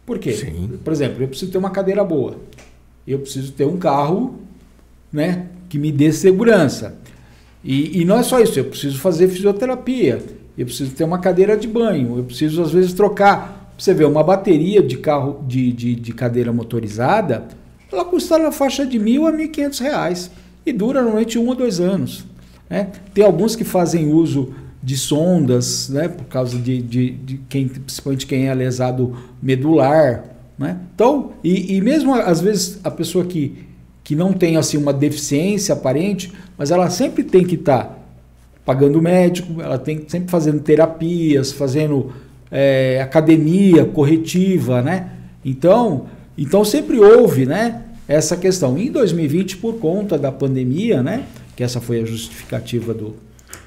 Por 0.08 0.18
quê? 0.18 0.34
Sim. 0.34 0.80
Por 0.84 0.92
exemplo, 0.92 1.22
eu 1.24 1.28
preciso 1.28 1.52
ter 1.52 1.60
uma 1.60 1.70
cadeira 1.70 2.04
boa. 2.04 2.38
Eu 3.08 3.20
preciso 3.20 3.52
ter 3.52 3.66
um 3.66 3.78
carro 3.78 4.36
né, 5.12 5.48
que 5.70 5.78
me 5.78 5.92
dê 5.92 6.12
segurança. 6.12 6.98
E, 7.64 8.02
e 8.02 8.06
não 8.06 8.18
é 8.18 8.24
só 8.24 8.40
isso, 8.40 8.60
eu 8.60 8.66
preciso 8.66 9.00
fazer 9.00 9.28
fisioterapia, 9.28 10.22
eu 10.58 10.66
preciso 10.66 10.92
ter 10.92 11.04
uma 11.04 11.18
cadeira 11.18 11.58
de 11.58 11.68
banho, 11.68 12.18
eu 12.18 12.24
preciso 12.24 12.62
às 12.62 12.72
vezes 12.72 12.94
trocar. 12.94 13.74
Você 13.78 13.94
vê, 13.94 14.06
uma 14.06 14.24
bateria 14.24 14.82
de 14.82 14.98
carro 14.98 15.44
de, 15.48 15.72
de, 15.72 15.96
de 15.96 16.14
cadeira 16.14 16.54
motorizada, 16.54 17.48
ela 17.92 18.06
custa 18.06 18.38
na 18.38 18.52
faixa 18.52 18.86
de 18.86 19.00
mil 19.00 19.26
a 19.26 19.32
mil 19.32 19.50
quinhentos 19.50 19.80
reais 19.80 20.30
e 20.66 20.72
dura 20.72 21.02
normalmente 21.02 21.38
um 21.38 21.48
ou 21.48 21.56
dois 21.56 21.80
anos. 21.80 22.26
Né? 22.70 22.90
Tem 23.14 23.24
alguns 23.24 23.56
que 23.56 23.64
fazem 23.64 24.12
uso 24.12 24.54
de 24.82 24.96
sondas, 24.96 25.90
né, 25.90 26.08
por 26.08 26.26
causa 26.26 26.60
de, 26.60 26.80
de, 26.80 27.10
de 27.12 27.38
quem, 27.50 27.68
principalmente 27.68 28.28
quem 28.28 28.48
é 28.48 28.54
lesado 28.54 29.18
medular. 29.42 30.24
Né? 30.58 30.78
Então, 30.94 31.34
e, 31.44 31.76
e 31.76 31.82
mesmo 31.82 32.14
às 32.14 32.40
vezes 32.40 32.80
a 32.84 32.90
pessoa 32.90 33.26
que, 33.26 33.66
que 34.04 34.16
não 34.16 34.32
tem 34.34 34.58
assim 34.58 34.78
uma 34.78 34.94
deficiência 34.94 35.74
aparente, 35.74 36.32
mas 36.58 36.72
ela 36.72 36.90
sempre 36.90 37.24
tem 37.24 37.46
que 37.46 37.56
estar 37.56 37.84
tá 37.84 37.98
pagando 38.66 39.02
médico, 39.02 39.62
ela 39.62 39.78
tem 39.78 40.06
sempre 40.08 40.32
fazendo 40.32 40.60
terapias, 40.62 41.52
fazendo 41.52 42.14
é, 42.50 43.02
academia 43.02 43.86
corretiva, 43.86 44.82
né? 44.82 45.12
Então, 45.44 46.08
então 46.38 46.64
sempre 46.66 47.00
houve, 47.00 47.46
né? 47.46 47.84
Essa 48.08 48.38
questão. 48.38 48.78
Em 48.78 48.92
2020, 48.92 49.58
por 49.58 49.76
conta 49.76 50.18
da 50.18 50.32
pandemia, 50.32 51.04
né? 51.04 51.26
Que 51.56 51.64
essa 51.64 51.82
foi 51.82 52.02
a 52.02 52.06
justificativa 52.06 52.94
do, 52.94 53.16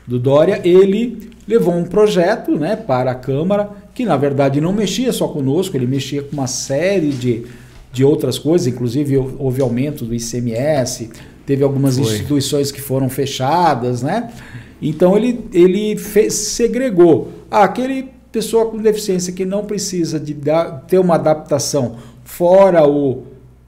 do 0.09 0.19
Dória, 0.19 0.61
ele 0.65 1.31
levou 1.47 1.75
um 1.75 1.85
projeto 1.85 2.53
né, 2.53 2.75
para 2.75 3.11
a 3.11 3.15
Câmara, 3.15 3.71
que 3.95 4.07
na 4.07 4.17
verdade 4.17 4.59
não 4.59 4.73
mexia 4.73 5.13
só 5.13 5.29
conosco, 5.29 5.77
ele 5.77 5.87
mexia 5.87 6.23
com 6.23 6.33
uma 6.33 6.47
série 6.47 7.11
de, 7.11 7.45
de 7.93 8.03
outras 8.03 8.39
coisas, 8.39 8.67
inclusive 8.67 9.19
houve 9.19 9.61
aumento 9.61 10.07
do 10.07 10.15
ICMS, 10.15 11.11
teve 11.45 11.63
algumas 11.63 11.99
foi. 11.99 12.05
instituições 12.05 12.73
que 12.73 12.81
foram 12.81 13.11
fechadas, 13.11 14.03
né? 14.03 14.33
Então 14.81 15.17
ele, 15.17 15.45
ele 15.53 15.97
fez, 15.97 16.33
segregou. 16.33 17.31
Ah, 17.51 17.65
aquele 17.65 18.09
pessoa 18.33 18.67
com 18.67 18.79
deficiência 18.79 19.33
que 19.33 19.45
não 19.45 19.65
precisa 19.65 20.19
de 20.19 20.33
dar, 20.33 20.85
ter 20.87 20.99
uma 20.99 21.17
adaptação 21.17 21.97
fora 22.25 22.87
o, 22.87 23.25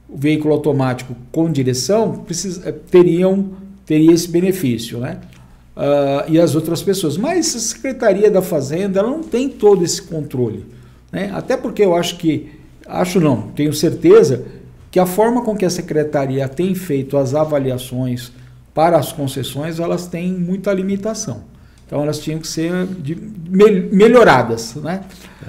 o 0.09 0.17
veículo 0.17 0.55
automático 0.55 1.15
com 1.33 1.51
direção, 1.51 2.13
precisa, 2.13 2.73
teriam 2.73 3.61
teria 3.85 4.13
esse 4.13 4.29
benefício, 4.29 5.01
né? 5.01 5.19
Uh, 5.81 6.31
e 6.31 6.39
as 6.39 6.55
outras 6.55 6.83
pessoas. 6.83 7.17
Mas 7.17 7.57
a 7.57 7.59
Secretaria 7.59 8.31
da 8.31 8.43
Fazenda 8.43 9.01
ela 9.01 9.11
não 9.11 9.23
tem 9.23 9.49
todo 9.49 9.83
esse 9.83 10.03
controle. 10.03 10.67
Né? 11.11 11.31
Até 11.33 11.57
porque 11.57 11.83
eu 11.83 11.95
acho 11.97 12.17
que, 12.17 12.53
acho 12.87 13.19
não, 13.19 13.43
tenho 13.49 13.73
certeza 13.73 14.45
que 14.91 14.99
a 14.99 15.07
forma 15.07 15.43
com 15.43 15.57
que 15.57 15.65
a 15.65 15.71
Secretaria 15.71 16.47
tem 16.49 16.75
feito 16.75 17.17
as 17.17 17.35
avaliações 17.35 18.33
para 18.75 18.99
as 18.99 19.13
concessões, 19.13 19.81
elas 19.81 20.07
têm 20.07 20.33
muita 20.33 20.73
limitação. 20.73 21.45
Então 21.87 22.03
elas 22.03 22.21
tinham 22.21 22.39
que 22.39 22.47
ser 22.47 22.87
de, 22.87 23.17
melhoradas 23.17 24.77
né? 24.77 25.03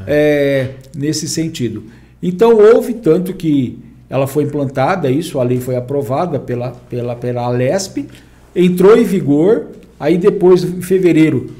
É. 0.07 0.73
É, 0.95 0.97
nesse 0.97 1.27
sentido. 1.27 1.83
Então 2.21 2.57
houve 2.57 2.95
tanto 2.95 3.33
que 3.33 3.79
ela 4.09 4.27
foi 4.27 4.43
implantada, 4.43 5.09
isso, 5.09 5.39
a 5.39 5.43
lei 5.43 5.59
foi 5.59 5.75
aprovada 5.75 6.39
pela, 6.39 6.71
pela, 6.71 7.15
pela 7.15 7.43
Alesp, 7.43 8.07
entrou 8.55 8.97
em 8.97 9.03
vigor 9.03 9.67
Aí 10.01 10.17
depois, 10.17 10.63
em 10.63 10.81
fevereiro, 10.81 11.51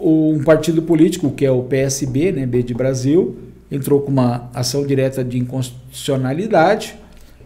um 0.00 0.42
partido 0.42 0.80
político, 0.80 1.30
que 1.30 1.44
é 1.44 1.50
o 1.50 1.64
PSB, 1.64 2.32
né, 2.32 2.46
B 2.46 2.62
de 2.62 2.72
Brasil, 2.72 3.36
entrou 3.70 4.00
com 4.00 4.10
uma 4.10 4.48
ação 4.54 4.86
direta 4.86 5.22
de 5.22 5.38
inconstitucionalidade 5.38 6.94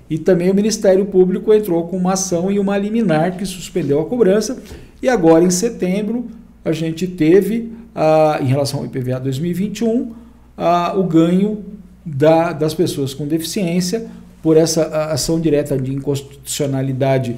e 0.08 0.16
também 0.16 0.48
o 0.48 0.54
Ministério 0.54 1.04
Público 1.06 1.52
entrou 1.52 1.88
com 1.88 1.96
uma 1.96 2.12
ação 2.12 2.48
e 2.48 2.60
uma 2.60 2.78
liminar 2.78 3.36
que 3.36 3.44
suspendeu 3.44 4.00
a 4.00 4.04
cobrança. 4.04 4.62
E 5.02 5.08
agora, 5.08 5.42
em 5.42 5.50
setembro, 5.50 6.26
a 6.64 6.70
gente 6.70 7.08
teve, 7.08 7.72
ah, 7.92 8.38
em 8.40 8.46
relação 8.46 8.78
ao 8.78 8.86
IPVA 8.86 9.18
2021, 9.18 10.12
ah, 10.56 10.94
o 10.96 11.02
ganho 11.02 11.64
da, 12.04 12.52
das 12.52 12.72
pessoas 12.72 13.12
com 13.12 13.26
deficiência 13.26 14.06
por 14.40 14.56
essa 14.56 15.10
ação 15.10 15.40
direta 15.40 15.76
de 15.76 15.92
inconstitucionalidade 15.92 17.36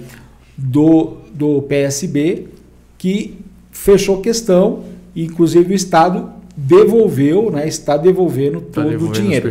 do, 0.58 1.16
do 1.32 1.62
PSB 1.62 2.57
que 2.98 3.38
fechou 3.70 4.20
questão 4.20 4.84
e 5.14 5.24
inclusive 5.24 5.72
o 5.72 5.76
Estado 5.76 6.30
devolveu, 6.56 7.50
né, 7.50 7.68
está 7.68 7.96
devolvendo 7.96 8.60
tá 8.60 8.82
todo 8.82 9.08
o 9.08 9.12
dinheiro. 9.12 9.48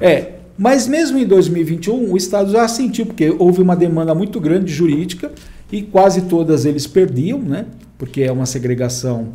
É, 0.00 0.32
mas 0.58 0.88
mesmo 0.88 1.16
em 1.18 1.24
2021 1.24 2.12
o 2.12 2.16
Estado 2.16 2.50
já 2.50 2.66
sentiu 2.66 3.06
porque 3.06 3.32
houve 3.38 3.62
uma 3.62 3.76
demanda 3.76 4.12
muito 4.12 4.40
grande 4.40 4.72
jurídica 4.72 5.30
e 5.70 5.82
quase 5.82 6.22
todas 6.22 6.64
eles 6.64 6.86
perdiam, 6.86 7.38
né, 7.38 7.66
porque 7.96 8.22
é 8.22 8.32
uma 8.32 8.44
segregação 8.44 9.28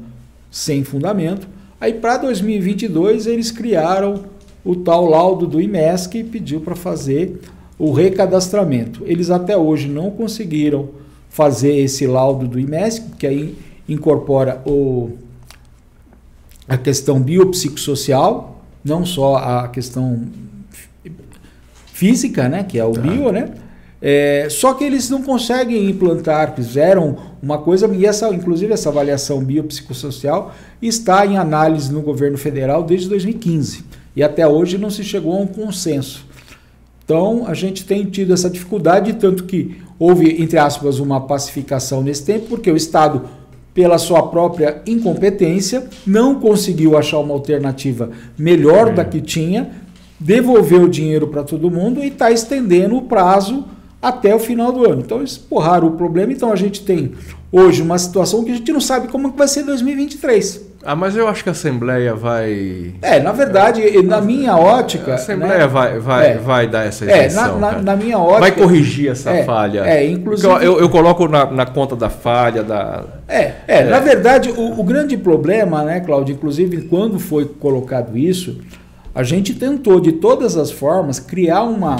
sem 0.51 0.83
fundamento. 0.83 1.47
Aí 1.79 1.93
para 1.93 2.17
2022 2.17 3.25
eles 3.25 3.51
criaram 3.51 4.25
o 4.65 4.75
tal 4.75 5.05
laudo 5.05 5.47
do 5.47 5.61
IMESC 5.61 6.11
que 6.11 6.23
pediu 6.23 6.59
para 6.59 6.75
fazer 6.75 7.39
o 7.77 7.91
recadastramento. 7.91 9.03
Eles 9.05 9.29
até 9.29 9.57
hoje 9.57 9.87
não 9.87 10.11
conseguiram 10.11 10.89
fazer 11.33 11.75
esse 11.79 12.05
laudo 12.05 12.47
do 12.47 12.59
IMESC, 12.59 13.15
que 13.17 13.25
aí 13.25 13.57
incorpora 13.89 14.61
o, 14.67 15.13
a 16.67 16.77
questão 16.77 17.19
biopsicossocial, 17.19 18.63
não 18.85 19.03
só 19.03 19.37
a 19.37 19.67
questão 19.67 20.27
física, 21.91 22.47
né, 22.47 22.63
que 22.63 22.77
é 22.77 22.85
o 22.85 22.93
tá. 22.93 23.01
bio, 23.01 23.31
né? 23.31 23.49
É, 23.99 24.47
só 24.51 24.75
que 24.75 24.83
eles 24.83 25.09
não 25.09 25.23
conseguem 25.23 25.89
implantar, 25.89 26.53
fizeram 26.53 27.17
uma 27.41 27.57
coisa, 27.57 27.87
e 27.95 28.05
essa, 28.05 28.29
inclusive 28.29 28.71
essa 28.71 28.89
avaliação 28.89 29.43
biopsicossocial 29.43 30.53
está 30.79 31.25
em 31.25 31.37
análise 31.37 31.91
no 31.91 32.01
governo 32.01 32.37
federal 32.37 32.83
desde 32.83 33.09
2015. 33.09 33.83
E 34.15 34.21
até 34.21 34.47
hoje 34.47 34.77
não 34.77 34.91
se 34.91 35.03
chegou 35.03 35.33
a 35.33 35.39
um 35.39 35.47
consenso. 35.47 36.27
Então 37.03 37.47
a 37.47 37.55
gente 37.55 37.85
tem 37.85 38.05
tido 38.05 38.33
essa 38.33 38.49
dificuldade, 38.49 39.13
tanto 39.13 39.45
que 39.45 39.81
houve, 40.03 40.41
entre 40.43 40.57
aspas, 40.57 40.99
uma 40.99 41.21
pacificação 41.21 42.03
nesse 42.03 42.25
tempo, 42.25 42.47
porque 42.47 42.69
o 42.69 42.75
Estado, 42.75 43.21
pela 43.73 43.97
sua 43.97 44.21
própria 44.23 44.81
incompetência, 44.85 45.87
não 46.05 46.41
conseguiu 46.41 46.97
achar 46.97 47.19
uma 47.19 47.33
alternativa 47.33 48.09
melhor 48.37 48.89
é. 48.89 48.91
da 48.95 49.05
que 49.05 49.21
tinha, 49.21 49.71
devolveu 50.19 50.83
o 50.83 50.89
dinheiro 50.89 51.29
para 51.29 51.41
todo 51.41 51.71
mundo 51.71 52.03
e 52.03 52.07
está 52.07 52.29
estendendo 52.31 52.97
o 52.97 53.03
prazo 53.03 53.63
até 54.01 54.35
o 54.35 54.39
final 54.39 54.73
do 54.73 54.85
ano. 54.85 54.99
Então 54.99 55.19
eles 55.19 55.37
porraram 55.37 55.87
o 55.87 55.91
problema, 55.91 56.33
então 56.33 56.51
a 56.51 56.55
gente 56.57 56.81
tem 56.81 57.13
hoje 57.49 57.81
uma 57.81 57.97
situação 57.97 58.43
que 58.43 58.51
a 58.51 58.55
gente 58.55 58.73
não 58.73 58.81
sabe 58.81 59.07
como 59.07 59.31
vai 59.31 59.47
ser 59.47 59.63
2023. 59.63 60.72
Ah, 60.85 60.95
mas 60.95 61.15
eu 61.15 61.27
acho 61.27 61.43
que 61.43 61.49
a 61.49 61.53
Assembleia 61.53 62.13
vai. 62.13 62.93
É, 63.01 63.19
na 63.19 63.31
verdade, 63.31 63.81
é, 63.81 64.01
na 64.01 64.19
minha 64.19 64.57
ótica. 64.57 65.13
A 65.13 65.15
Assembleia 65.15 65.59
né? 65.59 65.67
vai, 65.67 65.99
vai, 65.99 66.31
é, 66.31 66.37
vai 66.37 66.67
dar 66.67 66.85
essa 66.85 67.05
isenção. 67.05 67.57
É, 67.57 67.59
na, 67.59 67.71
na, 67.71 67.81
na, 67.81 67.95
minha 67.95 68.19
ótica. 68.19 68.39
Vai 68.41 68.51
corrigir 68.51 69.09
essa 69.09 69.31
é, 69.31 69.43
falha. 69.45 69.85
É, 69.85 70.05
inclusive. 70.05 70.47
Eu, 70.47 70.61
eu, 70.61 70.79
eu 70.81 70.89
coloco 70.89 71.27
na, 71.27 71.45
na, 71.45 71.65
conta 71.65 71.95
da 71.95 72.09
falha. 72.09 72.63
Da, 72.63 73.03
é, 73.27 73.53
é, 73.65 73.83
na 73.85 73.99
verdade, 73.99 74.49
o, 74.49 74.79
o 74.79 74.83
grande 74.83 75.15
problema, 75.15 75.83
né, 75.83 76.01
Cláudio, 76.01 76.35
inclusive 76.35 76.81
quando 76.83 77.17
foi 77.17 77.45
colocado 77.45 78.17
isso, 78.17 78.59
a 79.15 79.23
gente 79.23 79.53
tentou 79.53 80.01
de 80.01 80.11
todas 80.11 80.57
as 80.57 80.69
formas 80.69 81.17
criar 81.17 81.63
uma, 81.63 81.95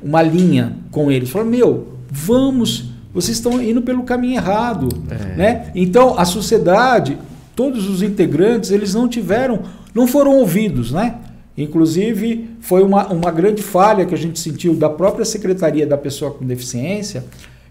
uma 0.00 0.22
linha 0.22 0.74
com 0.92 1.10
eles. 1.10 1.28
Falou, 1.28 1.48
meu, 1.48 1.88
vamos 2.08 2.90
vocês 3.12 3.36
estão 3.36 3.60
indo 3.60 3.82
pelo 3.82 4.04
caminho 4.04 4.36
errado, 4.36 4.88
é. 5.10 5.36
né? 5.36 5.72
Então 5.74 6.16
a 6.16 6.24
sociedade, 6.24 7.18
todos 7.60 7.90
os 7.90 8.00
integrantes, 8.00 8.70
eles 8.70 8.94
não 8.94 9.06
tiveram, 9.06 9.60
não 9.94 10.06
foram 10.06 10.32
ouvidos, 10.38 10.92
né? 10.92 11.16
Inclusive, 11.58 12.48
foi 12.58 12.82
uma, 12.82 13.08
uma 13.08 13.30
grande 13.30 13.62
falha 13.62 14.06
que 14.06 14.14
a 14.14 14.16
gente 14.16 14.40
sentiu 14.40 14.72
da 14.72 14.88
própria 14.88 15.26
Secretaria 15.26 15.86
da 15.86 15.98
Pessoa 15.98 16.30
com 16.30 16.46
Deficiência, 16.46 17.22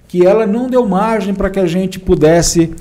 que 0.07 0.23
ela 0.23 0.45
não 0.45 0.69
deu 0.69 0.87
margem 0.87 1.33
para 1.33 1.49
que 1.49 1.59
a 1.59 1.65
gente 1.65 1.99
pudesse 1.99 2.71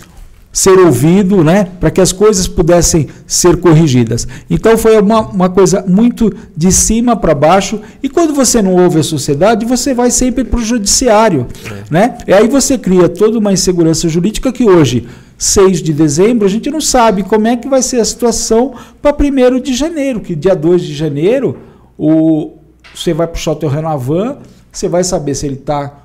ser 0.52 0.78
ouvido, 0.78 1.42
né, 1.42 1.68
para 1.80 1.90
que 1.90 2.02
as 2.02 2.12
coisas 2.12 2.46
pudessem 2.46 3.08
ser 3.26 3.56
corrigidas. 3.56 4.28
Então 4.50 4.76
foi 4.76 5.00
uma, 5.00 5.20
uma 5.28 5.48
coisa 5.48 5.82
muito 5.88 6.30
de 6.54 6.70
cima 6.70 7.16
para 7.16 7.34
baixo. 7.34 7.80
E 8.02 8.08
quando 8.10 8.34
você 8.34 8.60
não 8.60 8.74
ouve 8.74 8.98
a 8.98 9.02
sociedade, 9.02 9.64
você 9.64 9.94
vai 9.94 10.10
sempre 10.10 10.44
para 10.44 10.58
o 10.58 10.62
judiciário. 10.62 11.46
É. 11.64 11.84
Né? 11.90 12.18
E 12.26 12.34
aí 12.34 12.48
você 12.48 12.76
cria 12.76 13.08
toda 13.08 13.38
uma 13.38 13.52
insegurança 13.52 14.10
jurídica 14.10 14.52
que 14.52 14.64
hoje, 14.64 15.06
6 15.38 15.80
de 15.80 15.92
dezembro, 15.92 16.44
a 16.44 16.50
gente 16.50 16.68
não 16.68 16.80
sabe 16.80 17.22
como 17.22 17.46
é 17.46 17.56
que 17.56 17.68
vai 17.68 17.80
ser 17.80 18.00
a 18.00 18.04
situação 18.04 18.74
para 19.00 19.16
1 19.16 19.60
de 19.60 19.72
janeiro, 19.72 20.20
que 20.20 20.34
dia 20.34 20.56
2 20.56 20.82
de 20.82 20.94
janeiro 20.94 21.56
o, 21.96 22.54
você 22.92 23.14
vai 23.14 23.28
puxar 23.28 23.52
o 23.52 23.56
teu 23.56 23.68
Renavan, 23.68 24.38
você 24.72 24.88
vai 24.88 25.04
saber 25.04 25.36
se 25.36 25.46
ele 25.46 25.54
está 25.54 26.02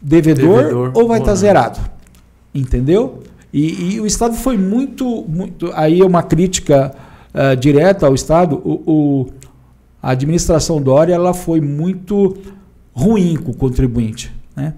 devedor, 0.00 0.62
devedor, 0.62 0.92
ou 0.94 1.06
vai 1.06 1.18
estar 1.18 1.32
tá 1.32 1.36
zerado. 1.36 1.80
Entendeu? 2.54 3.22
E, 3.52 3.94
e, 3.94 4.00
o 4.00 4.06
Estado 4.06 4.34
foi 4.34 4.56
muito, 4.56 5.24
muito. 5.28 5.70
Aí 5.74 6.00
é 6.00 6.04
uma 6.04 6.22
crítica 6.22 6.94
uh, 7.34 7.56
direta 7.56 8.06
ao 8.06 8.14
Estado. 8.14 8.56
O, 8.64 8.82
o, 8.86 9.26
a 10.02 10.10
administração 10.10 10.80
Dória 10.80 11.14
ela 11.14 11.34
foi 11.34 11.60
muito 11.60 12.36
ruim 12.92 13.36
com 13.36 13.50
o 13.50 13.56
contribuinte. 13.56 14.32
Né? 14.56 14.74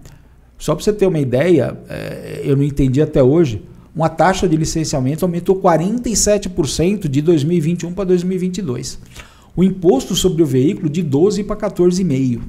Só 0.62 0.76
para 0.76 0.84
você 0.84 0.92
ter 0.92 1.08
uma 1.08 1.18
ideia, 1.18 1.76
é, 1.88 2.42
eu 2.44 2.56
não 2.56 2.62
entendi 2.62 3.02
até 3.02 3.20
hoje, 3.20 3.60
uma 3.92 4.08
taxa 4.08 4.46
de 4.46 4.56
licenciamento 4.56 5.24
aumentou 5.24 5.60
47% 5.60 7.08
de 7.08 7.20
2021 7.20 7.92
para 7.92 8.04
2022. 8.04 9.00
O 9.56 9.64
imposto 9.64 10.14
sobre 10.14 10.40
o 10.40 10.46
veículo 10.46 10.88
de 10.88 11.02
12 11.02 11.42
para 11.42 11.56
14,5%. 11.56 12.42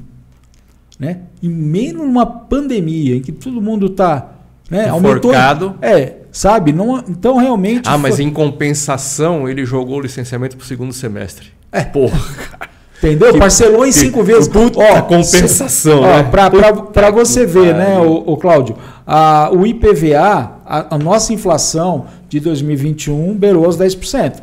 Né? 0.99 1.21
E 1.41 1.49
menos 1.49 2.05
numa 2.05 2.23
pandemia 2.23 3.15
em 3.15 3.19
que 3.19 3.31
todo 3.31 3.59
mundo 3.59 3.87
está 3.87 4.35
né? 4.69 4.89
Enforcado. 4.89 5.65
Aumentou, 5.65 5.89
é, 5.89 6.17
sabe? 6.31 6.71
Não, 6.71 6.99
então 7.09 7.37
realmente. 7.37 7.89
Ah, 7.89 7.97
mas 7.97 8.19
em 8.19 8.29
compensação 8.29 9.49
ele 9.49 9.65
jogou 9.65 9.97
o 9.97 10.01
licenciamento 10.01 10.55
para 10.55 10.63
o 10.63 10.67
segundo 10.67 10.93
semestre. 10.93 11.47
É. 11.71 11.83
Porra. 11.83 12.19
Entendeu? 13.03 13.33
Que, 13.33 13.39
Parcelou 13.39 13.85
em 13.85 13.91
cinco 13.91 14.23
vezes. 14.23 14.47
Puta 14.47 14.79
ó, 14.79 15.01
compensação. 15.01 16.01
Né? 16.01 16.23
Para 16.23 17.11
você 17.11 17.45
ver, 17.45 17.75
né, 17.75 17.99
o, 17.99 18.31
o 18.31 18.37
Cláudio, 18.37 18.77
a, 19.05 19.49
o 19.51 19.65
IPVA, 19.67 20.51
a, 20.65 20.95
a, 20.95 20.97
nossa 20.97 21.33
inflação 21.33 22.05
de 22.29 22.39
2021 22.39 23.33
beirou 23.35 23.67
os 23.67 23.77
10%. 23.77 24.35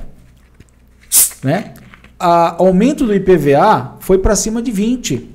Né? 1.43 1.73
A, 2.19 2.57
aumento 2.63 3.07
do 3.07 3.15
IPVA 3.15 3.95
foi 4.01 4.19
para 4.19 4.37
cima 4.37 4.61
de 4.61 4.71
20%. 4.71 5.31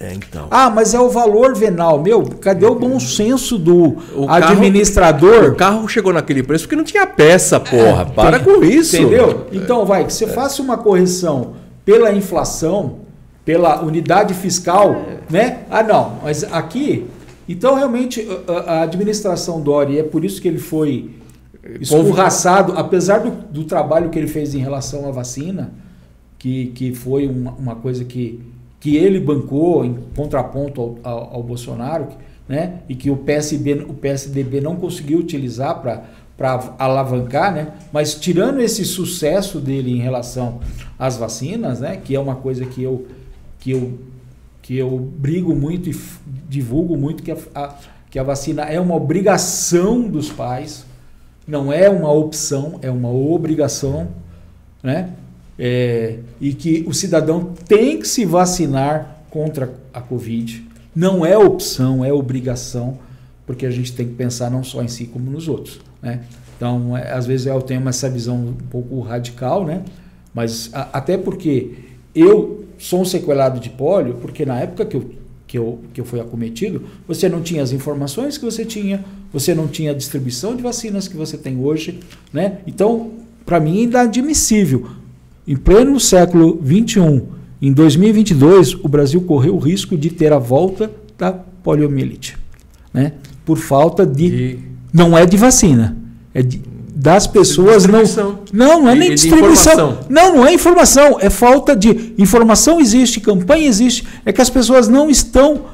É, 0.00 0.14
então. 0.14 0.46
Ah, 0.48 0.70
mas 0.70 0.94
é 0.94 1.00
o 1.00 1.08
valor 1.08 1.56
venal. 1.56 2.00
Meu, 2.00 2.22
cadê 2.22 2.64
o 2.64 2.76
bom 2.76 3.00
senso 3.00 3.58
do 3.58 3.96
o 4.14 4.30
administrador? 4.30 5.40
Carro, 5.40 5.48
o 5.48 5.56
carro 5.56 5.88
chegou 5.88 6.12
naquele 6.12 6.44
preço 6.44 6.66
porque 6.66 6.76
não 6.76 6.84
tinha 6.84 7.04
peça, 7.04 7.58
porra. 7.58 8.02
É, 8.02 8.04
Para 8.04 8.38
tem, 8.38 8.54
com 8.54 8.64
isso. 8.64 8.96
Entendeu? 8.96 9.48
Então, 9.50 9.84
vai, 9.84 10.04
que 10.04 10.12
você 10.12 10.26
é. 10.26 10.28
faça 10.28 10.62
uma 10.62 10.78
correção 10.78 11.54
pela 11.88 12.12
inflação, 12.12 12.98
pela 13.46 13.82
unidade 13.82 14.34
fiscal, 14.34 14.92
é. 14.92 15.32
né? 15.32 15.60
Ah, 15.70 15.82
não, 15.82 16.18
mas 16.22 16.44
aqui. 16.44 17.06
Então, 17.48 17.76
realmente, 17.76 18.28
a, 18.46 18.52
a 18.52 18.82
administração 18.82 19.58
Dori, 19.58 19.98
é 19.98 20.02
por 20.02 20.22
isso 20.22 20.42
que 20.42 20.48
ele 20.48 20.58
foi 20.58 21.12
escorraçado, 21.80 22.74
apesar 22.76 23.20
do, 23.20 23.30
do 23.30 23.64
trabalho 23.64 24.10
que 24.10 24.18
ele 24.18 24.28
fez 24.28 24.54
em 24.54 24.58
relação 24.58 25.08
à 25.08 25.10
vacina, 25.10 25.72
que, 26.38 26.66
que 26.74 26.94
foi 26.94 27.26
uma, 27.26 27.52
uma 27.52 27.74
coisa 27.74 28.04
que 28.04 28.38
que 28.80 28.96
ele 28.96 29.18
bancou 29.18 29.84
em 29.84 29.96
contraponto 30.14 30.80
ao, 30.80 30.98
ao, 31.02 31.34
ao 31.34 31.42
Bolsonaro, 31.42 32.08
né? 32.48 32.80
e 32.88 32.94
que 32.94 33.10
o, 33.10 33.16
PSB, 33.16 33.84
o 33.88 33.94
PSDB 33.94 34.60
não 34.60 34.76
conseguiu 34.76 35.18
utilizar 35.18 35.80
para 35.80 36.04
alavancar, 36.78 37.52
né? 37.52 37.72
mas 37.92 38.14
tirando 38.14 38.60
esse 38.60 38.84
sucesso 38.84 39.58
dele 39.58 39.92
em 39.92 40.00
relação 40.00 40.60
às 40.98 41.16
vacinas, 41.16 41.80
né? 41.80 41.96
que 41.96 42.14
é 42.14 42.20
uma 42.20 42.36
coisa 42.36 42.64
que 42.64 42.82
eu, 42.82 43.06
que 43.58 43.72
eu, 43.72 43.98
que 44.62 44.76
eu 44.76 44.98
brigo 44.98 45.54
muito 45.54 45.90
e 45.90 46.00
divulgo 46.48 46.96
muito, 46.96 47.22
que 47.22 47.32
a, 47.32 47.36
a, 47.54 47.74
que 48.10 48.18
a 48.18 48.22
vacina 48.22 48.62
é 48.62 48.78
uma 48.80 48.94
obrigação 48.94 50.02
dos 50.02 50.30
pais, 50.30 50.86
não 51.46 51.72
é 51.72 51.88
uma 51.90 52.12
opção, 52.12 52.78
é 52.82 52.90
uma 52.90 53.10
obrigação. 53.10 54.08
Né? 54.82 55.12
é, 55.58 56.18
e 56.40 56.54
que 56.54 56.84
o 56.86 56.94
cidadão 56.94 57.52
tem 57.66 57.98
que 57.98 58.06
se 58.06 58.24
vacinar 58.24 59.24
contra 59.28 59.74
a 59.92 60.00
Covid. 60.00 60.64
Não 60.94 61.26
é 61.26 61.36
opção, 61.36 62.04
é 62.04 62.12
obrigação, 62.12 62.98
porque 63.44 63.66
a 63.66 63.70
gente 63.70 63.92
tem 63.92 64.06
que 64.06 64.14
pensar 64.14 64.50
não 64.50 64.62
só 64.62 64.82
em 64.82 64.88
si 64.88 65.06
como 65.06 65.30
nos 65.30 65.48
outros. 65.48 65.80
Né? 66.02 66.20
Então, 66.56 66.96
é, 66.96 67.12
às 67.12 67.26
vezes 67.26 67.46
eu 67.46 67.60
tenho 67.62 67.86
essa 67.88 68.08
visão 68.08 68.36
um 68.36 68.54
pouco 68.70 69.00
radical, 69.00 69.64
né? 69.64 69.82
mas 70.34 70.70
a, 70.72 70.88
até 70.92 71.16
porque 71.16 71.72
eu 72.14 72.66
sou 72.78 73.02
um 73.02 73.04
sequelado 73.04 73.60
de 73.60 73.70
pólio, 73.70 74.14
porque 74.14 74.44
na 74.44 74.60
época 74.60 74.84
que 74.86 74.96
eu, 74.96 75.10
que, 75.46 75.58
eu, 75.58 75.78
que 75.92 76.00
eu 76.00 76.04
fui 76.04 76.20
acometido, 76.20 76.84
você 77.06 77.28
não 77.28 77.42
tinha 77.42 77.62
as 77.62 77.72
informações 77.72 78.38
que 78.38 78.44
você 78.44 78.64
tinha, 78.64 79.04
você 79.32 79.54
não 79.54 79.66
tinha 79.66 79.92
a 79.92 79.94
distribuição 79.94 80.54
de 80.54 80.62
vacinas 80.62 81.08
que 81.08 81.16
você 81.16 81.36
tem 81.36 81.58
hoje. 81.58 82.00
Né? 82.32 82.58
Então, 82.66 83.12
para 83.44 83.60
mim, 83.60 83.80
é 83.80 83.82
inadmissível 83.84 84.88
em 85.48 85.56
pleno 85.56 85.98
século 85.98 86.62
XXI, 86.62 87.22
em 87.62 87.72
2022, 87.72 88.74
o 88.74 88.86
Brasil 88.86 89.22
correu 89.22 89.56
o 89.56 89.58
risco 89.58 89.96
de 89.96 90.10
ter 90.10 90.30
a 90.30 90.38
volta 90.38 90.90
da 91.16 91.32
poliomielite, 91.32 92.36
né? 92.92 93.14
Por 93.46 93.56
falta 93.56 94.04
de, 94.04 94.26
e... 94.26 94.58
não 94.92 95.16
é 95.16 95.26
de 95.26 95.36
vacina, 95.36 95.96
é 96.34 96.42
de, 96.42 96.62
das 96.94 97.26
pessoas 97.26 97.86
não 97.86 98.02
não 98.52 98.82
não 98.82 98.88
é 98.88 98.94
nem 98.94 99.14
distribuição. 99.14 99.98
não 100.08 100.34
não 100.34 100.46
é 100.46 100.52
informação. 100.52 101.18
É 101.20 101.30
falta 101.30 101.76
de 101.76 102.14
informação 102.18 102.80
existe 102.80 103.20
campanha 103.20 103.66
existe. 103.66 104.06
É 104.24 104.32
que 104.32 104.40
as 104.40 104.50
pessoas 104.50 104.88
não 104.88 105.08
estão 105.08 105.66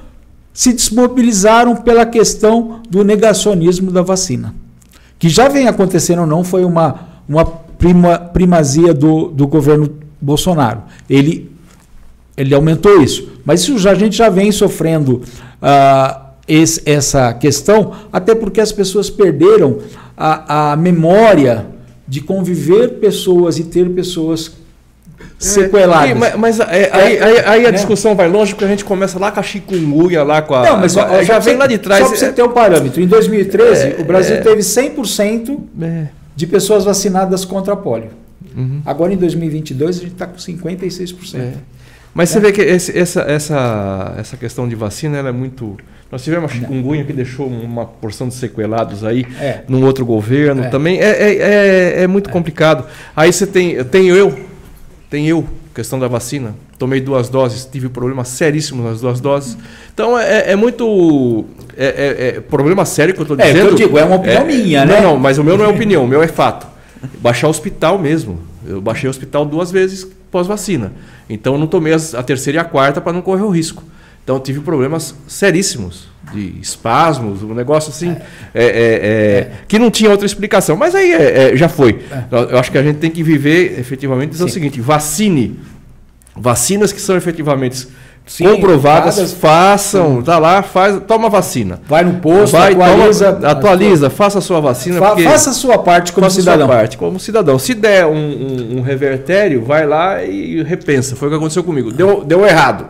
se 0.53 0.73
desmobilizaram 0.73 1.77
pela 1.77 2.07
questão 2.07 2.81
do 2.89 3.03
negacionismo 3.03 3.91
da 3.91 4.03
vacina. 4.03 4.55
Que 5.19 5.29
já 5.29 5.49
vem 5.49 5.67
acontecendo 5.67 6.27
não 6.27 6.45
foi 6.45 6.65
uma 6.65 7.15
uma 7.29 7.45
prima, 7.45 8.19
primazia 8.19 8.95
do, 8.95 9.29
do 9.29 9.47
governo 9.47 9.91
Bolsonaro. 10.21 10.83
Ele, 11.09 11.51
ele 12.37 12.55
aumentou 12.55 13.03
isso. 13.03 13.29
Mas 13.45 13.63
isso 13.63 13.79
já, 13.79 13.91
a 13.91 13.95
gente 13.95 14.17
já 14.17 14.29
vem 14.29 14.51
sofrendo 14.53 15.23
uh, 15.61 16.24
esse, 16.47 16.83
essa 16.85 17.33
questão, 17.35 17.93
até 18.13 18.35
porque 18.35 18.61
as 18.61 18.73
pessoas 18.73 19.09
perderam 19.11 19.79
a, 20.17 20.73
a 20.73 20.77
memória 20.77 21.67
de 22.07 22.21
conviver 22.21 23.01
pessoas 23.01 23.59
e 23.59 23.65
ter 23.65 23.89
pessoas 23.91 24.53
sequeladas. 25.39 26.11
É, 26.11 26.15
mas, 26.15 26.37
mas 26.37 26.61
é, 26.61 26.91
aí, 26.93 27.19
aí, 27.19 27.39
aí, 27.41 27.67
a 27.67 27.71
né? 27.71 27.73
discussão 27.73 28.15
vai 28.15 28.29
longe 28.29 28.53
porque 28.53 28.65
a 28.65 28.69
gente 28.69 28.85
começa 28.85 29.19
lá 29.19 29.31
com 29.31 29.41
a 29.41 29.43
chikungunya, 29.43 30.23
lá 30.23 30.43
com 30.43 30.55
a. 30.55 30.65
Não, 30.65 30.77
mas 30.79 30.93
já 30.93 31.39
vem 31.39 31.57
lá 31.57 31.67
de 31.67 31.79
trás. 31.79 32.03
Só 32.03 32.09
para 32.09 32.19
você 32.19 32.33
ter 32.33 32.43
um 32.43 32.53
parâmetro. 32.53 33.01
Em 33.01 33.07
2013, 33.07 33.83
é, 33.83 33.97
o 34.01 34.05
Brasil 34.05 34.37
é. 34.37 34.41
teve 34.41 34.61
100% 34.61 35.59
é. 35.81 36.07
de 36.37 36.47
pessoas 36.47 36.85
vacinadas 36.85 37.45
contra 37.45 37.73
a 37.73 37.77
polio. 37.77 38.11
Uhum. 38.57 38.83
Agora 38.85 39.13
em 39.13 39.17
2022 39.17 39.99
a 39.99 40.01
gente 40.01 40.13
está 40.13 40.27
com 40.27 40.37
56%. 40.37 41.55
Mas 42.15 42.31
você 42.31 42.39
é. 42.39 42.41
vê 42.41 42.53
que 42.53 42.61
esse, 42.61 42.97
essa, 42.97 43.23
essa, 43.23 44.15
essa 44.17 44.37
questão 44.37 44.69
de 44.69 44.75
vacina 44.75 45.19
é 45.19 45.33
muito. 45.33 45.77
Nós 46.11 46.23
tivemos 46.23 46.51
a 46.51 46.55
chikungunya 46.55 47.05
que 47.05 47.13
deixou 47.13 47.49
uma 47.49 47.85
porção 47.85 48.29
de 48.29 48.35
sequelados 48.35 49.03
aí 49.03 49.27
é. 49.41 49.63
num 49.67 49.85
outro 49.85 50.07
governo 50.07 50.63
é. 50.63 50.69
também. 50.69 51.01
É, 51.01 51.11
é, 51.11 51.37
é, 51.37 52.03
é 52.03 52.07
muito 52.07 52.31
complicado. 52.31 52.87
Aí 53.17 53.33
você 53.33 53.47
tem. 53.47 53.83
Tenho 53.85 54.15
eu, 54.15 54.39
tem 55.11 55.27
eu, 55.27 55.45
questão 55.75 55.99
da 55.99 56.07
vacina. 56.07 56.55
Tomei 56.79 57.01
duas 57.01 57.29
doses, 57.29 57.65
tive 57.71 57.89
problemas 57.89 58.29
seríssimos 58.29 58.85
nas 58.85 59.01
duas 59.01 59.21
doses. 59.21 59.59
Então 59.93 60.17
é, 60.19 60.53
é 60.53 60.57
muito. 60.57 61.45
É, 61.77 62.41
problema 62.49 62.85
sério 62.85 63.13
que 63.13 63.19
eu 63.19 63.25
estou 63.25 63.37
dizendo. 63.37 63.59
É, 63.59 63.63
eu 63.63 63.75
digo, 63.75 63.99
é 63.99 64.05
uma 64.05 64.17
opinião 64.17 64.47
minha, 64.47 64.85
né? 64.85 65.01
Não, 65.01 65.15
não, 65.15 65.19
mas 65.19 65.39
o 65.39 65.43
meu 65.43 65.59
não 65.59 65.65
é 65.65 65.69
opinião, 65.69 66.05
o 66.05 66.09
meu 66.09 66.23
é 66.23 66.29
fato 66.29 66.75
baixar 67.19 67.49
hospital 67.49 67.99
mesmo. 67.99 68.39
Eu 68.67 68.81
baixei 68.81 69.09
o 69.09 69.11
hospital 69.11 69.45
duas 69.45 69.71
vezes 69.71 70.07
pós-vacina. 70.35 70.93
Então 71.31 71.57
não 71.57 71.69
tomei 71.69 71.95
a 71.95 72.23
terceira 72.25 72.59
e 72.59 72.61
a 72.61 72.65
quarta 72.65 73.01
para 73.01 73.13
não 73.13 73.23
correr 73.23 73.43
o 73.43 73.51
risco. 73.51 73.85
Então 74.25 74.41
tive 74.41 74.59
problemas 74.59 75.15
seríssimos 75.29 76.09
de 76.33 76.59
espasmos, 76.61 77.45
um 77.45 77.55
negócio 77.55 77.91
assim 77.91 78.17
é, 78.53 78.65
é, 78.65 78.65
é, 78.65 78.67
é. 78.67 79.53
que 79.69 79.79
não 79.79 79.93
tinha 79.93 80.11
outra 80.11 80.27
explicação. 80.27 80.77
Mas 80.77 80.93
aí 80.93 81.13
é, 81.13 81.53
é, 81.53 81.57
já 81.57 81.69
foi. 81.69 82.01
Eu 82.51 82.59
acho 82.59 82.73
que 82.73 82.79
a 82.79 82.83
gente 82.83 82.97
tem 82.97 83.13
que 83.13 83.23
viver 83.23 83.79
efetivamente 83.79 84.31
dizer 84.31 84.43
o 84.43 84.49
seguinte: 84.49 84.81
vacine 84.81 85.61
vacinas 86.37 86.93
que 86.93 87.01
são 87.01 87.17
efetivamente 87.17 87.87
Sim, 88.27 88.45
comprovadas, 88.45 89.17
cada... 89.17 89.29
façam, 89.29 90.23
tá 90.23 90.39
lá, 90.39 90.63
faz, 90.63 90.99
toma 91.07 91.29
vacina. 91.29 91.81
Vai 91.87 92.05
no 92.05 92.15
posto, 92.15 92.53
Vai, 92.53 92.73
atualiza, 92.73 93.33
toma, 93.33 93.49
atualiza, 93.49 94.11
faça 94.11 94.39
a 94.39 94.41
sua 94.41 94.61
vacina. 94.61 94.99
Fa 94.99 95.17
faça 95.19 95.51
a 95.51 95.53
sua 95.53 95.79
parte 95.79 96.13
como 96.13 96.31
cidadão. 96.31 96.67
parte 96.67 96.97
como 96.97 97.21
cidadão. 97.21 97.59
Se 97.59 97.75
der 97.75 98.07
um, 98.07 98.15
um, 98.15 98.79
um, 98.79 98.81
revertério, 98.81 99.63
vai 99.63 99.87
lá 99.87 100.25
e 100.25 100.63
repensa. 100.63 101.15
Foi 101.15 101.29
o 101.29 101.31
que 101.31 101.37
aconteceu 101.37 101.63
comigo. 101.63 101.93
Deu, 101.93 102.25
deu 102.25 102.47
errado. 102.47 102.87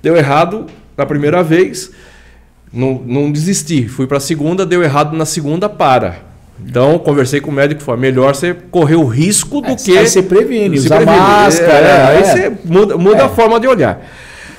Deu 0.00 0.16
errado 0.16 0.66
na 0.96 1.04
primeira 1.04 1.42
vez, 1.42 1.90
não, 2.72 3.02
não 3.04 3.32
desisti. 3.32 3.88
Fui 3.88 4.06
para 4.06 4.18
a 4.18 4.20
segunda, 4.20 4.64
deu 4.64 4.84
errado 4.84 5.16
na 5.16 5.26
segunda, 5.26 5.68
para. 5.68 6.18
Então, 6.64 6.98
conversei 6.98 7.40
com 7.40 7.50
o 7.50 7.54
médico, 7.54 7.82
foi 7.82 7.96
melhor 7.96 8.34
você 8.34 8.54
correr 8.54 8.96
o 8.96 9.04
risco 9.04 9.60
do 9.60 9.72
é, 9.72 9.74
que. 9.74 9.98
Aí 9.98 10.06
você 10.06 10.22
previne, 10.22 10.78
usar 10.78 11.04
máscara. 11.04 11.86
É, 11.86 11.90
é, 11.90 12.02
aí 12.02 12.24
você 12.24 12.52
muda, 12.64 12.96
muda 12.96 13.24
a 13.24 13.28
forma 13.28 13.58
de 13.58 13.66
olhar. 13.66 14.00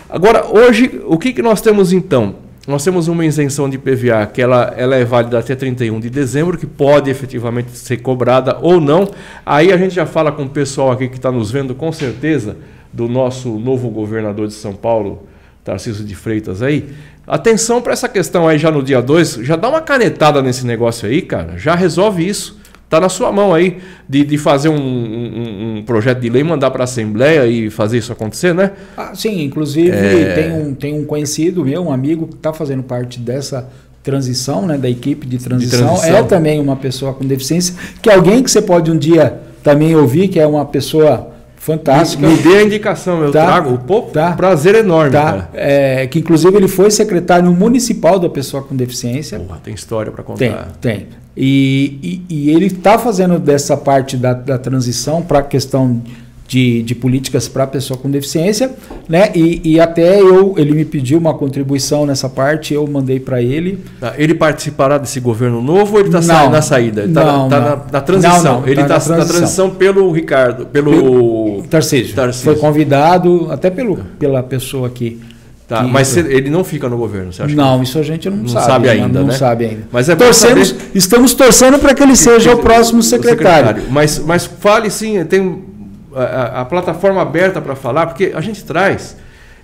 Agora, 0.09 0.45
hoje, 0.47 1.01
o 1.05 1.17
que, 1.17 1.34
que 1.34 1.41
nós 1.41 1.59
temos 1.59 1.91
então? 1.91 2.35
Nós 2.65 2.84
temos 2.84 3.07
uma 3.07 3.25
isenção 3.25 3.69
de 3.69 3.77
PVA 3.77 4.25
que 4.25 4.41
ela, 4.41 4.73
ela 4.77 4.95
é 4.95 5.03
válida 5.03 5.39
até 5.39 5.53
31 5.53 5.99
de 5.99 6.09
dezembro, 6.09 6.57
que 6.57 6.65
pode 6.65 7.09
efetivamente 7.09 7.71
ser 7.71 7.97
cobrada 7.97 8.57
ou 8.61 8.79
não. 8.79 9.09
Aí 9.45 9.71
a 9.71 9.77
gente 9.77 9.95
já 9.95 10.05
fala 10.05 10.31
com 10.31 10.43
o 10.43 10.49
pessoal 10.49 10.91
aqui 10.91 11.09
que 11.09 11.17
está 11.17 11.31
nos 11.31 11.51
vendo, 11.51 11.75
com 11.75 11.91
certeza, 11.91 12.57
do 12.91 13.07
nosso 13.07 13.57
novo 13.59 13.89
governador 13.89 14.47
de 14.47 14.53
São 14.53 14.73
Paulo, 14.73 15.27
Tarcísio 15.63 16.05
de 16.05 16.15
Freitas 16.15 16.61
aí. 16.61 16.89
Atenção 17.25 17.81
para 17.81 17.91
essa 17.91 18.07
questão 18.07 18.47
aí 18.47 18.57
já 18.57 18.71
no 18.71 18.81
dia 18.81 19.01
2, 19.01 19.39
já 19.41 19.57
dá 19.57 19.67
uma 19.67 19.81
canetada 19.81 20.41
nesse 20.41 20.65
negócio 20.65 21.07
aí, 21.07 21.21
cara, 21.21 21.57
já 21.57 21.75
resolve 21.75 22.25
isso. 22.25 22.57
Está 22.88 23.01
na 23.01 23.09
sua 23.09 23.34
mão 23.34 23.53
aí 23.53 23.80
de, 24.07 24.23
de 24.23 24.38
fazer 24.38 24.69
um, 24.69 24.77
um, 24.77 25.77
um 25.80 25.84
projeto 25.84 26.22
de 26.22 26.30
lei, 26.30 26.41
mandar 26.41 26.72
para 26.72 26.84
a 26.84 26.85
Assembleia 26.85 27.45
e 27.45 27.69
fazer 27.69 27.97
isso 27.97 28.14
acontecer, 28.14 28.55
né? 28.55 28.72
Ah, 28.95 29.14
sim, 29.14 29.43
inclusive 29.43 29.91
é... 29.91 30.34
tem, 30.34 30.51
um, 30.53 30.73
tem 30.73 30.93
um 30.93 31.03
conhecido 31.03 31.65
meu, 31.65 31.84
um 31.84 31.91
amigo 31.91 32.27
que 32.27 32.35
está 32.35 32.53
fazendo 32.53 32.84
parte 32.84 33.19
dessa 33.19 33.68
transição, 34.01 34.65
né, 34.65 34.77
da 34.77 34.89
equipe 34.89 35.27
de 35.27 35.38
transição. 35.38 35.80
de 35.80 35.85
transição. 35.85 36.15
É 36.15 36.23
também 36.23 36.61
uma 36.61 36.77
pessoa 36.77 37.14
com 37.14 37.26
deficiência, 37.26 37.76
que 38.01 38.09
é 38.09 38.14
alguém 38.14 38.41
que 38.41 38.49
você 38.49 38.61
pode 38.61 38.89
um 38.89 38.97
dia 38.97 39.38
também 39.61 39.93
ouvir, 39.93 40.30
que 40.30 40.39
é 40.39 40.47
uma 40.47 40.65
pessoa 40.65 41.34
fantástica. 41.68 42.26
Me, 42.26 42.34
me 42.34 42.41
dê 42.41 42.57
a 42.60 42.64
indicação, 42.64 43.22
eu 43.22 43.31
tá, 43.31 43.45
trago. 43.45 43.77
Pô, 43.80 44.03
tá, 44.03 44.31
prazer 44.31 44.76
enorme. 44.76 45.11
Tá, 45.11 45.49
é, 45.53 46.07
que 46.07 46.19
inclusive 46.19 46.56
ele 46.56 46.69
foi 46.69 46.89
secretário 46.89 47.52
municipal 47.52 48.18
da 48.18 48.30
pessoa 48.30 48.64
com 48.64 48.73
deficiência. 48.73 49.38
Porra, 49.38 49.60
tem 49.61 49.73
história 49.73 50.10
para 50.10 50.23
contar. 50.23 50.69
Tem, 50.80 50.99
tem. 50.99 51.07
E, 51.35 52.23
e, 52.30 52.35
e 52.35 52.49
ele 52.52 52.68
está 52.68 52.98
fazendo 52.98 53.38
dessa 53.38 53.76
parte 53.76 54.15
da, 54.15 54.34
da 54.34 54.57
transição 54.57 55.22
para 55.22 55.39
a 55.39 55.44
questão 55.44 56.02
de, 56.48 56.82
de 56.82 56.95
políticas 56.95 57.48
para 57.48 57.65
a 57.65 57.68
pessoa 57.68 57.99
com 57.99 58.10
deficiência, 58.10 58.72
né? 59.07 59.32
E, 59.36 59.74
e, 59.74 59.80
até 59.80 60.22
eu, 60.22 60.56
ele 60.57 60.72
me 60.74 60.86
pediu 60.86 61.19
uma 61.19 61.34
contribuição 61.34 62.06
nessa 62.06 62.30
parte, 62.30 62.74
eu 62.74 62.88
mandei 62.88 63.19
para 63.19 63.41
ele. 63.41 63.84
Tá, 63.99 64.14
ele 64.18 64.34
participará 64.34 64.98
desse 64.98 65.19
governo 65.19 65.61
novo 65.61 65.94
ou 65.94 65.99
ele 65.99 66.07
está 66.07 66.22
sa 66.22 66.49
na 66.49 66.61
saída? 66.61 67.03
Está 67.03 67.24
tá 67.49 67.60
na, 67.60 67.82
na, 67.91 68.02
transição. 68.02 68.44
Não, 68.44 68.61
não, 68.61 68.68
ele 68.68 68.82
está 68.82 68.98
tá 68.99 69.10
na, 69.10 69.18
na, 69.18 69.26
transição 69.26 69.69
pelo 69.72 70.10
Ricardo, 70.11 70.65
pelo, 70.68 70.91
pelo 70.91 71.64
Tarcísio. 71.69 72.15
Tarcísio. 72.15 72.45
Foi 72.45 72.56
convidado 72.56 73.52
até 73.52 73.69
pelo, 73.69 73.98
pela 74.18 74.41
pessoa 74.41 74.88
aqui. 74.88 75.19
Tá, 75.68 75.84
mas 75.84 76.15
ele 76.15 76.49
não 76.49 76.64
fica 76.64 76.88
no 76.88 76.95
governo, 76.95 77.34
você 77.34 77.44
acha? 77.44 77.53
Não, 77.53 77.80
que... 77.80 77.84
isso 77.84 77.99
a 77.99 78.03
gente 78.03 78.30
não, 78.30 78.38
não 78.38 78.48
sabe, 78.48 78.65
sabe 78.68 78.90
ainda. 78.90 79.19
Não 79.19 79.28
né? 79.28 79.34
sabe 79.34 79.65
ainda. 79.65 79.82
Mas 79.91 80.07
é 80.07 80.15
Torcemos, 80.15 80.69
saber... 80.69 80.91
Estamos 80.95 81.34
torcendo 81.34 81.78
para 81.78 81.94
que 81.94 82.02
ele 82.02 82.15
seja 82.15 82.53
o 82.53 82.60
próximo 82.60 83.03
secretário. 83.03 83.82
secretário. 83.82 83.84
Mas, 83.91 84.18
mas 84.19 84.45
fale 84.45 84.90
sim, 84.90 85.22
tem 85.26 85.66
a, 86.15 86.61
a 86.61 86.65
plataforma 86.65 87.21
aberta 87.21 87.61
para 87.61 87.75
falar, 87.75 88.07
porque 88.07 88.31
a 88.34 88.41
gente 88.41 88.63
traz. 88.63 89.17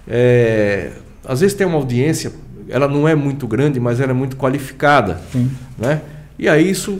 É, 0.07 0.91
às 1.25 1.41
vezes 1.41 1.55
tem 1.55 1.65
uma 1.65 1.77
audiência, 1.77 2.31
ela 2.69 2.87
não 2.87 3.07
é 3.07 3.15
muito 3.15 3.47
grande, 3.47 3.79
mas 3.79 3.99
ela 3.99 4.11
é 4.11 4.13
muito 4.13 4.35
qualificada. 4.35 5.21
Sim. 5.31 5.49
Né? 5.77 6.01
E 6.37 6.49
aí 6.49 6.69
isso 6.69 6.99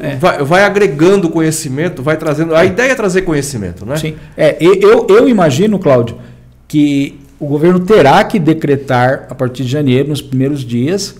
é. 0.00 0.16
Vai, 0.16 0.42
vai, 0.42 0.64
agregando 0.64 1.30
conhecimento, 1.30 2.02
vai 2.02 2.16
trazendo. 2.16 2.54
A 2.54 2.64
ideia 2.64 2.92
é 2.92 2.94
trazer 2.94 3.22
conhecimento, 3.22 3.86
né? 3.86 3.96
Sim. 3.96 4.16
É, 4.36 4.56
eu, 4.60 5.06
eu 5.08 5.28
imagino, 5.28 5.78
Cláudio, 5.78 6.18
que 6.66 7.20
o 7.38 7.46
governo 7.46 7.80
terá 7.80 8.22
que 8.24 8.38
decretar, 8.38 9.26
a 9.30 9.34
partir 9.34 9.64
de 9.64 9.68
janeiro, 9.68 10.08
nos 10.08 10.22
primeiros 10.22 10.64
dias, 10.64 11.16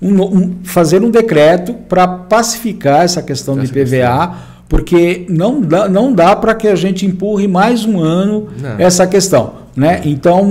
um, 0.00 0.22
um, 0.22 0.56
fazer 0.64 1.02
um 1.02 1.10
decreto 1.10 1.74
para 1.74 2.06
pacificar 2.06 3.02
essa 3.02 3.22
questão 3.22 3.54
essa 3.54 3.66
de 3.66 3.72
PVA, 3.72 3.78
questão. 3.80 4.34
Porque 4.72 5.26
não 5.28 5.60
dá, 5.60 5.86
não 5.86 6.14
dá 6.14 6.34
para 6.34 6.54
que 6.54 6.66
a 6.66 6.74
gente 6.74 7.04
empurre 7.04 7.46
mais 7.46 7.84
um 7.84 8.00
ano 8.00 8.48
não. 8.58 8.78
essa 8.78 9.06
questão. 9.06 9.52
Né? 9.76 10.00
Então, 10.06 10.48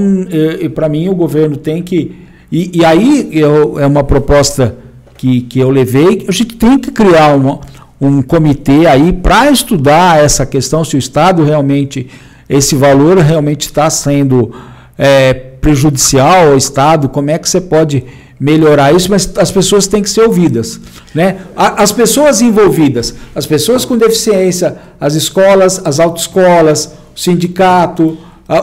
para 0.75 0.87
mim, 0.87 1.09
o 1.09 1.15
governo 1.15 1.57
tem 1.57 1.81
que. 1.81 2.15
E, 2.51 2.69
e 2.77 2.85
aí 2.85 3.29
eu, 3.31 3.79
é 3.79 3.87
uma 3.87 4.03
proposta 4.03 4.75
que, 5.17 5.41
que 5.41 5.57
eu 5.57 5.71
levei, 5.71 6.23
a 6.29 6.31
gente 6.31 6.55
tem 6.55 6.77
que 6.77 6.91
criar 6.91 7.35
uma, 7.35 7.61
um 7.99 8.21
comitê 8.21 8.85
aí 8.85 9.11
para 9.11 9.49
estudar 9.49 10.23
essa 10.23 10.45
questão, 10.45 10.85
se 10.85 10.95
o 10.95 10.99
Estado 10.99 11.43
realmente, 11.43 12.07
esse 12.47 12.75
valor 12.75 13.17
realmente 13.17 13.61
está 13.61 13.89
sendo 13.89 14.53
é, 14.99 15.33
prejudicial 15.33 16.51
ao 16.51 16.57
Estado, 16.57 17.09
como 17.09 17.31
é 17.31 17.39
que 17.39 17.49
você 17.49 17.59
pode 17.59 18.03
melhorar 18.41 18.91
isso, 18.91 19.07
mas 19.11 19.31
as 19.37 19.51
pessoas 19.51 19.85
têm 19.85 20.01
que 20.01 20.09
ser 20.09 20.21
ouvidas. 20.21 20.81
Né? 21.13 21.41
As 21.55 21.91
pessoas 21.91 22.41
envolvidas, 22.41 23.13
as 23.35 23.45
pessoas 23.45 23.85
com 23.85 23.95
deficiência, 23.95 24.77
as 24.99 25.13
escolas, 25.13 25.79
as 25.85 25.99
autoescolas, 25.99 26.91
o 27.15 27.19
sindicato, 27.19 28.17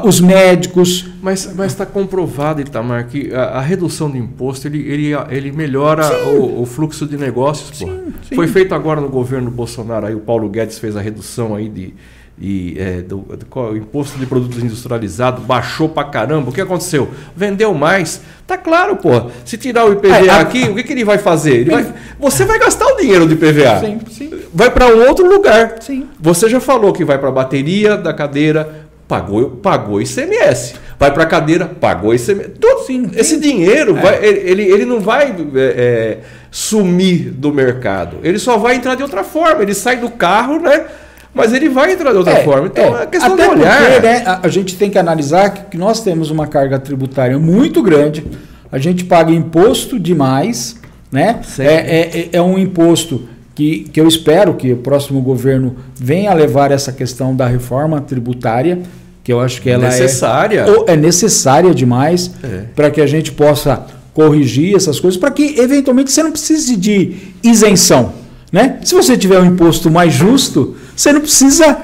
os 0.04 0.20
médicos. 0.20 1.06
Mas 1.22 1.46
está 1.64 1.86
comprovado, 1.86 2.60
Itamar, 2.60 3.06
que 3.06 3.32
a, 3.32 3.42
a, 3.42 3.60
redução 3.60 4.10
do 4.10 4.16
imposto 4.16 4.66
ele, 4.66 4.80
ele, 4.80 5.10
ele 5.30 5.52
melhora 5.52 6.26
o, 6.26 6.62
o, 6.62 6.66
fluxo 6.66 7.06
de 7.06 7.16
negócios. 7.16 7.78
Sim, 7.78 8.12
sim. 8.28 8.34
Foi 8.34 8.48
feito 8.48 8.74
agora 8.74 9.00
no 9.00 9.08
governo 9.08 9.48
Bolsonaro, 9.48 10.06
aí 10.06 10.14
o 10.14 10.20
Paulo 10.20 10.48
Guedes 10.48 10.80
fez 10.80 10.96
a 10.96 11.00
redução 11.00 11.54
aí 11.54 11.68
de 11.68 11.94
e 12.40 12.76
é, 12.78 13.02
do, 13.02 13.18
do, 13.18 13.60
o 13.60 13.76
imposto 13.76 14.18
de 14.18 14.26
produtos 14.26 14.62
industrializados 14.62 15.44
baixou 15.44 15.88
pra 15.88 16.04
caramba. 16.04 16.50
O 16.50 16.52
que 16.52 16.60
aconteceu? 16.60 17.08
Vendeu 17.34 17.74
mais. 17.74 18.22
Tá 18.46 18.56
claro, 18.56 18.96
pô. 18.96 19.30
Se 19.44 19.56
tirar 19.56 19.86
o 19.86 19.92
IPVA 19.92 20.16
é, 20.16 20.40
aqui, 20.40 20.64
a... 20.64 20.70
o 20.70 20.74
que, 20.74 20.84
que 20.84 20.92
ele 20.92 21.04
vai 21.04 21.18
fazer? 21.18 21.56
Ele 21.56 21.70
vai, 21.70 21.92
você 22.18 22.44
vai 22.44 22.58
gastar 22.58 22.86
o 22.86 22.96
dinheiro 22.96 23.26
do 23.26 23.34
IPVA. 23.34 23.80
Sim, 23.80 23.98
sim. 24.10 24.30
Vai 24.54 24.70
para 24.70 24.86
um 24.86 25.06
outro 25.08 25.28
lugar. 25.28 25.76
Sim. 25.80 26.06
Você 26.20 26.48
já 26.48 26.60
falou 26.60 26.92
que 26.92 27.04
vai 27.04 27.18
para 27.18 27.28
a 27.28 27.32
bateria 27.32 27.96
da 27.96 28.14
cadeira, 28.14 28.86
pagou, 29.08 29.50
pagou 29.50 30.00
ICMS. 30.00 30.76
Vai 30.98 31.12
para 31.12 31.24
a 31.24 31.26
cadeira, 31.26 31.66
pagou 31.66 32.14
ICMS. 32.14 32.50
Tudo, 32.60 32.84
sim, 32.86 33.10
esse 33.16 33.40
dinheiro, 33.40 33.96
é. 33.98 34.00
vai, 34.00 34.24
ele, 34.24 34.62
ele 34.62 34.84
não 34.84 35.00
vai 35.00 35.34
é, 35.56 35.58
é, 35.58 36.18
sumir 36.52 37.30
do 37.30 37.52
mercado. 37.52 38.18
Ele 38.22 38.38
só 38.38 38.56
vai 38.56 38.76
entrar 38.76 38.94
de 38.94 39.02
outra 39.02 39.24
forma. 39.24 39.62
Ele 39.62 39.74
sai 39.74 39.96
do 39.96 40.08
carro, 40.08 40.60
né? 40.60 40.84
Mas 41.34 41.52
ele 41.52 41.68
vai 41.68 41.92
entrar 41.92 42.10
de 42.12 42.18
outra 42.18 42.34
é, 42.34 42.44
forma. 42.44 42.66
Então 42.66 42.98
é, 42.98 43.02
é 43.02 43.06
questão 43.06 43.34
Até 43.34 43.44
de 43.44 43.50
olhar. 43.50 43.92
Porque, 43.92 44.06
né, 44.06 44.22
a, 44.26 44.46
a, 44.46 44.48
gente 44.48 44.76
tem 44.76 44.90
que 44.90 44.98
analisar 44.98 45.50
que, 45.50 45.76
nós 45.76 46.00
temos 46.00 46.30
uma 46.30 46.46
carga 46.46 46.78
tributária 46.78 47.38
muito 47.38 47.82
grande. 47.82 48.24
A 48.70 48.78
gente 48.78 49.04
paga 49.04 49.32
imposto 49.32 49.98
demais. 49.98 50.76
Né? 51.10 51.40
É, 51.58 51.64
é, 51.64 52.20
é, 52.20 52.28
é 52.32 52.42
um 52.42 52.58
imposto 52.58 53.28
que, 53.54 53.88
que 53.92 54.00
eu 54.00 54.06
espero 54.06 54.54
que 54.54 54.72
o 54.72 54.76
próximo 54.76 55.20
governo 55.20 55.76
venha 55.94 56.30
a 56.30 56.34
levar 56.34 56.70
essa 56.70 56.92
questão 56.92 57.34
da 57.34 57.46
reforma 57.46 58.00
tributária, 58.00 58.80
que 59.24 59.32
eu 59.32 59.40
acho 59.40 59.60
que 59.60 59.68
ela 59.68 59.84
necessária. 59.84 60.64
é, 60.86 60.92
é 60.92 60.96
necessária 60.96 61.74
demais 61.74 62.30
é. 62.42 62.64
para 62.74 62.90
que 62.90 63.00
a 63.00 63.06
gente 63.06 63.32
possa 63.32 63.84
corrigir 64.14 64.76
essas 64.76 65.00
coisas, 65.00 65.18
para 65.18 65.30
que 65.30 65.58
eventualmente 65.58 66.10
você 66.10 66.22
não 66.22 66.32
precise 66.32 66.76
de 66.76 67.16
isenção. 67.42 68.12
Né? 68.50 68.78
Se 68.82 68.94
você 68.94 69.16
tiver 69.16 69.40
um 69.40 69.44
imposto 69.44 69.90
mais 69.90 70.12
justo, 70.12 70.76
você 70.96 71.12
não 71.12 71.20
precisa 71.20 71.78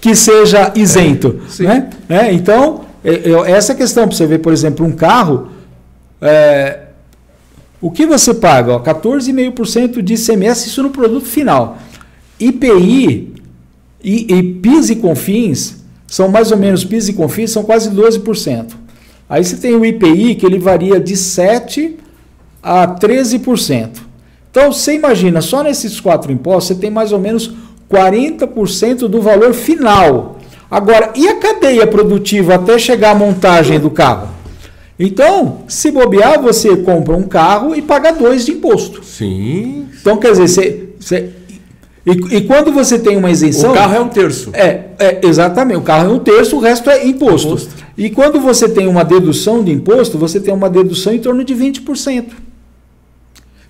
que 0.00 0.14
seja 0.14 0.72
isento. 0.74 1.40
É, 1.60 1.62
né? 1.62 1.90
É, 2.08 2.32
então, 2.32 2.84
essa 3.46 3.74
questão, 3.74 4.06
para 4.06 4.16
você 4.16 4.26
ver, 4.26 4.38
por 4.38 4.52
exemplo, 4.52 4.84
um 4.84 4.92
carro, 4.92 5.48
é, 6.20 6.80
o 7.80 7.90
que 7.90 8.04
você 8.06 8.34
paga? 8.34 8.78
14,5% 8.78 10.02
de 10.02 10.14
ICMS, 10.14 10.68
isso 10.68 10.82
no 10.82 10.90
produto 10.90 11.26
final. 11.26 11.78
IPI 12.38 13.34
e, 14.02 14.34
e 14.34 14.42
PIS 14.54 14.90
e 14.90 14.96
CONFINS 14.96 15.82
são 16.06 16.28
mais 16.28 16.50
ou 16.50 16.58
menos, 16.58 16.84
PIS 16.84 17.08
e 17.08 17.12
CONFINS 17.12 17.50
são 17.52 17.62
quase 17.62 17.90
12%. 17.90 18.72
Aí 19.28 19.44
você 19.44 19.56
tem 19.56 19.74
o 19.74 19.84
IPI, 19.84 20.34
que 20.34 20.44
ele 20.44 20.58
varia 20.58 21.00
de 21.00 21.14
7% 21.14 21.94
a 22.62 22.86
13%. 22.86 23.88
Então, 24.52 24.70
você 24.70 24.92
imagina, 24.94 25.40
só 25.40 25.62
nesses 25.62 25.98
quatro 25.98 26.30
impostos, 26.30 26.66
você 26.66 26.74
tem 26.74 26.90
mais 26.90 27.10
ou 27.10 27.18
menos 27.18 27.54
40% 27.90 29.08
do 29.08 29.18
valor 29.18 29.54
final. 29.54 30.38
Agora, 30.70 31.10
e 31.16 31.26
a 31.26 31.36
cadeia 31.36 31.86
produtiva 31.86 32.56
até 32.56 32.78
chegar 32.78 33.12
à 33.12 33.14
montagem 33.14 33.80
do 33.80 33.88
carro? 33.88 34.28
Então, 34.98 35.60
se 35.66 35.90
bobear, 35.90 36.40
você 36.42 36.76
compra 36.76 37.16
um 37.16 37.22
carro 37.22 37.74
e 37.74 37.80
paga 37.80 38.12
dois 38.12 38.44
de 38.44 38.52
imposto. 38.52 39.02
Sim. 39.02 39.86
Então, 39.98 40.18
quer 40.18 40.32
dizer, 40.32 40.48
você, 40.48 40.88
você 41.00 41.30
e, 42.04 42.36
e, 42.36 42.40
quando 42.42 42.70
você 42.72 42.98
tem 42.98 43.16
uma 43.16 43.30
isenção. 43.30 43.70
O 43.70 43.74
carro 43.74 43.94
é 43.94 44.00
um 44.00 44.08
terço. 44.08 44.50
É, 44.52 44.84
é, 44.98 45.20
exatamente. 45.22 45.78
O 45.78 45.82
carro 45.82 46.10
é 46.10 46.12
um 46.12 46.18
terço, 46.18 46.56
o 46.56 46.60
resto 46.60 46.90
é 46.90 47.06
imposto. 47.06 47.48
imposto. 47.48 47.70
E 47.96 48.10
quando 48.10 48.38
você 48.38 48.68
tem 48.68 48.86
uma 48.86 49.02
dedução 49.02 49.64
de 49.64 49.72
imposto, 49.72 50.18
você 50.18 50.38
tem 50.38 50.52
uma 50.52 50.68
dedução 50.68 51.14
em 51.14 51.18
torno 51.18 51.42
de 51.42 51.54
20%. 51.54 52.24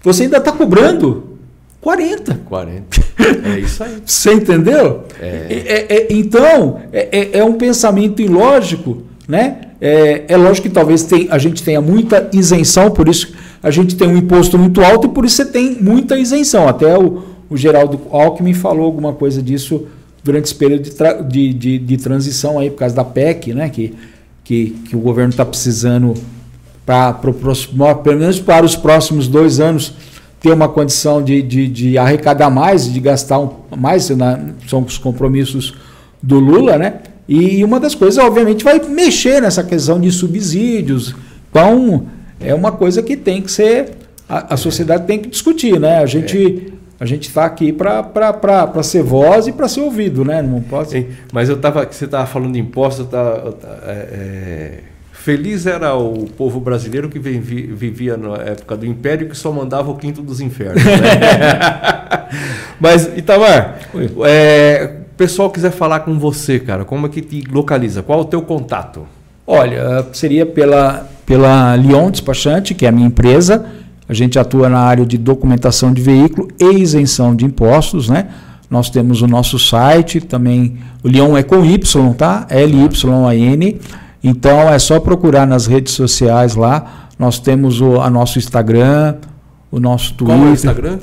Você 0.02 0.24
ainda 0.24 0.38
está 0.38 0.52
cobrando 0.52 1.32
40. 1.80 2.40
40. 2.48 3.00
É 3.44 3.58
isso 3.58 3.82
aí. 3.82 4.02
Você 4.06 4.32
entendeu? 4.32 5.04
É. 5.20 5.26
É, 5.50 5.96
é, 5.96 6.06
então, 6.10 6.80
é, 6.92 7.08
é, 7.10 7.38
é, 7.38 7.44
um 7.44 7.54
pensamento 7.54 8.22
ilógico, 8.22 9.02
né? 9.26 9.62
É, 9.80 10.24
é 10.28 10.36
lógico 10.36 10.68
que 10.68 10.72
talvez 10.74 11.02
tem, 11.02 11.26
a 11.28 11.38
gente 11.38 11.60
tenha 11.60 11.80
muita 11.80 12.30
isenção, 12.32 12.88
por 12.92 13.08
isso 13.08 13.34
a 13.60 13.70
gente 13.70 13.96
tem 13.96 14.06
um 14.06 14.16
imposto 14.16 14.56
muito 14.56 14.80
alto 14.80 15.08
e 15.08 15.10
por 15.10 15.24
isso 15.24 15.36
você 15.36 15.44
tem 15.44 15.76
muita 15.80 16.16
isenção. 16.16 16.68
Até 16.68 16.96
o, 16.96 17.24
o 17.50 17.56
Geraldo 17.56 18.00
Alckmin 18.12 18.54
falou 18.54 18.84
alguma 18.84 19.12
coisa 19.12 19.42
disso 19.42 19.88
durante 20.22 20.44
esse 20.44 20.54
período 20.54 20.82
de, 20.82 20.92
de, 21.28 21.52
de, 21.52 21.78
de 21.78 21.96
transição 21.96 22.60
aí, 22.60 22.70
por 22.70 22.78
causa 22.78 22.94
da 22.94 23.04
PEC, 23.04 23.52
né? 23.52 23.68
Que, 23.68 23.92
que, 24.44 24.70
que 24.88 24.94
o 24.94 25.00
governo 25.00 25.30
está 25.30 25.44
precisando, 25.44 26.14
para 26.84 27.12
pelo 27.12 28.18
menos 28.18 28.40
para 28.40 28.64
os 28.64 28.76
próximos 28.76 29.28
dois 29.28 29.60
anos, 29.60 29.94
ter 30.40 30.52
uma 30.52 30.68
condição 30.68 31.22
de, 31.22 31.40
de, 31.40 31.68
de 31.68 31.98
arrecadar 31.98 32.50
mais, 32.50 32.92
de 32.92 32.98
gastar 32.98 33.38
um, 33.38 33.50
mais, 33.76 34.10
né? 34.10 34.54
são 34.66 34.82
os 34.82 34.98
compromissos 34.98 35.74
do 36.20 36.40
Lula, 36.40 36.76
né? 36.76 36.94
E 37.28 37.64
uma 37.64 37.78
das 37.78 37.94
coisas, 37.94 38.22
obviamente, 38.22 38.64
vai 38.64 38.80
mexer 38.80 39.40
nessa 39.40 39.62
questão 39.62 40.00
de 40.00 40.10
subsídios. 40.10 41.14
Então, 41.50 42.06
é 42.40 42.52
uma 42.54 42.72
coisa 42.72 43.02
que 43.02 43.16
tem 43.16 43.40
que 43.40 43.50
ser. 43.50 43.90
A, 44.28 44.54
a 44.54 44.56
sociedade 44.56 45.06
tem 45.06 45.20
que 45.20 45.28
discutir, 45.28 45.78
né? 45.78 45.98
A 45.98 46.06
gente. 46.06 46.72
É. 46.78 46.82
A 47.00 47.04
gente 47.04 47.26
está 47.26 47.44
aqui 47.44 47.72
para 47.72 48.82
ser 48.84 49.02
voz 49.02 49.48
e 49.48 49.52
para 49.52 49.66
ser 49.66 49.80
ouvido, 49.80 50.24
né? 50.24 50.40
Não 50.40 50.60
pode. 50.60 51.08
Mas 51.32 51.48
eu 51.48 51.56
tava, 51.56 51.84
você 51.84 52.04
estava 52.04 52.26
falando 52.26 52.52
de 52.52 52.60
impostos, 52.60 53.08
tá, 53.08 53.42
é, 53.86 53.90
é, 53.90 54.78
feliz 55.22 55.66
era 55.66 55.94
o 55.94 56.26
povo 56.26 56.60
brasileiro 56.60 57.08
que 57.08 57.18
vivia 57.18 58.16
na 58.16 58.34
época 58.36 58.76
do 58.76 58.84
Império 58.84 59.28
que 59.28 59.36
só 59.36 59.52
mandava 59.52 59.90
o 59.90 59.96
quinto 59.96 60.22
dos 60.22 60.40
infernos. 60.40 60.82
Né? 60.84 60.92
mas 62.80 63.10
Itamar, 63.16 63.78
é, 64.26 64.96
o 65.12 65.16
pessoal 65.16 65.50
quiser 65.50 65.70
falar 65.70 66.00
com 66.00 66.18
você, 66.18 66.58
cara, 66.58 66.84
como 66.84 67.06
é 67.06 67.08
que 67.08 67.20
te 67.20 67.42
localiza? 67.50 68.02
Qual 68.02 68.18
é 68.18 68.22
o 68.22 68.24
teu 68.24 68.42
contato? 68.42 69.06
Olha, 69.46 70.06
seria 70.12 70.44
pela 70.44 71.08
pela 71.24 71.76
Lyon 71.76 72.10
Despachante, 72.10 72.74
que 72.74 72.84
é 72.84 72.88
a 72.88 72.92
minha 72.92 73.06
empresa 73.06 73.64
a 74.08 74.14
gente 74.14 74.38
atua 74.38 74.68
na 74.68 74.80
área 74.80 75.06
de 75.06 75.16
documentação 75.16 75.92
de 75.92 76.02
veículo 76.02 76.48
e 76.60 76.66
isenção 76.80 77.34
de 77.34 77.46
impostos, 77.46 78.08
né? 78.08 78.28
Nós 78.68 78.90
temos 78.90 79.22
o 79.22 79.26
nosso 79.26 79.58
site 79.58 80.20
também, 80.20 80.78
o 81.02 81.08
Leon 81.08 81.36
é 81.36 81.42
com 81.42 81.64
Y, 81.64 82.12
tá? 82.14 82.46
L-Y-A-N. 82.50 83.80
Então 84.22 84.68
é 84.68 84.78
só 84.78 85.00
procurar 85.00 85.46
nas 85.46 85.66
redes 85.66 85.94
sociais 85.94 86.54
lá. 86.54 87.08
Nós 87.18 87.38
temos 87.38 87.80
o 87.80 88.00
a 88.00 88.08
nosso 88.08 88.38
Instagram, 88.38 89.16
o 89.70 89.80
nosso 89.80 90.14
Twitter. 90.14 90.36
Qual 90.36 90.46
é 90.46 90.50
o 90.50 90.54
Instagram? 90.54 90.98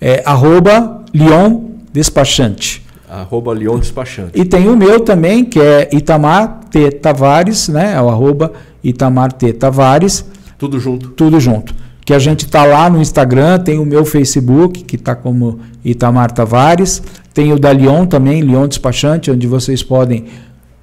É 0.00 0.22
arroba 0.24 1.04
Leon 1.12 1.60
Despachante. 1.92 2.86
Arroba 3.08 3.52
Leon 3.52 3.78
Despachante. 3.78 4.32
E 4.34 4.44
tem 4.44 4.68
o 4.68 4.76
meu 4.76 5.00
também, 5.00 5.44
que 5.44 5.58
é 5.58 5.88
Itamar 5.92 6.60
T. 6.70 6.90
Tavares, 6.90 7.68
né? 7.68 7.94
É 7.94 8.00
o 8.00 8.08
arroba 8.08 8.52
Itamar 8.84 9.32
T. 9.32 9.52
Tavares. 9.52 10.24
Tudo 10.58 10.78
junto. 10.78 11.08
Tudo 11.10 11.40
junto 11.40 11.74
que 12.08 12.14
a 12.14 12.18
gente 12.18 12.46
está 12.46 12.64
lá 12.64 12.88
no 12.88 13.02
Instagram, 13.02 13.58
tem 13.58 13.78
o 13.78 13.84
meu 13.84 14.02
Facebook, 14.02 14.82
que 14.82 14.96
está 14.96 15.14
como 15.14 15.60
Itamar 15.84 16.30
Tavares, 16.30 17.02
tem 17.34 17.52
o 17.52 17.58
da 17.58 17.70
Lyon 17.70 18.06
também, 18.06 18.40
Lyon 18.40 18.66
Despachante, 18.66 19.30
onde 19.30 19.46
vocês 19.46 19.82
podem 19.82 20.24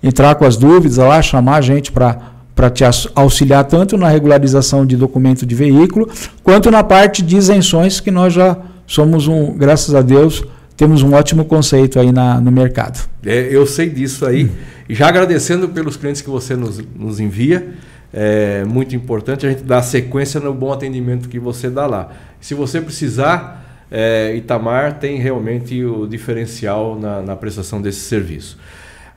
entrar 0.06 0.36
com 0.36 0.46
as 0.46 0.56
dúvidas 0.56 0.98
lá, 0.98 1.22
chamar 1.22 1.58
a 1.58 1.62
gente 1.62 1.92
para 1.92 2.70
te 2.70 2.84
auxiliar 3.16 3.64
tanto 3.64 3.98
na 3.98 4.08
regularização 4.08 4.86
de 4.86 4.96
documento 4.96 5.46
de 5.46 5.56
veículo, 5.56 6.10
quanto 6.44 6.70
na 6.70 6.84
parte 6.84 7.22
de 7.22 7.36
isenções, 7.36 8.00
que 8.00 8.12
nós 8.12 8.34
já 8.34 8.58
somos 8.86 9.28
um, 9.28 9.58
graças 9.58 9.96
a 9.96 10.02
Deus, 10.02 10.44
temos 10.78 11.02
um 11.02 11.14
ótimo 11.14 11.46
conceito 11.46 12.00
aí 12.00 12.12
na, 12.12 12.40
no 12.40 12.52
mercado. 12.52 13.08
É, 13.26 13.48
eu 13.50 13.66
sei 13.66 13.90
disso 13.90 14.26
aí. 14.26 14.46
Hum. 14.46 14.50
Já 14.90 15.08
agradecendo 15.08 15.70
pelos 15.70 15.98
clientes 15.98 16.22
que 16.22 16.30
você 16.30 16.56
nos, 16.56 16.80
nos 16.96 17.20
envia 17.20 17.74
é 18.18 18.64
muito 18.64 18.96
importante 18.96 19.46
a 19.46 19.50
gente 19.50 19.64
dar 19.64 19.82
sequência 19.82 20.40
no 20.40 20.54
bom 20.54 20.72
atendimento 20.72 21.28
que 21.28 21.38
você 21.38 21.70
dá 21.70 21.86
lá. 21.86 22.12
Se 22.40 22.54
você 22.54 22.80
precisar, 22.80 23.86
é, 23.92 24.34
Itamar 24.38 25.00
tem 25.00 25.20
realmente 25.20 25.84
o 25.84 26.08
diferencial 26.08 26.98
na, 26.98 27.22
na 27.22 27.36
prestação 27.36 27.82
desse 27.82 28.00
serviço. 28.00 28.58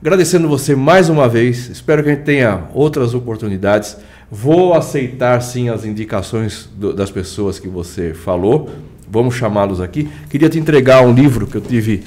Agradecendo 0.01 0.47
você 0.47 0.77
mais 0.77 1.09
uma 1.09 1.27
vez, 1.27 1.69
espero 1.69 2.01
que 2.01 2.09
a 2.09 2.13
gente 2.13 2.23
tenha 2.23 2.61
outras 2.73 3.13
oportunidades. 3.13 3.97
Vou 4.31 4.73
aceitar 4.73 5.41
sim 5.41 5.67
as 5.67 5.83
indicações 5.83 6.69
do, 6.73 6.93
das 6.93 7.11
pessoas 7.11 7.59
que 7.59 7.67
você 7.67 8.13
falou. 8.13 8.69
Vamos 9.11 9.35
chamá-los 9.35 9.81
aqui. 9.81 10.07
Queria 10.29 10.47
te 10.47 10.57
entregar 10.57 11.05
um 11.05 11.11
livro 11.11 11.45
que 11.45 11.57
eu 11.57 11.61
tive 11.61 12.05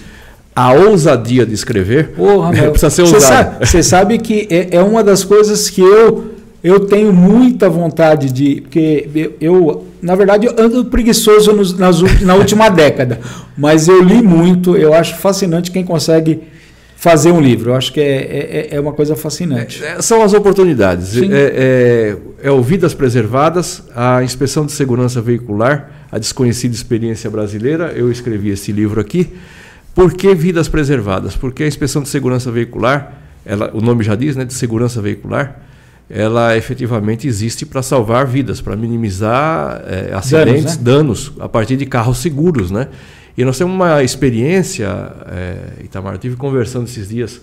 a 0.56 0.72
ousadia 0.72 1.44
de 1.44 1.52
escrever. 1.52 2.12
Porra, 2.12 2.50
Precisa 2.70 2.88
ser 2.88 3.02
ousado. 3.02 3.58
Você 3.58 3.82
sabe, 3.82 4.16
sabe, 4.16 4.18
que 4.18 4.48
é, 4.48 4.76
é 4.76 4.82
uma 4.82 5.04
das 5.04 5.22
coisas 5.22 5.68
que 5.68 5.82
eu 5.82 6.32
eu 6.64 6.80
tenho 6.80 7.12
muita 7.12 7.68
vontade 7.68 8.32
de. 8.32 8.62
Porque 8.62 9.06
eu, 9.14 9.36
eu 9.38 9.86
na 10.00 10.14
verdade, 10.14 10.46
eu 10.46 10.54
ando 10.56 10.86
preguiçoso 10.86 11.52
nos, 11.52 11.76
nas, 11.76 12.00
na 12.22 12.36
última 12.36 12.70
década, 12.70 13.20
mas 13.54 13.86
eu 13.86 14.02
li 14.02 14.22
muito, 14.22 14.76
eu 14.76 14.94
acho 14.94 15.16
fascinante 15.16 15.70
quem 15.70 15.84
consegue 15.84 16.40
fazer 17.02 17.32
um 17.32 17.40
livro. 17.40 17.70
Eu 17.70 17.74
acho 17.74 17.92
que 17.92 18.00
é, 18.00 18.68
é, 18.70 18.76
é 18.76 18.80
uma 18.80 18.92
coisa 18.92 19.16
fascinante. 19.16 19.82
É, 19.82 20.00
são 20.00 20.22
as 20.22 20.32
oportunidades. 20.32 21.16
É, 21.16 21.26
é, 21.32 22.16
é 22.44 22.50
o 22.52 22.62
Vidas 22.62 22.94
Preservadas, 22.94 23.82
a 23.92 24.22
Inspeção 24.22 24.64
de 24.64 24.70
Segurança 24.70 25.20
Veicular, 25.20 26.06
a 26.12 26.16
Desconhecida 26.16 26.72
Experiência 26.72 27.28
Brasileira. 27.28 27.86
Eu 27.92 28.08
escrevi 28.08 28.50
esse 28.50 28.70
livro 28.70 29.00
aqui. 29.00 29.32
Por 29.92 30.14
que 30.14 30.32
Vidas 30.32 30.68
Preservadas? 30.68 31.34
Porque 31.34 31.64
a 31.64 31.66
Inspeção 31.66 32.02
de 32.02 32.08
Segurança 32.08 32.52
Veicular, 32.52 33.20
ela, 33.44 33.72
o 33.74 33.80
nome 33.80 34.04
já 34.04 34.14
diz, 34.14 34.36
né, 34.36 34.44
de 34.44 34.54
segurança 34.54 35.02
veicular, 35.02 35.60
ela 36.08 36.56
efetivamente 36.56 37.26
existe 37.26 37.66
para 37.66 37.82
salvar 37.82 38.28
vidas, 38.28 38.60
para 38.60 38.76
minimizar 38.76 39.82
é, 39.88 40.14
acidentes, 40.14 40.76
danos, 40.76 40.76
né? 40.76 40.82
danos, 40.84 41.32
a 41.40 41.48
partir 41.48 41.76
de 41.76 41.84
carros 41.84 42.18
seguros, 42.18 42.70
né? 42.70 42.86
E 43.36 43.44
nós 43.44 43.56
temos 43.56 43.74
uma 43.74 44.02
experiência, 44.02 44.88
é, 45.26 45.84
Itamar, 45.84 46.12
eu 46.12 46.16
estive 46.16 46.36
conversando 46.36 46.84
esses 46.84 47.08
dias 47.08 47.40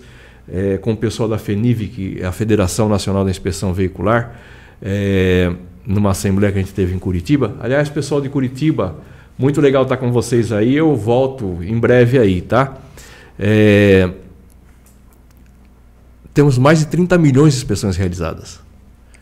é, 0.48 0.78
com 0.78 0.92
o 0.92 0.96
pessoal 0.96 1.28
da 1.28 1.38
FENIV, 1.38 1.88
que 1.88 2.18
é 2.20 2.26
a 2.26 2.32
Federação 2.32 2.88
Nacional 2.88 3.24
da 3.24 3.30
Inspeção 3.30 3.72
Veicular, 3.72 4.36
é, 4.80 5.52
numa 5.86 6.10
assembleia 6.10 6.52
que 6.52 6.58
a 6.58 6.62
gente 6.62 6.74
teve 6.74 6.94
em 6.94 6.98
Curitiba. 6.98 7.56
Aliás, 7.60 7.88
pessoal 7.88 8.20
de 8.20 8.28
Curitiba, 8.28 8.98
muito 9.38 9.60
legal 9.60 9.82
estar 9.82 9.96
com 9.96 10.12
vocês 10.12 10.52
aí. 10.52 10.76
Eu 10.76 10.94
volto 10.94 11.58
em 11.62 11.78
breve 11.78 12.18
aí, 12.18 12.40
tá? 12.40 12.76
É, 13.38 14.10
temos 16.32 16.58
mais 16.58 16.78
de 16.78 16.86
30 16.86 17.18
milhões 17.18 17.54
de 17.54 17.58
inspeções 17.58 17.96
realizadas. 17.96 18.60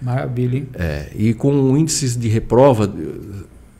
Maravilha, 0.00 0.58
hein? 0.58 0.68
É, 0.74 1.08
e 1.14 1.34
com 1.34 1.76
índices 1.76 2.16
de 2.16 2.28
reprova, 2.28 2.92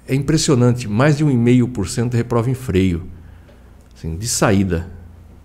é 0.09 0.15
impressionante, 0.15 0.89
mais 0.89 1.19
de 1.19 1.25
1,5% 1.25 2.09
de 2.09 2.17
reprova 2.17 2.51
em 2.51 2.55
freio, 2.55 3.03
assim, 3.95 4.17
de 4.17 4.27
saída. 4.27 4.89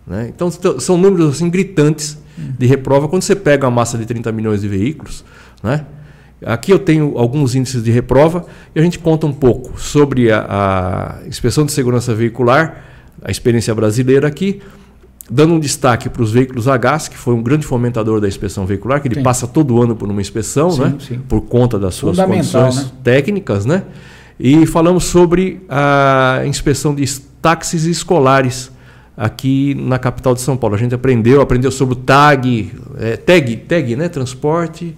Né? 0.08 0.32
Então, 0.34 0.50
são 0.80 0.98
números 0.98 1.36
assim, 1.36 1.50
gritantes 1.50 2.18
de 2.38 2.66
reprova. 2.66 3.08
Quando 3.10 3.22
você 3.22 3.36
pega 3.36 3.68
a 3.68 3.72
massa 3.72 3.98
de 3.98 4.06
30 4.06 4.32
milhões 4.32 4.62
de 4.62 4.68
veículos, 4.70 5.26
né? 5.62 5.86
aqui 6.46 6.72
eu 6.72 6.80
tenho 6.80 7.18
alguns 7.18 7.56
índices 7.56 7.84
de 7.84 7.92
reprova 7.92 8.46
e 8.74 8.80
a 8.80 8.84
gente 8.84 9.00
conta 9.00 9.28
um 9.28 9.34
pouco 9.34 9.80
sobre 9.80 10.32
a, 10.32 11.20
a 11.22 11.28
inspeção 11.28 11.66
de 11.66 11.72
segurança 11.72 12.16
veicular, 12.16 12.86
a 13.22 13.30
experiência 13.30 13.76
brasileira 13.76 14.28
aqui, 14.28 14.62
dando 15.30 15.54
um 15.54 15.60
destaque 15.60 16.10
para 16.10 16.22
os 16.22 16.32
veículos 16.32 16.68
a 16.68 16.78
gás, 16.78 17.08
que 17.08 17.18
foi 17.18 17.34
um 17.34 17.42
grande 17.42 17.66
fomentador 17.66 18.20
da 18.20 18.28
inspeção 18.28 18.66
veicular, 18.66 19.02
que 19.02 19.08
ele 19.08 19.16
sim. 19.16 19.24
passa 19.24 19.48
todo 19.48 19.82
ano 19.82 19.96
por 19.96 20.10
uma 20.10 20.22
inspeção, 20.22 20.72
sim, 20.72 20.82
né? 20.82 20.96
Sim. 21.00 21.20
por 21.28 21.42
conta 21.42 21.80
das 21.80 21.96
suas 21.96 22.18
condições 22.18 22.78
né? 22.78 22.92
técnicas. 23.04 23.66
Né? 23.66 23.84
E 24.40 24.66
falamos 24.66 25.06
sobre 25.06 25.62
a 25.70 26.42
inspeção 26.46 26.94
de 26.94 27.20
táxis 27.42 27.86
escolares 27.86 28.72
aqui 29.16 29.76
na 29.76 30.00
capital 30.00 30.34
de 30.34 30.42
São 30.42 30.58
Paulo. 30.58 30.76
A 30.76 30.80
gente 30.80 30.96
aprendeu, 30.96 31.42
aprendeu 31.42 31.72
sobre 31.72 31.94
o 31.94 31.98
TAG, 31.98 32.72
é, 33.00 33.16
TAG, 33.18 33.58
TAG, 33.58 33.96
né? 33.96 34.10
Transporte, 34.10 34.96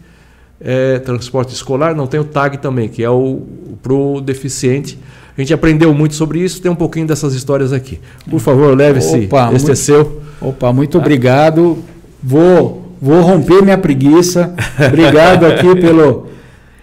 é, 0.60 1.00
transporte 1.00 1.54
escolar, 1.54 1.94
não 1.94 2.08
tem 2.08 2.20
o 2.20 2.24
TAG 2.24 2.58
também, 2.58 2.88
que 2.88 3.04
é 3.04 3.10
o, 3.10 3.14
o 3.14 3.78
pro 3.82 4.22
deficiente 4.22 4.98
a 5.38 5.42
gente 5.42 5.54
aprendeu 5.54 5.94
muito 5.94 6.16
sobre 6.16 6.40
isso, 6.40 6.62
tem 6.62 6.72
um 6.72 6.76
pouquinho 6.76 7.06
dessas 7.06 7.34
histórias 7.34 7.74
aqui. 7.74 8.00
Por 8.30 8.40
favor, 8.40 8.76
leve-se. 8.76 9.28
Este 9.54 9.72
é 9.72 9.76
seu. 9.76 10.22
Opa, 10.40 10.72
muito 10.72 10.98
obrigado. 10.98 11.78
Vou, 12.24 12.96
vou 13.02 13.22
romper 13.22 13.62
minha 13.62 13.78
preguiça. 13.78 14.54
Obrigado 14.88 15.46
aqui 15.46 15.76
pelo, 15.76 16.28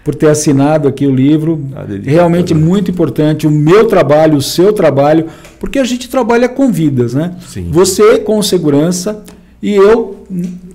por 0.03 0.13
ter 0.15 0.27
assinado 0.27 0.87
aqui 0.87 1.07
o 1.07 1.15
livro. 1.15 1.63
Realmente 2.03 2.53
muito 2.53 2.91
importante 2.91 3.47
o 3.47 3.51
meu 3.51 3.87
trabalho, 3.87 4.37
o 4.37 4.41
seu 4.41 4.73
trabalho, 4.73 5.27
porque 5.59 5.79
a 5.79 5.83
gente 5.83 6.09
trabalha 6.09 6.49
com 6.49 6.71
vidas, 6.71 7.13
né? 7.13 7.35
Sim. 7.47 7.69
Você 7.71 8.19
com 8.19 8.41
segurança 8.41 9.23
e 9.61 9.73
eu 9.73 10.25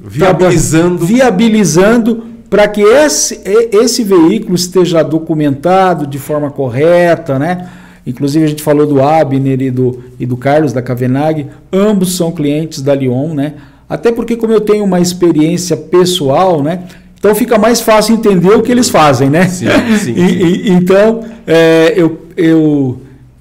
viabilizando, 0.02 1.04
viabilizando 1.04 2.24
para 2.48 2.66
que 2.66 2.80
esse, 2.80 3.40
esse 3.44 4.02
veículo 4.02 4.54
esteja 4.54 5.02
documentado 5.02 6.06
de 6.06 6.18
forma 6.18 6.50
correta, 6.50 7.38
né? 7.38 7.68
Inclusive 8.06 8.46
a 8.46 8.48
gente 8.48 8.62
falou 8.62 8.86
do 8.86 9.02
Abner 9.02 9.60
e 9.60 9.70
do, 9.70 10.02
e 10.18 10.24
do 10.24 10.34
Carlos 10.34 10.72
da 10.72 10.80
Cavenag, 10.80 11.46
ambos 11.70 12.16
são 12.16 12.32
clientes 12.32 12.80
da 12.80 12.94
Lyon, 12.94 13.34
né? 13.34 13.54
Até 13.86 14.10
porque 14.10 14.36
como 14.36 14.52
eu 14.52 14.62
tenho 14.62 14.84
uma 14.84 14.98
experiência 14.98 15.76
pessoal, 15.76 16.62
né? 16.62 16.84
Então 17.18 17.34
fica 17.34 17.58
mais 17.58 17.80
fácil 17.80 18.14
entender 18.14 18.50
o 18.50 18.62
que 18.62 18.70
eles 18.70 18.88
fazem, 18.88 19.28
né? 19.28 19.48
Sim, 19.48 19.66
sim. 19.98 20.14
E, 20.18 20.68
e, 20.68 20.70
então 20.70 21.24
é, 21.46 21.92
eu, 21.96 22.18
eu 22.36 23.00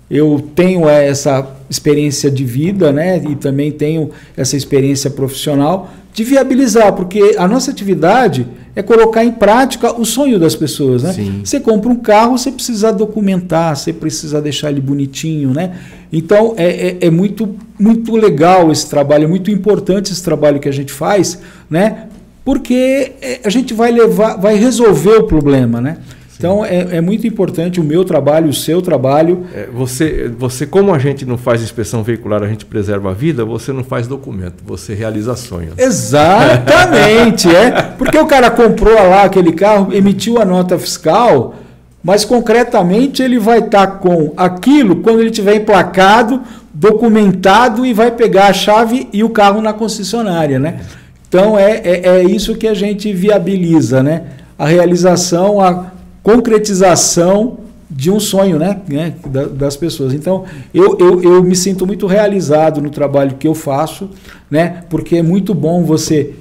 eu 0.10 0.42
tenho 0.56 0.88
essa 0.88 1.46
experiência 1.70 2.32
de 2.32 2.46
vida, 2.46 2.94
né? 2.94 3.22
E 3.30 3.36
também 3.36 3.72
tenho 3.72 4.10
essa 4.38 4.56
experiência 4.56 5.10
profissional 5.10 5.90
de 6.14 6.24
viabilizar, 6.24 6.94
porque 6.94 7.36
a 7.38 7.48
nossa 7.48 7.70
atividade 7.70 8.48
é 8.76 8.82
colocar 8.82 9.24
em 9.24 9.32
prática 9.32 9.94
o 10.00 10.06
sonho 10.06 10.40
das 10.40 10.56
pessoas, 10.56 11.04
né? 11.04 11.14
Sim. 11.14 11.42
Você 11.44 11.60
compra 11.60 11.92
um 11.92 11.96
carro, 11.96 12.38
você 12.38 12.52
precisa 12.52 12.92
documentar, 12.92 13.76
você 13.76 13.92
precisa 13.92 14.42
deixar 14.42 14.72
ele 14.72 14.82
bonitinho, 14.82 15.54
né? 15.54 15.76
Então 16.12 16.56
é, 16.58 16.88
é, 16.88 16.98
é 17.02 17.10
muito 17.12 17.56
muito 17.78 18.16
legal 18.16 18.72
esse 18.72 18.90
trabalho, 18.90 19.26
é 19.26 19.28
muito 19.28 19.52
importante 19.52 20.12
esse 20.12 20.24
trabalho 20.24 20.60
que 20.60 20.68
a 20.68 20.72
gente 20.72 20.92
faz, 20.92 21.40
né? 21.70 22.07
Porque 22.48 23.12
é, 23.22 23.42
a 23.44 23.50
gente 23.50 23.74
vai 23.74 23.92
levar, 23.92 24.38
vai 24.38 24.56
resolver 24.56 25.18
o 25.18 25.24
problema, 25.24 25.82
né? 25.82 25.98
Então 26.38 26.64
é, 26.64 26.96
é, 26.96 27.02
muito 27.02 27.28
importante 27.28 27.78
o 27.82 27.84
meu 27.84 28.06
trabalho, 28.06 28.48
o 28.48 28.54
seu 28.54 28.82
trabalho. 28.82 29.44
É, 29.54 29.68
você, 29.70 30.32
você, 30.40 30.66
como 30.66 30.94
a 30.94 30.98
gente 30.98 31.26
não 31.26 31.38
faz 31.38 31.62
inspeção 31.62 32.04
veicular, 32.04 32.42
a 32.42 32.48
gente 32.48 32.64
preserva 32.64 33.12
a 33.12 33.14
vida, 33.14 33.44
você 33.44 33.74
não 33.74 33.84
faz 33.84 34.08
documento, 34.08 34.64
você 34.66 34.94
realiza 34.94 35.36
sonhos. 35.36 35.78
Exatamente, 35.78 37.54
é. 37.54 37.82
Porque 37.98 38.18
o 38.18 38.26
cara 38.26 38.50
comprou 38.50 38.94
lá 38.94 39.24
aquele 39.24 39.52
carro, 39.52 39.94
emitiu 39.94 40.42
a 40.42 40.46
nota 40.46 40.80
fiscal, 40.80 41.54
mas 42.02 42.24
concretamente 42.24 43.22
ele 43.22 43.40
vai 43.40 43.60
estar 43.60 43.88
tá 43.88 43.88
com 43.88 44.32
aquilo 44.38 45.02
quando 45.02 45.20
ele 45.20 45.32
tiver 45.32 45.56
emplacado, 45.56 46.42
documentado 46.74 47.86
e 47.86 47.92
vai 47.92 48.10
pegar 48.10 48.48
a 48.48 48.54
chave 48.54 49.10
e 49.12 49.22
o 49.22 49.32
carro 49.32 49.62
na 49.62 49.74
concessionária, 49.74 50.58
né? 50.58 50.80
Então 51.28 51.58
é, 51.58 51.82
é, 51.84 52.08
é 52.08 52.24
isso 52.24 52.56
que 52.56 52.68
a 52.68 52.74
gente 52.74 53.12
viabiliza, 53.14 54.02
né? 54.02 54.24
A 54.58 54.66
realização, 54.66 55.62
a 55.62 55.92
concretização 56.24 57.60
de 57.90 58.12
um 58.12 58.20
sonho 58.20 58.60
né, 58.60 58.82
né, 58.88 59.14
das 59.54 59.78
pessoas. 59.78 60.14
Então, 60.14 60.44
eu, 60.74 60.98
eu, 61.00 61.24
eu 61.24 61.44
me 61.44 61.56
sinto 61.56 61.88
muito 61.88 62.06
realizado 62.06 62.82
no 62.82 62.90
trabalho 62.90 63.36
que 63.36 63.48
eu 63.48 63.56
faço, 63.56 64.10
né, 64.52 64.84
porque 64.90 65.18
é 65.18 65.24
muito 65.24 65.54
bom 65.54 65.84
você 65.86 66.34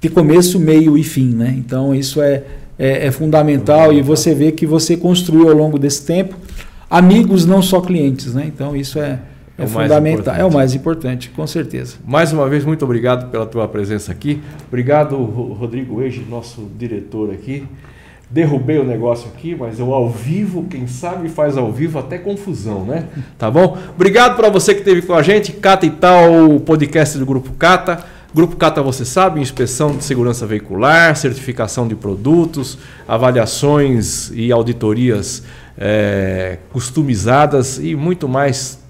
ter 0.00 0.10
começo, 0.10 0.60
meio 0.60 0.98
e 0.98 1.02
fim. 1.02 1.30
Né? 1.30 1.54
Então, 1.56 1.94
isso 1.94 2.20
é, 2.20 2.42
é, 2.78 3.06
é 3.06 3.10
fundamental 3.10 3.92
e 3.92 4.02
você 4.02 4.34
vê 4.34 4.52
que 4.52 4.66
você 4.66 4.96
construiu 4.96 5.48
ao 5.48 5.54
longo 5.54 5.78
desse 5.78 6.04
tempo 6.04 6.36
amigos, 6.90 7.46
não 7.46 7.62
só 7.62 7.80
clientes. 7.80 8.34
Né? 8.34 8.44
Então, 8.46 8.76
isso 8.76 8.98
é, 8.98 9.18
é, 9.56 9.64
é 9.64 9.66
fundamental, 9.66 10.34
é 10.34 10.44
o 10.44 10.52
mais 10.52 10.74
importante, 10.74 11.30
com 11.30 11.46
certeza. 11.46 11.96
Mais 12.04 12.32
uma 12.32 12.48
vez, 12.48 12.64
muito 12.64 12.84
obrigado 12.84 13.30
pela 13.30 13.46
tua 13.46 13.68
presença 13.68 14.10
aqui. 14.10 14.42
Obrigado, 14.68 15.16
Rodrigo 15.16 16.02
Eige, 16.02 16.24
nosso 16.28 16.68
diretor 16.76 17.32
aqui 17.32 17.66
derrubei 18.30 18.78
o 18.78 18.84
negócio 18.84 19.28
aqui, 19.28 19.54
mas 19.54 19.78
eu 19.78 19.94
ao 19.94 20.10
vivo, 20.10 20.64
quem 20.64 20.88
sabe 20.88 21.28
faz 21.28 21.56
ao 21.56 21.70
vivo 21.70 22.00
até 22.00 22.18
confusão, 22.18 22.84
né? 22.84 23.04
Tá 23.38 23.48
bom? 23.48 23.78
Obrigado 23.94 24.36
para 24.36 24.48
você 24.48 24.74
que 24.74 24.80
esteve 24.80 25.02
com 25.02 25.14
a 25.14 25.22
gente, 25.22 25.52
Cata 25.52 25.86
e 25.86 25.90
tal, 25.90 26.58
podcast 26.60 27.16
do 27.16 27.24
Grupo 27.24 27.52
Cata. 27.52 28.04
Grupo 28.34 28.56
Cata, 28.56 28.82
você 28.82 29.04
sabe, 29.04 29.40
inspeção 29.40 29.96
de 29.96 30.02
segurança 30.02 30.44
veicular, 30.44 31.14
certificação 31.14 31.86
de 31.86 31.94
produtos, 31.94 32.76
avaliações 33.06 34.32
e 34.34 34.50
auditorias 34.50 35.44
é, 35.78 36.58
customizadas 36.72 37.78
e 37.78 37.94
muito 37.94 38.28
mais, 38.28 38.80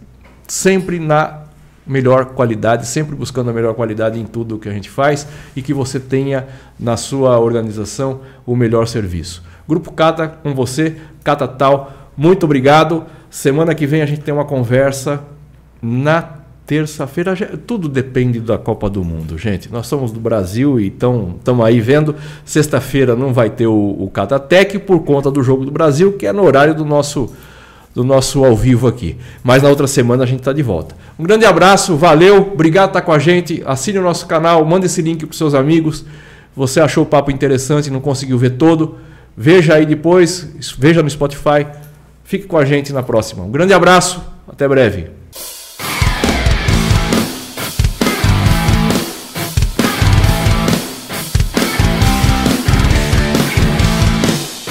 sempre 0.46 0.98
na 0.98 1.44
melhor 1.86 2.26
qualidade, 2.26 2.86
sempre 2.86 3.14
buscando 3.14 3.50
a 3.50 3.52
melhor 3.52 3.74
qualidade 3.74 4.18
em 4.18 4.24
tudo 4.24 4.58
que 4.58 4.68
a 4.68 4.72
gente 4.72 4.88
faz 4.88 5.26
e 5.54 5.60
que 5.60 5.74
você 5.74 6.00
tenha 6.00 6.46
na 6.78 6.96
sua 6.96 7.38
organização 7.38 8.20
o 8.46 8.56
melhor 8.56 8.86
serviço. 8.86 9.42
Grupo 9.68 9.92
Cata 9.92 10.28
com 10.28 10.54
você, 10.54 10.96
Cata 11.22 11.46
Tal, 11.46 11.92
muito 12.16 12.44
obrigado. 12.44 13.04
Semana 13.28 13.74
que 13.74 13.86
vem 13.86 14.02
a 14.02 14.06
gente 14.06 14.22
tem 14.22 14.32
uma 14.32 14.44
conversa 14.44 15.22
na 15.82 16.22
terça-feira. 16.66 17.34
Tudo 17.66 17.88
depende 17.88 18.40
da 18.40 18.56
Copa 18.56 18.88
do 18.88 19.04
Mundo, 19.04 19.36
gente. 19.36 19.70
Nós 19.70 19.86
somos 19.86 20.12
do 20.12 20.20
Brasil 20.20 20.80
e 20.80 20.88
estamos 20.88 21.64
aí 21.64 21.80
vendo. 21.80 22.14
Sexta-feira 22.44 23.14
não 23.14 23.32
vai 23.32 23.50
ter 23.50 23.66
o, 23.66 23.96
o 23.98 24.08
Catatec 24.10 24.78
por 24.78 25.00
conta 25.00 25.30
do 25.30 25.42
Jogo 25.42 25.64
do 25.64 25.70
Brasil, 25.70 26.12
que 26.14 26.26
é 26.26 26.32
no 26.32 26.44
horário 26.44 26.74
do 26.74 26.84
nosso 26.84 27.34
do 27.94 28.02
nosso 28.02 28.44
ao 28.44 28.56
vivo 28.56 28.88
aqui. 28.88 29.16
Mas 29.42 29.62
na 29.62 29.68
outra 29.68 29.86
semana 29.86 30.24
a 30.24 30.26
gente 30.26 30.40
está 30.40 30.52
de 30.52 30.62
volta. 30.62 30.96
Um 31.18 31.22
grande 31.22 31.46
abraço, 31.46 31.96
valeu, 31.96 32.50
obrigado 32.52 32.90
por 32.90 32.98
estar 32.98 33.02
com 33.02 33.12
a 33.12 33.18
gente. 33.18 33.62
Assine 33.64 33.98
o 33.98 34.02
nosso 34.02 34.26
canal, 34.26 34.64
manda 34.64 34.86
esse 34.86 35.00
link 35.00 35.24
para 35.24 35.36
seus 35.36 35.54
amigos. 35.54 36.04
Você 36.56 36.80
achou 36.80 37.04
o 37.04 37.06
papo 37.06 37.30
interessante, 37.30 37.90
não 37.90 38.00
conseguiu 38.00 38.36
ver 38.36 38.50
todo? 38.50 38.98
Veja 39.36 39.74
aí 39.74 39.86
depois, 39.86 40.76
veja 40.78 41.02
no 41.02 41.10
Spotify. 41.10 41.66
Fique 42.24 42.46
com 42.46 42.56
a 42.56 42.64
gente 42.64 42.92
na 42.92 43.02
próxima. 43.02 43.44
Um 43.44 43.50
grande 43.50 43.72
abraço, 43.72 44.22
até 44.48 44.66
breve. 44.66 45.23